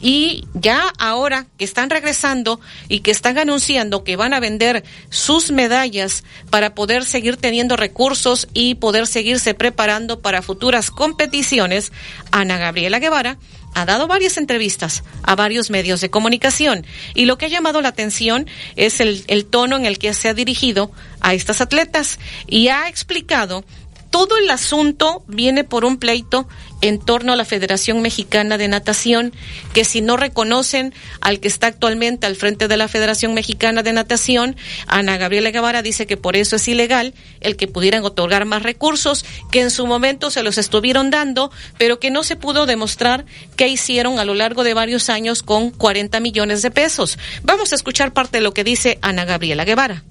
Y 0.00 0.44
ya 0.54 0.92
ahora 1.00 1.46
que 1.58 1.64
están 1.64 1.90
regresando 1.90 2.60
y 2.88 3.00
que 3.00 3.10
están 3.10 3.36
anunciando 3.36 4.04
que 4.04 4.14
van 4.14 4.34
a 4.34 4.38
vender 4.38 4.84
sus 5.10 5.50
medallas 5.50 6.22
para 6.48 6.76
poder 6.76 7.06
seguir 7.06 7.38
teniendo 7.38 7.76
recursos 7.76 8.46
y 8.54 8.76
poder 8.76 9.08
seguirse 9.08 9.54
preparando 9.54 10.20
para 10.20 10.42
futuras 10.42 10.92
competiciones, 10.92 11.90
Ana 12.30 12.56
Gabriela 12.56 13.00
Guevara 13.00 13.38
ha 13.80 13.86
dado 13.86 14.08
varias 14.08 14.36
entrevistas 14.36 15.04
a 15.22 15.36
varios 15.36 15.70
medios 15.70 16.00
de 16.00 16.10
comunicación 16.10 16.84
y 17.14 17.26
lo 17.26 17.38
que 17.38 17.46
ha 17.46 17.48
llamado 17.48 17.80
la 17.80 17.88
atención 17.88 18.46
es 18.76 19.00
el, 19.00 19.24
el 19.28 19.46
tono 19.46 19.76
en 19.76 19.86
el 19.86 19.98
que 19.98 20.12
se 20.14 20.28
ha 20.28 20.34
dirigido 20.34 20.90
a 21.20 21.34
estas 21.34 21.60
atletas 21.60 22.18
y 22.46 22.68
ha 22.68 22.88
explicado 22.88 23.64
todo 24.18 24.36
el 24.36 24.50
asunto 24.50 25.22
viene 25.28 25.62
por 25.62 25.84
un 25.84 25.96
pleito 25.96 26.48
en 26.80 26.98
torno 26.98 27.32
a 27.32 27.36
la 27.36 27.44
Federación 27.44 28.02
Mexicana 28.02 28.58
de 28.58 28.66
Natación, 28.66 29.32
que 29.72 29.84
si 29.84 30.00
no 30.00 30.16
reconocen 30.16 30.92
al 31.20 31.38
que 31.38 31.46
está 31.46 31.68
actualmente 31.68 32.26
al 32.26 32.34
frente 32.34 32.66
de 32.66 32.76
la 32.76 32.88
Federación 32.88 33.32
Mexicana 33.32 33.84
de 33.84 33.92
Natación, 33.92 34.56
Ana 34.88 35.18
Gabriela 35.18 35.52
Guevara 35.52 35.82
dice 35.82 36.08
que 36.08 36.16
por 36.16 36.34
eso 36.34 36.56
es 36.56 36.66
ilegal 36.66 37.14
el 37.38 37.54
que 37.54 37.68
pudieran 37.68 38.02
otorgar 38.02 38.44
más 38.44 38.64
recursos, 38.64 39.24
que 39.52 39.60
en 39.60 39.70
su 39.70 39.86
momento 39.86 40.32
se 40.32 40.42
los 40.42 40.58
estuvieron 40.58 41.10
dando, 41.10 41.52
pero 41.78 42.00
que 42.00 42.10
no 42.10 42.24
se 42.24 42.34
pudo 42.34 42.66
demostrar 42.66 43.24
qué 43.54 43.68
hicieron 43.68 44.18
a 44.18 44.24
lo 44.24 44.34
largo 44.34 44.64
de 44.64 44.74
varios 44.74 45.10
años 45.10 45.44
con 45.44 45.70
40 45.70 46.18
millones 46.18 46.62
de 46.62 46.72
pesos. 46.72 47.20
Vamos 47.44 47.70
a 47.70 47.76
escuchar 47.76 48.12
parte 48.12 48.38
de 48.38 48.42
lo 48.42 48.52
que 48.52 48.64
dice 48.64 48.98
Ana 49.00 49.24
Gabriela 49.24 49.64
Guevara. 49.64 50.02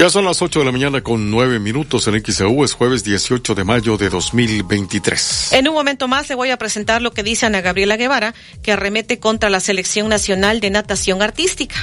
Ya 0.00 0.08
son 0.08 0.24
las 0.24 0.40
8 0.40 0.60
de 0.60 0.64
la 0.64 0.72
mañana 0.72 1.02
con 1.02 1.30
9 1.30 1.58
minutos 1.58 2.08
en 2.08 2.24
XEU, 2.24 2.64
es 2.64 2.72
jueves 2.72 3.04
18 3.04 3.54
de 3.54 3.64
mayo 3.64 3.98
de 3.98 4.08
2023. 4.08 5.52
En 5.52 5.68
un 5.68 5.74
momento 5.74 6.08
más 6.08 6.26
le 6.30 6.36
voy 6.36 6.48
a 6.48 6.56
presentar 6.56 7.02
lo 7.02 7.10
que 7.10 7.22
dice 7.22 7.44
Ana 7.44 7.60
Gabriela 7.60 7.98
Guevara, 7.98 8.32
que 8.62 8.72
arremete 8.72 9.18
contra 9.18 9.50
la 9.50 9.60
Selección 9.60 10.08
Nacional 10.08 10.60
de 10.60 10.70
Natación 10.70 11.20
Artística. 11.20 11.76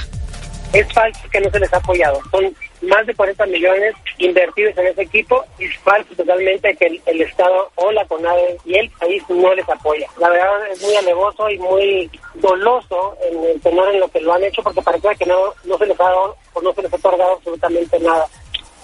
Es 0.72 0.92
falso 0.92 1.20
que 1.30 1.40
no 1.40 1.48
se 1.48 1.60
les 1.60 1.72
ha 1.72 1.76
apoyado. 1.76 2.20
Son 2.32 2.52
más 2.82 3.06
de 3.06 3.14
40 3.14 3.46
millones 3.46 3.94
invertidos 4.18 4.76
en 4.78 4.86
ese 4.88 5.02
equipo 5.02 5.44
y 5.58 5.64
es 5.64 5.78
falso 5.78 6.14
totalmente 6.14 6.76
que 6.76 7.00
el, 7.06 7.22
Estado 7.22 7.70
o 7.74 7.92
la 7.92 8.04
CONADE 8.06 8.58
y 8.64 8.76
el 8.76 8.90
país 8.90 9.22
no 9.28 9.54
les 9.54 9.68
apoya. 9.68 10.08
La 10.18 10.28
verdad 10.28 10.70
es 10.70 10.82
muy 10.82 10.96
alevoso 10.96 11.50
y 11.50 11.58
muy 11.58 12.10
doloso 12.34 13.16
en 13.30 13.44
el 13.44 13.60
tenor 13.60 13.92
en 13.92 14.00
lo 14.00 14.08
que 14.08 14.20
lo 14.20 14.32
han 14.32 14.44
hecho 14.44 14.62
porque 14.62 14.82
parece 14.82 15.08
que 15.16 15.26
no, 15.26 15.54
no 15.64 15.76
se 15.78 15.86
les 15.86 16.00
ha 16.00 16.04
dado 16.04 16.36
o 16.54 16.62
no 16.62 16.72
se 16.72 16.82
les 16.82 16.92
ha 16.92 16.96
otorgado 16.96 17.32
absolutamente 17.32 17.98
nada 18.00 18.26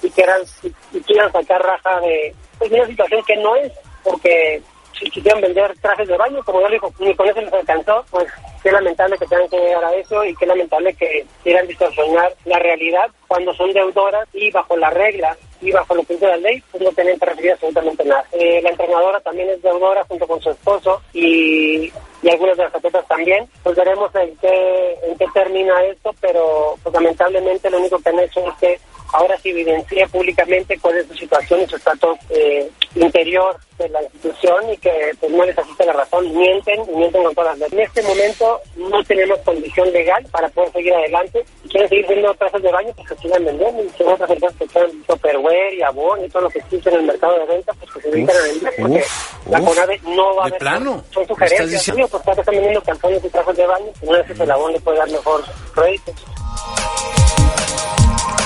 y 0.02 0.10
quieran, 0.10 0.42
y, 0.92 1.00
quieran 1.00 1.32
sacar 1.32 1.62
raja 1.62 2.00
de 2.00 2.34
pues, 2.58 2.70
una 2.70 2.86
situación 2.86 3.22
que 3.26 3.36
no 3.36 3.56
es 3.56 3.72
porque 4.02 4.62
si 4.98 5.10
quisieran 5.10 5.40
vender 5.40 5.74
trajes 5.80 6.08
de 6.08 6.16
baño, 6.16 6.42
como 6.44 6.60
ya 6.60 6.68
dijo, 6.68 6.92
ni 6.98 7.14
con 7.14 7.28
eso 7.28 7.40
les 7.40 7.52
alcanzó, 7.52 8.04
pues 8.10 8.26
qué 8.62 8.72
lamentable 8.72 9.18
que 9.18 9.26
tengan 9.26 9.48
que 9.48 9.58
llegar 9.58 9.84
a 9.84 9.94
eso 9.94 10.24
y 10.24 10.34
qué 10.36 10.46
lamentable 10.46 10.94
que 10.94 11.26
quieran 11.42 11.66
distorsionar 11.66 12.34
la 12.44 12.58
realidad 12.58 13.10
cuando 13.28 13.52
son 13.54 13.72
deudoras 13.72 14.28
y 14.32 14.50
bajo 14.50 14.76
la 14.76 14.90
regla 14.90 15.36
y 15.60 15.72
bajo 15.72 15.94
lo 15.94 16.02
que 16.04 16.14
dice 16.14 16.26
la 16.26 16.36
ley, 16.36 16.62
pues 16.70 16.82
no 16.82 16.90
tienen 16.92 17.18
que 17.18 17.26
recibir 17.26 17.52
absolutamente 17.52 18.04
nada. 18.04 18.24
Eh, 18.32 18.60
la 18.62 18.70
entrenadora 18.70 19.20
también 19.20 19.48
es 19.50 19.62
deudora 19.62 20.04
junto 20.04 20.26
con 20.26 20.40
su 20.40 20.50
esposo 20.50 21.00
y, 21.12 21.92
y 22.22 22.30
algunas 22.30 22.56
de 22.56 22.64
las 22.64 22.74
atletas 22.74 23.06
también. 23.08 23.48
Pues 23.62 23.76
veremos 23.76 24.14
en 24.14 24.36
qué, 24.36 24.98
en 25.04 25.16
qué 25.16 25.26
termina 25.32 25.82
esto, 25.84 26.14
pero 26.20 26.76
pues, 26.82 26.94
lamentablemente 26.94 27.70
lo 27.70 27.78
único 27.78 27.98
que 27.98 28.08
han 28.10 28.20
hecho 28.20 28.40
es 28.48 28.54
que 28.60 28.80
ahora 29.14 29.38
se 29.38 29.50
evidencia 29.50 30.06
públicamente 30.08 30.78
cuál 30.80 30.96
es 30.98 31.06
su 31.06 31.14
situación 31.14 31.60
y 31.62 31.66
su 31.66 31.76
estatus 31.76 32.18
eh, 32.30 32.68
interior 32.96 33.56
de 33.78 33.88
la 33.88 34.02
institución 34.02 34.72
y 34.72 34.76
que 34.76 34.92
pues, 35.18 35.32
no 35.32 35.44
les 35.44 35.56
asiste 35.58 35.84
la 35.86 35.92
razón, 35.92 36.36
mienten 36.36 36.80
y 36.88 36.96
mienten 36.96 37.22
con 37.24 37.34
todas 37.34 37.58
las 37.58 37.72
En 37.72 37.80
este 37.80 38.02
momento 38.02 38.60
no 38.76 39.02
tenemos 39.04 39.38
condición 39.40 39.90
legal 39.92 40.24
para 40.30 40.48
poder 40.48 40.72
seguir 40.72 40.94
adelante. 40.94 41.44
Si 41.62 41.68
quieren 41.68 41.88
seguir 41.88 42.06
vendiendo 42.06 42.34
trazas 42.34 42.62
de 42.62 42.70
baño, 42.72 42.92
pues 42.96 43.08
que 43.08 43.16
sigan 43.16 43.44
vendiendo. 43.44 43.82
Y 43.82 43.88
si 43.90 44.02
otras 44.04 44.30
empresas 44.30 44.58
que 44.58 44.68
son 44.68 45.02
Tupperware 45.04 45.74
y 45.74 45.82
Avon 45.82 46.24
y 46.24 46.28
todo 46.28 46.42
lo 46.42 46.50
que 46.50 46.58
existe 46.60 46.90
en 46.90 46.96
el 46.96 47.02
mercado 47.02 47.38
de 47.38 47.46
venta, 47.46 47.72
pues 47.74 47.92
que 47.92 48.00
se 48.00 48.10
dedican 48.10 48.36
a 48.36 48.42
vender 48.42 48.72
porque 48.78 48.96
uf, 48.98 49.48
la. 49.48 49.60
CONAVE 49.60 50.00
no 50.04 50.34
va 50.36 50.42
a 50.42 50.44
¿De 50.44 50.48
haber. 50.50 50.58
plano? 50.58 51.04
Son 51.12 51.22
¿Me 51.22 51.28
sugerencias. 51.28 51.70
diciendo? 51.70 52.06
Digo, 52.06 52.08
pues 52.22 52.38
están 52.38 52.54
vendiendo 52.54 52.82
campones 52.82 53.24
y 53.24 53.28
trazas 53.28 53.56
de 53.56 53.66
baño, 53.66 53.86
pues 54.00 54.10
no 54.10 54.16
es 54.16 54.26
que 54.36 54.42
el 54.42 54.50
Avon 54.50 54.72
le 54.72 54.80
puede 54.80 54.98
dar 54.98 55.10
mejor 55.10 55.44
créditos. 55.74 56.14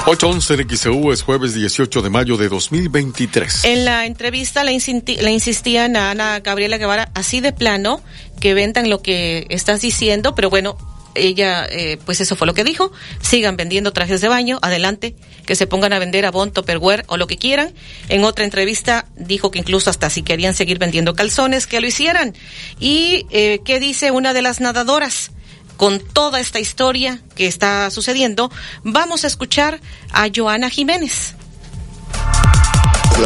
811 0.07 0.55
en 0.55 0.69
XEU 0.69 1.12
es 1.12 1.23
jueves 1.23 1.55
18 1.55 2.03
de 2.03 2.11
mayo 2.11 2.37
de 2.37 2.49
2023. 2.49 3.65
En 3.65 3.85
la 3.85 4.07
entrevista 4.07 4.65
le, 4.65 4.73
le 4.73 5.31
insistían 5.31 5.97
a 5.97 6.11
Ana 6.11 6.41
Gabriela 6.41 6.79
Guevara 6.79 7.11
así 7.15 7.41
de 7.41 7.53
plano 7.53 8.01
que 8.41 8.55
vendan 8.55 8.89
lo 8.89 9.03
que 9.03 9.47
estás 9.51 9.81
diciendo, 9.81 10.35
pero 10.35 10.51
bueno, 10.51 10.79
ella, 11.15 11.66
eh, 11.70 11.99
pues 12.05 12.20
eso 12.20 12.37
fue 12.37 12.47
lo 12.47 12.55
que 12.55 12.65
dijo. 12.65 12.93
Sigan 13.20 13.57
vendiendo 13.57 13.93
trajes 13.93 14.20
de 14.20 14.29
baño, 14.29 14.59
adelante, 14.62 15.15
que 15.47 15.57
se 15.57 15.66
pongan 15.66 15.93
a 15.93 15.99
vender 15.99 16.25
Avon, 16.25 16.53
Tupperware 16.53 17.05
o 17.09 17.16
lo 17.16 17.27
que 17.27 17.37
quieran. 17.37 17.75
En 18.09 18.25
otra 18.25 18.45
entrevista 18.45 19.07
dijo 19.16 19.51
que 19.51 19.59
incluso 19.59 19.91
hasta 19.91 20.11
si 20.11 20.23
querían 20.23 20.55
seguir 20.55 20.79
vendiendo 20.79 21.15
calzones, 21.15 21.66
que 21.66 21.81
lo 21.81 21.87
hicieran. 21.87 22.35
¿Y 22.79 23.27
eh, 23.31 23.61
qué 23.65 23.81
dice 23.81 24.11
una 24.11 24.33
de 24.33 24.43
las 24.43 24.61
nadadoras? 24.61 25.33
Con 25.78 26.00
toda 26.00 26.40
esta 26.40 26.59
historia 26.59 27.20
que 27.36 27.46
está 27.46 27.88
sucediendo, 27.90 28.50
vamos 28.82 29.22
a 29.22 29.28
escuchar 29.28 29.80
a 30.12 30.26
Joana 30.34 30.70
Jiménez. 30.70 31.36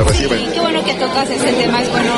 Reciben. 0.07 0.53
Qué 0.53 0.61
bueno 0.61 0.85
que 0.85 0.95
tocas 0.95 1.29
ese 1.31 1.53
tema, 1.53 1.83
es 1.83 1.91
bueno 1.91 2.13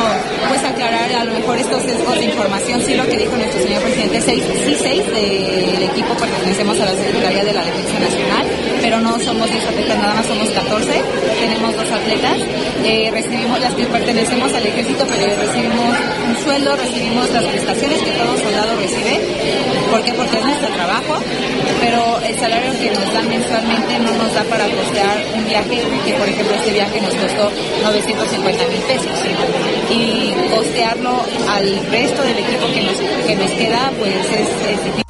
pues 0.48 0.62
aclarar 0.62 1.12
a 1.12 1.24
lo 1.24 1.34
mejor 1.34 1.56
estos 1.56 1.82
sesgos 1.82 2.14
de 2.18 2.24
información, 2.26 2.82
sí 2.82 2.94
lo 2.94 3.06
que 3.06 3.16
dijo 3.16 3.36
nuestro 3.36 3.62
señor 3.62 3.82
presidente, 3.82 4.20
seis, 4.20 4.44
sí 4.64 4.76
seis 4.80 5.06
del 5.06 5.82
equipo 5.82 6.14
pertenecemos 6.14 6.78
a 6.80 6.84
la 6.84 6.92
Secretaría 6.92 7.44
de 7.44 7.52
la 7.52 7.64
Defensa 7.64 7.98
Nacional, 8.00 8.46
pero 8.84 9.00
no 9.00 9.18
somos 9.18 9.50
10 9.50 9.64
atletas, 9.64 9.96
nada 9.96 10.12
más 10.12 10.26
somos 10.26 10.46
14, 10.50 10.92
tenemos 11.40 11.74
dos 11.74 11.90
atletas, 11.90 12.36
eh, 12.84 13.08
recibimos 13.10 13.58
las 13.58 13.72
que 13.72 13.86
pertenecemos 13.86 14.52
al 14.52 14.66
ejército, 14.66 15.06
pero 15.08 15.24
recibimos 15.40 15.96
un 16.28 16.44
sueldo, 16.44 16.76
recibimos 16.76 17.30
las 17.30 17.44
prestaciones 17.44 18.02
que 18.02 18.10
todo 18.10 18.36
soldado 18.36 18.76
recibe, 18.76 19.20
¿por 19.90 20.02
qué? 20.02 20.12
Porque 20.12 20.36
es 20.36 20.44
nuestro 20.44 20.68
trabajo, 20.68 21.16
pero 21.80 22.20
el 22.28 22.38
salario 22.38 22.72
que 22.78 22.90
nos 22.90 23.08
dan 23.14 23.26
mensualmente 23.26 23.98
no 24.00 24.12
nos 24.22 24.34
da 24.34 24.44
para 24.52 24.68
costear 24.68 25.16
un 25.32 25.48
viaje, 25.48 25.80
que 26.04 26.12
por 26.20 26.28
ejemplo 26.28 26.54
este 26.54 26.72
viaje 26.72 27.00
nos 27.00 27.14
costó 27.14 27.50
950 27.84 28.68
mil 28.68 28.82
pesos. 28.84 29.16
Y 29.88 30.34
costearlo 30.54 31.24
al 31.48 31.86
resto 31.90 32.22
del 32.22 32.36
equipo 32.36 32.66
que 32.68 32.82
nos, 32.82 32.96
que 33.00 33.34
nos 33.34 33.50
queda, 33.52 33.92
pues 33.98 34.12
es, 34.12 34.48
es 34.68 34.84
difícil. 34.84 35.04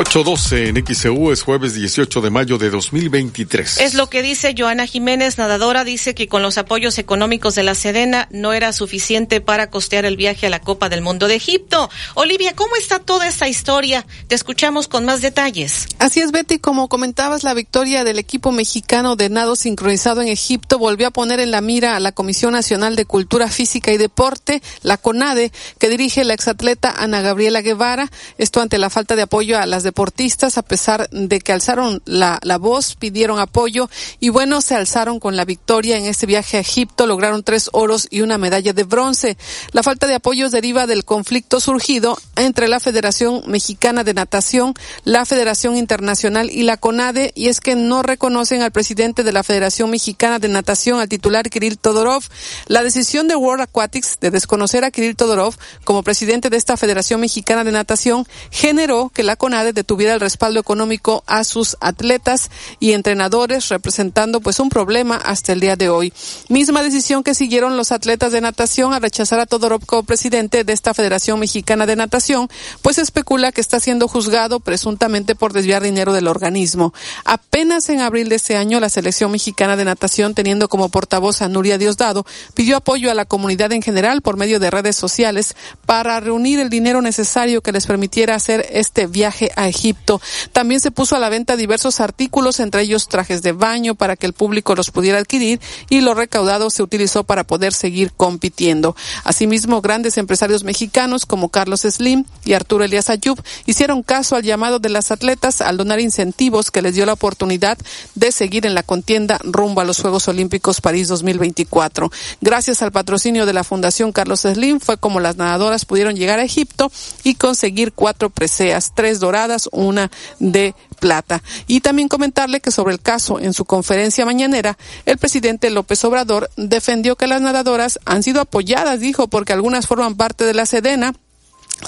812 0.00 0.68
en 0.68 0.82
XEU 0.86 1.30
es 1.30 1.42
jueves 1.42 1.74
18 1.74 2.22
de 2.22 2.30
mayo 2.30 2.56
de 2.56 2.70
2023. 2.70 3.80
Es 3.80 3.92
lo 3.92 4.08
que 4.08 4.22
dice 4.22 4.54
Joana 4.56 4.86
Jiménez, 4.86 5.36
nadadora, 5.36 5.84
dice 5.84 6.14
que 6.14 6.26
con 6.26 6.40
los 6.40 6.56
apoyos 6.56 6.96
económicos 6.96 7.54
de 7.54 7.64
la 7.64 7.74
Sedena 7.74 8.26
no 8.30 8.54
era 8.54 8.72
suficiente 8.72 9.42
para 9.42 9.68
costear 9.68 10.06
el 10.06 10.16
viaje 10.16 10.46
a 10.46 10.50
la 10.50 10.62
Copa 10.62 10.88
del 10.88 11.02
Mundo 11.02 11.28
de 11.28 11.34
Egipto. 11.34 11.90
Olivia, 12.14 12.54
¿cómo 12.56 12.76
está 12.76 13.00
toda 13.00 13.28
esta 13.28 13.46
historia? 13.46 14.06
Te 14.26 14.34
escuchamos 14.34 14.88
con 14.88 15.04
más 15.04 15.20
detalles. 15.20 15.86
Así 15.98 16.20
es, 16.20 16.32
Betty, 16.32 16.58
como 16.60 16.88
comentabas, 16.88 17.44
la 17.44 17.52
victoria 17.52 18.02
del 18.02 18.18
equipo 18.18 18.52
mexicano 18.52 19.16
de 19.16 19.28
nado 19.28 19.54
sincronizado 19.54 20.22
en 20.22 20.28
Egipto 20.28 20.78
volvió 20.78 21.08
a 21.08 21.10
poner 21.10 21.40
en 21.40 21.50
la 21.50 21.60
mira 21.60 21.94
a 21.94 22.00
la 22.00 22.12
Comisión 22.12 22.52
Nacional 22.52 22.96
de 22.96 23.04
Cultura 23.04 23.48
Física 23.48 23.92
y 23.92 23.98
Deporte, 23.98 24.62
la 24.80 24.96
CONADE, 24.96 25.52
que 25.78 25.90
dirige 25.90 26.24
la 26.24 26.32
exatleta 26.32 26.90
Ana 26.90 27.20
Gabriela 27.20 27.60
Guevara, 27.60 28.10
esto 28.38 28.62
ante 28.62 28.78
la 28.78 28.88
falta 28.88 29.14
de 29.14 29.22
apoyo 29.22 29.58
a 29.58 29.66
las 29.66 29.89
deportistas, 29.90 30.56
a 30.56 30.62
pesar 30.62 31.08
de 31.10 31.40
que 31.40 31.52
alzaron 31.52 32.00
la, 32.04 32.38
la 32.42 32.58
voz, 32.58 32.94
pidieron 32.94 33.40
apoyo 33.40 33.90
y 34.20 34.28
bueno, 34.28 34.60
se 34.60 34.76
alzaron 34.76 35.18
con 35.18 35.34
la 35.34 35.44
victoria 35.44 35.96
en 35.96 36.04
este 36.04 36.26
viaje 36.26 36.58
a 36.58 36.60
Egipto, 36.60 37.08
lograron 37.08 37.42
tres 37.42 37.70
oros 37.72 38.06
y 38.08 38.20
una 38.20 38.38
medalla 38.38 38.72
de 38.72 38.84
bronce. 38.84 39.36
La 39.72 39.82
falta 39.82 40.06
de 40.06 40.14
apoyos 40.14 40.52
deriva 40.52 40.86
del 40.86 41.04
conflicto 41.04 41.58
surgido 41.58 42.16
entre 42.36 42.68
la 42.68 42.78
Federación 42.78 43.42
Mexicana 43.46 44.04
de 44.04 44.14
Natación, 44.14 44.74
la 45.04 45.26
Federación 45.26 45.76
Internacional 45.76 46.50
y 46.50 46.62
la 46.62 46.76
CONADE, 46.76 47.32
y 47.34 47.48
es 47.48 47.60
que 47.60 47.74
no 47.74 48.04
reconocen 48.04 48.62
al 48.62 48.70
presidente 48.70 49.24
de 49.24 49.32
la 49.32 49.42
Federación 49.42 49.90
Mexicana 49.90 50.38
de 50.38 50.48
Natación, 50.48 51.00
al 51.00 51.08
titular 51.08 51.50
Kirill 51.50 51.78
Todorov. 51.78 52.22
La 52.68 52.84
decisión 52.84 53.26
de 53.26 53.34
World 53.34 53.62
Aquatics 53.62 54.18
de 54.20 54.30
desconocer 54.30 54.84
a 54.84 54.92
Kirill 54.92 55.16
Todorov 55.16 55.56
como 55.82 56.04
presidente 56.04 56.48
de 56.48 56.56
esta 56.56 56.76
Federación 56.76 57.20
Mexicana 57.20 57.64
de 57.64 57.72
Natación 57.72 58.26
generó 58.50 59.10
que 59.12 59.22
la 59.22 59.36
CONADE 59.36 59.72
detuviera 59.80 60.14
el 60.14 60.20
respaldo 60.20 60.60
económico 60.60 61.24
a 61.26 61.42
sus 61.44 61.76
atletas 61.80 62.50
y 62.80 62.92
entrenadores, 62.92 63.68
representando 63.70 64.40
pues 64.40 64.60
un 64.60 64.68
problema 64.68 65.16
hasta 65.16 65.52
el 65.52 65.60
día 65.60 65.76
de 65.76 65.88
hoy. 65.88 66.12
Misma 66.48 66.82
decisión 66.82 67.22
que 67.22 67.34
siguieron 67.34 67.78
los 67.78 67.92
atletas 67.92 68.32
de 68.32 68.42
natación 68.42 68.92
a 68.92 68.98
rechazar 68.98 69.40
a 69.40 69.46
Todorov 69.46 69.86
como 69.86 70.02
presidente 70.02 70.64
de 70.64 70.72
esta 70.74 70.92
Federación 70.92 71.40
Mexicana 71.40 71.86
de 71.86 71.96
Natación, 71.96 72.48
pues 72.82 72.98
especula 72.98 73.52
que 73.52 73.62
está 73.62 73.80
siendo 73.80 74.06
juzgado 74.06 74.60
presuntamente 74.60 75.34
por 75.34 75.54
desviar 75.54 75.82
dinero 75.82 76.12
del 76.12 76.28
organismo. 76.28 76.92
Apenas 77.24 77.88
en 77.88 78.00
abril 78.00 78.28
de 78.28 78.36
este 78.36 78.56
año, 78.56 78.80
la 78.80 78.90
selección 78.90 79.32
mexicana 79.32 79.76
de 79.76 79.86
natación, 79.86 80.34
teniendo 80.34 80.68
como 80.68 80.90
portavoz 80.90 81.40
a 81.40 81.48
Nuria 81.48 81.78
Diosdado, 81.78 82.26
pidió 82.52 82.76
apoyo 82.76 83.10
a 83.10 83.14
la 83.14 83.24
comunidad 83.24 83.72
en 83.72 83.82
general 83.82 84.20
por 84.20 84.36
medio 84.36 84.60
de 84.60 84.70
redes 84.70 84.96
sociales 84.96 85.56
para 85.86 86.20
reunir 86.20 86.60
el 86.60 86.68
dinero 86.68 87.00
necesario 87.00 87.62
que 87.62 87.72
les 87.72 87.86
permitiera 87.86 88.34
hacer 88.34 88.66
este 88.72 89.06
viaje 89.06 89.50
a 89.56 89.68
Egipto. 89.70 90.20
También 90.52 90.80
se 90.80 90.90
puso 90.90 91.16
a 91.16 91.18
la 91.18 91.28
venta 91.28 91.56
diversos 91.56 92.00
artículos, 92.00 92.60
entre 92.60 92.82
ellos 92.82 93.08
trajes 93.08 93.42
de 93.42 93.52
baño, 93.52 93.94
para 93.94 94.16
que 94.16 94.26
el 94.26 94.34
público 94.34 94.74
los 94.74 94.90
pudiera 94.90 95.18
adquirir 95.18 95.60
y 95.88 96.02
lo 96.02 96.14
recaudado 96.14 96.70
se 96.70 96.82
utilizó 96.82 97.24
para 97.24 97.44
poder 97.44 97.72
seguir 97.72 98.12
compitiendo. 98.12 98.94
Asimismo, 99.24 99.80
grandes 99.80 100.18
empresarios 100.18 100.64
mexicanos 100.64 101.26
como 101.26 101.48
Carlos 101.48 101.80
Slim 101.80 102.24
y 102.44 102.52
Arturo 102.52 102.84
Elias 102.84 103.10
Ayub 103.10 103.40
hicieron 103.66 104.02
caso 104.02 104.36
al 104.36 104.42
llamado 104.42 104.78
de 104.78 104.88
las 104.88 105.10
atletas 105.10 105.60
al 105.60 105.76
donar 105.76 106.00
incentivos 106.00 106.70
que 106.70 106.82
les 106.82 106.94
dio 106.94 107.06
la 107.06 107.14
oportunidad 107.14 107.78
de 108.14 108.32
seguir 108.32 108.66
en 108.66 108.74
la 108.74 108.82
contienda 108.82 109.38
rumbo 109.42 109.80
a 109.80 109.84
los 109.84 110.00
Juegos 110.00 110.28
Olímpicos 110.28 110.80
París 110.80 111.08
2024. 111.08 112.10
Gracias 112.40 112.82
al 112.82 112.92
patrocinio 112.92 113.46
de 113.46 113.52
la 113.52 113.64
Fundación 113.64 114.12
Carlos 114.12 114.40
Slim 114.40 114.80
fue 114.80 114.96
como 114.96 115.20
las 115.20 115.36
nadadoras 115.36 115.84
pudieron 115.84 116.16
llegar 116.16 116.38
a 116.38 116.44
Egipto 116.44 116.90
y 117.24 117.34
conseguir 117.34 117.92
cuatro 117.92 118.30
preseas, 118.30 118.92
tres 118.94 119.20
doradas, 119.20 119.59
una 119.72 120.10
de 120.38 120.74
plata. 120.98 121.42
Y 121.66 121.80
también 121.80 122.08
comentarle 122.08 122.60
que 122.60 122.70
sobre 122.70 122.92
el 122.92 123.00
caso 123.00 123.38
en 123.38 123.52
su 123.52 123.64
conferencia 123.64 124.24
mañanera, 124.24 124.78
el 125.06 125.18
presidente 125.18 125.70
López 125.70 126.04
Obrador 126.04 126.50
defendió 126.56 127.16
que 127.16 127.26
las 127.26 127.40
nadadoras 127.40 127.98
han 128.04 128.22
sido 128.22 128.40
apoyadas, 128.40 129.00
dijo, 129.00 129.28
porque 129.28 129.52
algunas 129.52 129.86
forman 129.86 130.16
parte 130.16 130.44
de 130.44 130.54
la 130.54 130.66
Sedena 130.66 131.14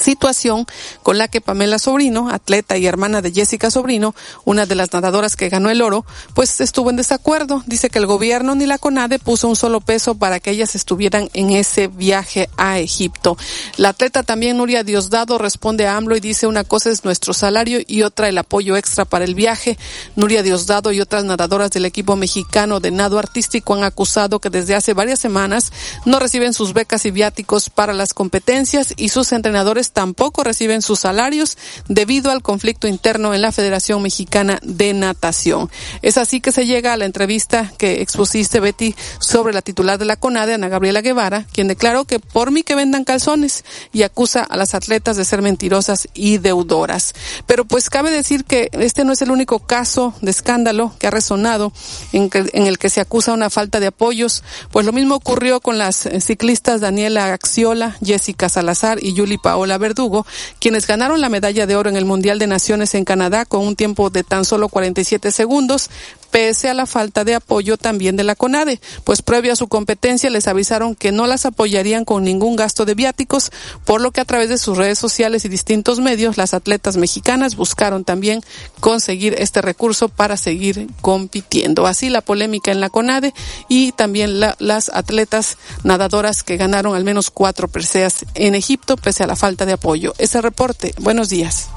situación 0.01 0.66
con 1.02 1.19
la 1.19 1.28
que 1.28 1.40
Pamela 1.40 1.78
Sobrino, 1.78 2.28
atleta 2.31 2.77
y 2.77 2.86
hermana 2.86 3.23
de 3.23 3.32
Jessica 3.32 3.70
Sobrino, 3.70 4.14
una 4.44 4.66
de 4.66 4.74
las 4.74 4.93
nadadoras 4.93 5.36
que 5.36 5.48
ganó 5.48 5.70
el 5.70 5.82
oro, 5.82 6.05
pues 6.35 6.60
estuvo 6.60 6.90
en 6.90 6.97
desacuerdo. 6.97 7.62
Dice 7.66 7.90
que 7.90 7.98
el 7.98 8.06
gobierno 8.06 8.55
ni 8.55 8.66
la 8.66 8.78
CONADE 8.78 9.19
puso 9.19 9.48
un 9.48 9.56
solo 9.56 9.81
peso 9.81 10.14
para 10.14 10.40
que 10.40 10.51
ellas 10.51 10.74
estuvieran 10.74 11.28
en 11.35 11.51
ese 11.51 11.89
viaje 11.89 12.48
a 12.56 12.78
Egipto. 12.78 13.36
La 13.77 13.90
atleta 13.90 14.23
también 14.23 14.56
Nuria 14.56 14.85
Diosdado 14.85 15.39
responde 15.39 15.86
a 15.86 15.97
AMLO 15.97 16.16
y 16.16 16.20
dice 16.20 16.47
una 16.47 16.64
cosa 16.64 16.90
es 16.90 17.05
nuestro 17.05 17.35
salario 17.35 17.81
y 17.86 18.02
otra 18.02 18.28
el 18.28 18.39
apoyo 18.39 18.77
extra 18.77 19.05
para 19.05 19.24
el 19.24 19.35
viaje. 19.35 19.78
Nuria 20.16 20.43
Diosdado 20.43 20.93
y 20.93 21.01
otras 21.01 21.24
nadadoras 21.24 21.70
del 21.70 21.85
equipo 21.85 22.16
mexicano 22.16 22.81
de 22.81 22.90
nado 22.90 23.19
artístico 23.19 23.74
han 23.74 23.85
acusado 23.85 24.39
que 24.39 24.51
desde 24.51 24.74
hace 24.74 24.94
varias 24.94 25.20
semanas 25.20 25.73
no 26.05 26.19
reciben 26.19 26.55
sus 26.55 26.73
becas 26.73 27.05
y 27.06 27.10
viáticos 27.10 27.70
para 27.70 27.93
las 27.93 28.14
competencias 28.14 28.94
y 28.97 29.09
sus 29.09 29.32
entrenadores 29.32 29.81
tampoco 29.90 30.44
reciben 30.44 30.82
sus 30.82 31.00
salarios 31.00 31.59
debido 31.88 32.30
al 32.30 32.42
conflicto 32.42 32.86
interno 32.86 33.34
en 33.34 33.42
la 33.42 33.52
Federación 33.52 34.02
Mexicana 34.02 34.60
de 34.62 34.94
Natación. 34.94 35.70
Es 36.02 36.18
así 36.18 36.40
que 36.40 36.52
se 36.52 36.66
llega 36.66 36.92
a 36.92 36.96
la 36.96 37.04
entrevista 37.04 37.72
que 37.78 38.00
expusiste, 38.02 38.60
Betty, 38.60 38.94
sobre 39.18 39.52
la 39.52 39.62
titular 39.62 39.98
de 39.98 40.04
la 40.04 40.16
CONADE, 40.16 40.54
Ana 40.54 40.68
Gabriela 40.68 41.00
Guevara, 41.00 41.46
quien 41.52 41.68
declaró 41.68 42.04
que 42.04 42.20
por 42.20 42.50
mí 42.50 42.62
que 42.62 42.74
vendan 42.74 43.04
calzones 43.04 43.64
y 43.92 44.02
acusa 44.02 44.42
a 44.42 44.56
las 44.56 44.74
atletas 44.74 45.16
de 45.16 45.24
ser 45.24 45.42
mentirosas 45.42 46.09
y 46.14 46.38
deudoras. 46.38 47.14
Pero 47.46 47.64
pues 47.64 47.90
cabe 47.90 48.10
decir 48.10 48.44
que 48.44 48.68
este 48.72 49.04
no 49.04 49.12
es 49.12 49.22
el 49.22 49.30
único 49.30 49.59
caso 49.60 50.14
de 50.20 50.30
escándalo 50.30 50.94
que 50.98 51.06
ha 51.06 51.10
resonado 51.10 51.72
en, 52.12 52.30
en 52.32 52.66
el 52.66 52.78
que 52.78 52.90
se 52.90 53.00
acusa 53.00 53.32
una 53.32 53.50
falta 53.50 53.80
de 53.80 53.88
apoyos, 53.88 54.42
pues 54.70 54.86
lo 54.86 54.92
mismo 54.92 55.14
ocurrió 55.14 55.60
con 55.60 55.78
las 55.78 56.09
ciclistas 56.20 56.80
Daniela 56.80 57.32
Axiola, 57.32 57.96
Jessica 58.04 58.48
Salazar 58.48 59.02
y 59.02 59.14
Yuli 59.14 59.38
Paola 59.38 59.72
Verdugo, 59.78 60.27
quienes 60.59 60.86
ganaron 60.86 61.20
la 61.20 61.28
medalla 61.28 61.66
de 61.66 61.77
oro 61.77 61.90
en 61.90 61.97
el 61.97 62.05
Mundial 62.05 62.39
de 62.39 62.47
Naciones 62.47 62.94
en 62.94 63.05
Canadá 63.05 63.44
con 63.44 63.66
un 63.66 63.77
tiempo 63.77 64.11
de 64.11 64.24
tan 64.24 64.44
solo 64.44 64.69
47 64.69 65.31
segundos, 65.31 65.90
pese 66.32 66.70
a 66.70 66.74
la 66.74 66.86
falta 66.86 67.24
de 67.24 67.35
apoyo 67.35 67.77
también 67.77 68.16
de 68.16 68.24
la 68.24 68.35
CONADE, 68.35 68.81
pues 69.05 69.20
previo 69.23 69.53
a 69.53 69.57
su 69.57 69.69
competencia 69.69 70.31
les 70.31 70.49
avisaron 70.49 70.97
que 70.97 71.12
no 71.12 71.27
las 71.27 71.44
apoyarían 71.44 72.05
con 72.07 72.24
ningún 72.24 72.57
gasto 72.57 72.86
de 72.86 72.94
viáticos, 72.94 73.53
por 73.85 74.01
lo 74.01 74.11
que 74.12 74.23
a 74.23 74.24
través 74.24 74.49
de 74.49 74.57
sus 74.57 74.78
redes 74.78 74.99
sociales 74.99 75.44
y 75.44 75.51
distintos 75.51 76.01
medios 76.01 76.39
las 76.39 76.55
atletas 76.55 76.97
mexicanas 76.97 77.55
buscaron 77.55 78.05
también 78.05 78.40
conseguir 78.81 79.35
este 79.39 79.61
recurso 79.61 80.09
para 80.09 80.39
seguir 80.39 80.89
compitiendo. 81.03 81.86
Así 81.86 82.09
la 82.09 82.23
polémica 82.23 82.73
en 82.73 82.81
la 82.81 82.89
CONADE 82.89 83.35
y 83.69 83.93
también 83.93 84.40
las 84.40 84.89
atletas 84.89 85.59
nadadoras 85.85 86.43
que 86.43 86.57
ganaron 86.57 86.94
al 86.94 87.05
menos 87.05 87.31
cuatro 87.31 87.69
preseas 87.69 88.24
en 88.35 88.55
Egipto 88.55 88.97
pese 88.97 89.23
a 89.23 89.27
la 89.27 89.36
falta 89.36 89.61
de 89.66 89.72
apoyo. 89.72 90.14
Ese 90.18 90.40
reporte. 90.40 90.94
Buenos 90.98 91.28
días. 91.28 91.68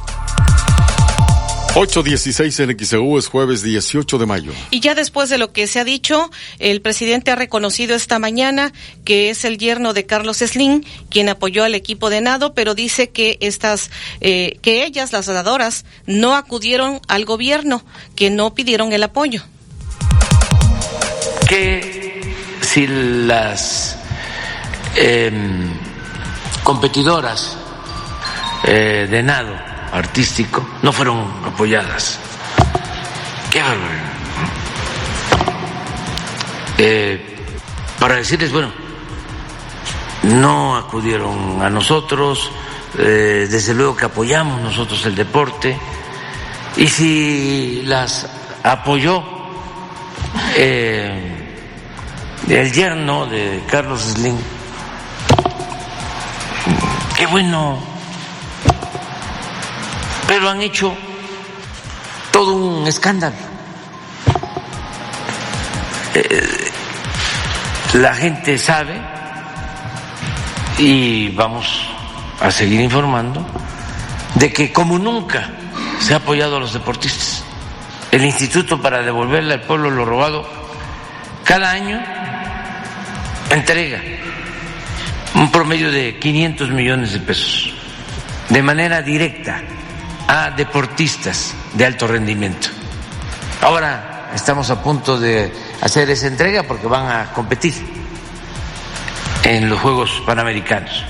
8.16 1.75 2.63
en 2.63 2.79
XEU 2.79 3.17
es 3.17 3.27
jueves 3.27 3.61
18 3.61 4.17
de 4.17 4.25
mayo. 4.25 4.53
Y 4.71 4.79
ya 4.79 4.95
después 4.95 5.29
de 5.29 5.37
lo 5.37 5.51
que 5.51 5.67
se 5.67 5.81
ha 5.81 5.83
dicho, 5.83 6.31
el 6.59 6.81
presidente 6.81 7.31
ha 7.31 7.35
reconocido 7.35 7.97
esta 7.97 8.17
mañana 8.17 8.71
que 9.03 9.29
es 9.29 9.43
el 9.43 9.57
yerno 9.57 9.93
de 9.93 10.05
Carlos 10.05 10.37
Slim 10.37 10.85
quien 11.09 11.27
apoyó 11.27 11.65
al 11.65 11.75
equipo 11.75 12.09
de 12.09 12.21
nado, 12.21 12.53
pero 12.53 12.75
dice 12.75 13.09
que 13.09 13.37
estas, 13.41 13.91
eh, 14.21 14.57
que 14.61 14.85
ellas, 14.85 15.11
las 15.11 15.27
nadadoras, 15.27 15.83
no 16.05 16.37
acudieron 16.37 17.01
al 17.09 17.25
gobierno, 17.25 17.83
que 18.15 18.29
no 18.29 18.55
pidieron 18.55 18.93
el 18.93 19.03
apoyo. 19.03 19.43
Que 21.49 22.33
si 22.61 22.87
las 22.87 23.97
eh, 24.95 25.29
competidoras 26.63 27.57
eh, 28.67 29.07
de 29.09 29.21
nado 29.21 29.55
artístico 29.91 30.67
no 30.81 30.91
fueron 30.91 31.23
apoyadas. 31.45 32.19
Qué 33.51 33.61
eh, 36.79 37.37
para 37.99 38.15
decirles, 38.15 38.51
bueno, 38.51 38.71
no 40.23 40.75
acudieron 40.75 41.61
a 41.61 41.69
nosotros, 41.69 42.51
eh, 42.97 43.47
desde 43.49 43.75
luego 43.75 43.95
que 43.95 44.05
apoyamos 44.05 44.59
nosotros 44.61 45.05
el 45.05 45.15
deporte, 45.15 45.77
y 46.75 46.87
si 46.87 47.83
las 47.85 48.27
apoyó 48.63 49.23
el 50.57 51.37
yerno 52.73 53.27
de 53.27 53.63
Carlos 53.69 54.01
Slim, 54.01 54.37
qué 57.15 57.27
bueno 57.27 57.94
pero 60.27 60.49
han 60.49 60.61
hecho 60.61 60.95
todo 62.31 62.55
un 62.55 62.87
escándalo. 62.87 63.35
Eh, 66.13 66.71
la 67.93 68.13
gente 68.13 68.57
sabe 68.57 68.99
y 70.77 71.29
vamos 71.29 71.87
a 72.41 72.51
seguir 72.51 72.81
informando 72.81 73.45
de 74.35 74.51
que 74.51 74.71
como 74.73 74.99
nunca 74.99 75.49
se 75.99 76.13
ha 76.13 76.17
apoyado 76.17 76.57
a 76.57 76.59
los 76.59 76.73
deportistas, 76.73 77.43
el 78.11 78.25
Instituto 78.25 78.81
para 78.81 79.01
devolverle 79.01 79.53
al 79.53 79.61
pueblo 79.61 79.89
lo 79.89 80.05
robado 80.05 80.47
cada 81.43 81.71
año 81.71 82.01
entrega 83.49 84.01
un 85.35 85.51
promedio 85.51 85.91
de 85.91 86.17
500 86.19 86.69
millones 86.71 87.13
de 87.13 87.19
pesos 87.19 87.73
de 88.49 88.61
manera 88.61 89.01
directa 89.01 89.61
a 90.27 90.51
deportistas 90.51 91.53
de 91.73 91.85
alto 91.85 92.07
rendimiento. 92.07 92.67
Ahora 93.61 94.31
estamos 94.33 94.69
a 94.69 94.81
punto 94.81 95.19
de 95.19 95.51
hacer 95.81 96.09
esa 96.09 96.27
entrega 96.27 96.63
porque 96.63 96.87
van 96.87 97.07
a 97.07 97.33
competir 97.33 97.73
en 99.43 99.69
los 99.69 99.79
Juegos 99.79 100.21
Panamericanos. 100.25 101.03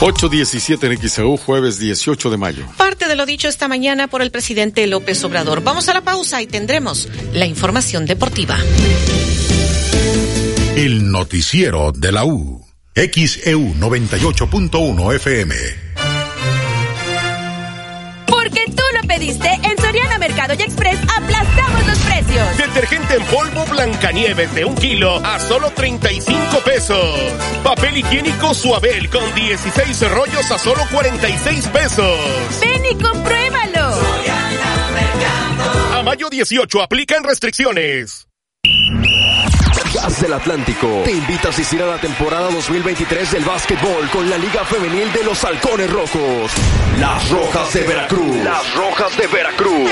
8.17 0.00 0.90
en 0.90 1.08
XAU, 1.08 1.36
jueves 1.36 1.78
18 1.78 2.30
de 2.30 2.36
mayo. 2.36 2.66
Parte 2.76 3.06
de 3.06 3.14
lo 3.14 3.24
dicho 3.24 3.46
esta 3.46 3.68
mañana 3.68 4.08
por 4.08 4.20
el 4.20 4.32
presidente 4.32 4.84
López 4.88 5.22
Obrador. 5.22 5.62
Vamos 5.62 5.88
a 5.88 5.94
la 5.94 6.00
pausa 6.00 6.42
y 6.42 6.48
tendremos 6.48 7.08
la 7.32 7.46
información 7.46 8.04
deportiva. 8.04 8.58
El 10.74 11.12
noticiero 11.12 11.92
de 11.92 12.10
la 12.10 12.24
U. 12.24 12.66
XEU 12.94 13.74
98.1 13.74 15.14
FM. 15.14 15.91
En 19.28 19.78
Soriana 19.78 20.18
Mercado 20.18 20.54
y 20.58 20.62
Express 20.62 20.98
aplastamos 21.16 21.86
los 21.86 21.98
precios. 22.00 22.56
Detergente 22.56 23.14
en 23.14 23.24
polvo 23.26 23.64
Blancanieves 23.66 24.52
de 24.52 24.64
un 24.64 24.74
kilo 24.74 25.24
a 25.24 25.38
solo 25.38 25.70
35 25.70 26.58
pesos. 26.64 27.20
Papel 27.62 27.98
higiénico 27.98 28.52
Suabel 28.52 29.08
con 29.10 29.32
16 29.34 30.10
rollos 30.10 30.50
a 30.50 30.58
solo 30.58 30.82
46 30.90 31.68
pesos. 31.68 32.18
Ven 32.60 32.84
y 32.84 33.00
compruébalo. 33.00 33.94
A 35.94 36.02
mayo 36.02 36.28
18 36.28 36.82
aplican 36.82 37.22
restricciones. 37.22 38.26
Gas 40.02 40.20
del 40.20 40.32
Atlántico 40.32 41.02
te 41.04 41.12
invita 41.12 41.46
a 41.46 41.50
asistir 41.52 41.80
a 41.80 41.86
la 41.86 41.96
temporada 41.96 42.50
2023 42.50 43.30
del 43.30 43.44
básquetbol 43.44 44.10
con 44.10 44.28
la 44.28 44.36
Liga 44.36 44.64
Femenil 44.64 45.12
de 45.12 45.22
los 45.22 45.44
Halcones 45.44 45.88
Rojos. 45.92 46.50
Las 46.98 47.30
Rojas 47.30 47.72
de 47.72 47.82
Veracruz. 47.82 48.36
Las 48.42 48.74
Rojas 48.74 49.16
de 49.16 49.26
Veracruz. 49.28 49.90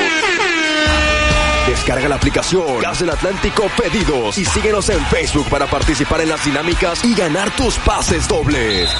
Descarga 1.68 2.08
la 2.08 2.16
aplicación 2.16 2.80
Gas 2.80 2.98
del 2.98 3.10
Atlántico 3.10 3.70
Pedidos 3.76 4.36
y 4.36 4.44
síguenos 4.44 4.88
en 4.88 4.98
Facebook 5.06 5.48
para 5.48 5.68
participar 5.68 6.22
en 6.22 6.30
las 6.30 6.44
dinámicas 6.44 7.04
y 7.04 7.14
ganar 7.14 7.54
tus 7.54 7.78
pases 7.78 8.26
dobles. 8.26 8.90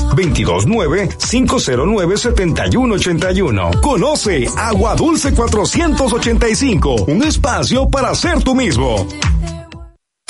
229-509-7181. 3.22 3.80
Conoce 3.80 4.48
Agua 4.56 4.94
Dulce 4.94 5.32
485, 5.32 7.04
un 7.06 7.22
espacio 7.22 7.88
para 7.88 8.14
ser 8.14 8.42
tú 8.42 8.54
mismo. 8.54 9.06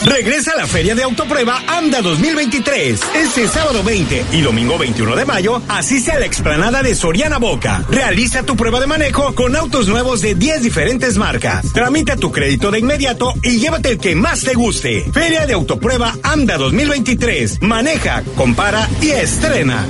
Regresa 0.04 0.52
a 0.52 0.56
la 0.56 0.66
Feria 0.66 0.96
de 0.96 1.04
Autoprueba 1.04 1.62
AMDA 1.66 2.02
2023. 2.02 3.00
Este 3.14 3.46
sábado 3.46 3.84
20 3.84 4.24
y 4.32 4.40
domingo 4.40 4.76
21 4.76 5.14
de 5.14 5.24
mayo, 5.24 5.62
asiste 5.68 6.10
a 6.10 6.18
la 6.18 6.26
explanada 6.26 6.82
de 6.82 6.96
Soriana 6.96 7.38
Boca. 7.38 7.84
Realiza 7.88 8.42
tu 8.42 8.56
prueba 8.56 8.80
de 8.80 8.88
manejo 8.88 9.32
con 9.34 9.54
autos 9.54 9.86
nuevos 9.86 10.20
de 10.20 10.34
10 10.34 10.62
diferentes 10.62 11.18
marcas. 11.18 11.72
Tramita 11.72 12.16
tu 12.16 12.32
crédito 12.32 12.72
de 12.72 12.80
inmediato 12.80 13.32
y 13.42 13.60
llévate 13.60 13.90
el 13.90 13.98
que 13.98 14.16
más 14.16 14.42
te 14.42 14.54
guste. 14.54 15.08
Feria 15.12 15.46
de 15.46 15.54
Autoprueba 15.54 16.16
AMDA 16.24 16.56
2023. 16.56 17.62
Maneja, 17.62 18.24
compara 18.36 18.88
y 19.00 19.10
estrena. 19.10 19.86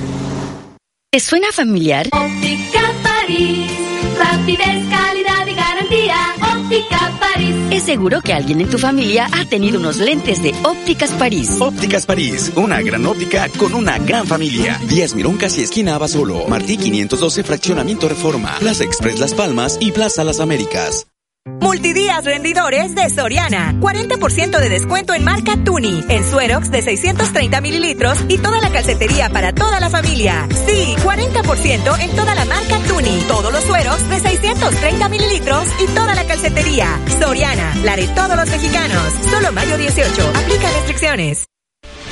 ¿Te 1.15 1.21
suena 1.21 1.53
familiar? 1.53 2.09
Óptica 2.11 2.91
París, 3.03 3.71
rapidez, 4.17 4.83
calidad 4.89 5.47
y 5.47 5.55
garantía. 5.55 6.17
Óptica 6.57 7.13
París. 7.21 7.55
Es 7.71 7.83
seguro 7.83 8.23
que 8.23 8.33
alguien 8.33 8.63
en 8.63 8.71
tu 8.71 8.79
familia 8.79 9.29
ha 9.31 9.45
tenido 9.45 9.79
unos 9.79 9.99
lentes 9.99 10.43
de 10.43 10.55
Ópticas 10.65 11.11
París. 11.11 11.61
Ópticas 11.61 12.07
París, 12.07 12.51
una 12.57 12.81
gran 12.81 13.05
óptica 13.05 13.51
con 13.59 13.75
una 13.75 13.99
gran 13.99 14.27
familia. 14.27 14.81
Díaz 14.89 15.15
Mirón 15.15 15.37
casi 15.37 15.61
esquina 15.61 15.97
Abasolo. 15.97 16.49
Martí 16.49 16.79
512 16.79 17.45
Fraccionamiento 17.45 18.09
Reforma. 18.09 18.57
Plaza 18.59 18.85
Express 18.85 19.21
Las 19.21 19.35
Palmas 19.35 19.77
y 19.83 19.93
Plaza 19.93 20.25
Las 20.25 20.41
Américas. 20.41 21.12
Multidías 21.45 22.25
rendidores 22.25 22.95
de 22.95 23.11
Soriana. 23.11 23.75
40% 23.81 24.61
de 24.61 24.69
descuento 24.69 25.13
en 25.13 25.25
marca 25.25 25.57
Tuni. 25.65 26.05
En 26.09 26.25
Suerox 26.25 26.71
de 26.71 26.83
630 26.83 27.61
mililitros 27.61 28.17
y 28.29 28.39
toda 28.39 28.61
la 28.61 28.71
calcetería 28.71 29.29
para 29.29 29.53
toda 29.53 29.81
la 29.81 29.91
familia. 29.91 30.47
Sí, 30.67 30.95
40% 31.03 32.01
en 32.01 32.11
toda 32.15 32.37
la 32.37 32.45
marca 32.45 32.79
Tuni. 32.87 33.25
Todos 33.27 33.53
los 33.53 33.65
Suerox 33.65 34.09
de 34.09 34.21
630 34.21 35.09
mililitros 35.09 35.67
y 35.81 35.87
toda 35.95 36.15
la 36.15 36.25
calcetería. 36.25 37.01
Soriana, 37.19 37.75
la 37.83 37.97
de 37.97 38.07
todos 38.09 38.37
los 38.37 38.49
mexicanos. 38.49 39.13
Solo 39.29 39.51
mayo 39.51 39.77
18. 39.77 40.33
Aplica 40.37 40.71
restricciones. 40.71 41.47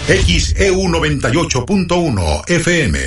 XEU 0.08 0.88
98.1 0.88 2.50
FM. 2.50 2.98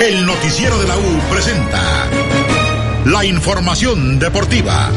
El 0.00 0.26
noticiero 0.26 0.78
de 0.78 0.88
la 0.88 0.96
U 0.96 1.20
presenta 1.30 2.10
la 3.04 3.24
información 3.24 4.18
deportiva. 4.18 4.90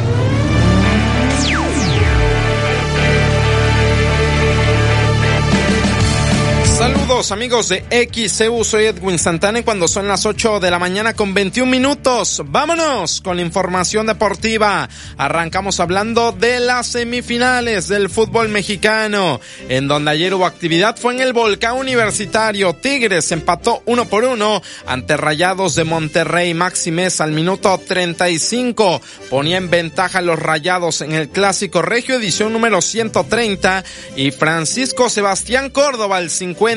Saludos 6.85 7.31
amigos 7.31 7.69
de 7.69 7.83
XEU, 7.89 8.63
soy 8.63 8.85
Edwin 8.85 9.17
Santana 9.17 9.63
cuando 9.63 9.87
son 9.87 10.07
las 10.07 10.23
8 10.27 10.59
de 10.59 10.69
la 10.69 10.77
mañana 10.77 11.15
con 11.15 11.33
21 11.33 11.71
minutos. 11.71 12.43
Vámonos 12.45 13.21
con 13.21 13.37
la 13.37 13.41
información 13.41 14.05
deportiva. 14.05 14.87
Arrancamos 15.17 15.79
hablando 15.79 16.31
de 16.31 16.59
las 16.59 16.85
semifinales 16.85 17.87
del 17.87 18.07
fútbol 18.07 18.49
mexicano, 18.49 19.41
en 19.67 19.87
donde 19.87 20.11
ayer 20.11 20.35
hubo 20.35 20.45
actividad 20.45 20.95
fue 20.95 21.15
en 21.15 21.21
el 21.21 21.33
Volcán 21.33 21.75
Universitario. 21.77 22.75
Tigres 22.75 23.31
empató 23.31 23.81
uno 23.87 24.05
por 24.05 24.23
uno 24.23 24.61
ante 24.85 25.17
Rayados 25.17 25.73
de 25.73 25.85
Monterrey. 25.85 26.53
Maximez 26.53 27.19
al 27.19 27.31
minuto 27.31 27.79
35 27.79 29.01
ponía 29.31 29.57
en 29.57 29.71
ventaja 29.71 30.19
a 30.19 30.21
los 30.21 30.37
Rayados 30.37 31.01
en 31.01 31.13
el 31.13 31.29
Clásico 31.29 31.81
Regio 31.81 32.13
edición 32.13 32.53
número 32.53 32.79
130 32.79 33.83
y 34.15 34.29
Francisco 34.29 35.09
Sebastián 35.09 35.71
Córdoba 35.71 36.17
al 36.17 36.29
50 36.29 36.74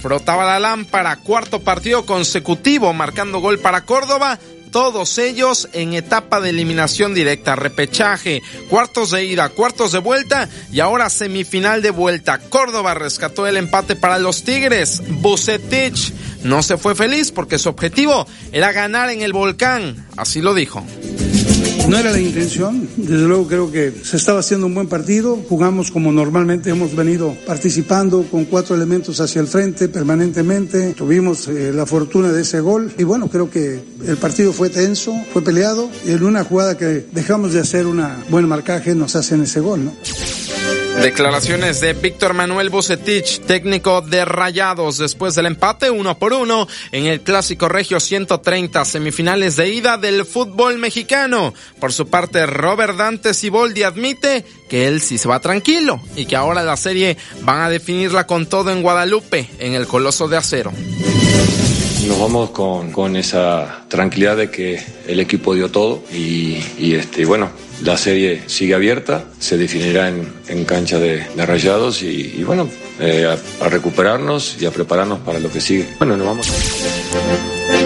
frotaba 0.00 0.44
la 0.44 0.60
lámpara, 0.60 1.16
cuarto 1.16 1.60
partido 1.60 2.04
consecutivo, 2.04 2.92
marcando 2.92 3.40
gol 3.40 3.58
para 3.58 3.84
Córdoba. 3.84 4.38
Todos 4.70 5.18
ellos 5.18 5.68
en 5.74 5.92
etapa 5.92 6.40
de 6.40 6.48
eliminación 6.50 7.12
directa, 7.12 7.56
repechaje, 7.56 8.42
cuartos 8.70 9.10
de 9.10 9.24
ida, 9.24 9.50
cuartos 9.50 9.92
de 9.92 9.98
vuelta 9.98 10.48
y 10.72 10.80
ahora 10.80 11.10
semifinal 11.10 11.82
de 11.82 11.90
vuelta. 11.90 12.38
Córdoba 12.38 12.94
rescató 12.94 13.46
el 13.46 13.58
empate 13.58 13.96
para 13.96 14.18
los 14.18 14.44
Tigres. 14.44 15.02
Bucetich 15.06 16.12
no 16.42 16.62
se 16.62 16.78
fue 16.78 16.94
feliz 16.94 17.30
porque 17.32 17.58
su 17.58 17.68
objetivo 17.68 18.26
era 18.50 18.72
ganar 18.72 19.10
en 19.10 19.20
el 19.20 19.34
volcán. 19.34 20.06
Así 20.16 20.40
lo 20.40 20.54
dijo. 20.54 20.82
No 21.92 21.98
era 21.98 22.10
la 22.10 22.20
intención, 22.20 22.88
desde 22.96 23.28
luego 23.28 23.46
creo 23.46 23.70
que 23.70 23.92
se 24.02 24.16
estaba 24.16 24.40
haciendo 24.40 24.66
un 24.66 24.72
buen 24.72 24.88
partido, 24.88 25.36
jugamos 25.46 25.90
como 25.90 26.10
normalmente 26.10 26.70
hemos 26.70 26.96
venido 26.96 27.36
participando 27.46 28.22
con 28.30 28.46
cuatro 28.46 28.74
elementos 28.74 29.20
hacia 29.20 29.42
el 29.42 29.46
frente 29.46 29.90
permanentemente, 29.90 30.94
tuvimos 30.94 31.48
eh, 31.48 31.70
la 31.70 31.84
fortuna 31.84 32.32
de 32.32 32.40
ese 32.40 32.60
gol. 32.60 32.90
Y 32.96 33.04
bueno, 33.04 33.28
creo 33.28 33.50
que 33.50 33.78
el 34.06 34.16
partido 34.16 34.54
fue 34.54 34.70
tenso, 34.70 35.14
fue 35.34 35.42
peleado. 35.42 35.90
Y 36.06 36.12
en 36.12 36.24
una 36.24 36.44
jugada 36.44 36.78
que 36.78 37.04
dejamos 37.12 37.52
de 37.52 37.60
hacer 37.60 37.86
un 37.86 38.02
buen 38.30 38.48
marcaje 38.48 38.94
nos 38.94 39.14
hacen 39.14 39.42
ese 39.42 39.60
gol, 39.60 39.84
¿no? 39.84 39.92
Declaraciones 41.00 41.80
de 41.80 41.94
Víctor 41.94 42.34
Manuel 42.34 42.70
Bucetich, 42.70 43.40
técnico 43.40 44.02
de 44.02 44.24
Rayados, 44.24 44.98
después 44.98 45.34
del 45.34 45.46
empate 45.46 45.90
uno 45.90 46.18
por 46.18 46.32
uno 46.32 46.68
en 46.92 47.06
el 47.06 47.22
Clásico 47.22 47.68
Regio 47.68 47.98
130, 47.98 48.84
semifinales 48.84 49.56
de 49.56 49.68
ida 49.68 49.96
del 49.96 50.24
fútbol 50.24 50.78
mexicano. 50.78 51.54
Por 51.80 51.92
su 51.92 52.08
parte, 52.08 52.46
Robert 52.46 52.96
Dante 52.96 53.34
Siboldi 53.34 53.82
admite 53.82 54.44
que 54.68 54.86
él 54.86 55.00
sí 55.00 55.18
se 55.18 55.28
va 55.28 55.40
tranquilo 55.40 56.00
y 56.14 56.26
que 56.26 56.36
ahora 56.36 56.62
la 56.62 56.76
serie 56.76 57.16
van 57.40 57.62
a 57.62 57.68
definirla 57.68 58.26
con 58.26 58.46
todo 58.46 58.70
en 58.70 58.82
Guadalupe, 58.82 59.48
en 59.58 59.74
el 59.74 59.86
Coloso 59.86 60.28
de 60.28 60.36
Acero. 60.36 60.72
Nos 62.06 62.18
vamos 62.18 62.50
con, 62.50 62.90
con 62.90 63.16
esa 63.16 63.84
tranquilidad 63.88 64.36
de 64.36 64.50
que 64.50 64.82
el 65.06 65.20
equipo 65.20 65.54
dio 65.54 65.70
todo 65.70 66.02
y, 66.12 66.94
este, 66.94 67.24
bueno, 67.24 67.50
la 67.82 67.96
serie 67.96 68.42
sigue 68.46 68.74
abierta, 68.74 69.24
se 69.38 69.56
definirá 69.56 70.08
en, 70.08 70.32
en 70.48 70.64
cancha 70.64 70.98
de, 70.98 71.24
de 71.34 71.46
rayados 71.46 72.02
y, 72.02 72.34
y 72.36 72.42
bueno, 72.42 72.68
eh, 72.98 73.26
a, 73.26 73.64
a, 73.64 73.68
recuperarnos 73.68 74.56
y 74.60 74.66
a 74.66 74.72
prepararnos 74.72 75.20
para 75.20 75.38
lo 75.38 75.50
que 75.50 75.60
sigue. 75.60 75.88
Bueno, 75.98 76.16
nos 76.16 76.26
vamos. 76.26 76.48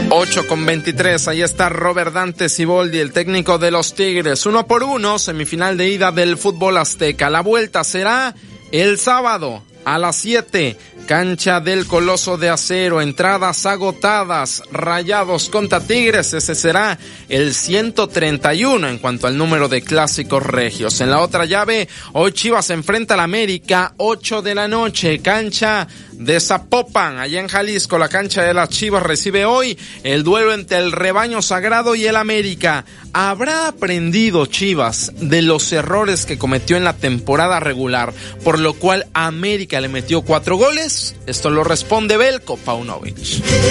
8 0.09 0.47
con 0.47 0.64
23, 0.64 1.28
ahí 1.28 1.43
está 1.43 1.68
Robert 1.68 2.14
Dante 2.14 2.48
Siboldi, 2.48 2.98
el 2.98 3.12
técnico 3.12 3.59
de 3.59 3.70
los 3.70 3.94
Tigres. 3.94 4.47
Uno 4.47 4.66
por 4.66 4.82
uno, 4.82 5.18
semifinal 5.18 5.76
de 5.76 5.90
ida 5.90 6.10
del 6.10 6.38
fútbol 6.38 6.78
azteca. 6.78 7.28
La 7.28 7.43
vuelta 7.43 7.84
será 7.84 8.34
el 8.72 8.98
sábado 8.98 9.62
a 9.84 9.98
las 9.98 10.16
7 10.16 10.76
Cancha 11.06 11.60
del 11.60 11.86
Coloso 11.86 12.36
de 12.36 12.50
Acero, 12.50 13.00
entradas 13.00 13.64
agotadas, 13.64 14.62
rayados 14.72 15.48
contra 15.48 15.80
Tigres, 15.80 16.32
ese 16.34 16.56
será 16.56 16.98
el 17.28 17.54
131 17.54 18.88
en 18.88 18.98
cuanto 18.98 19.28
al 19.28 19.38
número 19.38 19.68
de 19.68 19.82
clásicos 19.82 20.42
regios. 20.42 21.00
En 21.00 21.10
la 21.10 21.20
otra 21.20 21.44
llave, 21.44 21.88
hoy 22.12 22.32
Chivas 22.32 22.70
enfrenta 22.70 23.14
al 23.14 23.20
América, 23.20 23.94
8 23.98 24.42
de 24.42 24.54
la 24.56 24.66
noche, 24.66 25.20
cancha 25.20 25.86
de 26.18 26.40
Zapopan, 26.40 27.18
allá 27.18 27.40
en 27.40 27.48
Jalisco, 27.48 27.98
la 27.98 28.09
cancha 28.09 28.43
de 28.43 28.55
las 28.55 28.68
Chivas 28.68 29.02
recibe 29.02 29.44
hoy 29.44 29.78
el 30.02 30.24
duelo 30.24 30.52
entre 30.52 30.78
el 30.78 30.93
rebaño 30.93 31.43
sagrado 31.43 31.94
y 31.94 32.06
el 32.06 32.16
América. 32.16 32.84
¿Habrá 33.12 33.68
aprendido 33.68 34.47
Chivas 34.47 35.12
de 35.16 35.43
los 35.43 35.72
errores 35.72 36.26
que 36.26 36.38
cometió 36.38 36.76
en 36.76 36.84
la 36.84 36.97
temporada 36.97 37.60
regular, 37.60 38.12
por 38.44 38.59
lo 38.59 38.74
cual 38.74 39.06
América 39.12 39.80
le 39.80 39.88
metió 39.88 40.22
cuatro 40.22 40.56
goles? 40.56 41.14
Esto 41.26 41.51
lo 41.51 41.64
responde 41.64 42.16
Belko 42.16 42.56
Paunovic. 42.56 43.16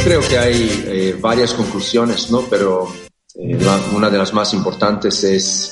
Creo 0.04 0.22
que 0.28 0.38
hay 0.38 0.84
eh, 0.88 1.18
varias 1.20 1.54
conclusiones, 1.54 2.30
¿no? 2.30 2.42
Pero 2.50 2.94
eh, 3.36 3.58
una 3.94 4.10
de 4.10 4.18
las 4.18 4.34
más 4.34 4.54
importantes 4.54 5.24
es 5.24 5.72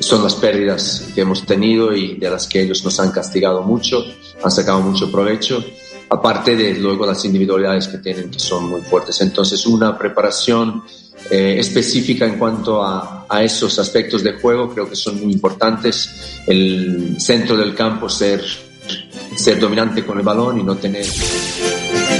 son 0.00 0.22
las 0.22 0.34
pérdidas 0.34 1.08
que 1.14 1.22
hemos 1.22 1.46
tenido 1.46 1.94
y 1.94 2.16
de 2.18 2.30
las 2.30 2.46
que 2.46 2.60
ellos 2.60 2.84
nos 2.84 3.00
han 3.00 3.10
castigado 3.12 3.62
mucho, 3.62 4.04
han 4.42 4.50
sacado 4.50 4.80
mucho 4.80 5.10
provecho 5.10 5.64
aparte 6.08 6.56
de 6.56 6.74
luego 6.74 7.06
las 7.06 7.24
individualidades 7.24 7.88
que 7.88 7.98
tienen 7.98 8.30
que 8.30 8.38
son 8.38 8.68
muy 8.68 8.82
fuertes. 8.82 9.20
Entonces, 9.20 9.66
una 9.66 9.96
preparación 9.98 10.82
eh, 11.30 11.56
específica 11.58 12.26
en 12.26 12.38
cuanto 12.38 12.82
a, 12.82 13.26
a, 13.28 13.42
esos 13.42 13.78
aspectos 13.78 14.22
de 14.22 14.34
juego 14.34 14.72
creo 14.72 14.88
que 14.88 14.96
son 14.96 15.20
muy 15.20 15.32
importantes. 15.32 16.40
El 16.46 17.16
centro 17.18 17.56
del 17.56 17.74
campo 17.74 18.08
ser, 18.08 18.44
ser 19.36 19.58
dominante 19.58 20.04
con 20.04 20.18
el 20.18 20.24
balón 20.24 20.60
y 20.60 20.62
no 20.62 20.76
tener 20.76 21.06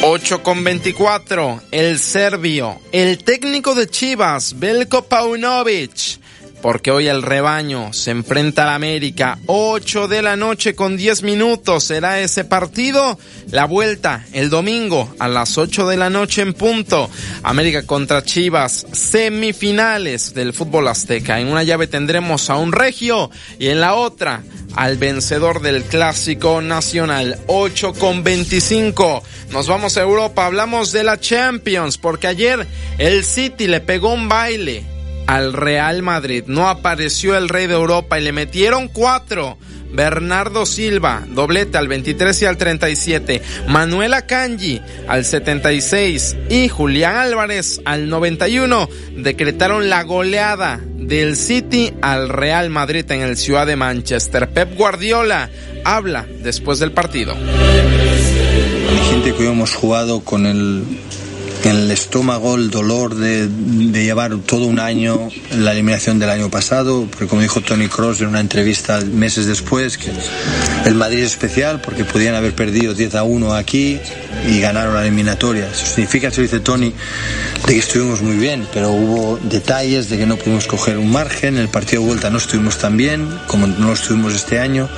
8 0.02 0.42
con 0.42 0.62
24, 0.62 1.62
el 1.70 1.98
serbio, 1.98 2.78
el 2.92 3.18
técnico 3.18 3.74
de 3.74 3.88
Chivas, 3.88 4.58
Belko 4.58 5.02
Paunovic, 5.02 6.20
porque 6.66 6.90
hoy 6.90 7.06
el 7.06 7.22
rebaño 7.22 7.93
se 7.93 8.10
enfrenta 8.10 8.64
al 8.64 8.70
América, 8.70 9.38
8 9.47 10.09
de 10.09 10.20
la 10.20 10.34
noche 10.34 10.74
con 10.74 10.97
10 10.97 11.22
minutos 11.22 11.84
será 11.84 12.18
ese 12.18 12.44
partido, 12.44 13.20
la 13.52 13.66
vuelta 13.66 14.26
el 14.32 14.51
domingo 14.51 15.14
a 15.20 15.28
las 15.28 15.59
8 15.59 15.86
de 15.86 15.97
la 15.97 16.10
noche 16.10 16.43
en 16.43 16.55
punto, 16.55 17.09
América 17.44 17.86
contra 17.86 18.24
Chivas, 18.24 18.84
semifinales 18.90 20.34
del 20.34 20.52
fútbol 20.52 20.88
azteca, 20.88 21.38
en 21.38 21.47
una 21.47 21.62
llave 21.62 21.86
tendremos 21.86 22.51
a 22.51 22.56
un 22.56 22.72
regio 22.72 23.30
y 23.60 23.68
en 23.68 23.80
la 23.80 23.94
otra 23.94 24.43
al 24.74 24.97
vencedor 24.97 25.62
del 25.62 25.84
clásico 25.84 26.60
nacional. 26.62 27.38
8 27.47 27.94
con 27.94 28.24
25. 28.24 29.22
Nos 29.52 29.68
vamos 29.68 29.97
a 29.97 30.02
Europa, 30.02 30.44
hablamos 30.44 30.90
de 30.90 31.05
la 31.05 31.20
Champions 31.20 31.97
porque 31.97 32.26
ayer 32.26 32.66
el 32.98 33.22
City 33.22 33.68
le 33.68 33.80
pegó 33.80 34.12
un 34.12 34.28
baile 34.28 34.95
al 35.27 35.53
Real 35.53 36.03
Madrid. 36.03 36.44
No 36.47 36.69
apareció 36.69 37.36
el 37.36 37.48
rey 37.48 37.66
de 37.66 37.74
Europa 37.74 38.19
y 38.19 38.23
le 38.23 38.32
metieron 38.32 38.89
cuatro. 38.89 39.59
Bernardo 39.93 40.66
Silva, 40.66 41.23
doblete 41.28 41.78
al 41.78 41.89
23 41.89 42.43
y 42.43 42.44
al 42.44 42.57
37, 42.59 43.40
Manuela 43.69 44.27
Kanji 44.27 44.82
al 45.09 45.24
76 45.24 46.36
y 46.51 46.69
Julián 46.69 47.16
Álvarez 47.16 47.81
al 47.85 48.09
91 48.11 48.89
decretaron 49.16 49.89
la 49.89 50.03
goleada 50.03 50.81
del 50.97 51.36
City 51.36 51.94
al 52.03 52.28
Real 52.28 52.69
Madrid 52.69 53.11
en 53.11 53.23
el 53.23 53.36
Ciudad 53.36 53.66
de 53.66 53.77
Manchester. 53.77 54.51
Pep 54.51 54.77
Guardiola 54.77 55.51
habla 55.85 56.27
después 56.43 56.78
del 56.78 56.93
partido. 56.93 57.35
Hay 57.35 58.98
gente 59.11 59.35
que 59.35 59.48
hemos 59.48 59.74
jugado 59.74 60.20
con 60.20 60.47
el 60.47 60.85
en 61.66 61.76
el 61.76 61.90
estómago 61.90 62.55
el 62.55 62.70
dolor 62.70 63.16
de, 63.16 63.48
de, 63.48 64.05
llevar 64.05 64.36
todo 64.38 64.66
un 64.66 64.78
año 64.78 65.28
la 65.51 65.72
eliminación 65.72 66.20
del 66.20 66.30
año 66.30 66.48
pasado, 66.48 67.09
porque 67.10 67.26
como 67.26 67.43
dijo 67.43 67.60
Tony 67.60 67.88
Cross 67.88 68.20
en 68.20 68.28
una 68.28 68.40
entrevista 68.40 69.01
meses 69.01 69.47
después, 69.47 69.98
que 69.98 70.12
el 70.84 70.94
Madrid 70.94 71.18
es 71.18 71.32
especial 71.32 71.80
porque 71.80 72.05
podían 72.05 72.36
haber 72.36 72.55
perdido 72.55 72.94
10 72.94 73.16
a 73.16 73.24
1 73.24 73.55
aquí 73.55 73.98
y 74.48 74.60
ganaron 74.60 74.94
la 74.94 75.02
eliminatoria. 75.02 75.68
Eso 75.68 75.86
significa, 75.86 76.30
se 76.30 76.43
dice 76.43 76.60
Tony, 76.60 76.93
de 77.66 77.72
que 77.72 77.80
estuvimos 77.80 78.22
muy 78.22 78.36
bien, 78.36 78.66
pero 78.72 78.93
hubo 78.93 79.38
detalles 79.43 80.09
de 80.09 80.18
que 80.18 80.26
no 80.26 80.36
pudimos 80.36 80.66
coger 80.68 80.98
un 80.98 81.10
margen, 81.10 81.56
en 81.56 81.62
el 81.62 81.68
partido 81.68 82.02
de 82.02 82.09
vuelta 82.09 82.30
no 82.30 82.38
estuvimos 82.38 82.78
tan 82.78 82.97
bien 82.97 83.28
como 83.48 83.66
no 83.66 83.93
estuvimos 83.93 84.34
este 84.34 84.60
año, 84.60 84.88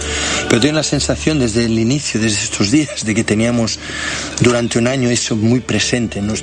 pero 0.49 0.61
tengo 0.61 0.75
la 0.75 0.83
sensación 0.83 1.39
desde 1.39 1.65
el 1.65 1.79
inicio, 1.79 2.21
desde 2.21 2.45
estos 2.45 2.71
días, 2.71 3.07
de 3.07 3.15
que 3.15 3.25
teníamos 3.25 3.79
durante 4.41 4.79
un 4.79 4.87
año 4.87 5.09
eso 5.09 5.35
muy 5.35 5.61
presente. 5.61 6.21
¿no? 6.21 6.35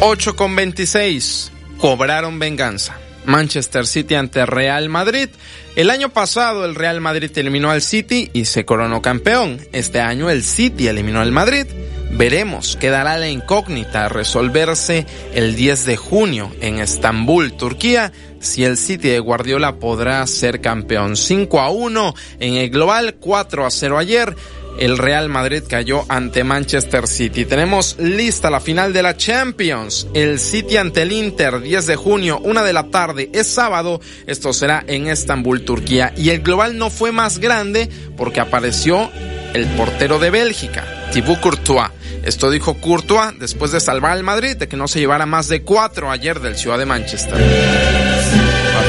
8 0.00 0.36
con 0.36 0.54
26. 0.56 1.52
Cobraron 1.78 2.38
venganza. 2.38 2.98
Manchester 3.26 3.86
City 3.86 4.14
ante 4.14 4.46
Real 4.46 4.88
Madrid. 4.88 5.28
El 5.76 5.90
año 5.90 6.08
pasado 6.08 6.64
el 6.64 6.74
Real 6.74 7.00
Madrid 7.00 7.30
eliminó 7.36 7.70
al 7.70 7.82
City 7.82 8.30
y 8.32 8.46
se 8.46 8.64
coronó 8.64 9.02
campeón. 9.02 9.60
Este 9.72 10.00
año 10.00 10.30
el 10.30 10.42
City 10.42 10.88
eliminó 10.88 11.20
al 11.20 11.30
Madrid. 11.30 11.66
Veremos, 12.10 12.76
quedará 12.76 13.18
la 13.18 13.28
incógnita 13.28 14.06
a 14.06 14.08
resolverse 14.08 15.06
el 15.34 15.54
10 15.54 15.84
de 15.84 15.96
junio 15.96 16.50
en 16.60 16.78
Estambul, 16.78 17.52
Turquía, 17.52 18.12
si 18.40 18.64
el 18.64 18.78
City 18.78 19.08
de 19.08 19.20
Guardiola 19.20 19.76
podrá 19.76 20.26
ser 20.26 20.60
campeón. 20.60 21.16
5 21.16 21.60
a 21.60 21.70
1 21.70 22.14
en 22.40 22.54
el 22.54 22.70
global, 22.70 23.16
4 23.20 23.66
a 23.66 23.70
0 23.70 23.98
ayer 23.98 24.34
el 24.78 24.98
Real 24.98 25.28
Madrid 25.28 25.62
cayó 25.68 26.04
ante 26.08 26.44
Manchester 26.44 27.06
City. 27.06 27.44
Tenemos 27.44 27.96
lista 27.98 28.50
la 28.50 28.60
final 28.60 28.92
de 28.92 29.02
la 29.02 29.16
Champions. 29.16 30.06
El 30.14 30.38
City 30.38 30.76
ante 30.76 31.02
el 31.02 31.12
Inter, 31.12 31.60
10 31.60 31.86
de 31.86 31.96
junio, 31.96 32.38
una 32.38 32.62
de 32.62 32.72
la 32.72 32.84
tarde, 32.84 33.30
es 33.32 33.46
sábado. 33.46 34.00
Esto 34.26 34.52
será 34.52 34.84
en 34.86 35.08
Estambul, 35.08 35.64
Turquía. 35.64 36.12
Y 36.16 36.30
el 36.30 36.40
global 36.40 36.78
no 36.78 36.90
fue 36.90 37.12
más 37.12 37.38
grande 37.38 37.88
porque 38.16 38.40
apareció 38.40 39.10
el 39.54 39.66
portero 39.68 40.18
de 40.18 40.30
Bélgica, 40.30 40.84
Thibaut 41.12 41.40
Courtois. 41.40 41.90
Esto 42.22 42.50
dijo 42.50 42.74
Courtois 42.74 43.38
después 43.38 43.72
de 43.72 43.80
salvar 43.80 44.12
al 44.12 44.22
Madrid 44.22 44.56
de 44.56 44.68
que 44.68 44.76
no 44.76 44.88
se 44.88 45.00
llevara 45.00 45.26
más 45.26 45.48
de 45.48 45.62
cuatro 45.62 46.10
ayer 46.10 46.40
del 46.40 46.56
Ciudad 46.56 46.78
de 46.78 46.86
Manchester. 46.86 48.47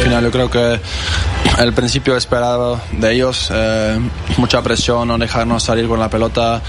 Al 0.10 0.16
final 0.16 0.24
yo 0.24 0.32
creo 0.32 0.50
que 0.50 0.80
el 1.62 1.74
principio 1.74 2.18
esperado 2.18 2.82
de 2.94 3.14
ellos, 3.14 3.52
eh, 3.54 4.00
mucha 4.38 4.60
presión, 4.64 5.08
no 5.08 5.20
dejarnos 5.20 5.62
salir 5.62 5.88
con 5.88 6.00
la 6.00 6.10
pelota. 6.10 6.64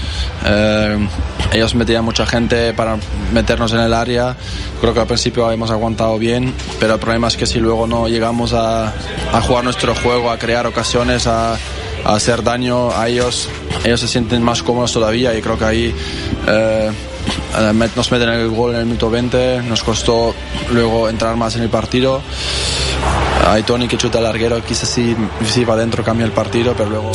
Eh, 0.45 1.07
ellos 1.51 1.73
metían 1.73 2.05
mucha 2.05 2.27
gente 2.27 2.71
para 2.73 2.97
meternos 3.33 3.73
en 3.73 3.79
el 3.79 3.95
área. 3.95 4.37
Creo 4.79 4.93
que 4.93 4.99
al 4.99 5.07
principio 5.07 5.51
hemos 5.51 5.71
aguantado 5.71 6.19
bien, 6.19 6.53
pero 6.79 6.93
el 6.93 6.99
problema 6.99 7.29
es 7.29 7.35
que 7.35 7.47
si 7.47 7.57
luego 7.57 7.87
no 7.87 8.07
llegamos 8.07 8.53
a, 8.53 8.93
a 9.33 9.41
jugar 9.41 9.63
nuestro 9.63 9.95
juego, 9.95 10.29
a 10.29 10.37
crear 10.37 10.67
ocasiones, 10.67 11.25
a, 11.25 11.57
hacer 12.05 12.43
daño 12.43 12.91
a 12.91 13.07
ellos, 13.07 13.49
ellos 13.83 13.99
se 13.99 14.07
sienten 14.07 14.43
más 14.43 14.63
cómodos 14.63 14.93
todavía 14.93 15.35
y 15.37 15.41
creo 15.41 15.57
que 15.57 15.65
ahí... 15.65 15.95
Eh, 16.47 16.91
nos 17.95 18.11
meten 18.11 18.29
el 18.29 18.49
gol 18.49 18.73
en 18.73 18.79
el 18.79 18.85
minuto 18.85 19.09
20, 19.09 19.61
nos 19.63 19.83
costó 19.83 20.33
luego 20.71 21.09
entrar 21.09 21.35
más 21.35 21.55
en 21.55 21.63
el 21.63 21.69
partido. 21.69 22.21
Hay 23.47 23.63
Tony 23.63 23.87
que 23.87 23.97
chuta 23.97 24.19
el 24.19 24.23
larguero, 24.23 24.63
quizás 24.63 24.89
sí, 24.89 25.15
sí 25.45 25.63
va 25.63 25.75
adentro, 25.75 26.03
cambia 26.03 26.25
el 26.25 26.31
partido, 26.31 26.73
pero 26.75 26.89
luego... 26.89 27.11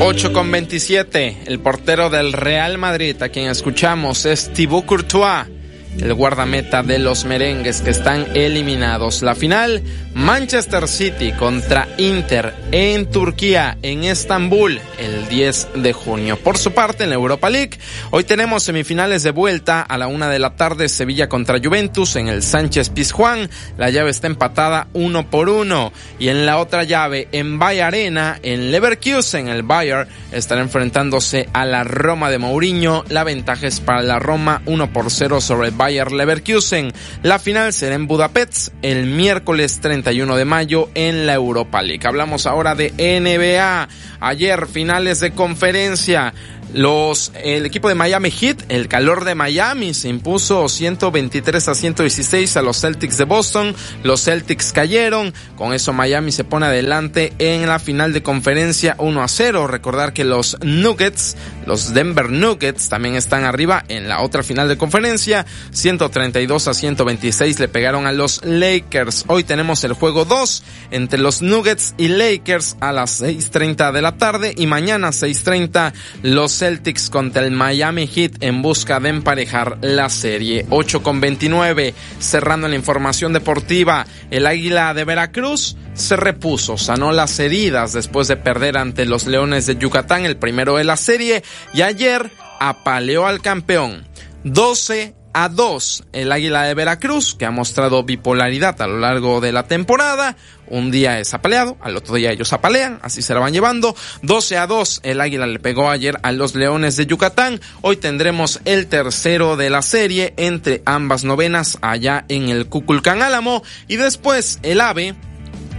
8 0.00 0.32
con 0.32 0.50
27, 0.50 1.42
el 1.46 1.60
portero 1.60 2.10
del 2.10 2.32
Real 2.32 2.78
Madrid, 2.78 3.20
a 3.22 3.28
quien 3.28 3.48
escuchamos, 3.48 4.26
es 4.26 4.52
Thibaut 4.52 4.84
Courtois 4.84 5.53
el 6.00 6.14
guardameta 6.14 6.82
de 6.82 6.98
los 6.98 7.24
merengues 7.24 7.80
que 7.80 7.90
están 7.90 8.26
eliminados. 8.34 9.22
La 9.22 9.34
final, 9.34 9.82
Manchester 10.14 10.88
City 10.88 11.32
contra 11.32 11.88
Inter 11.98 12.54
en 12.72 13.10
Turquía, 13.10 13.78
en 13.82 14.04
Estambul, 14.04 14.80
el 14.98 15.28
10 15.28 15.68
de 15.76 15.92
junio. 15.92 16.38
Por 16.38 16.58
su 16.58 16.72
parte, 16.72 17.04
en 17.04 17.10
la 17.10 17.16
Europa 17.16 17.50
League, 17.50 17.78
hoy 18.10 18.24
tenemos 18.24 18.62
semifinales 18.62 19.22
de 19.22 19.30
vuelta 19.30 19.80
a 19.82 19.98
la 19.98 20.06
una 20.06 20.28
de 20.28 20.38
la 20.38 20.56
tarde, 20.56 20.88
Sevilla 20.88 21.28
contra 21.28 21.58
Juventus 21.62 22.16
en 22.16 22.28
el 22.28 22.42
Sánchez 22.42 22.90
Pizjuán. 22.90 23.48
La 23.76 23.90
llave 23.90 24.10
está 24.10 24.26
empatada 24.26 24.88
uno 24.92 25.28
por 25.30 25.48
uno. 25.48 25.92
Y 26.18 26.28
en 26.28 26.46
la 26.46 26.58
otra 26.58 26.84
llave, 26.84 27.28
en 27.32 27.58
Bayer 27.58 27.84
Arena, 27.84 28.38
en 28.42 28.70
Leverkusen, 28.70 29.48
el 29.48 29.62
Bayer 29.62 30.06
estará 30.32 30.60
enfrentándose 30.60 31.48
a 31.52 31.64
la 31.64 31.84
Roma 31.84 32.30
de 32.30 32.38
Mourinho. 32.38 33.04
La 33.08 33.24
ventaja 33.24 33.66
es 33.66 33.80
para 33.80 34.02
la 34.02 34.18
Roma, 34.18 34.62
1 34.66 34.92
por 34.92 35.10
0 35.10 35.40
sobre 35.40 35.68
el 35.68 35.74
Bayer 35.84 36.12
Leverkusen. 36.12 36.94
La 37.22 37.38
final 37.38 37.74
será 37.74 37.94
en 37.94 38.06
Budapest 38.06 38.68
el 38.80 39.04
miércoles 39.04 39.80
31 39.82 40.34
de 40.34 40.46
mayo 40.46 40.88
en 40.94 41.26
la 41.26 41.34
Europa 41.34 41.82
League. 41.82 42.06
Hablamos 42.06 42.46
ahora 42.46 42.74
de 42.74 42.90
NBA. 42.96 43.86
Ayer 44.18 44.66
finales 44.66 45.20
de 45.20 45.32
conferencia. 45.32 46.32
Los, 46.74 47.30
el 47.40 47.66
equipo 47.66 47.88
de 47.88 47.94
Miami 47.94 48.32
Heat, 48.32 48.64
el 48.68 48.88
calor 48.88 49.24
de 49.24 49.36
Miami, 49.36 49.94
se 49.94 50.08
impuso 50.08 50.68
123 50.68 51.68
a 51.68 51.74
116 51.74 52.56
a 52.56 52.62
los 52.62 52.80
Celtics 52.80 53.16
de 53.16 53.24
Boston. 53.24 53.76
Los 54.02 54.24
Celtics 54.24 54.72
cayeron. 54.72 55.32
Con 55.56 55.72
eso 55.72 55.92
Miami 55.92 56.32
se 56.32 56.42
pone 56.42 56.66
adelante 56.66 57.32
en 57.38 57.68
la 57.68 57.78
final 57.78 58.12
de 58.12 58.24
conferencia 58.24 58.96
1 58.98 59.22
a 59.22 59.28
0. 59.28 59.68
Recordar 59.68 60.12
que 60.12 60.24
los 60.24 60.56
Nuggets, 60.62 61.36
los 61.64 61.94
Denver 61.94 62.28
Nuggets, 62.28 62.88
también 62.88 63.14
están 63.14 63.44
arriba 63.44 63.84
en 63.86 64.08
la 64.08 64.22
otra 64.22 64.42
final 64.42 64.68
de 64.68 64.76
conferencia. 64.76 65.46
132 65.70 66.66
a 66.66 66.74
126 66.74 67.60
le 67.60 67.68
pegaron 67.68 68.08
a 68.08 68.12
los 68.12 68.44
Lakers. 68.44 69.26
Hoy 69.28 69.44
tenemos 69.44 69.84
el 69.84 69.92
juego 69.92 70.24
2 70.24 70.64
entre 70.90 71.20
los 71.20 71.40
Nuggets 71.40 71.94
y 71.98 72.08
Lakers 72.08 72.76
a 72.80 72.90
las 72.90 73.22
6.30 73.22 73.92
de 73.92 74.02
la 74.02 74.16
tarde 74.16 74.54
y 74.56 74.66
mañana 74.66 75.10
6.30 75.10 75.92
los 76.22 76.63
Celtics 76.64 77.10
contra 77.10 77.44
el 77.44 77.50
Miami 77.50 78.06
Heat 78.06 78.36
en 78.42 78.62
busca 78.62 78.98
de 78.98 79.10
emparejar 79.10 79.76
la 79.82 80.08
serie. 80.08 80.64
8 80.70 81.02
con 81.02 81.20
29. 81.20 81.92
Cerrando 82.18 82.68
la 82.68 82.74
información 82.74 83.34
deportiva, 83.34 84.06
el 84.30 84.46
Águila 84.46 84.94
de 84.94 85.04
Veracruz 85.04 85.76
se 85.92 86.16
repuso, 86.16 86.78
sanó 86.78 87.12
las 87.12 87.38
heridas 87.38 87.92
después 87.92 88.28
de 88.28 88.38
perder 88.38 88.78
ante 88.78 89.04
los 89.04 89.26
Leones 89.26 89.66
de 89.66 89.76
Yucatán, 89.76 90.24
el 90.24 90.38
primero 90.38 90.76
de 90.78 90.84
la 90.84 90.96
serie, 90.96 91.42
y 91.74 91.82
ayer 91.82 92.30
apaleó 92.60 93.26
al 93.26 93.42
campeón. 93.42 94.06
12 94.44 95.14
a 95.34 95.48
2 95.48 96.04
el 96.12 96.32
Águila 96.32 96.62
de 96.62 96.74
Veracruz, 96.74 97.34
que 97.34 97.44
ha 97.44 97.50
mostrado 97.50 98.04
bipolaridad 98.04 98.80
a 98.80 98.86
lo 98.86 98.98
largo 98.98 99.40
de 99.40 99.52
la 99.52 99.64
temporada. 99.64 100.36
Un 100.68 100.90
día 100.90 101.20
es 101.20 101.34
apaleado, 101.34 101.76
al 101.82 101.96
otro 101.96 102.14
día 102.14 102.32
ellos 102.32 102.52
apalean, 102.54 102.98
así 103.02 103.20
se 103.20 103.34
la 103.34 103.40
van 103.40 103.52
llevando. 103.52 103.94
12 104.22 104.56
a 104.56 104.66
2 104.66 105.00
el 105.02 105.20
Águila 105.20 105.46
le 105.46 105.58
pegó 105.58 105.90
ayer 105.90 106.18
a 106.22 106.32
los 106.32 106.54
Leones 106.54 106.96
de 106.96 107.06
Yucatán. 107.06 107.60
Hoy 107.82 107.96
tendremos 107.96 108.60
el 108.64 108.86
tercero 108.86 109.56
de 109.56 109.68
la 109.68 109.82
serie 109.82 110.32
entre 110.38 110.82
ambas 110.86 111.24
novenas 111.24 111.76
allá 111.82 112.24
en 112.28 112.48
el 112.48 112.66
Cuculcán 112.66 113.20
Álamo. 113.20 113.62
Y 113.88 113.96
después 113.96 114.60
el 114.62 114.80
AVE 114.80 115.14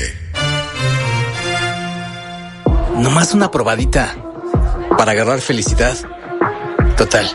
Nomás 2.99 3.34
una 3.34 3.49
probadita 3.49 4.15
para 4.95 5.14
agarrar 5.14 5.41
felicidad. 5.41 5.98
Total, 6.98 7.27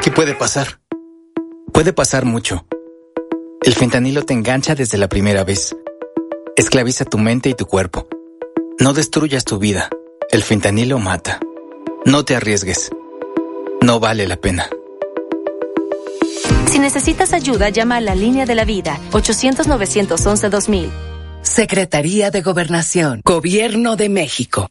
¿qué 0.00 0.12
puede 0.12 0.36
pasar? 0.36 0.78
Puede 1.72 1.92
pasar 1.92 2.24
mucho. 2.24 2.64
El 3.62 3.74
fentanilo 3.74 4.24
te 4.24 4.34
engancha 4.34 4.76
desde 4.76 4.96
la 4.96 5.08
primera 5.08 5.42
vez. 5.42 5.74
Esclaviza 6.54 7.04
tu 7.04 7.18
mente 7.18 7.48
y 7.48 7.54
tu 7.54 7.66
cuerpo. 7.66 8.06
No 8.78 8.92
destruyas 8.92 9.44
tu 9.44 9.58
vida. 9.58 9.90
El 10.30 10.44
fentanilo 10.44 11.00
mata. 11.00 11.40
No 12.04 12.24
te 12.24 12.36
arriesgues. 12.36 12.92
No 13.82 13.98
vale 13.98 14.28
la 14.28 14.36
pena. 14.36 14.70
Si 16.78 16.82
necesitas 16.82 17.32
ayuda, 17.32 17.70
llama 17.70 17.96
a 17.96 18.00
la 18.00 18.14
línea 18.14 18.46
de 18.46 18.54
la 18.54 18.64
vida 18.64 19.00
800-911-2000. 19.10 20.90
Secretaría 21.42 22.30
de 22.30 22.40
Gobernación, 22.40 23.20
Gobierno 23.24 23.96
de 23.96 24.08
México. 24.08 24.70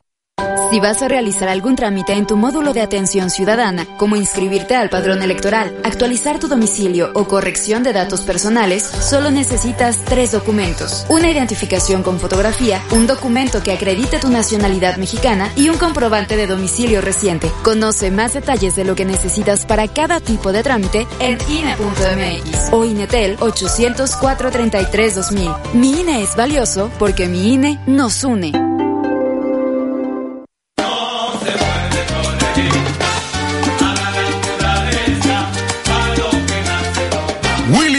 Si 0.70 0.82
vas 0.82 1.02
a 1.02 1.08
realizar 1.08 1.48
algún 1.48 1.78
trámite 1.78 2.12
en 2.14 2.28
tu 2.28 2.36
módulo 2.36 2.74
de 2.74 2.82
atención 2.82 3.30
ciudadana, 3.30 3.86
como 3.98 4.18
inscribirte 4.18 4.76
al 4.76 4.90
padrón 4.90 5.24
electoral, 5.24 5.80
actualizar 5.84 6.40
tu 6.40 6.50
domicilio 6.50 7.12
o 7.16 7.26
corrección 7.26 7.84
de 7.84 7.94
datos 7.94 8.20
personales, 8.22 8.84
solo 8.84 9.32
necesitas 9.32 9.98
tres 10.04 10.34
documentos. 10.34 11.06
Una 11.10 11.32
identificación 11.32 12.04
con 12.04 12.20
fotografía, 12.20 12.84
un 12.92 13.08
documento 13.08 13.64
que 13.64 13.72
acredite 13.72 14.20
tu 14.20 14.28
nacionalidad 14.30 14.98
mexicana 14.98 15.54
y 15.56 15.70
un 15.70 15.78
comprobante 15.78 16.36
de 16.36 16.48
domicilio 16.48 17.00
reciente. 17.00 17.50
Conoce 17.64 18.12
más 18.12 18.34
detalles 18.34 18.76
de 18.76 18.84
lo 18.84 18.94
que 18.94 19.06
necesitas 19.06 19.66
para 19.66 19.88
cada 19.88 20.20
tipo 20.20 20.52
de 20.52 20.64
trámite 20.64 21.08
en 21.20 21.38
INE.mx 21.50 22.74
o 22.74 22.84
INETEL 22.84 23.38
804-33-2000. 23.38 25.74
Mi 25.74 26.02
INE 26.02 26.24
es 26.24 26.36
valioso 26.36 26.92
porque 27.00 27.28
mi 27.28 27.54
INE 27.54 27.80
nos 27.88 28.26
une. 28.26 28.52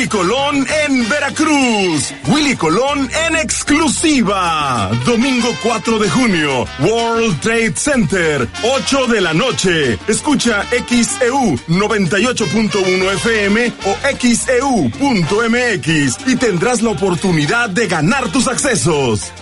Colón 0.08 0.66
en 0.86 1.08
Veracruz. 1.08 2.12
Willy 2.26 2.56
Colón 2.56 3.08
en 3.26 3.36
exclusiva. 3.36 4.90
Domingo 5.04 5.54
4 5.62 5.98
de 5.98 6.08
junio. 6.08 6.64
World 6.80 7.40
Trade 7.40 7.74
Center. 7.76 8.48
8 8.62 9.06
de 9.06 9.20
la 9.20 9.34
noche. 9.34 9.98
Escucha 10.08 10.64
XEU 10.70 11.56
98.1 11.68 13.14
FM 13.14 13.72
o 13.86 13.96
XEU.mx 14.18 15.48
y 16.26 16.36
tendrás 16.36 16.82
la 16.82 16.90
oportunidad 16.90 17.70
de 17.70 17.86
ganar 17.86 18.30
tus 18.32 18.48
accesos. 18.48 19.32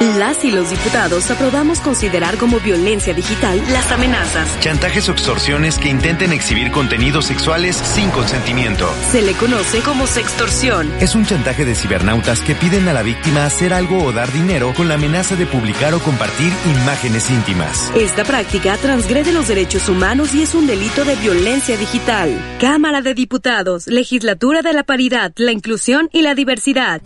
Las 0.00 0.44
y 0.44 0.50
los 0.50 0.68
diputados 0.68 1.30
aprobamos 1.30 1.80
considerar 1.80 2.36
como 2.36 2.60
violencia 2.60 3.14
digital 3.14 3.58
las 3.70 3.90
amenazas, 3.90 4.60
chantajes 4.60 5.08
o 5.08 5.12
extorsiones 5.12 5.78
que 5.78 5.88
intenten 5.88 6.32
exhibir 6.32 6.70
contenidos 6.70 7.24
sexuales 7.24 7.76
sin 7.76 8.10
consentimiento. 8.10 8.86
Se 9.10 9.22
le 9.22 9.32
conoce 9.32 9.80
como 9.80 10.06
sextorsión. 10.06 10.92
Es 11.00 11.14
un 11.14 11.24
chantaje 11.24 11.64
de 11.64 11.74
cibernautas 11.74 12.42
que 12.42 12.54
piden 12.54 12.88
a 12.88 12.92
la 12.92 13.02
víctima 13.02 13.46
hacer 13.46 13.72
algo 13.72 14.04
o 14.04 14.12
dar 14.12 14.30
dinero 14.32 14.74
con 14.76 14.88
la 14.88 14.94
amenaza 14.94 15.34
de 15.34 15.46
publicar 15.46 15.94
o 15.94 16.00
compartir 16.00 16.52
imágenes 16.82 17.30
íntimas. 17.30 17.90
Esta 17.96 18.24
práctica 18.24 18.76
transgrede 18.76 19.32
los 19.32 19.48
derechos 19.48 19.88
humanos 19.88 20.34
y 20.34 20.42
es 20.42 20.54
un 20.54 20.66
delito 20.66 21.06
de 21.06 21.16
violencia 21.16 21.78
digital. 21.78 22.38
Cámara 22.60 23.00
de 23.00 23.14
Diputados, 23.14 23.86
Legislatura 23.86 24.60
de 24.60 24.74
la 24.74 24.84
Paridad, 24.84 25.32
la 25.36 25.52
Inclusión 25.52 26.10
y 26.12 26.20
la 26.20 26.34
Diversidad. 26.34 27.00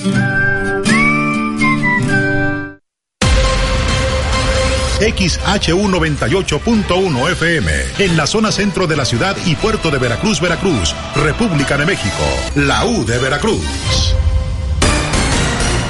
XHU 5.01 5.89
98.1 5.89 7.32
FM, 7.32 7.72
en 8.01 8.16
la 8.18 8.27
zona 8.27 8.52
centro 8.52 8.86
de 8.86 8.97
la 8.97 9.06
ciudad 9.06 9.35
y 9.47 9.56
puerto 9.56 9.90
de 9.90 9.98
Veracruz, 9.98 10.43
Veracruz, 10.43 10.94
República 11.16 11.78
de 11.78 11.86
México, 11.86 12.22
la 12.55 12.85
U 12.85 13.06
de 13.06 13.18
Veracruz. 13.18 13.64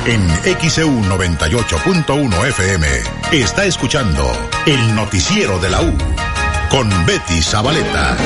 En 0.07 0.27
XEU 0.61 1.03
98.1 1.03 2.47
FM 2.47 2.87
está 3.32 3.65
escuchando 3.65 4.31
el 4.66 4.95
noticiero 4.95 5.59
de 5.59 5.70
la 5.70 5.82
U 5.82 5.93
con 6.70 6.89
Betty 7.05 7.43
Zabaleta. 7.43 8.16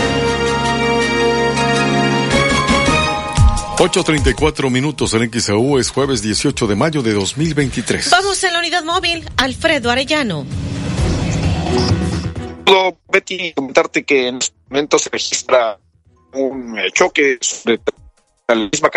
8.34 3.79 4.71
minutos 4.71 5.15
en 5.15 5.31
XAU 5.33 5.79
es 5.79 5.91
jueves 5.91 6.23
18 6.23 6.67
de 6.67 6.77
mayo 6.77 7.03
de 7.03 7.15
2023. 7.15 8.11
Vamos 8.11 8.45
a 8.45 8.53
la 8.53 8.59
unidad 8.61 8.85
móvil, 8.85 9.29
Alfredo 9.37 9.91
Arellano. 9.91 10.47
Betty, 13.15 13.53
comentarte 13.53 14.05
que 14.05 14.27
en 14.27 14.39
este 14.39 14.57
momento 14.69 14.99
se 14.99 15.09
registra 15.09 15.79
un 16.33 16.77
choque 16.93 17.39
sobre 17.41 17.79
la 18.49 18.57
misma 18.57 18.91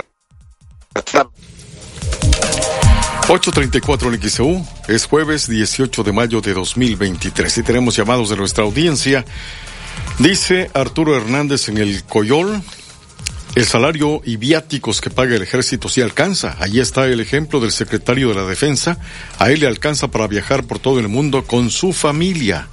834 3.29 4.13
en 4.13 4.21
XEU, 4.29 4.65
es 4.87 5.05
jueves 5.05 5.47
18 5.47 6.01
de 6.01 6.11
mayo 6.13 6.41
de 6.41 6.55
2023 6.55 7.59
y 7.59 7.63
tenemos 7.63 7.95
llamados 7.95 8.29
de 8.31 8.37
nuestra 8.37 8.63
audiencia. 8.63 9.23
Dice 10.17 10.71
Arturo 10.73 11.15
Hernández 11.15 11.69
en 11.69 11.77
el 11.77 12.03
Coyol, 12.05 12.63
el 13.57 13.65
salario 13.65 14.21
y 14.23 14.37
viáticos 14.37 15.01
que 15.01 15.09
paga 15.09 15.35
el 15.35 15.41
ejército 15.41 15.89
sí 15.89 15.99
alcanza. 15.99 16.55
Allí 16.59 16.79
está 16.79 17.07
el 17.07 17.19
ejemplo 17.19 17.59
del 17.59 17.71
secretario 17.71 18.29
de 18.29 18.35
la 18.35 18.45
Defensa. 18.45 18.99
A 19.39 19.49
él 19.49 19.61
le 19.61 19.67
alcanza 19.67 20.09
para 20.09 20.27
viajar 20.27 20.65
por 20.65 20.77
todo 20.77 20.99
el 20.99 21.07
mundo 21.07 21.43
con 21.43 21.71
su 21.71 21.91
familia. 21.91 22.67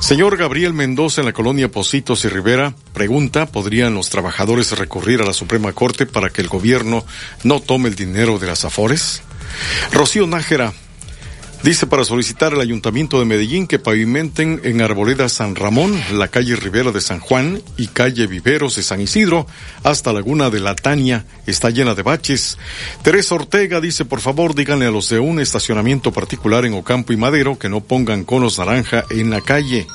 Señor 0.00 0.36
Gabriel 0.36 0.74
Mendoza 0.74 1.22
en 1.22 1.26
la 1.28 1.32
colonia 1.32 1.70
Positos 1.70 2.26
y 2.26 2.28
Rivera 2.28 2.74
pregunta, 2.92 3.46
¿podrían 3.46 3.94
los 3.94 4.10
trabajadores 4.10 4.78
recurrir 4.78 5.22
a 5.22 5.24
la 5.24 5.32
Suprema 5.32 5.72
Corte 5.72 6.04
para 6.04 6.28
que 6.28 6.42
el 6.42 6.48
gobierno 6.48 7.06
no 7.42 7.60
tome 7.60 7.88
el 7.88 7.94
dinero 7.94 8.38
de 8.38 8.48
las 8.48 8.66
afores? 8.66 9.22
Rocío 9.90 10.26
Nájera 10.26 10.74
dice 11.62 11.86
para 11.86 12.04
solicitar 12.04 12.52
al 12.52 12.60
Ayuntamiento 12.60 13.18
de 13.18 13.24
Medellín 13.24 13.66
que 13.66 13.78
pavimenten 13.78 14.60
en 14.64 14.80
Arboleda 14.80 15.28
San 15.28 15.54
Ramón, 15.54 16.00
la 16.12 16.28
calle 16.28 16.56
Rivera 16.56 16.92
de 16.92 17.00
San 17.00 17.20
Juan 17.20 17.62
y 17.76 17.88
calle 17.88 18.26
Viveros 18.26 18.76
de 18.76 18.82
San 18.82 19.00
Isidro 19.00 19.46
hasta 19.82 20.12
Laguna 20.12 20.50
de 20.50 20.60
la 20.60 20.74
Tania. 20.74 21.24
Está 21.46 21.70
llena 21.70 21.94
de 21.94 22.02
baches. 22.02 22.58
Teresa 23.02 23.34
Ortega 23.34 23.80
dice, 23.80 24.04
por 24.04 24.20
favor, 24.20 24.54
díganle 24.54 24.86
a 24.86 24.90
los 24.90 25.08
de 25.08 25.18
un 25.18 25.40
estacionamiento 25.40 26.12
particular 26.12 26.64
en 26.64 26.74
Ocampo 26.74 27.12
y 27.12 27.16
Madero 27.16 27.58
que 27.58 27.68
no 27.68 27.80
pongan 27.80 28.24
conos 28.24 28.58
naranja 28.58 29.04
en 29.10 29.30
la 29.30 29.40
calle. 29.40 29.86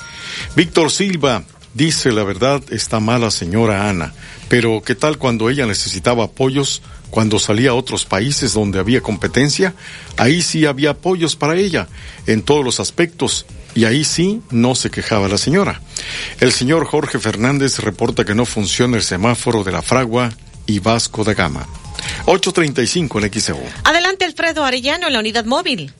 Víctor 0.55 0.91
Silva, 0.91 1.43
Dice 1.73 2.11
la 2.11 2.25
verdad, 2.25 2.61
está 2.69 2.99
mala 2.99 3.31
señora 3.31 3.89
Ana, 3.89 4.13
pero 4.49 4.81
¿qué 4.85 4.93
tal 4.93 5.17
cuando 5.17 5.49
ella 5.49 5.65
necesitaba 5.65 6.25
apoyos? 6.25 6.81
Cuando 7.11 7.39
salía 7.39 7.71
a 7.71 7.75
otros 7.75 8.05
países 8.05 8.53
donde 8.53 8.79
había 8.79 9.01
competencia, 9.01 9.75
ahí 10.17 10.41
sí 10.41 10.65
había 10.65 10.91
apoyos 10.91 11.35
para 11.35 11.55
ella, 11.55 11.87
en 12.25 12.41
todos 12.41 12.65
los 12.65 12.79
aspectos, 12.79 13.45
y 13.75 13.85
ahí 13.85 14.03
sí 14.03 14.41
no 14.49 14.75
se 14.75 14.89
quejaba 14.89 15.27
la 15.27 15.37
señora. 15.37 15.81
El 16.39 16.51
señor 16.51 16.85
Jorge 16.85 17.19
Fernández 17.19 17.79
reporta 17.79 18.25
que 18.25 18.33
no 18.33 18.45
funciona 18.45 18.97
el 18.97 19.03
semáforo 19.03 19.63
de 19.63 19.73
la 19.73 19.81
Fragua 19.81 20.31
y 20.65 20.79
Vasco 20.79 21.23
da 21.23 21.33
Gama. 21.33 21.67
835 22.25 23.19
en 23.19 23.33
XEU. 23.33 23.59
Adelante 23.83 24.25
Alfredo 24.25 24.63
Arellano 24.63 25.07
en 25.07 25.13
la 25.13 25.19
unidad 25.19 25.45
móvil. 25.45 25.91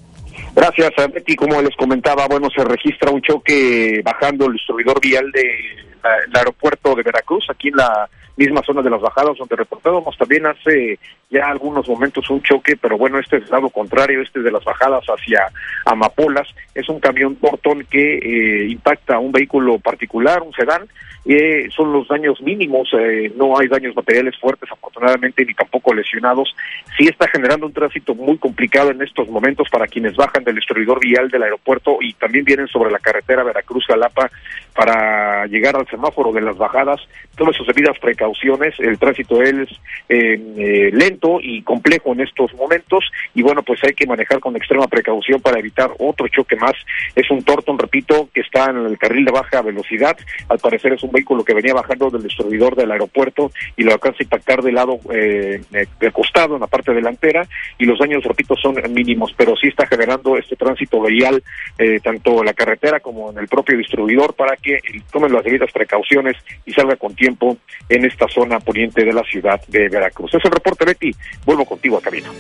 Gracias, 0.55 0.91
Betty. 1.13 1.35
Como 1.35 1.61
les 1.61 1.75
comentaba, 1.75 2.27
bueno, 2.27 2.49
se 2.55 2.63
registra 2.63 3.11
un 3.11 3.21
choque 3.21 4.01
bajando 4.03 4.47
el 4.47 4.53
distribuidor 4.53 4.99
vial 4.99 5.31
del 5.31 6.35
aeropuerto 6.35 6.95
de 6.95 7.03
Veracruz, 7.03 7.45
aquí 7.49 7.69
en 7.69 7.77
la 7.77 8.09
misma 8.37 8.61
zona 8.63 8.81
de 8.81 8.89
las 8.89 9.01
bajadas 9.01 9.37
donde 9.37 9.55
reportábamos 9.55 10.17
también 10.17 10.45
hace 10.45 10.99
ya 11.29 11.45
algunos 11.45 11.87
momentos 11.87 12.29
un 12.29 12.41
choque, 12.41 12.75
pero 12.75 12.97
bueno, 12.97 13.19
este 13.19 13.37
es 13.37 13.43
el 13.43 13.49
lado 13.49 13.69
contrario, 13.69 14.21
este 14.21 14.39
es 14.39 14.45
de 14.45 14.51
las 14.51 14.63
bajadas 14.63 15.03
hacia 15.05 15.47
Amapolas, 15.85 16.47
es 16.75 16.87
un 16.89 16.99
camión 16.99 17.35
Torton 17.35 17.85
que 17.89 18.17
eh, 18.17 18.67
impacta 18.67 19.19
un 19.19 19.31
vehículo 19.31 19.79
particular, 19.79 20.41
un 20.41 20.53
sedán, 20.53 20.87
eh, 21.25 21.69
son 21.75 21.93
los 21.93 22.07
daños 22.07 22.41
mínimos, 22.41 22.89
eh, 22.97 23.31
no 23.35 23.57
hay 23.57 23.67
daños 23.67 23.95
materiales 23.95 24.37
fuertes 24.39 24.69
afortunadamente 24.71 25.45
ni 25.45 25.53
tampoco 25.53 25.93
lesionados, 25.93 26.53
sí 26.97 27.05
está 27.07 27.27
generando 27.27 27.67
un 27.67 27.73
tránsito 27.73 28.15
muy 28.15 28.37
complicado 28.37 28.89
en 28.91 29.01
estos 29.01 29.29
momentos 29.29 29.67
para 29.69 29.87
quienes 29.87 30.15
bajan 30.15 30.43
del 30.43 30.55
distribuidor 30.55 30.99
vial 30.99 31.29
del 31.29 31.43
aeropuerto 31.43 31.97
y 32.01 32.13
también 32.13 32.43
vienen 32.43 32.67
sobre 32.67 32.91
la 32.91 32.99
carretera 32.99 33.43
Veracruz-Jalapa 33.43 34.31
para 34.73 35.45
llegar 35.47 35.75
al 35.75 35.87
semáforo 35.87 36.31
de 36.31 36.41
las 36.41 36.57
bajadas, 36.57 37.01
todas 37.35 37.55
sus 37.55 37.67
debidas 37.67 37.97
precauciones, 37.99 38.73
el 38.79 38.97
tránsito 38.97 39.41
es 39.41 39.67
eh, 40.09 40.89
lento 40.93 41.39
y 41.41 41.61
complejo 41.63 42.13
en 42.13 42.21
estos 42.21 42.53
momentos 42.55 43.03
y 43.33 43.41
bueno, 43.41 43.63
pues 43.63 43.83
hay 43.83 43.93
que 43.93 44.07
manejar 44.07 44.39
con 44.39 44.55
extrema 44.55 44.87
precaución 44.87 45.41
para 45.41 45.59
evitar 45.59 45.91
otro 45.99 46.27
choque 46.27 46.55
más. 46.55 46.73
Es 47.15 47.29
un 47.31 47.43
Torton, 47.43 47.77
repito, 47.77 48.29
que 48.33 48.41
está 48.41 48.69
en 48.69 48.77
el 48.85 48.97
carril 48.97 49.25
de 49.25 49.31
baja 49.31 49.61
velocidad, 49.61 50.17
al 50.49 50.59
parecer 50.59 50.93
es 50.93 51.03
un 51.03 51.11
vehículo 51.11 51.43
que 51.43 51.53
venía 51.53 51.73
bajando 51.73 52.09
del 52.09 52.23
distribuidor 52.23 52.75
del 52.75 52.91
aeropuerto 52.91 53.51
y 53.75 53.83
lo 53.83 53.93
alcanza 53.93 54.17
a 54.19 54.23
impactar 54.23 54.61
del 54.61 54.75
lado 54.75 54.99
eh, 55.13 55.61
de 55.71 56.11
costado, 56.11 56.55
en 56.55 56.61
la 56.61 56.67
parte 56.67 56.93
delantera, 56.93 57.47
y 57.77 57.85
los 57.85 57.99
daños, 57.99 58.23
repito, 58.23 58.55
son 58.55 58.75
mínimos, 58.93 59.33
pero 59.35 59.55
sí 59.55 59.67
está 59.67 59.85
generando 59.87 60.37
este 60.37 60.55
tránsito 60.55 61.01
vial, 61.01 61.43
eh, 61.77 61.99
tanto 62.01 62.39
en 62.39 62.45
la 62.45 62.53
carretera 62.53 62.99
como 62.99 63.31
en 63.31 63.37
el 63.37 63.47
propio 63.47 63.77
distribuidor, 63.77 64.33
para 64.33 64.55
que 64.61 64.79
tomen 65.11 65.33
las 65.33 65.43
debidas 65.43 65.71
precauciones 65.71 66.37
y 66.65 66.73
salga 66.73 66.95
con 66.95 67.15
tiempo 67.15 67.57
en 67.89 68.05
esta 68.05 68.27
zona 68.27 68.59
poniente 68.59 69.03
de 69.03 69.13
la 69.13 69.23
ciudad 69.23 69.59
de 69.67 69.89
Veracruz. 69.89 70.33
Es 70.33 70.45
el 70.45 70.51
reporte, 70.51 70.85
Betty. 70.85 71.11
Vuelvo 71.45 71.65
contigo 71.65 71.97
a 71.97 72.01
camino. 72.01 72.31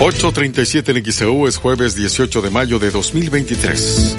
8.37 0.00 0.96
en 0.96 1.12
XEU 1.12 1.46
es 1.46 1.58
jueves 1.58 1.94
18 1.94 2.40
de 2.40 2.50
mayo 2.50 2.78
de 2.78 2.90
2023. 2.90 4.16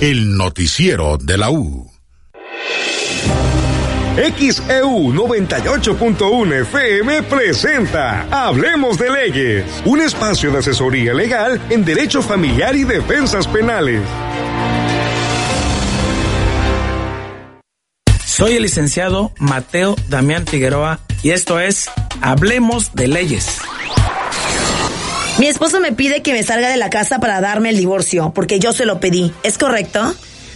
El 0.00 0.36
noticiero 0.36 1.16
de 1.16 1.38
la 1.38 1.50
U. 1.50 1.87
XEU 4.18 5.12
98.1 5.12 6.62
FM 6.62 7.22
presenta 7.22 8.26
Hablemos 8.32 8.98
de 8.98 9.10
Leyes, 9.10 9.64
un 9.84 10.00
espacio 10.00 10.50
de 10.50 10.58
asesoría 10.58 11.14
legal 11.14 11.60
en 11.70 11.84
derecho 11.84 12.20
familiar 12.20 12.74
y 12.74 12.82
defensas 12.82 13.46
penales. 13.46 14.02
Soy 18.26 18.56
el 18.56 18.62
licenciado 18.62 19.30
Mateo 19.38 19.94
Damián 20.08 20.48
Figueroa 20.48 20.98
y 21.22 21.30
esto 21.30 21.60
es 21.60 21.88
Hablemos 22.20 22.92
de 22.94 23.06
Leyes. 23.06 23.58
Mi 25.38 25.46
esposo 25.46 25.78
me 25.78 25.92
pide 25.92 26.22
que 26.22 26.32
me 26.32 26.42
salga 26.42 26.68
de 26.70 26.76
la 26.76 26.90
casa 26.90 27.20
para 27.20 27.40
darme 27.40 27.70
el 27.70 27.76
divorcio, 27.76 28.32
porque 28.34 28.58
yo 28.58 28.72
se 28.72 28.84
lo 28.84 28.98
pedí. 28.98 29.32
¿Es 29.44 29.58
correcto? 29.58 30.12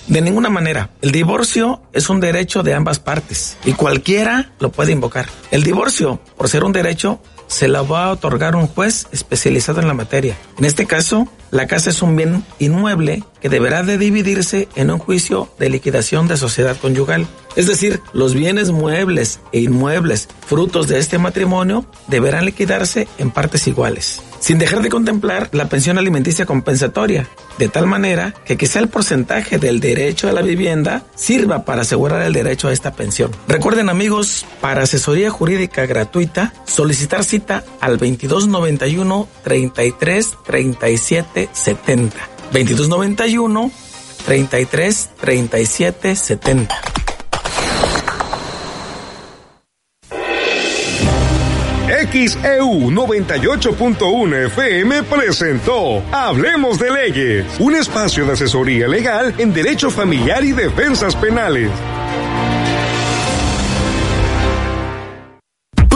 De 0.09 0.21
ninguna 0.21 0.51
manera. 0.51 0.91
El 1.01 1.13
divorcio 1.13 1.83
es 1.93 2.11
un 2.11 2.21
derecho 2.21 2.63
de 2.63 2.75
ambas 2.75 2.99
partes 2.99 3.57
y 3.65 3.73
cualquiera 3.73 4.53
lo 4.59 4.73
puede 4.73 4.93
invocar. 4.93 5.27
El 5.51 5.63
divorcio, 5.63 6.21
por 6.37 6.49
ser 6.49 6.65
un 6.65 6.73
derecho, 6.73 7.21
se 7.53 7.69
la 7.69 7.83
va 7.83 8.07
a 8.07 8.13
otorgar 8.13 8.57
un 8.57 8.67
juez 8.67 9.07
especializado 9.13 9.81
en 9.81 9.87
la 9.87 9.95
materia. 9.95 10.37
En 10.59 10.65
este 10.65 10.87
caso, 10.87 11.29
la 11.51 11.67
casa 11.67 11.91
es 11.91 12.01
un 12.01 12.17
bien 12.17 12.45
inmueble 12.59 13.23
que 13.41 13.51
deberá 13.51 13.83
de 13.83 13.99
dividirse 13.99 14.69
en 14.75 14.91
un 14.91 14.99
juicio 14.99 15.53
de 15.59 15.69
liquidación 15.69 16.29
de 16.29 16.39
sociedad 16.39 16.77
conyugal. 16.79 17.27
Es 17.55 17.67
decir, 17.67 18.01
los 18.15 18.35
bienes 18.35 18.71
muebles 18.71 19.39
e 19.53 19.61
inmuebles 19.61 20.29
frutos 20.47 20.89
de 20.89 20.99
este 20.99 21.19
matrimonio 21.19 21.85
deberán 22.09 22.47
liquidarse 22.47 23.07
en 23.19 23.31
partes 23.31 23.67
iguales, 23.67 24.23
sin 24.43 24.59
dejar 24.59 24.83
de 24.83 24.89
contemplar 24.89 25.49
la 25.53 25.69
pensión 25.69 25.99
alimenticia 25.99 26.47
compensatoria, 26.47 27.29
de 27.59 27.69
tal 27.69 27.87
manera 27.87 28.35
que 28.45 28.57
quizá 28.57 28.81
el 28.81 28.89
porcentaje 28.89 29.59
del 29.59 29.79
derecho 29.79 30.29
a 30.29 30.33
la 30.33 30.43
vivienda 30.43 31.05
sirva 31.15 31.65
para 31.65 31.83
asegurar 31.83 32.23
el 32.23 32.33
derecho 32.33 32.67
a 32.67 32.73
esta 32.73 32.93
pensión. 32.93 33.31
Recuerden 33.47 33.89
amigos, 33.89 34.45
para 34.61 34.83
asesoría 34.83 35.31
jurídica 35.31 35.87
gratuita, 35.87 36.53
solicitar 36.67 37.23
cita 37.23 37.63
al 37.81 37.99
2291 37.99 39.29
33 39.45 40.39
37 40.45 41.49
70. 41.53 42.17
2291 42.53 43.71
33 44.27 45.11
37 45.21 46.17
70. 46.17 46.92
XEU 52.13 52.91
98.1 52.91 54.47
FM 54.49 55.03
presentó 55.05 56.03
Hablemos 56.13 56.79
de 56.79 56.91
Leyes, 56.91 57.47
un 57.59 57.75
espacio 57.75 58.27
de 58.27 58.33
asesoría 58.33 58.87
legal 58.87 59.33
en 59.39 59.55
derecho 59.55 59.91
familiar 59.91 60.45
y 60.45 60.53
defensas 60.53 61.17
penales. 61.17 61.71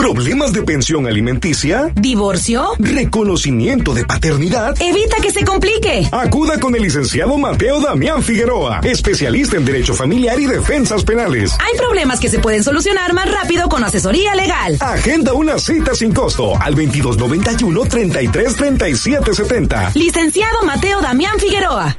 ¿Problemas 0.07 0.53
de 0.53 0.63
pensión 0.63 1.05
alimenticia? 1.05 1.91
¿Divorcio? 1.93 2.69
¿Reconocimiento 2.79 3.93
de 3.93 4.05
paternidad? 4.05 4.73
Evita 4.81 5.17
que 5.21 5.31
se 5.31 5.43
complique. 5.43 6.07
Acuda 6.13 6.57
con 6.61 6.73
el 6.77 6.83
licenciado 6.83 7.37
Mateo 7.37 7.81
Damián 7.81 8.23
Figueroa, 8.23 8.79
especialista 8.85 9.57
en 9.57 9.65
Derecho 9.65 9.93
Familiar 9.93 10.39
y 10.39 10.45
Defensas 10.45 11.03
Penales. 11.03 11.57
Hay 11.59 11.77
problemas 11.77 12.21
que 12.21 12.29
se 12.29 12.39
pueden 12.39 12.63
solucionar 12.63 13.11
más 13.11 13.29
rápido 13.29 13.67
con 13.67 13.83
asesoría 13.83 14.33
legal. 14.33 14.77
Agenda 14.79 15.33
una 15.33 15.59
cita 15.59 15.93
sin 15.93 16.13
costo 16.13 16.53
al 16.57 16.73
2291 16.73 17.81
333770 17.81 19.91
Licenciado 19.93 20.63
Mateo 20.63 21.01
Damián 21.01 21.37
Figueroa. 21.37 21.97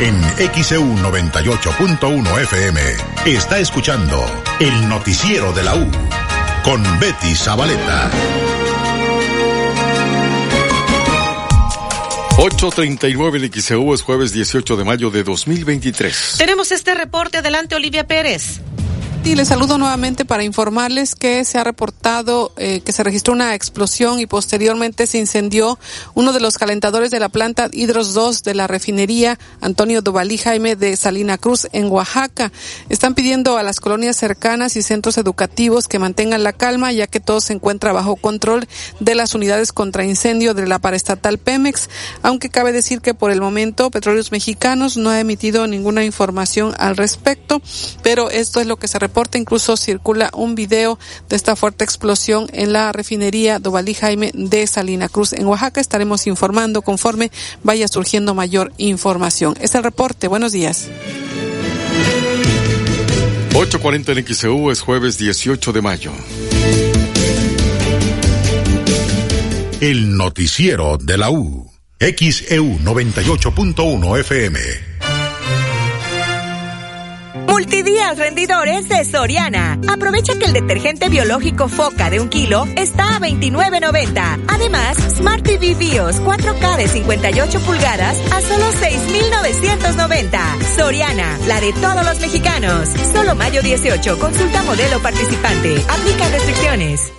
En 0.00 0.22
XEU 0.62 0.84
98.1 0.98 2.42
FM 2.42 2.80
está 3.26 3.58
escuchando 3.58 4.24
el 4.60 4.88
noticiero 4.88 5.52
de 5.52 5.64
la 5.64 5.74
U 5.74 5.90
con 6.62 6.82
Betty 7.00 7.34
Zabaleta. 7.34 8.08
8.39 12.36 13.34
el 13.34 13.52
XEU 13.52 13.92
es 13.92 14.02
jueves 14.02 14.32
18 14.32 14.76
de 14.76 14.84
mayo 14.84 15.10
de 15.10 15.24
2023. 15.24 16.36
Tenemos 16.38 16.70
este 16.70 16.94
reporte. 16.94 17.38
Adelante, 17.38 17.74
Olivia 17.74 18.06
Pérez. 18.06 18.60
Betty, 19.18 19.34
les 19.34 19.48
saludo 19.48 19.78
nuevamente 19.78 20.24
para 20.24 20.44
informarles 20.44 21.16
que 21.16 21.44
se 21.44 21.58
ha 21.58 21.64
reportado 21.64 22.52
eh, 22.56 22.82
que 22.82 22.92
se 22.92 23.02
registró 23.02 23.32
una 23.32 23.56
explosión 23.56 24.20
y 24.20 24.26
posteriormente 24.26 25.08
se 25.08 25.18
incendió 25.18 25.76
uno 26.14 26.32
de 26.32 26.38
los 26.38 26.56
calentadores 26.56 27.10
de 27.10 27.18
la 27.18 27.28
planta 27.28 27.68
Hidros 27.72 28.14
2 28.14 28.44
de 28.44 28.54
la 28.54 28.68
refinería 28.68 29.36
Antonio 29.60 30.02
Dovalí 30.02 30.38
Jaime 30.38 30.76
de 30.76 30.96
Salina 30.96 31.36
Cruz 31.36 31.66
en 31.72 31.90
Oaxaca. 31.90 32.52
Están 32.90 33.16
pidiendo 33.16 33.58
a 33.58 33.64
las 33.64 33.80
colonias 33.80 34.16
cercanas 34.16 34.76
y 34.76 34.82
centros 34.82 35.18
educativos 35.18 35.88
que 35.88 35.98
mantengan 35.98 36.44
la 36.44 36.52
calma 36.52 36.92
ya 36.92 37.08
que 37.08 37.18
todo 37.18 37.40
se 37.40 37.54
encuentra 37.54 37.92
bajo 37.92 38.14
control 38.14 38.68
de 39.00 39.16
las 39.16 39.34
unidades 39.34 39.72
contra 39.72 40.04
incendio 40.04 40.54
de 40.54 40.68
la 40.68 40.78
paraestatal 40.78 41.38
Pemex, 41.38 41.90
aunque 42.22 42.50
cabe 42.50 42.72
decir 42.72 43.00
que 43.00 43.14
por 43.14 43.32
el 43.32 43.40
momento 43.40 43.90
Petróleos 43.90 44.30
Mexicanos 44.30 44.96
no 44.96 45.10
ha 45.10 45.18
emitido 45.18 45.66
ninguna 45.66 46.04
información 46.04 46.72
al 46.78 46.96
respecto, 46.96 47.60
pero 48.04 48.30
esto 48.30 48.60
es 48.60 48.68
lo 48.68 48.76
que 48.76 48.86
se. 48.86 49.07
Incluso 49.38 49.76
circula 49.76 50.30
un 50.34 50.54
video 50.54 50.98
de 51.28 51.36
esta 51.36 51.56
fuerte 51.56 51.84
explosión 51.84 52.48
en 52.52 52.72
la 52.72 52.92
refinería 52.92 53.58
Dovalí 53.58 53.94
Jaime 53.94 54.30
de 54.34 54.66
Salina 54.66 55.08
Cruz 55.08 55.32
en 55.32 55.46
Oaxaca. 55.46 55.80
Estaremos 55.80 56.26
informando 56.26 56.82
conforme 56.82 57.30
vaya 57.62 57.88
surgiendo 57.88 58.34
mayor 58.34 58.72
información. 58.78 59.54
Es 59.60 59.74
el 59.74 59.82
reporte. 59.82 60.28
Buenos 60.28 60.52
días. 60.52 60.88
8.40 63.52 64.16
en 64.16 64.34
XEU 64.34 64.70
es 64.70 64.80
jueves 64.80 65.18
18 65.18 65.72
de 65.72 65.82
mayo. 65.82 66.12
El 69.80 70.16
noticiero 70.16 70.96
de 70.96 71.18
la 71.18 71.30
U. 71.30 71.70
XEU 72.00 72.78
98.1 72.78 74.20
FM. 74.20 74.87
Multidías 77.68 78.16
rendidores 78.16 78.88
de 78.88 79.04
Soriana. 79.04 79.78
Aprovecha 79.88 80.38
que 80.38 80.46
el 80.46 80.54
detergente 80.54 81.10
biológico 81.10 81.68
Foca 81.68 82.08
de 82.08 82.18
un 82.18 82.30
kilo 82.30 82.66
está 82.76 83.16
a 83.16 83.20
29.90. 83.20 84.44
Además, 84.48 84.96
Smart 85.18 85.44
TV 85.44 85.74
BIOS 85.74 86.22
4K 86.22 86.76
de 86.78 86.88
58 86.88 87.60
pulgadas 87.60 88.16
a 88.32 88.40
solo 88.40 88.64
6.990. 88.72 90.76
Soriana, 90.76 91.38
la 91.46 91.60
de 91.60 91.74
todos 91.74 92.06
los 92.06 92.18
mexicanos. 92.20 92.88
Solo 93.12 93.34
mayo 93.34 93.60
18. 93.60 94.18
Consulta 94.18 94.62
modelo 94.62 94.98
participante. 95.00 95.76
Aplica 95.90 96.26
restricciones. 96.30 97.17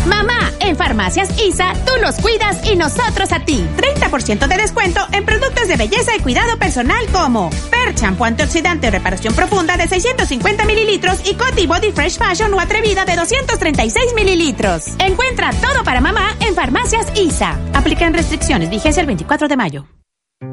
Mamá, 0.09 0.51
en 0.59 0.75
Farmacias 0.75 1.29
ISA, 1.39 1.73
tú 1.85 1.91
nos 2.01 2.15
cuidas 2.15 2.57
y 2.65 2.75
nosotros 2.75 3.31
a 3.31 3.39
ti. 3.39 3.65
30% 3.77 4.47
de 4.47 4.57
descuento 4.57 4.99
en 5.11 5.25
productos 5.25 5.67
de 5.67 5.77
belleza 5.77 6.15
y 6.15 6.19
cuidado 6.19 6.57
personal 6.57 7.05
como 7.11 7.49
Per 7.69 7.95
Shampoo 7.95 8.25
Antioxidante 8.25 8.89
Reparación 8.89 9.33
Profunda 9.33 9.77
de 9.77 9.87
650 9.87 10.65
mililitros 10.65 11.21
y 11.25 11.35
Coty 11.35 11.67
Body 11.67 11.91
Fresh 11.91 12.17
Fashion 12.17 12.53
o 12.53 12.59
Atrevida 12.59 13.05
de 13.05 13.15
236 13.15 14.13
mililitros. 14.15 14.85
Encuentra 14.99 15.51
todo 15.51 15.83
para 15.83 16.01
mamá 16.01 16.35
en 16.39 16.55
Farmacias 16.55 17.07
ISA. 17.15 17.57
Aplican 17.73 18.13
restricciones, 18.13 18.69
vigencia 18.69 19.01
el 19.01 19.07
24 19.07 19.47
de 19.47 19.57
mayo. 19.57 19.98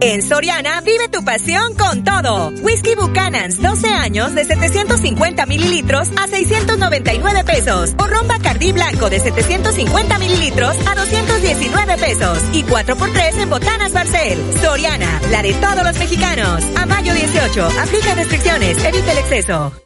En 0.00 0.20
Soriana 0.20 0.80
vive 0.80 1.08
tu 1.08 1.24
pasión 1.24 1.74
con 1.74 2.02
todo. 2.02 2.48
Whisky 2.62 2.96
Buchanan's 2.96 3.62
12 3.62 3.86
años 3.88 4.34
de 4.34 4.44
750 4.44 5.46
mililitros 5.46 6.10
a 6.16 6.26
699 6.26 7.44
pesos. 7.44 7.94
O 7.98 8.06
ron 8.06 8.26
Bacardí 8.26 8.72
blanco 8.72 9.08
de 9.08 9.20
750 9.20 10.18
mililitros 10.18 10.76
a 10.88 10.94
219 10.96 11.98
pesos. 11.98 12.38
Y 12.52 12.64
4x3 12.64 13.42
en 13.42 13.50
Botanas 13.50 13.92
Barcel. 13.92 14.38
Soriana, 14.60 15.20
la 15.30 15.42
de 15.42 15.54
todos 15.54 15.84
los 15.84 15.98
mexicanos. 15.98 16.64
A 16.76 16.84
mayo 16.86 17.14
18, 17.14 17.68
aplica 17.80 18.14
restricciones, 18.14 18.84
evita 18.84 19.12
el 19.12 19.18
exceso. 19.18 19.85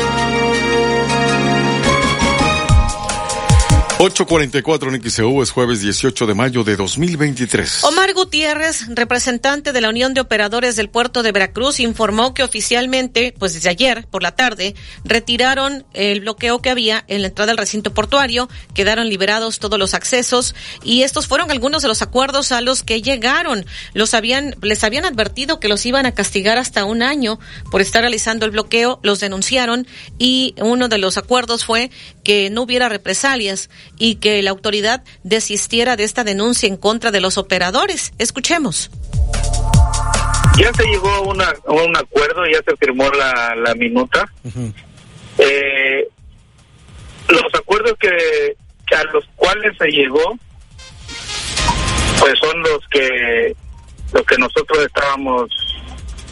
844 4.03 4.95
en 4.95 5.41
es 5.43 5.51
jueves 5.51 5.81
18 5.81 6.25
de 6.25 6.33
mayo 6.33 6.63
de 6.63 6.75
2023. 6.75 7.83
Omar 7.83 8.11
Gutiérrez, 8.15 8.87
representante 8.95 9.73
de 9.73 9.79
la 9.79 9.89
Unión 9.89 10.15
de 10.15 10.21
Operadores 10.21 10.75
del 10.75 10.89
Puerto 10.89 11.21
de 11.21 11.31
Veracruz, 11.31 11.79
informó 11.79 12.33
que 12.33 12.41
oficialmente, 12.41 13.35
pues 13.37 13.53
desde 13.53 13.69
ayer 13.69 14.07
por 14.09 14.23
la 14.23 14.31
tarde, 14.31 14.73
retiraron 15.03 15.85
el 15.93 16.21
bloqueo 16.21 16.63
que 16.63 16.71
había 16.71 17.05
en 17.09 17.21
la 17.21 17.27
entrada 17.27 17.51
al 17.51 17.59
recinto 17.59 17.93
portuario, 17.93 18.49
quedaron 18.73 19.07
liberados 19.07 19.59
todos 19.59 19.77
los 19.77 19.93
accesos 19.93 20.55
y 20.83 21.03
estos 21.03 21.27
fueron 21.27 21.51
algunos 21.51 21.83
de 21.83 21.87
los 21.87 22.01
acuerdos 22.01 22.51
a 22.51 22.61
los 22.61 22.81
que 22.81 23.03
llegaron. 23.03 23.67
Los 23.93 24.15
habían, 24.15 24.55
les 24.63 24.83
habían 24.83 25.05
advertido 25.05 25.59
que 25.59 25.67
los 25.67 25.85
iban 25.85 26.07
a 26.07 26.15
castigar 26.15 26.57
hasta 26.57 26.85
un 26.85 27.03
año 27.03 27.39
por 27.69 27.81
estar 27.81 28.01
realizando 28.01 28.47
el 28.47 28.51
bloqueo, 28.51 28.99
los 29.03 29.19
denunciaron 29.19 29.85
y 30.17 30.55
uno 30.57 30.87
de 30.87 30.97
los 30.97 31.19
acuerdos 31.19 31.65
fue 31.65 31.91
que 32.23 32.49
no 32.49 32.63
hubiera 32.63 32.89
represalias 32.89 33.69
y 34.01 34.15
que 34.15 34.41
la 34.41 34.49
autoridad 34.49 35.03
desistiera 35.21 35.95
de 35.95 36.03
esta 36.05 36.23
denuncia 36.23 36.67
en 36.67 36.75
contra 36.75 37.11
de 37.11 37.21
los 37.21 37.37
operadores. 37.37 38.13
Escuchemos. 38.17 38.89
Ya 40.57 40.73
se 40.73 40.83
llegó 40.87 41.07
a, 41.11 41.19
una, 41.21 41.45
a 41.67 41.71
un 41.71 41.95
acuerdo, 41.95 42.41
ya 42.51 42.59
se 42.65 42.75
firmó 42.77 43.07
la, 43.11 43.53
la 43.63 43.75
minuta. 43.75 44.25
eh, 45.37 46.07
los 47.27 47.53
acuerdos 47.53 47.93
que, 47.99 48.55
que 48.87 48.95
a 48.95 49.03
los 49.13 49.23
cuales 49.35 49.77
se 49.77 49.87
llegó, 49.89 50.35
pues 52.19 52.33
son 52.41 52.59
los 52.63 52.79
que 52.89 53.55
lo 54.13 54.23
que 54.23 54.37
nosotros 54.39 54.79
estábamos 54.83 55.47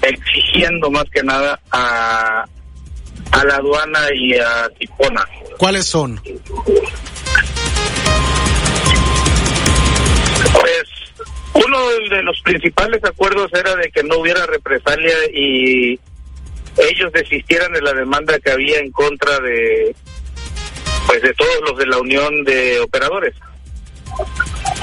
exigiendo 0.01 0.89
más 0.89 1.05
que 1.13 1.21
nada 1.21 1.59
a, 1.71 2.45
a 3.31 3.43
la 3.45 3.55
aduana 3.57 3.99
y 4.15 4.33
a 4.33 4.67
Tipona. 4.79 5.23
¿Cuáles 5.59 5.85
son? 5.85 6.19
Pues 10.59 10.83
uno 11.53 11.79
de 12.09 12.23
los 12.23 12.41
principales 12.41 13.03
acuerdos 13.03 13.51
era 13.53 13.75
de 13.75 13.91
que 13.91 14.03
no 14.03 14.17
hubiera 14.17 14.45
represalia 14.45 15.15
y 15.33 15.99
ellos 16.77 17.11
desistieran 17.11 17.73
de 17.73 17.81
la 17.81 17.93
demanda 17.93 18.39
que 18.39 18.51
había 18.51 18.79
en 18.79 18.91
contra 18.91 19.39
de 19.39 19.95
pues 21.07 21.21
de 21.21 21.33
todos 21.33 21.61
los 21.67 21.77
de 21.77 21.87
la 21.87 21.97
Unión 21.97 22.43
de 22.43 22.79
Operadores. 22.81 23.33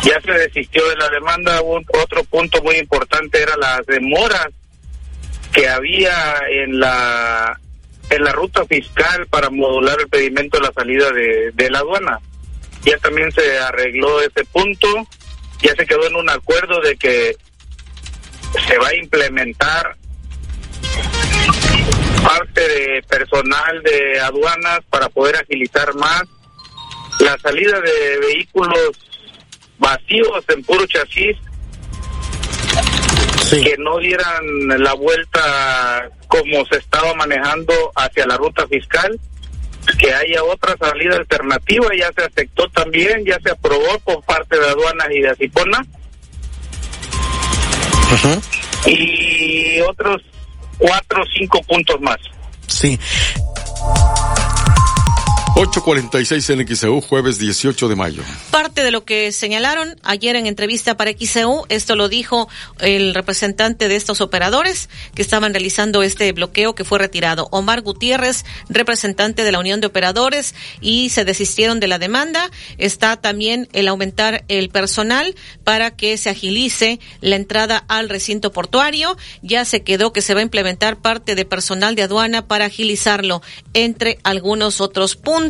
Ya 0.02 0.20
se 0.20 0.32
desistió 0.32 0.86
de 0.88 0.96
la 0.96 1.08
demanda. 1.08 1.60
Un, 1.62 1.84
otro 2.02 2.24
punto 2.24 2.62
muy 2.62 2.76
importante 2.76 3.40
era 3.40 3.56
las 3.56 3.86
demoras 3.86 4.48
que 5.52 5.68
había 5.68 6.12
en 6.50 6.80
la 6.80 7.58
en 8.10 8.22
la 8.22 8.32
ruta 8.32 8.64
fiscal 8.66 9.26
para 9.26 9.50
modular 9.50 9.96
el 10.00 10.08
pedimento 10.08 10.58
de 10.58 10.66
la 10.66 10.72
salida 10.72 11.10
de, 11.10 11.50
de 11.54 11.70
la 11.70 11.78
aduana. 11.78 12.20
Ya 12.86 12.96
también 12.98 13.30
se 13.32 13.58
arregló 13.58 14.20
ese 14.20 14.44
punto, 14.46 14.88
ya 15.60 15.74
se 15.74 15.84
quedó 15.84 16.06
en 16.06 16.16
un 16.16 16.30
acuerdo 16.30 16.80
de 16.80 16.96
que 16.96 17.36
se 18.66 18.78
va 18.78 18.88
a 18.88 18.96
implementar 18.96 19.96
parte 22.22 22.60
de 22.60 23.02
personal 23.02 23.82
de 23.82 24.20
aduanas 24.20 24.80
para 24.88 25.08
poder 25.08 25.36
agilizar 25.36 25.94
más 25.96 26.22
la 27.20 27.36
salida 27.38 27.80
de 27.80 28.18
vehículos 28.18 28.92
vacíos 29.78 30.44
en 30.48 30.62
puro 30.64 30.86
chasis 30.86 31.36
que 33.50 33.76
no 33.78 33.98
dieran 33.98 34.44
la 34.78 34.94
vuelta 34.94 36.10
como 36.26 36.64
se 36.66 36.78
estaba 36.78 37.14
manejando 37.14 37.72
hacia 37.94 38.26
la 38.26 38.36
ruta 38.36 38.66
fiscal, 38.66 39.18
que 39.98 40.12
haya 40.12 40.42
otra 40.44 40.76
salida 40.78 41.16
alternativa, 41.16 41.88
ya 41.96 42.10
se 42.12 42.24
aceptó 42.24 42.68
también, 42.70 43.24
ya 43.24 43.38
se 43.42 43.50
aprobó 43.50 43.98
por 44.04 44.22
parte 44.24 44.58
de 44.58 44.68
aduanas 44.68 45.08
y 45.10 45.20
de 45.20 45.30
Acipona. 45.30 45.86
Y 48.86 49.80
otros 49.80 50.22
cuatro 50.78 51.22
o 51.22 51.26
cinco 51.38 51.60
puntos 51.62 52.00
más. 52.00 52.18
Sí. 52.66 52.98
846 55.58 56.50
en 56.50 56.68
XEU, 56.68 57.00
jueves 57.00 57.38
18 57.38 57.88
de 57.88 57.96
mayo. 57.96 58.22
Parte 58.50 58.82
de 58.82 58.90
lo 58.90 59.06
que 59.06 59.32
señalaron 59.32 59.98
ayer 60.02 60.36
en 60.36 60.44
entrevista 60.44 60.98
para 60.98 61.14
XEU, 61.14 61.64
esto 61.70 61.96
lo 61.96 62.10
dijo 62.10 62.46
el 62.78 63.14
representante 63.14 63.88
de 63.88 63.96
estos 63.96 64.20
operadores 64.20 64.90
que 65.14 65.22
estaban 65.22 65.54
realizando 65.54 66.02
este 66.02 66.30
bloqueo 66.32 66.74
que 66.74 66.84
fue 66.84 66.98
retirado. 66.98 67.48
Omar 67.52 67.80
Gutiérrez, 67.80 68.44
representante 68.68 69.44
de 69.44 69.52
la 69.52 69.58
Unión 69.58 69.80
de 69.80 69.86
Operadores, 69.86 70.54
y 70.82 71.08
se 71.08 71.24
desistieron 71.24 71.80
de 71.80 71.88
la 71.88 71.98
demanda. 71.98 72.50
Está 72.76 73.16
también 73.16 73.66
el 73.72 73.88
aumentar 73.88 74.44
el 74.48 74.68
personal 74.68 75.34
para 75.64 75.90
que 75.90 76.18
se 76.18 76.28
agilice 76.28 77.00
la 77.22 77.36
entrada 77.36 77.82
al 77.88 78.10
recinto 78.10 78.52
portuario. 78.52 79.16
Ya 79.40 79.64
se 79.64 79.82
quedó 79.82 80.12
que 80.12 80.20
se 80.20 80.34
va 80.34 80.40
a 80.40 80.42
implementar 80.42 80.98
parte 80.98 81.34
de 81.34 81.46
personal 81.46 81.94
de 81.94 82.02
aduana 82.02 82.46
para 82.46 82.66
agilizarlo, 82.66 83.40
entre 83.72 84.18
algunos 84.22 84.82
otros 84.82 85.16
puntos 85.16 85.45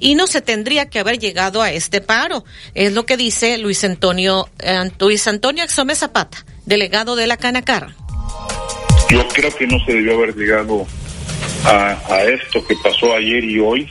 y 0.00 0.14
no 0.14 0.26
se 0.26 0.40
tendría 0.40 0.88
que 0.88 0.98
haber 0.98 1.18
llegado 1.18 1.62
a 1.62 1.72
este 1.72 2.00
paro. 2.00 2.44
Es 2.74 2.92
lo 2.92 3.06
que 3.06 3.16
dice 3.16 3.58
Luis 3.58 3.84
Antonio, 3.84 4.48
eh, 4.58 4.90
Luis 4.98 5.26
Antonio 5.26 5.64
Exome 5.64 5.94
Zapata, 5.94 6.44
delegado 6.66 7.16
de 7.16 7.26
la 7.26 7.36
Canacar. 7.36 7.94
Yo 9.10 9.26
creo 9.28 9.54
que 9.54 9.66
no 9.66 9.78
se 9.84 9.92
debió 9.92 10.14
haber 10.14 10.34
llegado 10.34 10.86
a, 11.64 12.22
esto 12.24 12.64
que 12.66 12.74
pasó 12.82 13.14
ayer 13.14 13.44
y 13.44 13.58
hoy. 13.58 13.88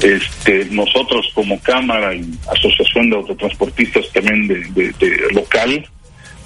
Este, 0.00 0.64
nosotros 0.66 1.26
como 1.34 1.60
Cámara 1.60 2.14
y 2.14 2.24
Asociación 2.50 3.10
de 3.10 3.16
Autotransportistas 3.16 4.10
también 4.12 4.48
de 4.48 5.30
local, 5.32 5.86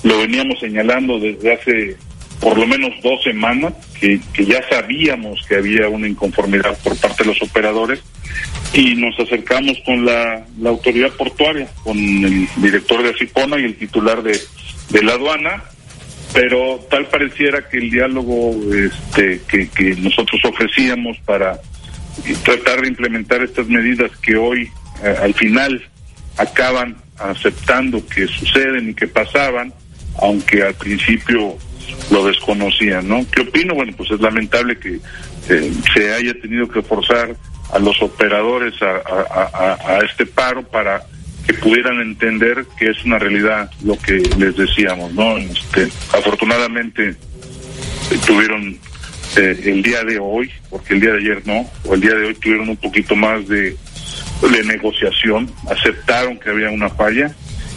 lo 0.02 0.18
veníamos 0.18 0.58
señalando 0.60 1.18
desde 1.18 1.52
hace 1.52 1.96
por 2.40 2.58
lo 2.58 2.66
menos 2.66 2.90
dos 3.02 3.22
semanas, 3.22 3.74
que, 3.98 4.20
ya 4.38 4.62
sabíamos 4.68 5.44
que 5.48 5.56
había 5.56 5.88
una 5.88 6.08
inconformidad 6.08 6.78
por 6.82 6.96
parte 6.98 7.24
de 7.24 7.30
los 7.30 7.42
operadores 7.42 8.00
y 8.72 8.94
nos 8.94 9.18
acercamos 9.18 9.78
con 9.84 10.04
la, 10.04 10.44
la 10.58 10.70
autoridad 10.70 11.10
portuaria, 11.12 11.68
con 11.82 11.96
el 11.96 12.48
director 12.56 13.02
de 13.02 13.10
Acipona 13.10 13.58
y 13.58 13.64
el 13.64 13.76
titular 13.76 14.22
de, 14.22 14.38
de 14.90 15.02
la 15.02 15.12
aduana, 15.12 15.64
pero 16.32 16.84
tal 16.90 17.06
pareciera 17.06 17.68
que 17.68 17.78
el 17.78 17.90
diálogo 17.90 18.54
este, 18.74 19.40
que, 19.48 19.68
que 19.68 19.96
nosotros 19.96 20.40
ofrecíamos 20.44 21.16
para 21.24 21.58
tratar 22.44 22.82
de 22.82 22.88
implementar 22.88 23.42
estas 23.42 23.66
medidas 23.68 24.10
que 24.18 24.36
hoy 24.36 24.70
eh, 25.02 25.14
al 25.22 25.34
final 25.34 25.82
acaban 26.36 26.96
aceptando 27.18 28.06
que 28.06 28.26
suceden 28.26 28.90
y 28.90 28.94
que 28.94 29.06
pasaban, 29.06 29.72
aunque 30.20 30.62
al 30.62 30.74
principio 30.74 31.56
lo 32.10 32.26
desconocían, 32.26 33.08
¿no? 33.08 33.24
¿Qué 33.30 33.42
opino? 33.42 33.74
Bueno, 33.74 33.92
pues 33.96 34.10
es 34.10 34.20
lamentable 34.20 34.78
que 34.78 35.00
eh, 35.48 35.72
se 35.94 36.12
haya 36.12 36.34
tenido 36.40 36.68
que 36.68 36.82
forzar 36.82 37.36
a 37.72 37.78
los 37.78 38.00
operadores 38.02 38.74
a, 38.82 39.98
este 40.04 40.26
paro 40.26 40.62
para 40.62 41.02
que 41.46 41.54
pudieran 41.54 42.00
entender 42.00 42.64
que 42.78 42.90
es 42.90 43.04
una 43.04 43.18
realidad 43.18 43.70
lo 43.84 43.96
que 43.98 44.22
les 44.38 44.56
decíamos, 44.56 45.12
¿no? 45.12 45.36
Este, 45.38 45.88
afortunadamente 46.12 47.10
eh, 47.10 48.18
tuvieron 48.26 48.78
eh, 49.36 49.60
el 49.64 49.82
día 49.82 50.02
de 50.04 50.18
hoy, 50.18 50.50
porque 50.70 50.94
el 50.94 51.00
día 51.00 51.12
de 51.12 51.18
ayer 51.18 51.42
no, 51.44 51.68
o 51.84 51.94
el 51.94 52.00
día 52.00 52.14
de 52.14 52.26
hoy 52.26 52.34
tuvieron 52.34 52.68
un 52.68 52.76
poquito 52.76 53.14
más 53.14 53.46
de 53.48 53.76
negociación, 54.64 55.50
aceptaron 55.70 56.38
que 56.38 56.50
había 56.50 56.70
una 56.70 56.88
falla. 56.90 57.34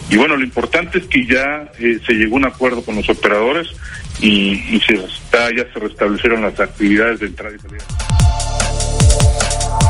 Y 0.10 0.18
bueno, 0.18 0.36
lo 0.36 0.44
importante 0.44 0.98
es 0.98 1.06
que 1.06 1.26
ya 1.26 1.72
eh, 1.80 2.00
se 2.06 2.14
llegó 2.14 2.36
a 2.36 2.40
un 2.40 2.46
acuerdo 2.46 2.84
con 2.84 2.96
los 2.96 3.08
operadores 3.10 3.68
y, 4.20 4.80
ya 5.56 5.72
se 5.72 5.80
restablecieron 5.80 6.42
las 6.42 6.60
actividades 6.60 7.20
de 7.20 7.28
entrada 7.28 7.56
y 7.56 7.60
salida. 7.60 7.84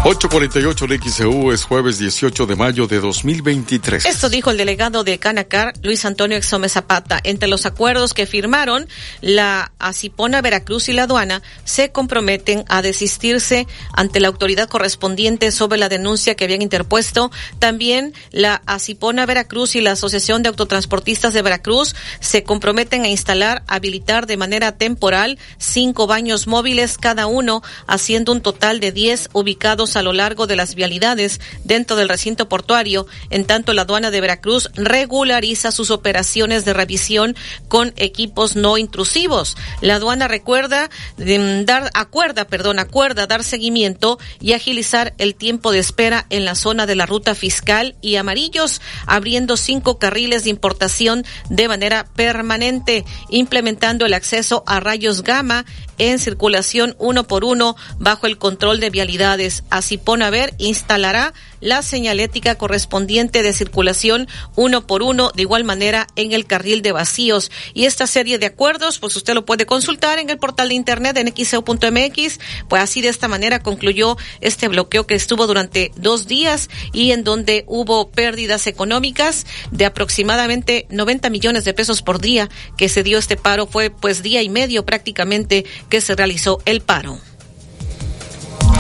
848 0.02 0.86
en 0.86 1.02
XEU 1.02 1.52
es 1.52 1.66
jueves 1.66 2.00
18 2.00 2.46
de 2.46 2.56
mayo 2.56 2.88
de 2.88 3.02
2023. 3.02 4.06
Esto 4.06 4.30
dijo 4.30 4.50
el 4.50 4.56
delegado 4.56 5.04
de 5.04 5.20
Canacar, 5.20 5.74
Luis 5.84 6.06
Antonio 6.06 6.38
Exome 6.38 6.70
Zapata. 6.70 7.20
Entre 7.22 7.50
los 7.50 7.66
acuerdos 7.66 8.14
que 8.14 8.26
firmaron, 8.26 8.88
la 9.20 9.74
Acipona 9.78 10.42
Veracruz 10.42 10.88
y 10.88 10.94
la 10.94 11.04
aduana 11.04 11.42
se 11.66 11.92
comprometen 11.92 12.64
a 12.70 12.82
desistirse 12.82 13.68
ante 13.92 14.22
la 14.22 14.30
autoridad 14.30 14.70
correspondiente 14.70 15.52
sobre 15.52 15.78
la 15.78 15.90
denuncia 15.90 16.34
que 16.36 16.46
habían 16.46 16.62
interpuesto. 16.62 17.30
También 17.60 18.14
la 18.32 18.62
Acipona 18.68 19.26
Veracruz 19.26 19.76
y 19.76 19.82
la 19.82 19.92
Asociación 19.92 20.44
de 20.44 20.50
Autotransportistas 20.50 21.34
de 21.34 21.42
Veracruz 21.42 21.94
se 22.22 22.44
comprometen 22.44 23.04
a 23.04 23.10
instalar, 23.10 23.64
habilitar 23.68 24.28
de 24.28 24.38
manera 24.38 24.78
temporal 24.78 25.38
cinco 25.58 26.08
baños 26.08 26.48
móviles 26.48 26.98
cada 26.98 27.28
uno, 27.28 27.62
haciendo 27.86 28.32
un 28.32 28.40
total 28.40 28.80
de 28.80 28.94
diez 28.94 29.30
ubicados 29.34 29.89
a 29.96 30.02
lo 30.02 30.14
largo 30.14 30.48
de 30.48 30.56
las 30.56 30.76
vialidades 30.76 31.40
dentro 31.64 31.96
del 31.96 32.10
recinto 32.10 32.50
portuario, 32.50 33.08
en 33.30 33.46
tanto 33.46 33.74
la 33.74 33.84
aduana 33.84 34.12
de 34.12 34.22
Veracruz 34.22 34.70
regulariza 34.76 35.72
sus 35.72 35.92
operaciones 35.92 36.66
de 36.66 36.74
revisión 36.74 37.36
con 37.68 37.94
equipos 37.98 38.56
no 38.56 38.78
intrusivos. 38.78 39.58
La 39.82 39.96
aduana 39.96 40.28
recuerda 40.28 40.90
mm, 41.18 41.66
dar 41.66 41.90
acuerda, 41.94 42.46
perdón, 42.46 42.80
acuerda 42.80 43.28
dar 43.28 43.44
seguimiento 43.44 44.20
y 44.40 44.54
agilizar 44.54 45.14
el 45.18 45.36
tiempo 45.36 45.72
de 45.72 45.80
espera 45.80 46.26
en 46.30 46.46
la 46.46 46.56
zona 46.56 46.86
de 46.86 46.96
la 46.96 47.06
ruta 47.06 47.36
fiscal 47.36 47.96
y 48.02 48.16
amarillos, 48.16 48.82
abriendo 49.06 49.58
cinco 49.58 50.00
carriles 50.00 50.44
de 50.44 50.50
importación 50.50 51.26
de 51.50 51.68
manera 51.68 52.06
permanente, 52.16 53.06
implementando 53.30 54.06
el 54.06 54.14
acceso 54.14 54.64
a 54.66 54.80
rayos 54.80 55.24
gamma 55.24 55.66
en 55.98 56.18
circulación 56.18 56.96
uno 56.98 57.28
por 57.28 57.44
uno 57.44 57.76
bajo 58.00 58.26
el 58.26 58.38
control 58.38 58.80
de 58.80 58.90
vialidades. 58.90 59.64
Así 59.80 59.98
Ponaver 59.98 60.54
instalará 60.58 61.34
la 61.62 61.82
señalética 61.82 62.56
correspondiente 62.56 63.44
de 63.44 63.54
circulación 63.54 64.28
uno 64.58 64.86
por 64.86 65.04
uno, 65.04 65.32
de 65.34 65.44
igual 65.44 65.64
manera 65.64 66.06
en 66.18 66.34
el 66.34 66.46
carril 66.46 66.82
de 66.82 66.92
vacíos. 66.92 67.50
Y 67.74 67.86
esta 67.86 68.06
serie 68.06 68.40
de 68.40 68.48
acuerdos, 68.48 69.00
pues 69.00 69.16
usted 69.16 69.34
lo 69.34 69.46
puede 69.46 69.66
consultar 69.66 70.20
en 70.20 70.30
el 70.30 70.38
portal 70.38 70.68
de 70.68 70.76
internet 70.76 71.16
en 71.16 71.34
xeu.mx. 71.34 72.40
Pues 72.68 72.84
así 72.84 73.00
de 73.00 73.08
esta 73.08 73.30
manera 73.30 73.64
concluyó 73.64 74.18
este 74.42 74.68
bloqueo 74.68 75.08
que 75.08 75.16
estuvo 75.16 75.48
durante 75.48 75.94
dos 75.96 76.28
días 76.28 76.70
y 76.92 77.14
en 77.14 77.24
donde 77.24 77.64
hubo 77.66 78.12
pérdidas 78.12 78.68
económicas 78.68 79.46
de 79.72 79.86
aproximadamente 79.86 80.88
90 80.90 81.30
millones 81.30 81.64
de 81.64 81.74
pesos 81.74 82.02
por 82.02 82.20
día 82.20 82.50
que 82.76 82.90
se 82.90 83.02
dio 83.02 83.18
este 83.18 83.38
paro. 83.38 83.66
Fue 83.66 83.92
pues 83.92 84.24
día 84.24 84.42
y 84.42 84.50
medio 84.50 84.86
prácticamente 84.86 85.66
que 85.90 86.02
se 86.02 86.18
realizó 86.18 86.62
el 86.66 86.82
paro. 86.82 87.18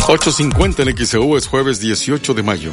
8.50 0.08 0.88
en 0.88 1.06
XEU 1.06 1.38
es 1.38 1.48
jueves 1.48 1.80
18 1.80 2.34
de 2.34 2.44
mayo. 2.44 2.72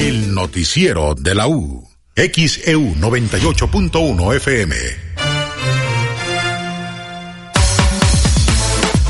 El 0.00 0.34
noticiero 0.34 1.14
de 1.14 1.34
la 1.34 1.48
U. 1.48 1.88
XEU 2.14 2.94
98.1 2.94 4.36
FM. 4.36 4.76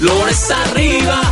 Lores 0.01 0.51
arriba 0.51 1.23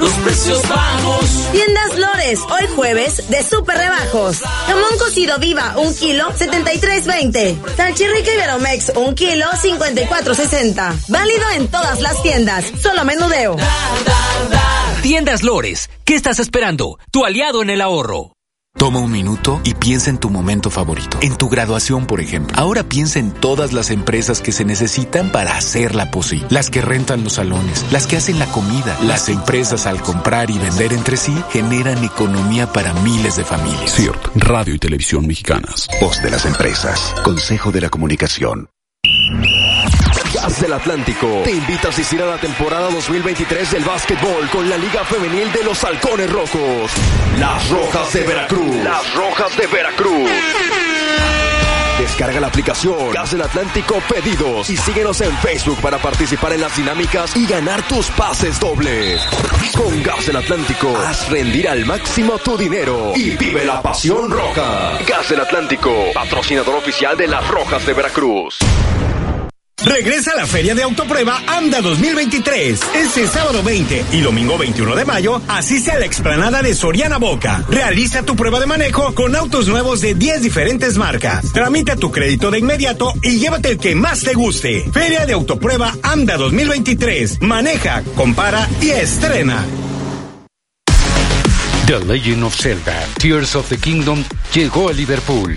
los 0.00 0.10
precios 0.14 0.68
bajos. 0.68 1.48
Tiendas 1.52 1.98
Lores, 1.98 2.40
hoy 2.40 2.66
jueves 2.74 3.28
de 3.28 3.42
super 3.42 3.76
rebajos. 3.76 4.40
Jamón 4.66 4.98
cocido 4.98 5.38
viva, 5.38 5.74
un 5.76 5.94
kilo, 5.94 6.30
73.20. 6.32 7.76
Salchirrica 7.76 8.32
Iberomex, 8.32 8.92
un 8.96 9.14
kilo, 9.14 9.46
54.60. 9.46 11.04
Válido 11.08 11.50
en 11.54 11.68
todas 11.68 12.00
las 12.00 12.20
tiendas, 12.22 12.64
solo 12.82 13.04
menudeo. 13.04 13.56
Tiendas 15.02 15.42
Lores, 15.42 15.90
¿qué 16.04 16.14
estás 16.14 16.38
esperando? 16.38 16.98
Tu 17.10 17.24
aliado 17.24 17.62
en 17.62 17.70
el 17.70 17.80
ahorro. 17.80 18.32
Toma 18.80 19.00
un 19.00 19.12
minuto 19.12 19.60
y 19.62 19.74
piensa 19.74 20.08
en 20.08 20.16
tu 20.16 20.30
momento 20.30 20.70
favorito. 20.70 21.18
En 21.20 21.36
tu 21.36 21.50
graduación, 21.50 22.06
por 22.06 22.18
ejemplo. 22.18 22.56
Ahora 22.58 22.82
piensa 22.82 23.18
en 23.18 23.30
todas 23.30 23.74
las 23.74 23.90
empresas 23.90 24.40
que 24.40 24.52
se 24.52 24.64
necesitan 24.64 25.30
para 25.32 25.54
hacerla 25.54 26.10
posible. 26.10 26.46
Las 26.48 26.70
que 26.70 26.80
rentan 26.80 27.22
los 27.22 27.34
salones, 27.34 27.84
las 27.92 28.06
que 28.06 28.16
hacen 28.16 28.38
la 28.38 28.46
comida. 28.46 28.96
Las 29.02 29.28
empresas 29.28 29.86
al 29.86 30.00
comprar 30.00 30.48
y 30.48 30.58
vender 30.58 30.94
entre 30.94 31.18
sí 31.18 31.36
generan 31.50 32.02
economía 32.02 32.72
para 32.72 32.94
miles 33.02 33.36
de 33.36 33.44
familias. 33.44 33.96
CIRT, 33.96 34.28
Radio 34.36 34.74
y 34.74 34.78
Televisión 34.78 35.26
Mexicanas. 35.26 35.86
Voz 36.00 36.22
de 36.22 36.30
las 36.30 36.46
empresas. 36.46 37.14
Consejo 37.22 37.72
de 37.72 37.82
la 37.82 37.90
Comunicación. 37.90 38.70
Gas 40.42 40.58
del 40.58 40.72
Atlántico 40.72 41.42
te 41.44 41.52
invita 41.52 41.88
a 41.88 41.90
asistir 41.90 42.22
a 42.22 42.24
la 42.24 42.38
temporada 42.38 42.88
2023 42.88 43.72
del 43.72 43.84
básquetbol 43.84 44.48
con 44.48 44.70
la 44.70 44.78
Liga 44.78 45.04
Femenil 45.04 45.52
de 45.52 45.64
los 45.64 45.84
Halcones 45.84 46.32
Rojos. 46.32 46.90
Las 47.38 47.68
Rojas 47.68 48.10
de 48.14 48.22
Veracruz. 48.22 48.76
Las 48.76 49.14
Rojas 49.14 49.54
de 49.58 49.66
Veracruz. 49.66 50.30
Descarga 51.98 52.40
la 52.40 52.46
aplicación 52.46 53.10
Gas 53.12 53.32
del 53.32 53.42
Atlántico 53.42 54.00
Pedidos 54.08 54.70
y 54.70 54.78
síguenos 54.78 55.20
en 55.20 55.36
Facebook 55.38 55.78
para 55.82 55.98
participar 55.98 56.54
en 56.54 56.62
las 56.62 56.74
dinámicas 56.74 57.36
y 57.36 57.46
ganar 57.46 57.82
tus 57.82 58.06
pases 58.12 58.58
dobles. 58.58 59.20
Con 59.76 60.02
Gas 60.02 60.26
del 60.26 60.36
Atlántico, 60.36 60.96
haz 61.06 61.28
rendir 61.28 61.68
al 61.68 61.84
máximo 61.84 62.38
tu 62.38 62.56
dinero 62.56 63.12
y 63.14 63.36
vive 63.36 63.66
la 63.66 63.82
pasión 63.82 64.30
roja. 64.30 64.98
Gas 65.06 65.28
del 65.28 65.40
Atlántico, 65.40 65.92
patrocinador 66.14 66.76
oficial 66.76 67.14
de 67.14 67.26
las 67.26 67.46
Rojas 67.46 67.84
de 67.84 67.92
Veracruz. 67.92 68.58
Regresa 69.84 70.32
a 70.32 70.36
la 70.36 70.46
Feria 70.46 70.74
de 70.74 70.82
Autoprueba 70.82 71.42
AMDA 71.46 71.80
2023. 71.80 72.80
Este 72.94 73.26
sábado 73.26 73.62
20 73.62 74.04
y 74.12 74.20
domingo 74.20 74.58
21 74.58 74.94
de 74.94 75.04
mayo, 75.06 75.40
asiste 75.48 75.90
a 75.90 75.98
la 75.98 76.04
explanada 76.04 76.62
de 76.62 76.74
Soriana 76.74 77.16
Boca. 77.16 77.64
Realiza 77.68 78.22
tu 78.22 78.36
prueba 78.36 78.60
de 78.60 78.66
manejo 78.66 79.14
con 79.14 79.34
autos 79.34 79.68
nuevos 79.68 80.02
de 80.02 80.14
10 80.14 80.42
diferentes 80.42 80.98
marcas. 80.98 81.52
Tramita 81.52 81.96
tu 81.96 82.10
crédito 82.10 82.50
de 82.50 82.58
inmediato 82.58 83.12
y 83.22 83.38
llévate 83.38 83.70
el 83.70 83.78
que 83.78 83.94
más 83.94 84.20
te 84.20 84.34
guste. 84.34 84.84
Feria 84.92 85.24
de 85.24 85.32
Autoprueba 85.32 85.94
AMDA 86.02 86.36
2023. 86.36 87.40
Maneja, 87.40 88.02
compara 88.16 88.68
y 88.82 88.90
estrena. 88.90 89.64
The 91.86 91.98
Legend 92.00 92.44
of 92.44 92.54
Zelda, 92.54 93.04
Tears 93.18 93.56
of 93.56 93.68
the 93.68 93.78
Kingdom, 93.78 94.22
llegó 94.52 94.90
a 94.90 94.92
Liverpool. 94.92 95.56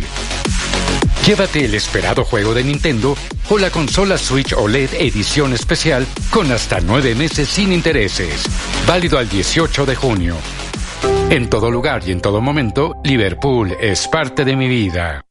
Llévate 1.25 1.63
el 1.63 1.73
esperado 1.73 2.25
juego 2.25 2.53
de 2.53 2.65
Nintendo 2.65 3.15
o 3.49 3.57
la 3.57 3.69
consola 3.69 4.17
Switch 4.17 4.51
OLED 4.51 4.95
edición 4.95 5.53
especial 5.53 6.05
con 6.29 6.51
hasta 6.51 6.81
nueve 6.81 7.15
meses 7.15 7.47
sin 7.47 7.71
intereses. 7.71 8.43
Válido 8.85 9.17
al 9.17 9.29
18 9.29 9.85
de 9.85 9.95
junio. 9.95 10.35
En 11.29 11.49
todo 11.49 11.71
lugar 11.71 12.01
y 12.05 12.11
en 12.11 12.19
todo 12.19 12.41
momento, 12.41 12.95
Liverpool 13.05 13.73
es 13.79 14.05
parte 14.09 14.43
de 14.43 14.57
mi 14.57 14.67
vida. 14.67 15.23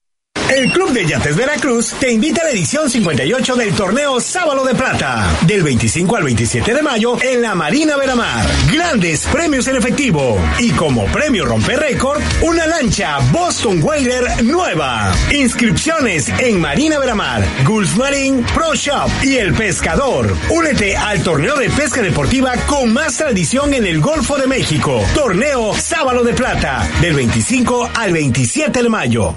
El 0.53 0.71
Club 0.71 0.93
de 0.93 1.07
Yates 1.07 1.35
Veracruz 1.35 1.95
te 1.99 2.13
invita 2.13 2.43
a 2.43 2.45
la 2.45 2.51
edición 2.51 2.91
58 2.91 3.57
del 3.57 3.73
torneo 3.73 4.21
Sábalo 4.21 4.65
de 4.65 4.75
Plata, 4.75 5.35
del 5.47 5.63
25 5.63 6.15
al 6.15 6.25
27 6.25 6.75
de 6.75 6.83
mayo 6.83 7.17
en 7.23 7.41
la 7.41 7.55
Marina 7.55 7.97
Veramar. 7.97 8.47
Grandes 8.71 9.27
premios 9.29 9.67
en 9.69 9.77
efectivo 9.77 10.39
y 10.59 10.71
como 10.73 11.07
premio 11.07 11.47
romper 11.47 11.81
récord, 11.81 12.21
una 12.43 12.67
lancha 12.67 13.19
Boston 13.31 13.83
Whaler 13.83 14.45
nueva. 14.45 15.15
Inscripciones 15.33 16.29
en 16.39 16.61
Marina 16.61 16.99
Veramar, 16.99 17.43
Gulf 17.65 17.97
Marine 17.97 18.45
Pro 18.53 18.75
Shop 18.75 19.11
y 19.23 19.37
El 19.37 19.55
Pescador. 19.55 20.37
Únete 20.51 20.95
al 20.99 21.23
torneo 21.23 21.57
de 21.57 21.71
pesca 21.71 22.03
deportiva 22.03 22.53
con 22.67 22.93
más 22.93 23.17
tradición 23.17 23.73
en 23.73 23.87
el 23.87 24.03
Golfo 24.03 24.37
de 24.37 24.47
México. 24.47 25.03
Torneo 25.15 25.73
Sábalo 25.73 26.23
de 26.23 26.35
Plata, 26.35 26.87
del 27.01 27.15
25 27.15 27.89
al 27.95 28.13
27 28.13 28.83
de 28.83 28.89
mayo. 28.91 29.35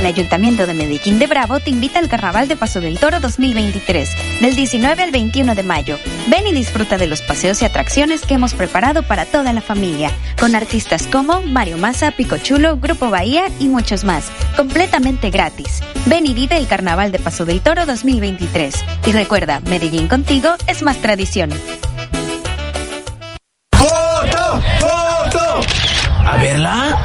El 0.00 0.06
Ayuntamiento 0.06 0.66
de 0.66 0.74
Medellín 0.74 1.18
de 1.18 1.26
Bravo 1.26 1.58
te 1.58 1.70
invita 1.70 1.98
al 1.98 2.08
Carnaval 2.08 2.48
de 2.48 2.56
Paso 2.56 2.82
del 2.82 2.98
Toro 2.98 3.18
2023, 3.18 4.40
del 4.42 4.54
19 4.54 5.02
al 5.02 5.10
21 5.10 5.54
de 5.54 5.62
mayo. 5.62 5.98
Ven 6.28 6.46
y 6.46 6.52
disfruta 6.52 6.98
de 6.98 7.06
los 7.06 7.22
paseos 7.22 7.62
y 7.62 7.64
atracciones 7.64 8.26
que 8.26 8.34
hemos 8.34 8.52
preparado 8.52 9.02
para 9.02 9.24
toda 9.24 9.54
la 9.54 9.62
familia, 9.62 10.10
con 10.38 10.54
artistas 10.54 11.06
como 11.06 11.40
Mario 11.40 11.78
Massa, 11.78 12.10
Pico 12.10 12.36
Chulo, 12.36 12.76
Grupo 12.76 13.08
Bahía 13.08 13.46
y 13.58 13.68
muchos 13.68 14.04
más, 14.04 14.26
completamente 14.54 15.30
gratis. 15.30 15.80
Ven 16.04 16.26
y 16.26 16.34
vive 16.34 16.58
el 16.58 16.66
Carnaval 16.66 17.10
de 17.10 17.18
Paso 17.18 17.46
del 17.46 17.62
Toro 17.62 17.86
2023. 17.86 18.74
Y 19.06 19.12
recuerda, 19.12 19.60
Medellín 19.60 20.08
contigo 20.08 20.50
es 20.66 20.82
más 20.82 20.98
tradición. 20.98 21.50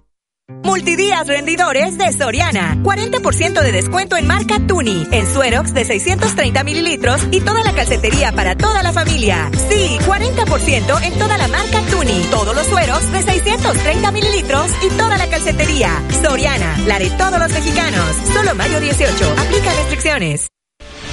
Multidías 0.63 1.27
rendidores 1.27 1.97
de 1.97 2.11
Soriana. 2.11 2.75
40% 2.81 3.61
de 3.61 3.71
descuento 3.71 4.17
en 4.17 4.27
marca 4.27 4.59
Tuni. 4.67 5.07
En 5.11 5.31
Suerox 5.31 5.73
de 5.73 5.85
630 5.85 6.63
mililitros 6.63 7.21
y 7.31 7.39
toda 7.41 7.63
la 7.63 7.73
calcetería 7.73 8.31
para 8.31 8.55
toda 8.55 8.81
la 8.81 8.91
familia. 8.91 9.51
Sí, 9.69 9.97
40% 10.05 11.03
en 11.03 11.13
toda 11.19 11.37
la 11.37 11.47
marca 11.47 11.81
Tuni. 11.91 12.23
Todos 12.31 12.55
los 12.55 12.65
Suerox 12.67 13.11
de 13.11 13.21
630 13.21 14.11
mililitros 14.11 14.71
y 14.83 14.89
toda 14.97 15.17
la 15.17 15.29
calcetería. 15.29 16.01
Soriana, 16.23 16.77
la 16.87 16.99
de 16.99 17.09
todos 17.11 17.39
los 17.39 17.51
mexicanos. 17.51 18.15
Solo 18.33 18.55
mayo 18.55 18.79
18. 18.79 19.35
Aplica 19.37 19.73
restricciones. 19.73 20.49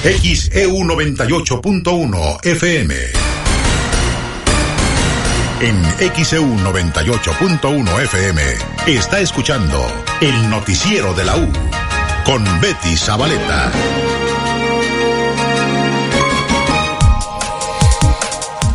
XEU 0.03 0.73
98.1 0.85 2.47
FM. 2.47 3.46
En 5.59 5.83
XEU 6.23 6.45
98.1 6.45 8.03
FM 8.03 8.43
está 8.89 9.21
escuchando 9.21 9.87
el 10.21 10.51
noticiero 10.51 11.15
de 11.15 11.25
la 11.25 11.39
U 11.39 11.51
con 12.27 12.45
Betty 12.61 12.95
Zabaleta. 12.95 13.73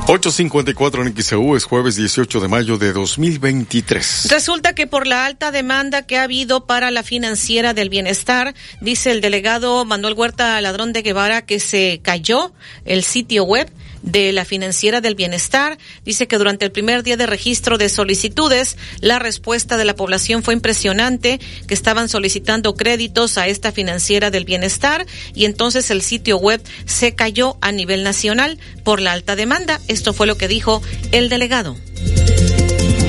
...8.54 0.08 1.08
en 1.08 1.16
XEU 1.24 1.56
es 1.56 1.64
jueves 1.64 1.96
18 1.96 2.42
de 2.42 2.48
mayo 2.50 2.78
de 2.78 2.92
2023. 2.92 4.28
Resulta 4.30 4.76
que 4.76 4.86
por 4.86 5.08
la 5.08 5.26
alta 5.26 5.52
demanda 5.52 6.02
que 6.02 6.18
ha 6.18 6.24
habido 6.24 6.66
para 6.66 6.92
la 6.92 7.04
financiera 7.04 7.74
del 7.74 7.90
bienestar, 7.90 8.54
dice 8.82 9.12
el 9.12 9.22
delegado 9.22 9.86
Manuel 9.86 10.16
Huerta 10.16 10.60
Ladrón 10.60 10.92
de 10.92 11.04
Guevara 11.04 11.44
que 11.44 11.60
se 11.62 12.02
cayó 12.04 12.52
el 12.84 13.04
sitio 13.04 13.46
web 13.46 13.72
de 14.02 14.32
la 14.32 14.46
Financiera 14.46 15.02
del 15.02 15.16
Bienestar. 15.16 15.78
Dice 16.06 16.28
que 16.28 16.38
durante 16.38 16.66
el 16.66 16.72
primer 16.72 17.04
día 17.04 17.18
de 17.18 17.26
registro 17.26 17.78
de 17.78 17.90
solicitudes, 17.90 18.78
la 19.00 19.20
respuesta 19.20 19.78
de 19.78 19.86
la 19.86 19.96
población 19.96 20.44
fue 20.44 20.54
impresionante, 20.54 21.40
que 21.68 21.74
estaban 21.74 22.10
solicitando 22.10 22.76
créditos 22.76 23.38
a 23.38 23.48
esta 23.48 23.72
Financiera 23.72 24.32
del 24.32 24.46
Bienestar 24.46 25.06
y 25.34 25.46
entonces 25.46 25.92
el 25.92 26.02
sitio 26.02 26.38
web 26.38 26.62
se 26.86 27.16
cayó 27.16 27.58
a 27.62 27.72
nivel 27.72 28.04
nacional 28.04 28.60
por 28.84 29.02
la 29.02 29.12
alta 29.12 29.36
demanda. 29.36 29.80
Esto 29.88 30.14
fue 30.14 30.28
lo 30.28 30.38
que 30.38 30.48
dijo 30.48 30.82
el 31.12 31.30
delegado. 31.30 31.78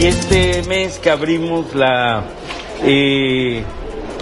Y 0.00 0.06
este 0.06 0.62
mes 0.64 0.98
que 0.98 1.10
abrimos 1.10 1.74
la 1.74 2.24
eh, 2.84 3.64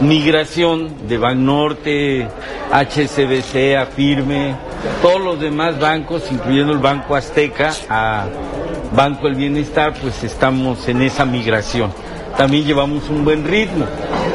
migración 0.00 1.08
de 1.08 1.18
Banorte, 1.18 2.28
HCBC, 2.72 3.76
Afirme, 3.76 4.56
todos 5.02 5.20
los 5.20 5.40
demás 5.40 5.78
bancos, 5.78 6.24
incluyendo 6.30 6.72
el 6.72 6.78
Banco 6.78 7.14
Azteca, 7.14 7.72
a 7.88 8.26
Banco 8.94 9.26
del 9.26 9.36
Bienestar, 9.36 9.94
pues 10.00 10.24
estamos 10.24 10.88
en 10.88 11.02
esa 11.02 11.24
migración. 11.24 11.92
También 12.36 12.64
llevamos 12.64 13.08
un 13.08 13.24
buen 13.24 13.44
ritmo. 13.44 13.86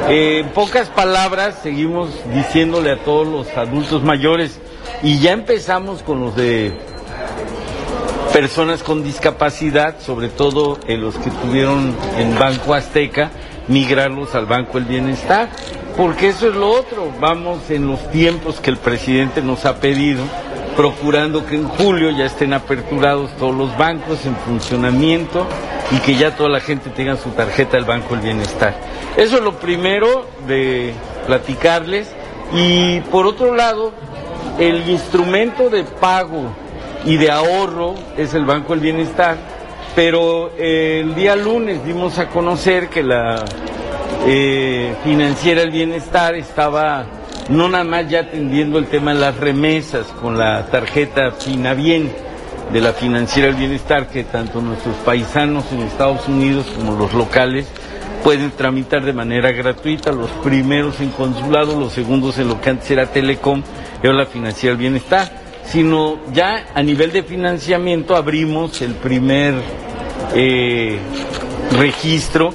Eh, 0.10 0.42
en 0.46 0.50
pocas 0.50 0.90
palabras, 0.90 1.60
seguimos 1.64 2.10
diciéndole 2.34 2.92
a 2.92 2.98
todos 2.98 3.28
los 3.28 3.58
adultos 3.58 4.04
mayores, 4.04 4.60
y 5.02 5.20
ya 5.20 5.32
empezamos 5.32 6.04
con 6.04 6.22
los 6.22 6.36
de 6.36 6.78
personas 8.34 8.84
con 8.84 9.04
discapacidad, 9.04 10.00
sobre 10.00 10.28
todo 10.28 10.78
en 10.88 11.02
los 11.02 11.16
que 11.16 11.32
tuvieron 11.32 11.96
en 12.18 12.38
Banco 12.38 12.74
Azteca, 12.74 13.32
migrarlos 13.68 14.36
al 14.36 14.46
Banco 14.46 14.80
del 14.80 14.86
Bienestar, 14.86 15.50
porque 15.98 16.30
eso 16.30 16.50
es 16.50 16.56
lo 16.56 16.70
otro, 16.70 17.12
vamos 17.20 17.70
en 17.70 17.88
los 17.88 18.12
tiempos 18.12 18.60
que 18.60 18.70
el 18.70 18.78
presidente 18.78 19.42
nos 19.42 19.66
ha 19.66 19.78
pedido, 19.80 20.24
procurando 20.76 21.46
que 21.46 21.56
en 21.56 21.68
julio 21.68 22.12
ya 22.12 22.26
estén 22.26 22.54
aperturados 22.54 23.32
todos 23.38 23.56
los 23.56 23.78
bancos 23.78 24.26
en 24.26 24.36
funcionamiento 24.36 25.48
y 25.92 26.00
que 26.00 26.16
ya 26.16 26.36
toda 26.36 26.50
la 26.50 26.60
gente 26.60 26.90
tenga 26.90 27.16
su 27.16 27.30
tarjeta 27.30 27.78
del 27.78 27.86
Banco 27.86 28.16
del 28.16 28.24
Bienestar. 28.24 28.76
Eso 29.16 29.38
es 29.38 29.44
lo 29.44 29.54
primero 29.54 30.28
de 30.48 30.94
platicarles 31.26 32.10
y 32.54 33.00
por 33.12 33.26
otro 33.26 33.56
lado, 33.56 33.94
el 34.60 34.90
instrumento 34.90 35.70
de 35.70 35.84
pago 35.84 36.52
y 37.06 37.18
de 37.18 37.32
ahorro 37.32 37.96
es 38.18 38.34
el 38.34 38.46
Banco 38.46 38.74
del 38.74 38.82
Bienestar, 38.82 39.38
pero 39.96 40.52
el 40.58 41.16
día 41.16 41.36
lunes 41.36 41.84
dimos 41.86 42.20
a 42.20 42.28
conocer 42.28 42.90
que 42.90 43.02
la 43.02 43.46
eh, 44.28 44.94
financiera 45.04 45.62
del 45.62 45.72
bienestar 45.72 46.36
estaba 46.36 47.06
no 47.50 47.70
nada 47.70 47.84
más 47.84 48.10
ya 48.10 48.22
atendiendo 48.22 48.78
el 48.78 48.88
tema 48.88 49.14
de 49.14 49.20
las 49.22 49.38
remesas 49.38 50.08
con 50.22 50.38
la 50.38 50.66
tarjeta 50.66 51.32
Finabien 51.32 52.12
de 52.74 52.82
la 52.82 52.92
financiera 52.92 53.48
del 53.48 53.58
bienestar 53.58 54.10
que 54.10 54.24
tanto 54.24 54.62
nuestros 54.62 54.96
paisanos 54.98 55.72
en 55.72 55.84
Estados 55.84 56.28
Unidos 56.28 56.66
como 56.76 56.96
los 56.96 57.14
locales 57.14 57.68
pueden 58.24 58.50
tramitar 58.52 59.06
de 59.06 59.14
manera 59.14 59.52
gratuita, 59.52 60.12
los 60.12 60.32
primeros 60.44 61.00
en 61.00 61.12
consulado, 61.12 61.80
los 61.80 61.94
segundos 61.94 62.40
en 62.40 62.48
lo 62.48 62.60
que 62.60 62.72
antes 62.72 62.90
era 62.90 63.06
Telecom, 63.06 63.62
ahora 63.98 64.14
la 64.14 64.26
financiera 64.26 64.72
del 64.72 64.80
bienestar, 64.80 65.32
sino 65.66 66.18
ya 66.34 66.66
a 66.74 66.82
nivel 66.82 67.12
de 67.12 67.22
financiamiento 67.22 68.16
abrimos 68.16 68.82
el 68.82 68.96
primer 68.96 69.54
eh, 70.34 70.98
registro 71.78 72.54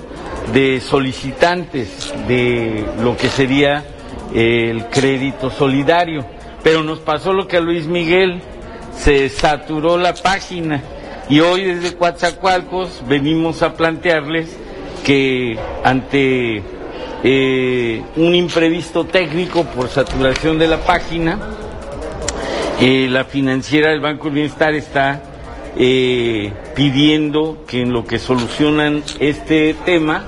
de 0.53 0.81
solicitantes 0.81 2.13
de 2.27 2.85
lo 3.03 3.17
que 3.17 3.29
sería 3.29 3.85
el 4.35 4.87
crédito 4.87 5.51
solidario. 5.51 6.25
Pero 6.63 6.83
nos 6.83 6.99
pasó 7.01 7.33
lo 7.33 7.47
que 7.47 7.57
a 7.57 7.61
Luis 7.61 7.87
Miguel 7.87 8.43
se 8.97 9.29
saturó 9.29 9.97
la 9.97 10.15
página 10.15 10.83
y 11.29 11.41
hoy 11.41 11.65
desde 11.65 11.97
Coatzacoalcos 11.97 13.03
venimos 13.07 13.63
a 13.63 13.75
plantearles 13.75 14.57
que 15.05 15.59
ante 15.85 16.63
eh, 17.23 18.03
un 18.17 18.35
imprevisto 18.35 19.05
técnico 19.05 19.65
por 19.65 19.89
saturación 19.89 20.59
de 20.59 20.69
la 20.69 20.79
página, 20.79 21.39
eh, 22.81 23.07
la 23.09 23.25
financiera 23.25 23.91
del 23.91 24.01
Banco 24.01 24.25
del 24.25 24.35
Bienestar 24.35 24.75
está 24.75 25.23
eh, 25.77 26.53
pidiendo 26.75 27.65
que 27.67 27.83
en 27.83 27.93
lo 27.93 28.07
que 28.07 28.19
solucionan 28.19 29.03
este 29.19 29.75
tema 29.85 30.25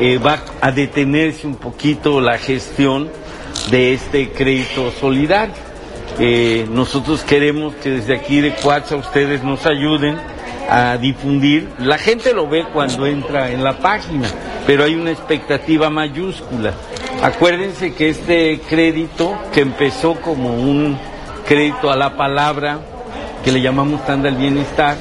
eh, 0.00 0.18
va 0.18 0.40
a 0.60 0.72
detenerse 0.72 1.46
un 1.46 1.56
poquito 1.56 2.20
la 2.20 2.38
gestión 2.38 3.08
de 3.70 3.94
este 3.94 4.30
crédito 4.30 4.90
solidario. 5.00 5.54
Eh, 6.18 6.66
nosotros 6.70 7.22
queremos 7.22 7.74
que 7.76 7.90
desde 7.90 8.14
aquí 8.14 8.40
de 8.40 8.54
Cuatza 8.54 8.96
ustedes 8.96 9.42
nos 9.42 9.66
ayuden 9.66 10.16
a 10.68 10.96
difundir. 10.96 11.68
La 11.78 11.98
gente 11.98 12.32
lo 12.32 12.48
ve 12.48 12.64
cuando 12.72 13.06
entra 13.06 13.50
en 13.50 13.64
la 13.64 13.78
página, 13.78 14.28
pero 14.66 14.84
hay 14.84 14.94
una 14.94 15.10
expectativa 15.10 15.90
mayúscula. 15.90 16.74
Acuérdense 17.22 17.94
que 17.94 18.10
este 18.10 18.60
crédito, 18.68 19.36
que 19.52 19.60
empezó 19.60 20.14
como 20.14 20.54
un 20.54 20.98
crédito 21.46 21.90
a 21.90 21.96
la 21.96 22.16
palabra, 22.16 22.80
que 23.44 23.52
le 23.52 23.60
llamamos 23.60 24.04
tanda 24.06 24.28
al 24.28 24.36
bienestar, 24.36 24.96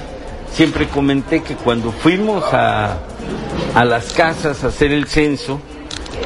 siempre 0.52 0.88
comenté 0.88 1.41
que 1.41 1.56
cuando 1.56 1.91
fuimos 1.91 2.44
a, 2.53 2.98
a 3.74 3.86
las 3.86 4.11
casas 4.14 4.64
a 4.64 4.68
hacer 4.68 4.91
el 4.91 5.07
censo, 5.07 5.60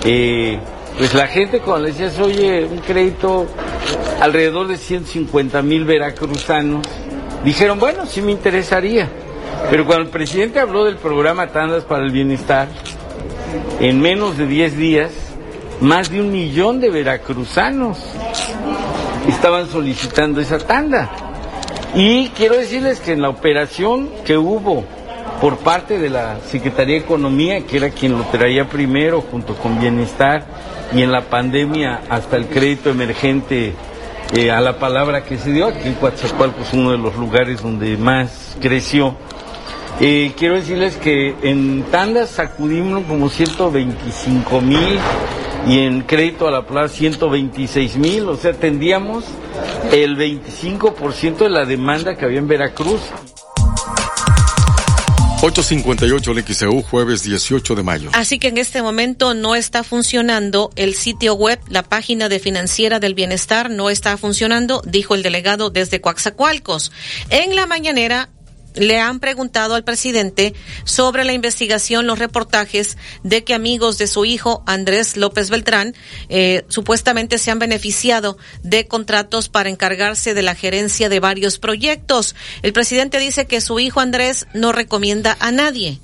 eh, 0.03 0.59
pues 0.97 1.13
la 1.13 1.27
gente 1.27 1.59
cuando 1.59 1.85
le 1.85 1.91
decías, 1.91 2.19
oye, 2.19 2.65
un 2.65 2.79
crédito 2.79 3.45
alrededor 4.19 4.67
de 4.67 4.77
150 4.77 5.61
mil 5.61 5.85
veracruzanos, 5.85 6.87
dijeron, 7.43 7.79
bueno, 7.79 8.05
sí 8.05 8.21
me 8.21 8.31
interesaría. 8.31 9.07
Pero 9.69 9.85
cuando 9.85 10.05
el 10.05 10.09
presidente 10.09 10.59
habló 10.59 10.85
del 10.85 10.97
programa 10.97 11.47
Tandas 11.47 11.83
para 11.83 12.03
el 12.03 12.11
Bienestar, 12.11 12.67
en 13.79 14.01
menos 14.01 14.37
de 14.37 14.47
10 14.47 14.77
días, 14.77 15.11
más 15.81 16.09
de 16.09 16.19
un 16.19 16.31
millón 16.31 16.79
de 16.79 16.89
veracruzanos 16.89 17.99
estaban 19.27 19.69
solicitando 19.69 20.41
esa 20.41 20.57
tanda. 20.57 21.26
Y 21.95 22.29
quiero 22.29 22.55
decirles 22.57 22.99
que 22.99 23.13
en 23.13 23.21
la 23.21 23.29
operación 23.29 24.09
que 24.25 24.37
hubo 24.37 24.83
por 25.41 25.57
parte 25.57 25.99
de 25.99 26.09
la 26.09 26.39
Secretaría 26.41 26.95
de 26.95 27.01
Economía, 27.01 27.61
que 27.65 27.77
era 27.77 27.89
quien 27.89 28.17
lo 28.17 28.23
traía 28.25 28.67
primero 28.67 29.21
junto 29.21 29.55
con 29.55 29.79
Bienestar, 29.79 30.45
y 30.93 31.01
en 31.01 31.11
la 31.11 31.21
pandemia 31.21 32.01
hasta 32.09 32.37
el 32.37 32.47
crédito 32.47 32.89
emergente 32.89 33.73
eh, 34.35 34.51
a 34.51 34.61
la 34.61 34.79
palabra 34.79 35.23
que 35.23 35.37
se 35.37 35.51
dio, 35.51 35.67
aquí 35.67 35.87
en 35.87 35.95
Coatzacoalcos 35.95 36.67
es 36.67 36.73
uno 36.73 36.91
de 36.91 36.97
los 36.97 37.15
lugares 37.15 37.61
donde 37.61 37.97
más 37.97 38.57
creció. 38.59 39.15
Eh, 39.99 40.33
quiero 40.37 40.55
decirles 40.55 40.95
que 40.97 41.35
en 41.41 41.83
tandas 41.91 42.29
sacudimos 42.29 43.03
como 43.05 43.29
125 43.29 44.61
mil 44.61 44.99
y 45.67 45.79
en 45.79 46.01
crédito 46.01 46.47
a 46.47 46.51
la 46.51 46.65
plaza 46.65 46.95
126 46.95 47.97
mil, 47.97 48.29
o 48.29 48.37
sea, 48.37 48.53
tendríamos 48.53 49.25
el 49.91 50.17
25% 50.17 51.37
de 51.37 51.49
la 51.49 51.65
demanda 51.65 52.15
que 52.15 52.25
había 52.25 52.39
en 52.39 52.47
Veracruz. 52.47 53.01
858 55.39 56.31
el 56.31 56.43
XEU, 56.43 56.81
jueves 56.81 57.21
18 57.23 57.75
de 57.75 57.83
mayo. 57.83 58.09
Así 58.13 58.39
que 58.39 58.47
en 58.47 58.57
este 58.57 58.81
momento 58.81 59.35
no 59.35 59.55
está 59.55 59.83
funcionando 59.83 60.71
el 60.75 60.95
sitio 60.95 61.35
web, 61.35 61.59
la 61.69 61.83
página 61.83 62.27
de 62.27 62.39
Financiera 62.39 62.99
del 62.99 63.13
Bienestar 63.13 63.69
no 63.69 63.91
está 63.91 64.17
funcionando, 64.17 64.81
dijo 64.85 65.13
el 65.13 65.21
delegado 65.21 65.69
desde 65.69 66.01
Coaxacualcos. 66.01 66.91
En 67.29 67.55
la 67.55 67.67
mañanera, 67.67 68.29
le 68.77 68.99
han 68.99 69.19
preguntado 69.19 69.75
al 69.75 69.83
presidente 69.83 70.53
sobre 70.83 71.23
la 71.23 71.33
investigación, 71.33 72.07
los 72.07 72.19
reportajes 72.19 72.97
de 73.23 73.43
que 73.43 73.53
amigos 73.53 73.97
de 73.97 74.07
su 74.07 74.25
hijo 74.25 74.63
Andrés 74.65 75.17
López 75.17 75.49
Beltrán 75.49 75.95
eh, 76.29 76.65
supuestamente 76.67 77.37
se 77.37 77.51
han 77.51 77.59
beneficiado 77.59 78.37
de 78.63 78.87
contratos 78.87 79.49
para 79.49 79.69
encargarse 79.69 80.33
de 80.33 80.41
la 80.41 80.55
gerencia 80.55 81.09
de 81.09 81.19
varios 81.19 81.59
proyectos. 81.59 82.35
El 82.61 82.73
presidente 82.73 83.19
dice 83.19 83.47
que 83.47 83.61
su 83.61 83.79
hijo 83.79 83.99
Andrés 83.99 84.47
no 84.53 84.71
recomienda 84.71 85.37
a 85.39 85.51
nadie. 85.51 85.99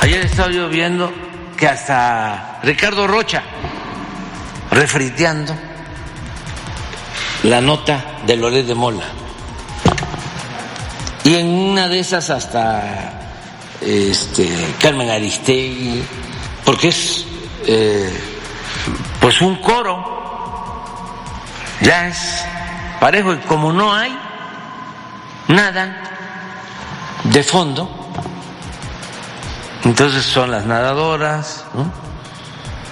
Ayer 0.00 0.24
estaba 0.24 0.50
yo 0.50 0.68
viendo 0.68 1.12
que 1.56 1.66
hasta 1.66 2.60
Ricardo 2.62 3.06
Rocha, 3.06 3.42
refriteando, 4.70 5.54
la 7.44 7.60
nota 7.60 8.18
de 8.26 8.36
Loret 8.36 8.66
de 8.66 8.74
Mola. 8.74 9.04
Y 11.24 11.34
en 11.36 11.48
una 11.48 11.88
de 11.88 12.00
esas 12.00 12.30
hasta 12.30 13.12
este, 13.80 14.48
Carmen 14.80 15.10
Aristegui, 15.10 16.02
porque 16.64 16.88
es 16.88 17.24
eh, 17.66 18.10
pues 19.20 19.40
un 19.40 19.56
coro, 19.56 20.82
ya 21.80 22.08
es 22.08 22.44
parejo 23.00 23.34
y 23.34 23.38
como 23.38 23.72
no 23.72 23.94
hay 23.94 24.18
nada 25.48 26.02
de 27.24 27.42
fondo, 27.42 27.88
entonces 29.84 30.24
son 30.24 30.50
las 30.50 30.64
nadadoras, 30.64 31.64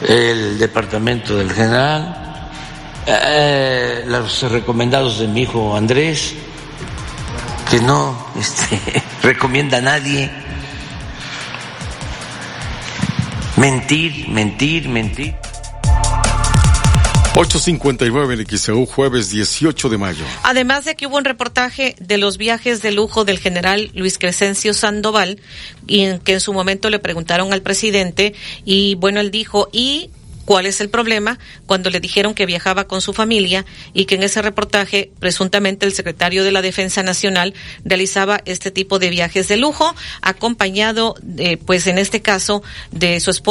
el 0.02 0.58
departamento 0.58 1.36
del 1.36 1.52
general, 1.52 2.25
eh, 3.06 4.04
los 4.06 4.42
recomendados 4.50 5.18
de 5.20 5.28
mi 5.28 5.42
hijo 5.42 5.76
Andrés, 5.76 6.34
que 7.70 7.80
no 7.80 8.26
este, 8.38 9.02
recomienda 9.22 9.78
a 9.78 9.82
nadie. 9.82 10.30
Mentir, 13.56 14.28
mentir, 14.28 14.88
mentir. 14.88 15.34
859 17.38 18.34
en 18.34 18.46
XEU, 18.46 18.86
jueves 18.86 19.28
18 19.28 19.90
de 19.90 19.98
mayo. 19.98 20.24
Además 20.42 20.86
de 20.86 20.94
que 20.94 21.06
hubo 21.06 21.18
un 21.18 21.24
reportaje 21.24 21.94
de 21.98 22.16
los 22.16 22.38
viajes 22.38 22.80
de 22.80 22.92
lujo 22.92 23.26
del 23.26 23.38
general 23.38 23.90
Luis 23.94 24.16
Crescencio 24.16 24.72
Sandoval, 24.72 25.38
y 25.86 26.00
en 26.00 26.18
que 26.18 26.32
en 26.32 26.40
su 26.40 26.54
momento 26.54 26.88
le 26.88 26.98
preguntaron 26.98 27.52
al 27.52 27.60
presidente, 27.60 28.34
y 28.64 28.94
bueno, 28.94 29.20
él 29.20 29.30
dijo, 29.30 29.68
y 29.70 30.08
¿Cuál 30.46 30.64
es 30.66 30.80
el 30.80 30.88
problema? 30.88 31.38
Cuando 31.66 31.90
le 31.90 32.00
dijeron 32.00 32.32
que 32.32 32.46
viajaba 32.46 32.84
con 32.84 33.02
su 33.02 33.12
familia 33.12 33.66
y 33.92 34.06
que 34.06 34.14
en 34.14 34.22
ese 34.22 34.40
reportaje 34.40 35.10
presuntamente 35.18 35.84
el 35.84 35.92
secretario 35.92 36.44
de 36.44 36.52
la 36.52 36.62
Defensa 36.62 37.02
Nacional 37.02 37.52
realizaba 37.84 38.40
este 38.46 38.70
tipo 38.70 38.98
de 38.98 39.10
viajes 39.10 39.48
de 39.48 39.56
lujo, 39.56 39.94
acompañado, 40.22 41.16
pues 41.66 41.86
en 41.88 41.98
este 41.98 42.22
caso, 42.22 42.62
de 42.92 43.20
su 43.20 43.30
esposa 43.30 43.46